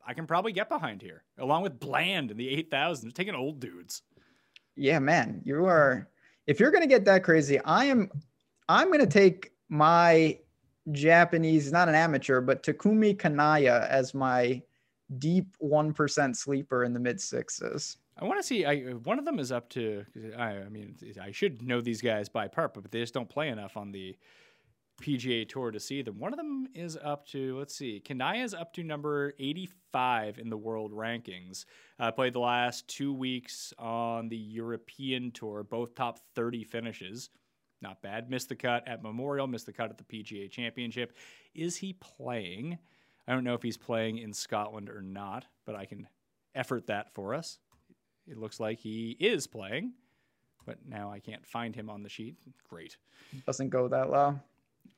I 0.06 0.14
can 0.14 0.28
probably 0.28 0.52
get 0.52 0.68
behind 0.68 1.02
here, 1.02 1.24
along 1.38 1.64
with 1.64 1.80
Bland 1.80 2.30
in 2.30 2.36
the 2.36 2.50
eight 2.50 2.70
thousand. 2.70 3.16
Taking 3.16 3.36
old 3.36 3.62
dudes. 3.62 4.02
Yeah, 4.76 5.00
man, 5.00 5.42
you 5.46 5.64
are. 5.66 6.10
If 6.46 6.60
you're 6.60 6.72
gonna 6.72 6.88
get 6.88 7.06
that 7.06 7.24
crazy, 7.24 7.60
I 7.62 7.86
am. 7.86 8.12
I'm 8.68 8.92
gonna 8.92 9.08
take 9.08 9.54
my 9.70 10.38
Japanese, 10.92 11.72
not 11.72 11.90
an 11.90 11.96
amateur, 11.96 12.42
but 12.42 12.64
Takumi 12.64 13.18
Kanaya 13.18 13.88
as 13.90 14.14
my 14.14 14.62
deep 15.18 15.56
one 15.60 15.94
percent 15.94 16.38
sleeper 16.38 16.84
in 16.84 16.94
the 16.94 17.00
mid 17.00 17.20
sixes. 17.20 17.98
I 18.18 18.26
want 18.26 18.40
to 18.40 18.44
see. 18.44 18.66
I 18.66 18.82
one 19.04 19.20
of 19.20 19.26
them 19.26 19.40
is 19.40 19.52
up 19.52 19.70
to. 19.72 20.06
I, 20.38 20.58
I 20.58 20.70
mean, 20.70 20.96
I 21.22 21.32
should 21.32 21.62
know 21.62 21.82
these 21.82 22.02
guys 22.02 22.30
by 22.30 22.48
part, 22.48 22.74
but 22.74 22.90
they 22.92 23.02
just 23.02 23.14
don't 23.14 23.30
play 23.30 23.50
enough 23.50 23.76
on 23.78 23.92
the 23.92 24.16
PGA 25.02 25.48
Tour 25.48 25.72
to 25.72 25.80
see 25.80 26.02
them. 26.02 26.18
One 26.20 26.32
of 26.32 26.38
them 26.38 26.68
is 26.74 26.98
up 27.04 27.28
to. 27.28 27.58
Let's 27.58 27.76
see. 27.76 28.00
Kanaya 28.00 28.44
is 28.44 28.54
up 28.54 28.74
to 28.74 28.84
number 28.84 29.34
eighty-five 29.40 30.40
in 30.40 30.50
the 30.50 30.58
world 30.58 30.94
rankings. 30.94 31.66
Uh, 32.00 32.12
played 32.12 32.34
the 32.34 32.40
last 32.40 32.88
two 32.88 33.14
weeks 33.14 33.74
on 33.78 34.30
the 34.30 34.38
European 34.38 35.32
Tour, 35.32 35.64
both 35.64 35.96
top 35.96 36.20
thirty 36.36 36.64
finishes. 36.64 37.30
Not 37.86 38.02
bad. 38.02 38.32
Missed 38.32 38.50
the 38.50 38.56
cut 38.56 38.88
at 38.88 39.04
Memorial. 39.04 39.46
Missed 39.46 39.68
the 39.68 39.72
cut 39.72 39.92
at 39.92 39.98
the 40.00 40.04
PGA 40.04 40.50
Championship. 40.50 41.16
Is 41.54 41.78
he 41.78 41.94
playing? 41.94 42.80
I 43.28 43.34
don't 43.34 43.44
know 43.44 43.54
if 43.54 43.62
he's 43.62 43.78
playing 43.78 44.18
in 44.18 44.34
Scotland 44.34 44.90
or 44.90 45.04
not, 45.04 45.46
but 45.66 45.76
I 45.76 45.86
can 45.86 46.08
effort 46.56 46.88
that 46.88 47.14
for 47.14 47.36
us. 47.36 47.60
It 48.28 48.38
looks 48.38 48.60
like 48.60 48.80
he 48.80 49.16
is 49.20 49.46
playing, 49.46 49.94
but 50.66 50.80
now 50.90 51.12
I 51.12 51.20
can't 51.20 51.46
find 51.46 51.76
him 51.76 51.92
on 51.92 52.02
the 52.02 52.10
sheet. 52.10 52.38
Great. 52.68 52.98
Doesn't 53.46 53.70
go 53.70 53.88
that 53.88 54.10
low. 54.10 54.40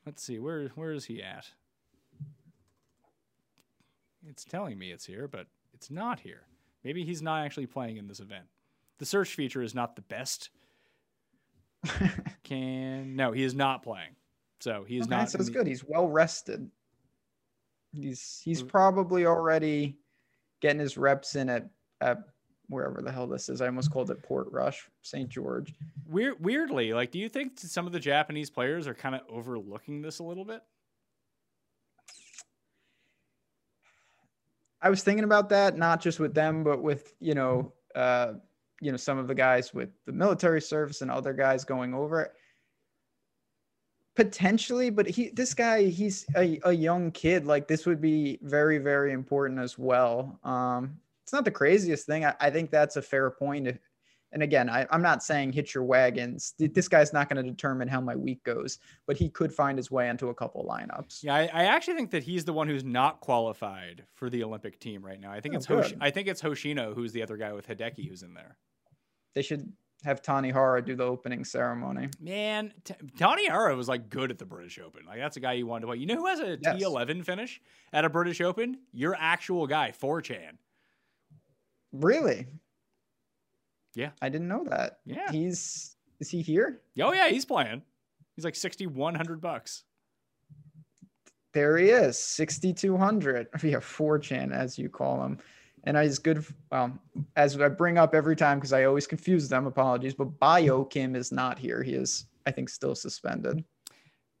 Let's 0.06 0.22
see 0.22 0.38
where 0.38 0.68
where 0.68 0.92
is 0.92 1.04
he 1.04 1.22
at? 1.22 1.46
It's 4.26 4.46
telling 4.46 4.78
me 4.78 4.92
it's 4.92 5.04
here, 5.04 5.28
but 5.28 5.46
it's 5.74 5.90
not 5.90 6.20
here. 6.20 6.46
Maybe 6.84 7.04
he's 7.04 7.20
not 7.20 7.44
actually 7.44 7.66
playing 7.66 7.98
in 7.98 8.06
this 8.06 8.20
event. 8.20 8.46
The 8.96 9.04
search 9.04 9.34
feature 9.34 9.60
is 9.60 9.74
not 9.74 9.94
the 9.94 10.02
best. 10.02 10.48
Can 12.44 13.14
no, 13.16 13.32
he 13.32 13.42
is 13.42 13.54
not 13.54 13.82
playing. 13.82 14.16
So 14.60 14.84
he 14.86 14.98
is 14.98 15.06
okay, 15.06 15.16
not. 15.16 15.30
so 15.30 15.38
it's 15.38 15.46
the- 15.48 15.52
good. 15.52 15.66
He's 15.66 15.84
well 15.84 16.08
rested. 16.08 16.70
He's 17.92 18.40
he's 18.44 18.62
Mm. 18.62 18.68
probably 18.68 19.26
already 19.26 19.96
getting 20.60 20.80
his 20.80 20.98
reps 20.98 21.36
in 21.36 21.48
at, 21.48 21.68
at 22.00 22.18
wherever 22.68 23.00
the 23.00 23.10
hell 23.12 23.26
this 23.26 23.48
is. 23.48 23.60
I 23.62 23.66
almost 23.66 23.90
called 23.92 24.10
it 24.10 24.22
Portrush, 24.22 24.80
St. 25.02 25.28
George. 25.28 25.72
Weird, 26.06 26.34
weirdly, 26.44 26.92
like, 26.92 27.12
do 27.12 27.18
you 27.18 27.28
think 27.28 27.52
some 27.58 27.86
of 27.86 27.92
the 27.92 28.00
Japanese 28.00 28.50
players 28.50 28.86
are 28.88 28.94
kind 28.94 29.14
of 29.14 29.22
overlooking 29.30 30.02
this 30.02 30.18
a 30.18 30.24
little 30.24 30.44
bit? 30.44 30.60
I 34.80 34.90
was 34.90 35.02
thinking 35.02 35.24
about 35.24 35.48
that, 35.48 35.76
not 35.76 36.00
just 36.00 36.20
with 36.20 36.34
them, 36.34 36.62
but 36.62 36.82
with 36.82 37.12
you 37.20 37.34
know, 37.34 37.72
uh, 37.94 38.34
you 38.80 38.90
know, 38.90 38.96
some 38.96 39.18
of 39.18 39.28
the 39.28 39.34
guys 39.34 39.74
with 39.74 39.90
the 40.06 40.12
military 40.12 40.60
service 40.60 41.02
and 41.02 41.10
other 41.10 41.32
guys 41.32 41.64
going 41.64 41.94
over. 41.94 42.32
Potentially, 44.14 44.90
but 44.90 45.08
he, 45.08 45.30
this 45.30 45.54
guy, 45.54 45.84
he's 45.84 46.26
a, 46.36 46.58
a 46.64 46.72
young 46.72 47.10
kid. 47.12 47.46
Like 47.46 47.68
this 47.68 47.86
would 47.86 48.00
be 48.00 48.38
very, 48.42 48.78
very 48.78 49.12
important 49.12 49.60
as 49.60 49.78
well. 49.78 50.40
Um, 50.42 50.98
it's 51.22 51.32
not 51.32 51.44
the 51.44 51.50
craziest 51.50 52.06
thing. 52.06 52.24
I, 52.24 52.34
I 52.40 52.50
think 52.50 52.70
that's 52.70 52.96
a 52.96 53.02
fair 53.02 53.30
point. 53.30 53.68
If, 53.68 53.78
and 54.32 54.42
again, 54.42 54.68
I, 54.68 54.86
am 54.90 55.02
not 55.02 55.22
saying 55.22 55.52
hit 55.52 55.74
your 55.74 55.84
wagons. 55.84 56.54
This 56.58 56.88
guy's 56.88 57.12
not 57.12 57.28
going 57.28 57.42
to 57.42 57.50
determine 57.50 57.88
how 57.88 58.00
my 58.00 58.14
week 58.14 58.42
goes, 58.44 58.78
but 59.06 59.16
he 59.16 59.30
could 59.30 59.52
find 59.52 59.78
his 59.78 59.90
way 59.90 60.08
into 60.08 60.28
a 60.28 60.34
couple 60.34 60.64
lineups. 60.64 61.22
Yeah, 61.22 61.34
I, 61.34 61.50
I, 61.52 61.64
actually 61.64 61.94
think 61.94 62.10
that 62.10 62.22
he's 62.22 62.44
the 62.44 62.52
one 62.52 62.68
who's 62.68 62.84
not 62.84 63.20
qualified 63.20 64.04
for 64.14 64.28
the 64.28 64.44
Olympic 64.44 64.80
team 64.80 65.04
right 65.04 65.20
now. 65.20 65.32
I 65.32 65.40
think 65.40 65.54
oh, 65.54 65.58
it's 65.58 65.66
Hosh- 65.66 65.94
I 66.00 66.10
think 66.10 66.28
it's 66.28 66.42
Hoshino 66.42 66.94
who's 66.94 67.12
the 67.12 67.22
other 67.22 67.36
guy 67.36 67.52
with 67.52 67.66
Hideki 67.66 68.08
who's 68.08 68.22
in 68.22 68.34
there. 68.34 68.56
They 69.38 69.42
should 69.42 69.72
have 70.02 70.20
Tanihara 70.20 70.84
do 70.84 70.96
the 70.96 71.04
opening 71.04 71.44
ceremony. 71.44 72.08
Man, 72.20 72.72
T- 72.82 72.94
Tanihara 73.16 73.76
was 73.76 73.88
like 73.88 74.10
good 74.10 74.32
at 74.32 74.38
the 74.38 74.44
British 74.44 74.80
Open. 74.80 75.06
Like 75.06 75.20
that's 75.20 75.36
a 75.36 75.40
guy 75.40 75.52
you 75.52 75.64
want 75.64 75.82
to 75.82 75.86
play. 75.86 75.98
You 75.98 76.06
know 76.06 76.16
who 76.16 76.26
has 76.26 76.40
a 76.40 76.58
yes. 76.60 76.82
T11 76.82 77.24
finish 77.24 77.60
at 77.92 78.04
a 78.04 78.08
British 78.08 78.40
Open? 78.40 78.78
Your 78.92 79.14
actual 79.16 79.68
guy, 79.68 79.92
Forchan. 79.92 80.56
Really? 81.92 82.48
Yeah. 83.94 84.10
I 84.20 84.28
didn't 84.28 84.48
know 84.48 84.64
that. 84.70 84.98
Yeah. 85.06 85.30
He's 85.30 85.94
is 86.18 86.28
he 86.28 86.42
here? 86.42 86.80
Oh 87.00 87.12
yeah, 87.12 87.28
he's 87.28 87.44
playing. 87.44 87.82
He's 88.34 88.44
like 88.44 88.56
6100 88.56 89.40
bucks. 89.40 89.84
There 91.52 91.78
he 91.78 91.90
is, 91.90 92.18
6200. 92.18 93.46
Yeah, 93.62 93.76
Forchan 93.76 94.52
as 94.52 94.80
you 94.80 94.88
call 94.88 95.22
him 95.22 95.38
and 95.84 95.96
he's 95.96 96.18
good. 96.18 96.44
Well, 96.70 96.98
as 97.36 97.58
I 97.60 97.68
bring 97.68 97.98
up 97.98 98.14
every 98.14 98.36
time 98.36 98.58
because 98.58 98.72
I 98.72 98.84
always 98.84 99.06
confuse 99.06 99.48
them. 99.48 99.66
Apologies, 99.66 100.14
but 100.14 100.38
Bio 100.38 100.84
Kim 100.84 101.16
is 101.16 101.32
not 101.32 101.58
here. 101.58 101.82
He 101.82 101.92
is, 101.92 102.26
I 102.46 102.50
think, 102.50 102.68
still 102.68 102.94
suspended. 102.94 103.64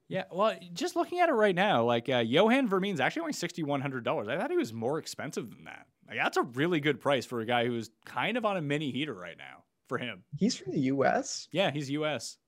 Yeah, 0.08 0.24
well, 0.32 0.56
just 0.72 0.96
looking 0.96 1.20
at 1.20 1.28
it 1.28 1.32
right 1.32 1.54
now, 1.54 1.84
like 1.84 2.08
uh, 2.08 2.18
Johan 2.18 2.66
Veerman's 2.68 3.00
actually 3.00 3.20
only 3.20 3.32
sixty 3.34 3.62
one 3.62 3.80
hundred 3.80 4.04
dollars. 4.04 4.28
I 4.28 4.38
thought 4.38 4.50
he 4.50 4.56
was 4.56 4.72
more 4.72 4.98
expensive 4.98 5.50
than 5.50 5.64
that. 5.64 5.86
Like 6.08 6.16
that's 6.16 6.38
a 6.38 6.42
really 6.42 6.80
good 6.80 7.00
price 7.00 7.26
for 7.26 7.40
a 7.40 7.46
guy 7.46 7.66
who 7.66 7.76
is 7.76 7.90
kind 8.06 8.38
of 8.38 8.46
on 8.46 8.56
a 8.56 8.62
mini 8.62 8.90
heater 8.90 9.14
right 9.14 9.36
now 9.36 9.64
for 9.88 9.98
him. 9.98 10.24
He's 10.36 10.56
from 10.56 10.72
the 10.72 10.80
U.S. 10.80 11.48
Yeah, 11.52 11.70
he's 11.70 11.90
U.S. 11.90 12.38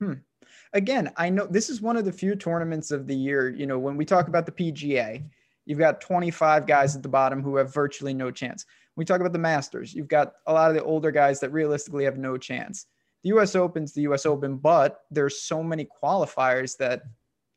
Hmm. 0.00 0.14
Again, 0.72 1.10
I 1.16 1.28
know 1.28 1.46
this 1.46 1.70
is 1.70 1.80
one 1.80 1.96
of 1.96 2.04
the 2.04 2.12
few 2.12 2.36
tournaments 2.36 2.92
of 2.92 3.08
the 3.08 3.16
year. 3.16 3.48
You 3.48 3.66
know, 3.66 3.78
when 3.78 3.96
we 3.96 4.04
talk 4.04 4.28
about 4.28 4.46
the 4.46 4.52
PGA, 4.52 5.24
You've 5.66 5.78
got 5.78 6.00
25 6.00 6.66
guys 6.66 6.96
at 6.96 7.02
the 7.02 7.08
bottom 7.08 7.42
who 7.42 7.56
have 7.56 7.74
virtually 7.74 8.14
no 8.14 8.30
chance. 8.30 8.64
we 8.94 9.04
talk 9.04 9.20
about 9.20 9.32
the 9.32 9.38
Masters. 9.38 9.92
You've 9.92 10.08
got 10.08 10.34
a 10.46 10.52
lot 10.52 10.70
of 10.70 10.76
the 10.76 10.82
older 10.82 11.10
guys 11.10 11.40
that 11.40 11.52
realistically 11.52 12.04
have 12.04 12.16
no 12.16 12.38
chance. 12.38 12.86
The 13.22 13.30
U.S. 13.30 13.54
Open's 13.54 13.92
the 13.92 14.02
U.S. 14.02 14.24
Open, 14.24 14.56
but 14.56 15.00
there's 15.10 15.42
so 15.42 15.62
many 15.62 15.86
qualifiers 16.02 16.76
that 16.78 17.02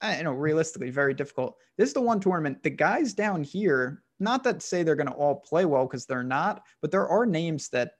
eh, 0.02 0.18
I 0.20 0.22
know 0.24 0.34
realistically 0.34 0.90
very 0.90 1.14
difficult. 1.14 1.56
This 1.78 1.90
is 1.90 1.94
the 1.94 2.02
one 2.02 2.20
tournament. 2.20 2.64
The 2.64 2.72
guys 2.72 3.14
down 3.14 3.44
here, 3.44 4.04
not 4.20 4.44
that 4.44 4.62
say 4.62 4.84
they're 4.84 4.96
going 4.96 5.08
to 5.08 5.14
all 5.14 5.36
play 5.36 5.66
well 5.66 5.86
because 5.86 6.06
they're 6.06 6.24
not, 6.24 6.64
but 6.82 6.92
there 6.92 7.08
are 7.08 7.26
names 7.26 7.70
that 7.70 7.92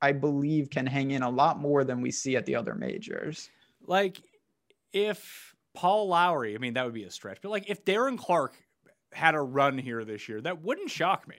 I 0.00 0.12
believe 0.12 0.70
can 0.70 0.86
hang 0.86 1.12
in 1.12 1.22
a 1.22 1.30
lot 1.30 1.60
more 1.60 1.84
than 1.84 2.00
we 2.00 2.10
see 2.10 2.36
at 2.36 2.46
the 2.46 2.56
other 2.56 2.74
majors. 2.74 3.50
Like 3.86 4.20
if 4.92 5.54
Paul 5.74 6.08
Lawrie, 6.08 6.54
I 6.54 6.58
mean 6.58 6.74
that 6.74 6.84
would 6.84 6.94
be 6.94 7.04
a 7.04 7.10
stretch, 7.10 7.38
but 7.42 7.50
like 7.50 7.70
if 7.70 7.84
Darren 7.84 8.18
Clarke 8.18 8.56
had 9.12 9.34
a 9.34 9.40
run 9.40 9.78
here 9.78 10.04
this 10.04 10.28
year. 10.28 10.40
That 10.40 10.62
wouldn't 10.62 10.90
shock 10.90 11.26
me. 11.28 11.36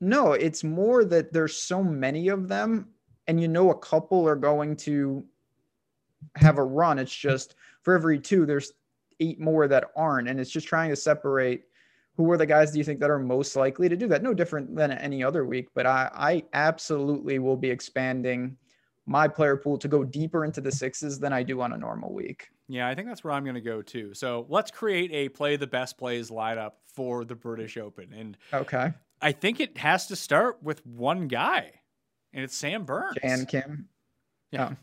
No, 0.00 0.32
it's 0.32 0.64
more 0.64 1.04
that 1.04 1.32
there's 1.32 1.56
so 1.56 1.82
many 1.82 2.28
of 2.28 2.48
them, 2.48 2.88
and 3.26 3.40
you 3.40 3.48
know 3.48 3.70
a 3.70 3.78
couple 3.78 4.28
are 4.28 4.36
going 4.36 4.76
to 4.76 5.24
have 6.34 6.58
a 6.58 6.64
run. 6.64 6.98
It's 6.98 7.14
just 7.14 7.54
for 7.82 7.94
every 7.94 8.18
two, 8.18 8.44
there's 8.44 8.72
eight 9.20 9.40
more 9.40 9.68
that 9.68 9.90
aren't, 9.96 10.28
and 10.28 10.40
it's 10.40 10.50
just 10.50 10.66
trying 10.66 10.90
to 10.90 10.96
separate 10.96 11.64
who 12.18 12.28
are 12.32 12.36
the 12.36 12.44
guys 12.44 12.72
do 12.72 12.78
you 12.78 12.84
think 12.84 12.98
that 12.98 13.10
are 13.10 13.18
most 13.20 13.54
likely 13.54 13.88
to 13.88 13.96
do 13.96 14.08
that? 14.08 14.24
No 14.24 14.34
different 14.34 14.74
than 14.74 14.90
any 14.90 15.22
other 15.22 15.46
week, 15.46 15.68
but 15.72 15.86
I, 15.86 16.10
I 16.12 16.44
absolutely 16.52 17.38
will 17.38 17.56
be 17.56 17.70
expanding 17.70 18.56
my 19.06 19.28
player 19.28 19.56
pool 19.56 19.78
to 19.78 19.86
go 19.86 20.02
deeper 20.02 20.44
into 20.44 20.60
the 20.60 20.72
sixes 20.72 21.20
than 21.20 21.32
I 21.32 21.44
do 21.44 21.60
on 21.60 21.72
a 21.72 21.78
normal 21.78 22.12
week. 22.12 22.50
Yeah, 22.68 22.86
I 22.86 22.94
think 22.94 23.08
that's 23.08 23.24
where 23.24 23.32
I'm 23.32 23.44
going 23.44 23.54
to 23.54 23.60
go 23.60 23.80
too. 23.80 24.12
So 24.14 24.46
let's 24.48 24.70
create 24.70 25.10
a 25.12 25.30
play 25.30 25.56
the 25.56 25.66
best 25.66 25.96
plays 25.96 26.30
lineup 26.30 26.72
for 26.94 27.24
the 27.24 27.34
British 27.34 27.76
Open. 27.78 28.12
And 28.12 28.36
okay, 28.52 28.92
I 29.22 29.32
think 29.32 29.60
it 29.60 29.78
has 29.78 30.06
to 30.08 30.16
start 30.16 30.62
with 30.62 30.84
one 30.86 31.28
guy, 31.28 31.72
and 32.32 32.44
it's 32.44 32.56
Sam 32.56 32.84
Burns. 32.84 33.16
Jan 33.22 33.46
Kim. 33.46 33.88
Yeah. 34.52 34.74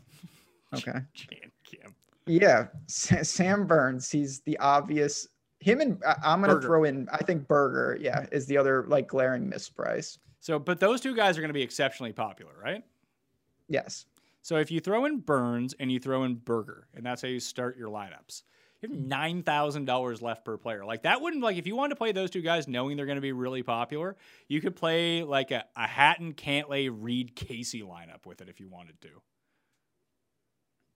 Oh. 0.72 0.78
Okay. 0.78 0.98
Jan 1.14 1.52
Kim. 1.64 1.94
Yeah, 2.26 2.66
Sam 2.88 3.66
Burns. 3.66 4.10
He's 4.10 4.40
the 4.40 4.58
obvious. 4.58 5.28
Him 5.60 5.80
and 5.80 6.02
I'm 6.24 6.42
going 6.42 6.54
to 6.54 6.64
throw 6.64 6.84
in. 6.84 7.08
I 7.12 7.22
think 7.22 7.46
Berger. 7.46 7.96
Yeah, 8.00 8.26
is 8.32 8.46
the 8.46 8.58
other 8.58 8.84
like 8.88 9.06
glaring 9.06 9.48
misprice. 9.48 10.18
So, 10.40 10.58
but 10.58 10.80
those 10.80 11.00
two 11.00 11.14
guys 11.14 11.38
are 11.38 11.40
going 11.40 11.48
to 11.48 11.54
be 11.54 11.62
exceptionally 11.62 12.12
popular, 12.12 12.52
right? 12.62 12.84
Yes. 13.68 14.06
So 14.46 14.58
if 14.58 14.70
you 14.70 14.78
throw 14.78 15.06
in 15.06 15.18
Burns 15.18 15.74
and 15.80 15.90
you 15.90 15.98
throw 15.98 16.22
in 16.22 16.36
Berger, 16.36 16.86
and 16.94 17.04
that's 17.04 17.20
how 17.20 17.26
you 17.26 17.40
start 17.40 17.76
your 17.76 17.90
lineups, 17.90 18.42
you 18.80 18.88
have 18.88 18.96
nine 18.96 19.42
thousand 19.42 19.86
dollars 19.86 20.22
left 20.22 20.44
per 20.44 20.56
player. 20.56 20.84
Like 20.84 21.02
that 21.02 21.20
wouldn't 21.20 21.42
like 21.42 21.56
if 21.56 21.66
you 21.66 21.74
wanted 21.74 21.94
to 21.94 21.96
play 21.96 22.12
those 22.12 22.30
two 22.30 22.42
guys 22.42 22.68
knowing 22.68 22.96
they're 22.96 23.06
going 23.06 23.16
to 23.16 23.22
be 23.22 23.32
really 23.32 23.64
popular, 23.64 24.14
you 24.46 24.60
could 24.60 24.76
play 24.76 25.24
like 25.24 25.50
a, 25.50 25.64
a 25.74 25.88
Hatton, 25.88 26.32
Cantlay, 26.32 26.88
Reed, 26.92 27.34
Casey 27.34 27.82
lineup 27.82 28.24
with 28.24 28.40
it 28.40 28.48
if 28.48 28.60
you 28.60 28.68
wanted 28.68 29.00
to. 29.00 29.08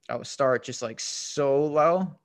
I 0.08 0.14
would 0.14 0.28
start 0.28 0.62
just 0.62 0.80
like 0.80 1.00
so 1.00 1.64
low. 1.64 2.20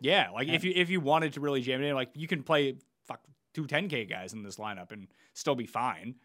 Yeah, 0.00 0.30
like 0.30 0.48
if 0.48 0.64
you 0.64 0.72
if 0.74 0.90
you 0.90 0.98
wanted 0.98 1.34
to 1.34 1.40
really 1.40 1.60
jam 1.60 1.80
it 1.80 1.86
in, 1.86 1.94
like 1.94 2.10
you 2.14 2.26
can 2.26 2.42
play 2.42 2.78
fuck 3.06 3.20
two 3.54 3.68
10k 3.68 4.10
guys 4.10 4.32
in 4.32 4.42
this 4.42 4.56
lineup 4.56 4.90
and 4.90 5.06
still 5.34 5.54
be 5.54 5.66
fine. 5.66 6.16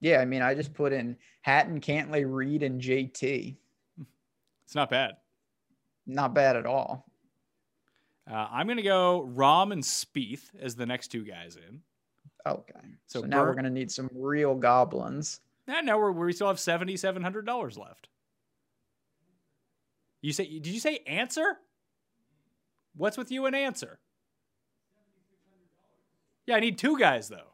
Yeah, 0.00 0.20
I 0.20 0.24
mean, 0.24 0.42
I 0.42 0.54
just 0.54 0.74
put 0.74 0.92
in 0.92 1.16
Hatton, 1.42 1.80
Cantlay, 1.80 2.24
Reed, 2.26 2.62
and 2.62 2.80
JT. 2.80 3.56
It's 4.64 4.74
not 4.74 4.90
bad. 4.90 5.16
Not 6.06 6.34
bad 6.34 6.56
at 6.56 6.66
all. 6.66 7.06
Uh, 8.30 8.46
I'm 8.50 8.66
going 8.66 8.76
to 8.76 8.82
go 8.82 9.28
Rahm 9.34 9.72
and 9.72 9.82
Spieth 9.82 10.50
as 10.60 10.76
the 10.76 10.86
next 10.86 11.08
two 11.08 11.24
guys 11.24 11.56
in. 11.56 11.80
Okay. 12.46 12.72
So, 13.06 13.22
so 13.22 13.26
now 13.26 13.40
Bur- 13.40 13.48
we're 13.48 13.54
going 13.54 13.64
to 13.64 13.70
need 13.70 13.90
some 13.90 14.10
real 14.14 14.54
goblins. 14.54 15.40
Yeah, 15.66 15.80
now 15.80 15.98
we're, 15.98 16.12
we 16.12 16.32
still 16.32 16.46
have 16.46 16.56
$7,700 16.56 17.78
left. 17.78 18.08
You 20.20 20.32
say, 20.32 20.46
did 20.46 20.66
you 20.66 20.80
say 20.80 21.00
Ancer? 21.06 21.58
What's 22.96 23.16
with 23.16 23.30
you 23.30 23.46
and 23.46 23.54
Ancer? 23.54 23.98
Yeah, 26.46 26.56
I 26.56 26.60
need 26.60 26.78
two 26.78 26.98
guys 26.98 27.28
though. 27.28 27.52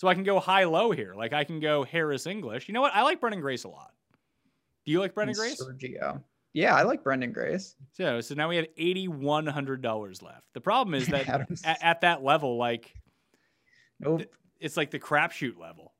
So 0.00 0.08
I 0.08 0.14
can 0.14 0.24
go 0.24 0.40
high 0.40 0.64
low 0.64 0.92
here. 0.92 1.12
Like 1.14 1.34
I 1.34 1.44
can 1.44 1.60
go 1.60 1.84
Harris 1.84 2.26
English. 2.26 2.68
You 2.68 2.72
know 2.72 2.80
what? 2.80 2.94
I 2.94 3.02
like 3.02 3.20
Branden 3.20 3.42
Grace 3.42 3.64
a 3.64 3.68
lot. 3.68 3.92
Do 4.86 4.92
you 4.92 4.98
like 4.98 5.14
Branden 5.14 5.34
Grace? 5.34 5.62
Sergio. 5.62 6.22
Yeah, 6.54 6.74
I 6.74 6.84
like 6.84 7.04
Branden 7.04 7.34
Grace. 7.34 7.76
So 7.92 8.22
so 8.22 8.34
now 8.34 8.48
we 8.48 8.56
have 8.56 8.64
eighty 8.78 9.08
one 9.08 9.46
hundred 9.46 9.82
dollars 9.82 10.22
left. 10.22 10.46
The 10.54 10.60
problem 10.62 10.94
is 10.94 11.06
that 11.08 11.28
at, 11.28 11.82
at, 11.82 12.00
that 12.00 12.22
level, 12.24 12.56
like, 12.56 12.94
nope. 13.98 14.22
it's 14.58 14.78
like 14.78 14.90
the 14.90 14.98
crapshoot 14.98 15.58
level. 15.58 15.92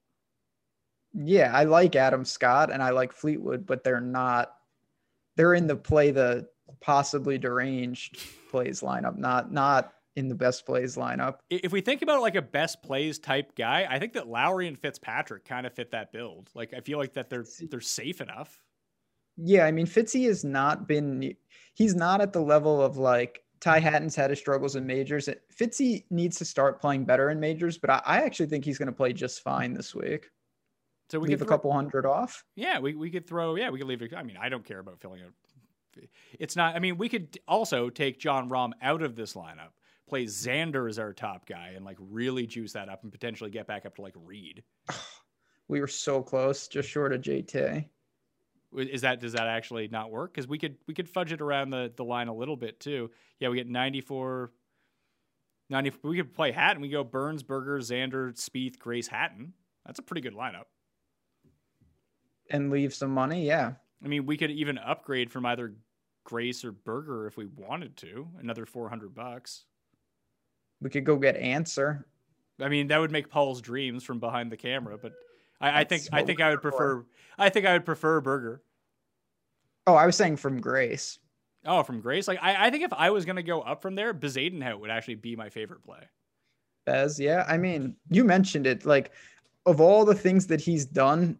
Yeah, 1.13 1.55
I 1.55 1.65
like 1.65 1.95
Adam 1.95 2.25
Scott 2.25 2.73
and 2.73 2.83
I 2.83 2.93
like 2.93 3.13
Fleetwood, 3.13 3.67
but 3.67 3.85
they're 3.85 4.01
not. 4.01 4.55
They're 5.37 5.53
in 5.53 5.67
the 5.67 5.77
play 5.77 6.11
the 6.11 6.49
possibly 6.81 7.37
deranged 7.37 8.19
plays 8.51 8.81
lineup, 8.81 9.19
not 9.19 9.53
not 9.53 9.93
in 10.17 10.29
the 10.29 10.35
best 10.35 10.67
plays 10.67 10.97
lineup. 10.97 11.37
If 11.49 11.73
we 11.73 11.81
think 11.81 12.03
about 12.03 12.21
like 12.21 12.35
a 12.35 12.43
best 12.43 12.83
plays 12.83 13.19
type 13.19 13.55
guy, 13.57 13.87
I 13.89 13.99
think 13.99 14.13
that 14.15 14.29
Lowry 14.29 14.67
and 14.69 14.79
Fitzpatrick 14.79 15.45
kind 15.45 15.67
of 15.67 15.73
fit 15.73 15.93
that 15.93 16.13
build. 16.13 16.51
Like 16.55 16.75
I 16.75 16.81
feel 16.81 16.99
like 16.99 17.15
that 17.15 17.31
they're 17.31 17.47
they're 17.71 17.81
safe 17.81 18.21
enough. 18.21 18.61
Yeah, 19.37 19.65
I 19.65 19.73
mean 19.73 19.87
Fitzy 19.87 20.27
has 20.27 20.45
not 20.45 20.89
been 20.89 21.35
he's 21.75 21.95
not 21.95 22.21
at 22.21 22.33
the 22.33 22.43
level 22.43 22.83
of 22.83 22.97
like 22.97 23.43
Ty 23.61 23.81
Hatton's 23.81 24.17
had 24.17 24.31
his 24.31 24.39
struggles 24.39 24.77
in 24.77 24.87
majors. 24.87 25.29
Uh, 25.29 25.35
Fitzy 25.55 26.05
needs 26.11 26.39
to 26.39 26.45
start 26.45 26.81
playing 26.81 27.05
better 27.05 27.31
in 27.31 27.39
majors, 27.39 27.79
but 27.79 27.91
I, 27.91 28.03
I 28.05 28.17
actually 28.23 28.47
think 28.47 28.65
he's 28.65 28.79
going 28.79 28.87
to 28.87 28.93
play 28.93 29.13
just 29.13 29.43
fine 29.43 29.75
this 29.75 29.95
week. 29.95 30.31
So 31.11 31.19
we 31.19 31.29
leave 31.29 31.43
a 31.43 31.47
couple 31.47 31.73
hundred 31.73 32.07
off. 32.07 32.45
Yeah, 32.55 32.79
we, 32.79 32.95
we 32.95 33.11
could 33.11 33.27
throw. 33.27 33.57
Yeah, 33.57 33.71
we 33.71 33.79
could 33.79 33.89
leave. 33.89 34.03
I 34.17 34.23
mean, 34.23 34.39
I 34.41 34.49
don't 34.49 34.65
care 34.65 34.79
about 34.79 35.01
filling 35.01 35.21
it. 35.21 36.09
It's 36.39 36.55
not. 36.55 36.77
I 36.77 36.79
mean, 36.79 36.99
we 36.99 37.09
could 37.09 37.39
also 37.49 37.91
take 37.91 38.21
Jon 38.21 38.49
Rahm 38.49 38.71
out 38.81 39.03
of 39.03 39.17
this 39.17 39.35
lineup 39.35 39.73
play 40.11 40.27
Xander 40.27 40.89
as 40.89 40.99
our 40.99 41.13
top 41.13 41.47
guy 41.47 41.73
and 41.75 41.85
like 41.85 41.97
really 41.99 42.47
juice 42.47 42.73
that 42.73 42.89
up 42.89 43.03
and 43.03 43.13
potentially 43.13 43.51
get 43.51 43.67
back 43.67 43.87
up 43.87 43.95
to 43.97 44.03
like 44.03 44.15
Reed. 44.17 44.63
We 45.69 45.81
were 45.81 45.87
so 45.87 46.21
close, 46.21 46.67
just 46.67 46.89
short 46.89 47.13
of 47.13 47.21
JT. 47.23 47.87
Is 48.77 49.03
that 49.03 49.21
does 49.21 49.35
that 49.35 49.47
actually 49.47 49.87
not 49.87 50.11
work? 50.11 50.35
Because 50.35 50.49
we 50.49 50.59
could 50.59 50.77
we 50.89 50.95
could 50.95 51.09
fudge 51.09 51.33
it 51.33 51.41
around 51.41 51.71
the 51.71 51.93
the 51.95 52.05
line 52.05 52.27
a 52.27 52.35
little 52.35 52.57
bit 52.57 52.81
too. 52.81 53.11
Yeah, 53.39 53.49
we 53.49 53.57
get 53.57 53.69
94. 53.69 54.51
90, 55.71 55.93
we 56.03 56.17
could 56.17 56.35
play 56.35 56.51
Hatton. 56.51 56.83
We 56.83 56.89
go 56.89 57.05
Burns, 57.05 57.45
Berger, 57.45 57.79
Xander, 57.79 58.33
Spieth, 58.35 58.81
Grace, 58.81 59.07
Hatton. 59.07 59.53
That's 59.87 60.01
a 60.01 60.03
pretty 60.03 60.21
good 60.21 60.35
lineup. 60.35 60.65
And 62.51 62.71
leave 62.71 62.93
some 62.93 63.13
money, 63.13 63.47
yeah. 63.47 63.75
I 64.05 64.09
mean, 64.09 64.27
we 64.27 64.37
could 64.37 64.51
even 64.51 64.77
upgrade 64.79 65.31
from 65.31 65.47
either 65.47 65.77
Grace 66.25 66.65
or 66.65 66.73
Berger 66.73 67.29
if 67.29 67.37
we 67.37 67.47
wanted 67.47 67.97
to. 67.99 68.27
Another 68.41 68.67
400 68.67 69.15
bucks. 69.15 69.67
We 70.81 70.91
could 70.91 71.05
go 71.05 71.17
get 71.17 71.37
Ancer. 71.37 72.07
I 72.61 72.69
mean, 72.69 72.89
that 72.89 73.01
would 73.01 73.11
make 73.11 73.31
Paul's 73.31 73.61
dreams 73.61 74.05
from 74.05 74.21
behind 74.21 74.51
the 74.51 74.57
camera, 74.57 74.99
but 74.99 75.13
I, 75.61 75.81
I 75.81 75.85
think 75.85 76.05
I 76.13 76.23
think 76.23 76.41
I 76.41 76.51
would 76.51 76.63
prefer 76.63 77.05
I 77.39 77.49
think 77.49 77.67
I 77.67 77.73
would 77.73 77.85
prefer 77.85 78.21
Berger. 78.21 78.63
Oh, 79.87 79.95
I 79.95 80.07
was 80.07 80.17
saying 80.17 80.37
from 80.37 80.61
Grace. 80.61 81.19
Oh, 81.65 81.83
from 81.83 82.01
Grace. 82.01 82.29
Like 82.29 82.39
I, 82.43 82.67
I 82.67 82.71
think 82.71 82.85
if 82.85 82.93
I 82.93 83.11
was 83.11 83.25
gonna 83.25 83.43
go 83.43 83.61
up 83.61 83.83
from 83.83 83.95
there, 83.95 84.15
Bezuidenhout 84.15 84.81
would 84.81 84.91
actually 84.91 85.17
be 85.17 85.37
my 85.37 85.49
favorite 85.49 85.83
play. 85.83 86.01
Bez, 86.87 87.21
yeah. 87.21 87.45
I 87.49 87.57
mean, 87.57 87.97
you 88.11 88.25
mentioned 88.25 88.67
it. 88.67 88.85
Like 88.85 89.13
of 89.67 89.81
all 89.81 90.05
the 90.05 90.15
things 90.15 90.47
that 90.49 90.61
he's 90.61 90.85
done, 90.85 91.39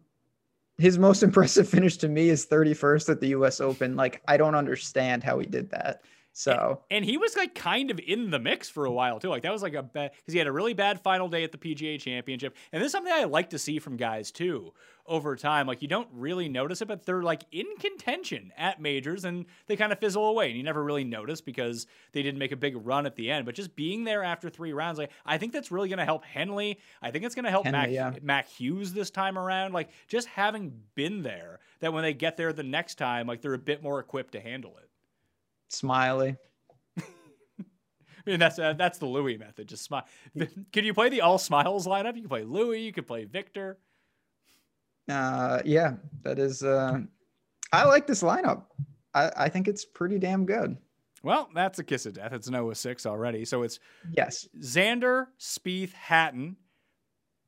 his 0.77 0.97
most 0.97 1.23
impressive 1.23 1.67
finish 1.67 1.97
to 1.97 2.07
me 2.07 2.29
is 2.29 2.45
31st 2.45 3.09
at 3.09 3.21
the 3.21 3.29
US 3.29 3.59
Open. 3.61 3.95
Like, 3.95 4.21
I 4.27 4.37
don't 4.37 4.55
understand 4.55 5.23
how 5.23 5.39
he 5.39 5.45
did 5.45 5.69
that. 5.71 6.01
So 6.33 6.81
and, 6.89 6.97
and, 6.97 7.05
he 7.05 7.17
was 7.17 7.35
like 7.35 7.55
kind 7.55 7.91
of 7.91 7.99
in 7.99 8.29
the 8.29 8.39
mix 8.39 8.69
for 8.69 8.85
a 8.85 8.91
while 8.91 9.19
too. 9.19 9.29
Like 9.29 9.43
that 9.43 9.51
was 9.51 9.61
like 9.61 9.73
a 9.73 9.83
bad 9.83 10.11
because 10.15 10.31
he 10.33 10.37
had 10.37 10.47
a 10.47 10.51
really 10.51 10.73
bad 10.73 11.01
final 11.01 11.27
day 11.27 11.43
at 11.43 11.51
the 11.51 11.57
PGA 11.57 11.99
Championship, 11.99 12.55
and 12.71 12.81
this 12.81 12.87
is 12.87 12.91
something 12.93 13.11
I 13.11 13.25
like 13.25 13.49
to 13.49 13.59
see 13.59 13.79
from 13.79 13.97
guys 13.97 14.31
too 14.31 14.73
over 15.05 15.35
time. 15.35 15.67
Like 15.67 15.81
you 15.81 15.89
don't 15.89 16.07
really 16.13 16.47
notice 16.47 16.81
it, 16.81 16.87
but 16.87 17.05
they're 17.05 17.21
like 17.21 17.43
in 17.51 17.65
contention 17.79 18.53
at 18.57 18.81
majors, 18.81 19.25
and 19.25 19.45
they 19.67 19.75
kind 19.75 19.91
of 19.91 19.99
fizzle 19.99 20.25
away, 20.25 20.47
and 20.47 20.57
you 20.57 20.63
never 20.63 20.81
really 20.81 21.03
notice 21.03 21.41
because 21.41 21.85
they 22.13 22.23
didn't 22.23 22.39
make 22.39 22.53
a 22.53 22.57
big 22.57 22.77
run 22.85 23.05
at 23.05 23.15
the 23.17 23.29
end. 23.29 23.45
But 23.45 23.55
just 23.55 23.75
being 23.75 24.05
there 24.05 24.23
after 24.23 24.49
three 24.49 24.71
rounds, 24.71 24.97
like 24.99 25.11
I 25.25 25.37
think 25.37 25.51
that's 25.51 25.69
really 25.69 25.89
going 25.89 25.99
to 25.99 26.05
help 26.05 26.23
Henley. 26.23 26.79
I 27.01 27.11
think 27.11 27.25
it's 27.25 27.35
going 27.35 27.45
to 27.45 27.51
help 27.51 27.65
Henley, 27.65 27.79
Mac, 27.79 27.89
yeah. 27.91 28.13
Mac 28.21 28.47
Hughes 28.47 28.93
this 28.93 29.09
time 29.09 29.37
around. 29.37 29.73
Like 29.73 29.89
just 30.07 30.29
having 30.29 30.71
been 30.95 31.23
there, 31.23 31.59
that 31.81 31.91
when 31.91 32.03
they 32.03 32.13
get 32.13 32.37
there 32.37 32.53
the 32.53 32.63
next 32.63 32.95
time, 32.95 33.27
like 33.27 33.41
they're 33.41 33.53
a 33.53 33.59
bit 33.59 33.83
more 33.83 33.99
equipped 33.99 34.31
to 34.33 34.39
handle 34.39 34.77
it. 34.77 34.90
Smiley. 35.71 36.35
I 36.99 37.63
mean, 38.25 38.39
that's 38.39 38.59
uh, 38.59 38.73
that's 38.73 38.97
the 38.97 39.05
Louis 39.05 39.37
method. 39.37 39.67
Just 39.67 39.83
smile. 39.83 40.05
Can 40.71 40.85
you 40.85 40.93
play 40.93 41.09
the 41.09 41.21
all 41.21 41.37
smiles 41.37 41.87
lineup? 41.87 42.15
You 42.15 42.21
can 42.21 42.29
play 42.29 42.43
Louis. 42.43 42.81
You 42.81 42.93
can 42.93 43.03
play 43.03 43.25
Viktor. 43.25 43.77
Uh, 45.09 45.61
yeah, 45.65 45.93
that 46.23 46.39
is. 46.39 46.63
Uh, 46.63 46.99
I 47.73 47.85
like 47.85 48.07
this 48.07 48.21
lineup. 48.21 48.63
I, 49.13 49.31
I 49.35 49.49
think 49.49 49.67
it's 49.67 49.85
pretty 49.85 50.19
damn 50.19 50.45
good. 50.45 50.77
Well, 51.23 51.49
that's 51.53 51.79
a 51.79 51.83
kiss 51.83 52.05
of 52.05 52.13
death. 52.13 52.33
It's 52.33 52.47
an 52.47 52.53
0 52.53 52.73
6 52.73 53.05
already. 53.05 53.45
So 53.45 53.63
it's 53.63 53.79
yes, 54.11 54.47
Xander, 54.59 55.27
Spieth, 55.39 55.93
Hatton, 55.93 56.55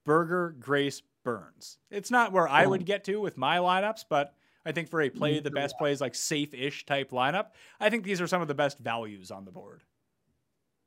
Berger, 0.06 0.56
Grace, 0.60 1.02
Burns. 1.24 1.78
It's 1.90 2.12
not 2.12 2.32
where 2.32 2.48
I 2.48 2.66
would 2.66 2.86
get 2.86 3.04
to 3.06 3.20
with 3.20 3.38
my 3.38 3.58
lineups, 3.58 4.06
but 4.10 4.34
I 4.66 4.72
think 4.72 4.90
for 4.90 5.02
a 5.02 5.10
play 5.10 5.40
the 5.40 5.52
best 5.52 5.78
play 5.78 5.92
is 5.92 6.02
like 6.02 6.16
safe-ish 6.16 6.86
type 6.86 7.12
lineup, 7.12 7.48
I 7.80 7.90
think 7.90 8.04
these 8.04 8.22
are 8.22 8.28
some 8.28 8.42
of 8.42 8.48
the 8.48 8.54
best 8.54 8.80
values 8.80 9.32
on 9.32 9.46
the 9.46 9.52
board. 9.52 9.84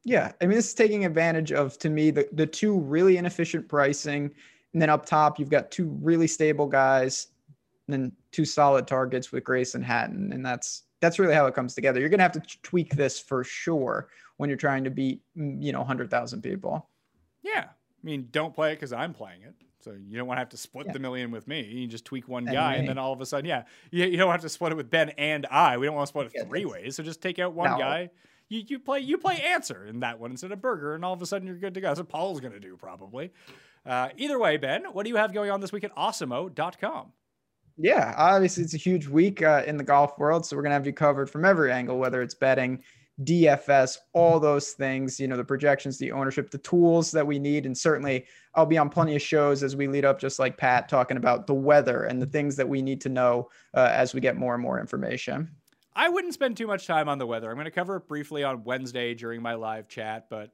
Yeah, 0.05 0.33
I 0.41 0.47
mean 0.47 0.57
this 0.57 0.69
is 0.69 0.75
taking 0.75 1.05
advantage 1.05 1.53
of 1.53 1.79
to 1.79 1.91
me 1.91 2.11
the 2.11 2.29
the 2.33 2.47
two 2.47 2.79
really 2.79 3.17
inefficient 3.17 3.69
pricing, 3.69 4.31
and 4.73 4.81
then 4.81 4.89
up 4.89 5.05
top 5.05 5.39
you've 5.39 5.51
got 5.51 5.71
two 5.71 5.99
really 6.01 6.29
stable 6.29 6.67
guys, 6.67 7.29
and 7.87 7.93
then 7.95 8.13
two 8.31 8.45
solid 8.45 8.87
targets 8.87 9.33
with 9.33 9.45
Grace 9.45 9.75
and 9.75 9.85
Hatton, 9.85 10.33
and 10.33 10.47
that's 10.47 10.85
that's 11.01 11.19
really 11.19 11.35
how 11.35 11.47
it 11.47 11.55
comes 11.55 11.75
together. 11.75 12.01
You're 12.01 12.09
gonna 12.09 12.23
have 12.23 12.33
to 12.33 12.43
tweak 12.63 12.95
this 12.95 13.19
for 13.21 13.43
sure 13.45 14.09
when 14.37 14.49
you're 14.49 14.57
trying 14.57 14.85
to 14.85 14.91
beat 14.91 15.23
mm, 15.37 15.61
you 15.61 15.73
know 15.73 15.83
hundred 15.83 16.11
thousand 16.11 16.43
people. 16.43 16.89
Yeah, 17.43 17.65
I 17.65 18.05
mean 18.05 18.29
don't 18.31 18.55
play 18.55 18.73
it 18.73 18.77
because 18.77 18.93
I'm 18.93 19.13
playing 19.13 19.43
it. 19.43 19.55
So 19.87 19.95
you 20.09 20.19
don't 20.19 20.27
want 20.27 20.39
to 20.39 20.41
have 20.41 20.49
to 20.49 20.57
split 20.57 20.87
yeah. 20.87 20.95
the 20.95 20.99
million 20.99 21.31
with 21.31 21.47
me. 21.47 21.63
You 21.63 21.87
just 21.87 22.05
tweak 22.05 22.27
one 22.27 22.45
guy, 22.45 22.73
and, 22.73 22.81
and 22.81 22.89
then 22.89 22.99
all 22.99 23.13
of 23.13 23.21
a 23.21 23.27
sudden, 23.27 23.49
yeah, 23.49 23.63
you, 23.93 24.05
you 24.05 24.17
don't 24.17 24.33
have 24.33 24.41
to 24.41 24.49
split 24.49 24.73
it 24.73 24.75
with 24.75 24.91
Ben 24.91 25.11
and 25.11 25.47
I. 25.49 25.79
We 25.79 25.87
don't 25.87 25.95
want 25.95 26.09
to 26.09 26.11
split 26.11 26.27
it 26.27 26.33
yeah, 26.35 26.43
three 26.43 26.65
ways. 26.65 26.97
So 26.97 27.05
just 27.05 27.23
take 27.23 27.39
out 27.39 27.53
one 27.53 27.71
no. 27.71 27.79
guy. 27.79 28.11
You, 28.49 28.65
you 28.67 28.81
play 28.81 28.99
you 28.99 29.17
play 29.17 29.41
Ancer 29.41 29.87
in 29.87 30.01
that 30.01 30.19
one 30.19 30.33
instead 30.33 30.51
of 30.51 30.61
Berger, 30.61 30.97
and 30.97 31.05
all 31.05 31.13
of 31.13 31.23
a 31.23 31.27
sudden 31.27 31.47
you're 31.47 31.57
good 31.57 31.75
to 31.75 31.81
go. 31.81 31.87
That's 31.87 32.01
what 32.01 32.09
Paul's 32.09 32.41
going 32.41 32.53
to 32.53 32.59
do 32.59 32.77
probably. 32.77 33.31
Uh, 33.85 34.09
either 34.17 34.41
way, 34.41 34.57
Ben, 34.57 34.87
what 34.93 35.05
do 35.05 35.11
you 35.11 35.17
have 35.17 35.33
going 35.33 35.53
on 35.53 35.61
this 35.61 35.71
week 35.71 35.85
at 35.85 35.95
awesemo.com? 35.95 37.13
Yeah, 37.79 38.13
obviously 38.17 38.65
it's 38.65 38.75
a 38.75 38.79
huge 38.79 39.07
week 39.07 39.43
uh, 39.43 39.63
in 39.67 39.77
the 39.77 39.85
golf 39.85 40.19
world, 40.19 40.45
so 40.45 40.57
we're 40.57 40.63
gonna 40.63 40.75
have 40.75 40.87
you 40.87 40.95
covered 40.95 41.31
from 41.31 41.45
every 41.45 41.71
angle, 41.71 41.99
whether 41.99 42.23
it's 42.23 42.35
betting, 42.35 42.83
DFS, 43.25 43.97
all 44.13 44.39
those 44.39 44.73
things, 44.73 45.19
you 45.19 45.27
know, 45.27 45.37
the 45.37 45.45
projections, 45.45 45.99
the 45.99 46.13
ownership, 46.13 46.51
the 46.51 46.59
tools 46.59 47.11
that 47.13 47.27
we 47.27 47.39
need. 47.39 47.65
And 47.65 47.77
certainly 47.77 48.27
I'll 48.55 48.67
be 48.67 48.77
on 48.77 48.91
plenty 48.91 49.17
of 49.17 49.23
shows 49.23 49.63
as 49.63 49.75
we 49.75 49.89
lead 49.89 50.05
up, 50.05 50.21
just 50.21 50.39
like 50.39 50.59
Pat, 50.59 50.89
talking 50.89 51.17
about 51.17 51.47
the 51.47 51.55
weather 51.55 52.05
and 52.05 52.21
the 52.21 52.27
things 52.27 52.57
that 52.57 52.69
we 52.69 52.83
need 52.83 53.01
to 53.03 53.09
know 53.09 53.49
uh, 53.75 53.91
as 53.93 54.13
we 54.13 54.21
get 54.21 54.37
more 54.37 54.55
and 54.55 54.63
more 54.63 54.79
information. 54.79 55.51
I 55.95 56.11
wouldn't 56.11 56.35
spend 56.35 56.59
too 56.59 56.67
much 56.67 56.87
time 56.87 57.09
on 57.09 57.17
the 57.17 57.27
weather. 57.27 57.49
I'm 57.49 57.57
going 57.57 57.65
to 57.65 57.71
cover 57.71 57.97
it 57.97 58.07
briefly 58.07 58.45
on 58.45 58.65
Wednesday 58.65 59.15
during 59.15 59.41
my 59.41 59.55
live 59.55 59.89
chat, 59.89 60.27
but 60.29 60.51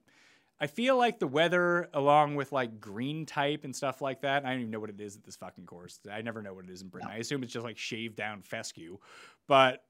I 0.60 0.68
feel 0.68 0.96
like 0.96 1.18
the 1.18 1.26
weather, 1.26 1.88
along 1.92 2.36
with 2.36 2.52
like 2.52 2.80
green 2.80 3.26
type 3.26 3.64
and 3.64 3.74
stuff 3.74 4.00
like 4.00 4.20
that, 4.20 4.46
I 4.46 4.50
don't 4.50 4.60
even 4.60 4.70
know 4.70 4.78
what 4.78 4.90
it 4.90 5.00
is 5.00 5.16
at 5.16 5.24
this 5.24 5.34
fucking 5.34 5.66
course. 5.66 5.98
I 6.08 6.22
never 6.22 6.40
know 6.40 6.54
what 6.54 6.66
it 6.66 6.70
is 6.70 6.82
in 6.82 6.88
Britain. 6.88 7.08
No. 7.10 7.16
I 7.16 7.18
assume 7.18 7.42
it's 7.42 7.52
just 7.52 7.64
like 7.64 7.76
shaved 7.76 8.14
down 8.14 8.42
fescue, 8.42 8.98
but 9.48 9.82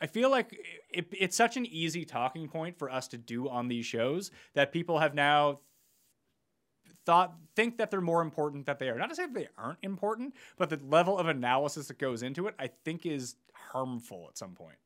I 0.00 0.06
feel 0.06 0.30
like 0.30 0.56
it, 0.90 1.06
it's 1.12 1.36
such 1.36 1.56
an 1.56 1.66
easy 1.66 2.04
talking 2.04 2.48
point 2.48 2.78
for 2.78 2.90
us 2.90 3.08
to 3.08 3.18
do 3.18 3.48
on 3.48 3.68
these 3.68 3.86
shows 3.86 4.30
that 4.54 4.72
people 4.72 4.98
have 4.98 5.14
now 5.14 5.60
thought 7.04 7.34
think 7.56 7.78
that 7.78 7.90
they're 7.90 8.00
more 8.00 8.22
important 8.22 8.66
than 8.66 8.76
they 8.78 8.88
are. 8.88 8.98
Not 8.98 9.08
to 9.08 9.14
say 9.14 9.26
that 9.26 9.34
they 9.34 9.48
aren't 9.56 9.78
important, 9.82 10.34
but 10.58 10.70
the 10.70 10.78
level 10.88 11.18
of 11.18 11.26
analysis 11.26 11.88
that 11.88 11.98
goes 11.98 12.22
into 12.22 12.46
it, 12.46 12.54
I 12.58 12.68
think, 12.84 13.06
is 13.06 13.36
harmful 13.54 14.26
at 14.28 14.38
some 14.38 14.54
point. 14.54 14.76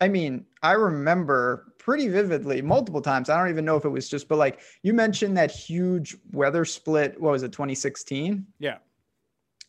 I 0.00 0.08
mean, 0.08 0.44
I 0.62 0.72
remember 0.72 1.72
pretty 1.78 2.08
vividly 2.08 2.62
multiple 2.62 3.00
times. 3.00 3.30
I 3.30 3.38
don't 3.38 3.50
even 3.50 3.64
know 3.64 3.76
if 3.76 3.84
it 3.84 3.90
was 3.90 4.08
just, 4.08 4.28
but 4.28 4.38
like 4.38 4.60
you 4.82 4.92
mentioned 4.92 5.36
that 5.36 5.50
huge 5.50 6.16
weather 6.32 6.64
split. 6.64 7.20
What 7.20 7.32
was 7.32 7.42
it, 7.42 7.52
2016? 7.52 8.44
Yeah. 8.58 8.78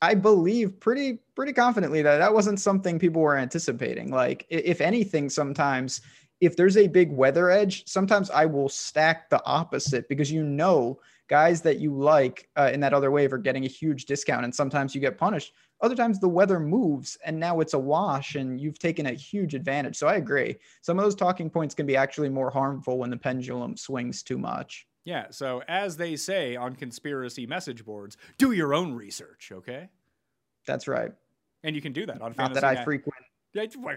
I 0.02 0.16
believe 0.16 0.80
pretty 0.80 1.20
pretty 1.36 1.54
confidently 1.54 2.02
that 2.02 2.18
that 2.18 2.34
wasn't 2.34 2.60
something 2.60 2.98
people 2.98 3.22
were 3.22 3.38
anticipating. 3.38 4.12
Like 4.12 4.46
if 4.50 4.82
anything, 4.82 5.30
sometimes 5.30 6.02
if 6.42 6.56
there's 6.56 6.78
a 6.78 6.88
big 6.88 7.12
weather 7.12 7.50
edge, 7.50 7.88
sometimes 7.88 8.30
I 8.30 8.46
will 8.46 8.70
stack 8.70 9.30
the 9.30 9.44
opposite 9.46 10.10
because 10.10 10.32
you 10.32 10.44
know 10.44 11.00
guys 11.28 11.62
that 11.62 11.80
you 11.80 11.94
like 11.94 12.50
uh, 12.56 12.70
in 12.74 12.80
that 12.82 12.94
other 12.94 13.12
wave 13.12 13.34
are 13.34 13.38
getting 13.38 13.66
a 13.66 13.70
huge 13.70 14.06
discount, 14.06 14.44
and 14.44 14.54
sometimes 14.54 14.94
you 14.94 15.02
get 15.02 15.18
punished. 15.18 15.54
Other 15.82 15.96
times 15.96 16.20
the 16.20 16.30
weather 16.30 16.60
moves 16.60 17.18
and 17.26 17.38
now 17.38 17.60
it's 17.60 17.74
a 17.74 17.80
wash 17.80 18.36
and 18.36 18.60
you've 18.62 18.80
taken 18.80 19.08
a 19.08 19.12
huge 19.12 19.54
advantage. 19.54 19.98
So 19.98 20.08
I 20.08 20.16
agree. 20.16 20.56
Some 20.82 20.98
of 20.98 21.04
those 21.04 21.16
talking 21.16 21.50
points 21.50 21.76
can 21.76 21.86
be 21.86 21.98
actually 21.98 22.30
more 22.30 22.50
harmful 22.50 22.98
when 22.98 23.10
the 23.10 23.18
pendulum 23.18 23.76
swings 23.76 24.24
too 24.24 24.38
much. 24.38 24.88
Yeah. 25.04 25.28
So, 25.30 25.62
as 25.68 25.98
they 25.98 26.16
say 26.16 26.56
on 26.56 26.76
conspiracy 26.76 27.46
message 27.46 27.86
boards, 27.86 28.18
do 28.38 28.54
your 28.54 28.74
own 28.74 28.94
research, 28.94 29.52
okay? 29.54 29.90
That's 30.66 30.88
right. 30.88 31.12
And 31.66 31.76
you 31.76 31.82
can 31.82 31.94
do 31.94 32.06
that 32.06 32.22
on 32.22 32.34
Not 32.38 32.54
fantasy. 32.54 32.62
that 32.62 32.78
I 32.78 32.84
frequent. 32.84 33.16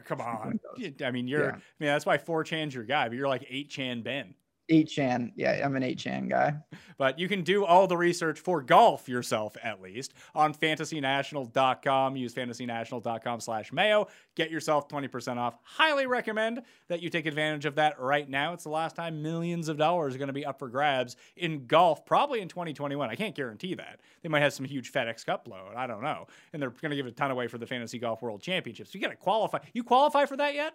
Come 0.05 0.21
on. 0.23 0.59
I 1.05 1.11
mean, 1.11 1.29
you're. 1.29 1.45
Yeah. 1.45 1.51
I 1.51 1.53
mean, 1.79 1.89
that's 1.89 2.07
why 2.07 2.17
four 2.17 2.43
chan's 2.45 2.75
your 2.75 2.85
guy, 2.85 3.09
but 3.09 3.17
you're 3.17 3.29
like 3.29 3.45
eight 3.51 3.69
chan 3.69 4.03
Ben. 4.03 4.35
8chan. 4.71 5.33
Yeah, 5.37 5.61
I'm 5.65 5.77
an 5.77 5.83
8chan 5.83 6.29
guy. 6.29 6.55
But 6.97 7.19
you 7.19 7.29
can 7.29 7.43
do 7.43 7.65
all 7.65 7.87
the 7.87 7.97
research 7.97 8.39
for 8.39 8.61
golf 8.63 9.09
yourself, 9.09 9.57
at 9.63 9.81
least, 9.81 10.15
on 10.35 10.53
fantasynational.com. 10.55 12.17
Use 12.17 12.35
fantasynational.com 12.35 13.41
slash 13.41 13.73
mayo. 13.73 14.09
Get 14.35 14.51
yourself 14.51 14.89
20% 14.89 15.39
off. 15.39 15.57
Highly 15.63 16.07
recommend 16.07 16.63
that 16.89 17.03
you 17.03 17.09
take 17.09 17.27
advantage 17.27 17.65
of 17.65 17.77
that 17.77 17.99
right 18.01 18.29
now. 18.29 18.53
It's 18.53 18.65
the 18.65 18.71
last 18.71 18.97
time 18.97 19.23
millions 19.23 19.69
of 19.69 19.77
dollars 19.77 20.15
are 20.15 20.19
going 20.19 20.29
to 20.29 20.33
be 20.33 20.47
up 20.47 20.59
for 20.59 20.69
grabs 20.69 21.17
in 21.37 21.67
golf, 21.67 22.05
probably 22.05 22.41
in 22.41 22.49
2021. 22.49 23.09
I 23.09 23.15
can't 23.15 23.35
guarantee 23.35 23.75
that. 23.75 24.01
They 24.23 24.29
might 24.29 24.43
have 24.43 24.53
some 24.53 24.67
huge 24.67 24.93
FedEx 24.93 25.25
Cup 25.25 25.49
load. 25.49 25.75
I 25.77 25.87
don't 25.87 26.03
know. 26.03 26.27
And 26.53 26.61
they're 26.61 26.71
going 26.71 26.91
to 26.91 26.97
give 26.97 27.07
a 27.07 27.13
ton 27.13 27.31
away 27.31 27.47
for 27.47 27.59
the 27.59 27.67
Fantasy 27.67 27.99
Golf 27.99 28.23
World 28.23 28.43
Championships. 28.43 28.95
You 28.95 29.01
got 29.01 29.09
to 29.09 29.17
qualify. 29.17 29.59
You 29.73 29.85
qualify 29.85 30.27
for 30.27 30.37
that 30.37 30.55
yet? 30.55 30.75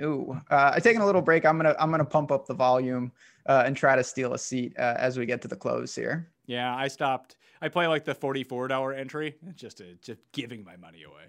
Ooh, 0.00 0.38
uh, 0.50 0.72
I 0.74 0.80
taking 0.80 1.02
a 1.02 1.06
little 1.06 1.22
break. 1.22 1.44
I'm 1.44 1.56
gonna 1.56 1.74
I'm 1.78 1.90
gonna 1.90 2.04
pump 2.04 2.30
up 2.30 2.46
the 2.46 2.54
volume 2.54 3.12
uh, 3.46 3.62
and 3.66 3.76
try 3.76 3.96
to 3.96 4.04
steal 4.04 4.34
a 4.34 4.38
seat 4.38 4.74
uh, 4.78 4.94
as 4.98 5.18
we 5.18 5.26
get 5.26 5.42
to 5.42 5.48
the 5.48 5.56
close 5.56 5.94
here. 5.94 6.30
Yeah, 6.46 6.74
I 6.74 6.88
stopped. 6.88 7.36
I 7.62 7.68
play 7.68 7.86
like 7.86 8.04
the 8.04 8.14
forty-four 8.14 8.68
dollar 8.68 8.92
entry, 8.92 9.36
just 9.54 9.78
to, 9.78 9.94
just 10.02 10.20
giving 10.32 10.62
my 10.64 10.76
money 10.76 11.04
away. 11.04 11.24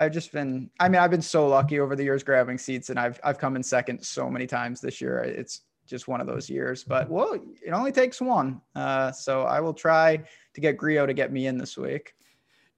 I've 0.00 0.12
just 0.12 0.32
been. 0.32 0.70
I 0.80 0.88
mean, 0.88 1.00
I've 1.00 1.10
been 1.10 1.22
so 1.22 1.48
lucky 1.48 1.80
over 1.80 1.96
the 1.96 2.04
years 2.04 2.22
grabbing 2.22 2.58
seats, 2.58 2.90
and 2.90 2.98
I've 2.98 3.20
I've 3.24 3.38
come 3.38 3.56
in 3.56 3.62
second 3.62 4.02
so 4.04 4.28
many 4.28 4.46
times 4.46 4.80
this 4.80 5.00
year. 5.00 5.18
It's 5.18 5.62
just 5.86 6.06
one 6.06 6.20
of 6.20 6.26
those 6.26 6.50
years. 6.50 6.84
But 6.84 7.08
well, 7.08 7.34
it 7.64 7.70
only 7.70 7.92
takes 7.92 8.20
one. 8.20 8.60
Uh, 8.74 9.10
so 9.12 9.42
I 9.42 9.60
will 9.60 9.74
try 9.74 10.22
to 10.54 10.60
get 10.60 10.76
Grio 10.76 11.06
to 11.06 11.14
get 11.14 11.32
me 11.32 11.46
in 11.46 11.58
this 11.58 11.76
week. 11.76 12.14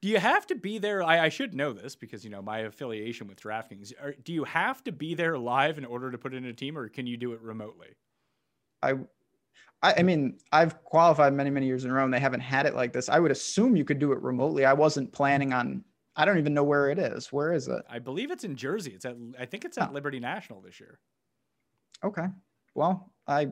Do 0.03 0.09
you 0.09 0.19
have 0.19 0.47
to 0.47 0.55
be 0.55 0.79
there? 0.79 1.03
I, 1.03 1.27
I 1.27 1.29
should 1.29 1.55
know 1.55 1.73
this 1.73 1.95
because 1.95 2.25
you 2.25 2.31
know 2.31 2.41
my 2.41 2.61
affiliation 2.61 3.27
with 3.29 3.41
DraftKings. 3.41 3.93
Are, 4.01 4.15
do 4.25 4.33
you 4.33 4.45
have 4.45 4.83
to 4.85 4.93
be 4.93 5.15
there 5.15 5.37
live 5.37 5.77
in 5.77 5.85
order 5.85 6.11
to 6.11 6.17
put 6.19 6.33
in 6.33 6.47
a 6.47 6.53
team, 6.55 6.79
or 6.79 6.89
can 6.89 7.07
you 7.07 7.17
do 7.19 7.33
it 7.33 7.41
remotely? 7.43 7.89
I, 8.83 8.93
I, 9.83 9.95
I 9.99 10.03
mean, 10.03 10.39
I've 10.53 10.83
qualified 10.85 11.35
many, 11.35 11.51
many 11.51 11.67
years 11.67 11.85
in 11.85 11.91
a 11.91 11.95
row, 11.95 12.05
and 12.05 12.15
they 12.15 12.21
haven't 12.21 12.41
had 12.41 12.65
it 12.65 12.75
like 12.75 12.95
this. 12.95 13.11
I 13.11 13.19
would 13.19 13.31
assume 13.31 13.77
you 13.77 13.85
could 13.85 13.99
do 13.99 14.13
it 14.13 14.23
remotely. 14.23 14.65
I 14.65 14.73
wasn't 14.73 15.13
planning 15.13 15.53
on. 15.53 15.85
I 16.17 16.25
don't 16.25 16.39
even 16.39 16.55
know 16.55 16.65
where 16.65 16.91
it 16.91 16.99
is. 16.99 17.31
Where 17.31 17.53
is 17.53 17.69
it? 17.69 17.83
I 17.89 17.99
believe 17.99 18.31
it's 18.31 18.45
in 18.45 18.57
Jersey. 18.57 18.93
It's 18.93 19.05
at. 19.05 19.17
I 19.39 19.45
think 19.45 19.67
it's 19.67 19.77
at 19.77 19.91
Oh. 19.91 19.93
Liberty 19.93 20.19
National 20.19 20.63
this 20.63 20.81
year. 20.81 20.99
Okay. 22.03 22.27
Well, 22.75 23.13
I 23.27 23.49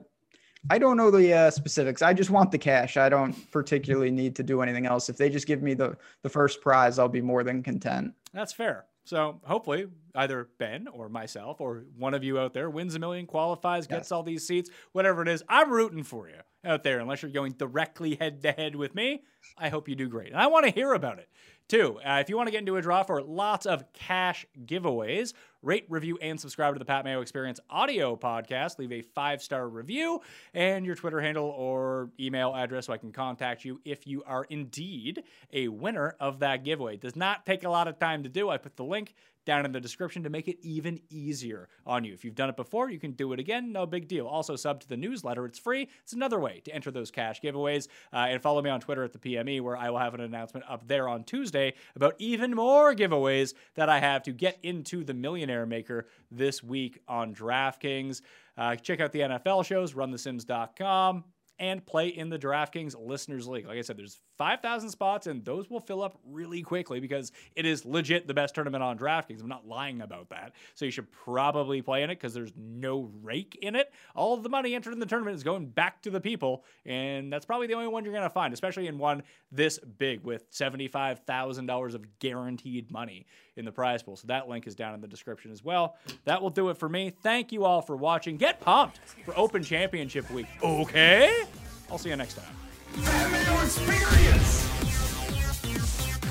I 0.70 0.78
don't 0.78 0.96
know 0.96 1.10
the 1.10 1.32
uh, 1.32 1.50
specifics. 1.50 2.02
I 2.02 2.12
just 2.12 2.30
want 2.30 2.50
the 2.50 2.58
cash. 2.58 2.96
I 2.96 3.08
don't 3.08 3.34
particularly 3.50 4.10
need 4.10 4.36
to 4.36 4.42
do 4.42 4.60
anything 4.62 4.86
else. 4.86 5.08
If 5.08 5.16
they 5.16 5.30
just 5.30 5.46
give 5.46 5.62
me 5.62 5.74
the 5.74 5.96
the 6.22 6.28
first 6.28 6.60
prize, 6.60 6.98
I'll 6.98 7.08
be 7.08 7.22
more 7.22 7.44
than 7.44 7.62
content. 7.62 8.14
That's 8.32 8.52
fair. 8.52 8.86
So 9.04 9.40
hopefully, 9.44 9.86
either 10.14 10.50
Ben 10.58 10.86
or 10.86 11.08
myself 11.08 11.62
or 11.62 11.84
one 11.96 12.12
of 12.12 12.22
you 12.22 12.38
out 12.38 12.52
there 12.52 12.68
wins 12.68 12.94
a 12.94 12.98
million, 12.98 13.24
qualifies, 13.26 13.86
gets 13.86 14.06
Yes. 14.08 14.12
all 14.12 14.22
these 14.22 14.46
seats, 14.46 14.68
whatever 14.92 15.22
it 15.22 15.28
is. 15.28 15.42
I'm 15.48 15.70
rooting 15.72 16.02
for 16.02 16.28
you 16.28 16.34
out 16.62 16.82
there. 16.82 16.98
Unless 17.00 17.22
you're 17.22 17.30
going 17.30 17.52
directly 17.52 18.16
head 18.16 18.42
to 18.42 18.52
head 18.52 18.76
with 18.76 18.94
me, 18.94 19.22
I 19.56 19.70
hope 19.70 19.88
you 19.88 19.94
do 19.94 20.08
great, 20.08 20.32
and 20.32 20.36
I 20.40 20.48
want 20.48 20.66
to 20.66 20.72
hear 20.72 20.92
about 20.92 21.18
it 21.18 21.28
too. 21.68 21.98
Uh, 22.04 22.18
if 22.20 22.28
you 22.28 22.36
want 22.36 22.46
to 22.46 22.50
get 22.50 22.60
into 22.60 22.76
a 22.76 22.82
draw 22.82 23.02
for 23.02 23.22
lots 23.22 23.66
of 23.66 23.92
cash 23.92 24.46
giveaways, 24.64 25.34
rate, 25.62 25.84
review, 25.88 26.18
and 26.20 26.40
subscribe 26.40 26.74
to 26.74 26.78
the 26.78 26.84
Pat 26.84 27.04
Mayo 27.04 27.20
Experience 27.20 27.60
audio 27.68 28.16
podcast. 28.16 28.78
Leave 28.78 28.92
a 28.92 29.02
five 29.02 29.42
star 29.42 29.68
review 29.68 30.20
and 30.54 30.86
your 30.86 30.94
Twitter 30.94 31.20
handle 31.20 31.46
or 31.46 32.10
email 32.18 32.54
address 32.54 32.86
so 32.86 32.92
I 32.92 32.98
can 32.98 33.12
contact 33.12 33.64
you 33.64 33.80
if 33.84 34.06
you 34.06 34.22
are 34.24 34.44
indeed 34.44 35.24
a 35.52 35.68
winner 35.68 36.16
of 36.20 36.40
that 36.40 36.64
giveaway. 36.64 36.94
It 36.94 37.00
does 37.00 37.16
not 37.16 37.44
take 37.44 37.64
a 37.64 37.70
lot 37.70 37.88
of 37.88 37.98
time 37.98 38.22
to 38.22 38.28
do. 38.28 38.48
I 38.48 38.56
put 38.56 38.76
the 38.76 38.84
link 38.84 39.14
down 39.48 39.64
in 39.64 39.72
the 39.72 39.80
description 39.80 40.22
to 40.22 40.28
make 40.28 40.46
it 40.46 40.58
even 40.60 41.00
easier 41.08 41.70
on 41.86 42.04
you. 42.04 42.12
If 42.12 42.22
you've 42.22 42.34
done 42.34 42.50
it 42.50 42.56
before, 42.56 42.90
you 42.90 42.98
can 42.98 43.12
do 43.12 43.32
it 43.32 43.40
again. 43.40 43.72
No 43.72 43.86
big 43.86 44.06
deal. 44.06 44.26
Also, 44.26 44.56
sub 44.56 44.78
to 44.80 44.88
the 44.88 44.96
newsletter. 44.96 45.46
It's 45.46 45.58
free. 45.58 45.88
It's 46.02 46.12
another 46.12 46.38
way 46.38 46.60
to 46.66 46.74
enter 46.74 46.90
those 46.90 47.10
cash 47.10 47.40
giveaways. 47.40 47.88
Uh, 48.12 48.26
and 48.28 48.42
follow 48.42 48.60
me 48.60 48.68
on 48.68 48.78
Twitter 48.78 49.02
at 49.04 49.14
the 49.14 49.18
PME, 49.18 49.62
where 49.62 49.74
I 49.74 49.88
will 49.88 50.00
have 50.00 50.12
an 50.12 50.20
announcement 50.20 50.66
up 50.68 50.86
there 50.86 51.08
on 51.08 51.24
Tuesday 51.24 51.72
about 51.96 52.14
even 52.18 52.54
more 52.54 52.94
giveaways 52.94 53.54
that 53.74 53.88
I 53.88 54.00
have 54.00 54.22
to 54.24 54.32
get 54.32 54.58
into 54.62 55.02
the 55.02 55.14
Millionaire 55.14 55.64
Maker 55.64 56.08
this 56.30 56.62
week 56.62 56.98
on 57.08 57.34
DraftKings. 57.34 58.20
Uh, 58.58 58.76
check 58.76 59.00
out 59.00 59.12
the 59.12 59.20
NFL 59.20 59.64
shows, 59.64 59.94
runthesims.com 59.94 61.24
and 61.58 61.84
play 61.84 62.08
in 62.08 62.28
the 62.28 62.38
DraftKings 62.38 62.94
Listeners 62.98 63.48
League. 63.48 63.66
Like 63.66 63.78
I 63.78 63.82
said, 63.82 63.96
there's 63.96 64.20
5,000 64.38 64.90
spots, 64.90 65.26
and 65.26 65.44
those 65.44 65.68
will 65.68 65.80
fill 65.80 66.02
up 66.02 66.18
really 66.24 66.62
quickly 66.62 67.00
because 67.00 67.32
it 67.56 67.66
is 67.66 67.84
legit 67.84 68.26
the 68.26 68.34
best 68.34 68.54
tournament 68.54 68.82
on 68.82 68.96
DraftKings. 68.96 69.42
I'm 69.42 69.48
not 69.48 69.66
lying 69.66 70.00
about 70.00 70.30
that. 70.30 70.52
So 70.74 70.84
you 70.84 70.90
should 70.90 71.10
probably 71.10 71.82
play 71.82 72.02
in 72.04 72.10
it 72.10 72.14
because 72.14 72.34
there's 72.34 72.52
no 72.56 73.10
rake 73.22 73.58
in 73.60 73.74
it. 73.74 73.92
All 74.14 74.36
the 74.36 74.48
money 74.48 74.74
entered 74.74 74.92
in 74.92 75.00
the 75.00 75.06
tournament 75.06 75.34
is 75.34 75.42
going 75.42 75.66
back 75.66 76.02
to 76.02 76.10
the 76.10 76.20
people, 76.20 76.64
and 76.86 77.32
that's 77.32 77.44
probably 77.44 77.66
the 77.66 77.74
only 77.74 77.88
one 77.88 78.04
you're 78.04 78.14
going 78.14 78.22
to 78.22 78.30
find, 78.30 78.54
especially 78.54 78.86
in 78.86 78.96
one 78.96 79.22
this 79.50 79.78
big 79.78 80.22
with 80.24 80.50
$75,000 80.52 81.94
of 81.94 82.18
guaranteed 82.18 82.90
money 82.90 83.26
in 83.56 83.64
the 83.64 83.72
prize 83.72 84.02
pool. 84.02 84.16
So 84.16 84.28
that 84.28 84.48
link 84.48 84.66
is 84.66 84.74
down 84.74 84.94
in 84.94 85.00
the 85.00 85.08
description 85.08 85.50
as 85.50 85.64
well. 85.64 85.96
That 86.24 86.40
will 86.40 86.50
do 86.50 86.68
it 86.68 86.76
for 86.76 86.88
me. 86.88 87.12
Thank 87.22 87.50
you 87.50 87.64
all 87.64 87.82
for 87.82 87.96
watching. 87.96 88.36
Get 88.36 88.60
pumped 88.60 88.98
for 89.24 89.36
Open 89.36 89.64
Championship 89.64 90.30
Week. 90.30 90.46
Okay? 90.62 91.44
I'll 91.90 91.98
see 91.98 92.10
you 92.10 92.16
next 92.16 92.38
time. 92.38 93.47
Experience! 93.68 94.64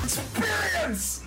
Experience! 0.03 1.21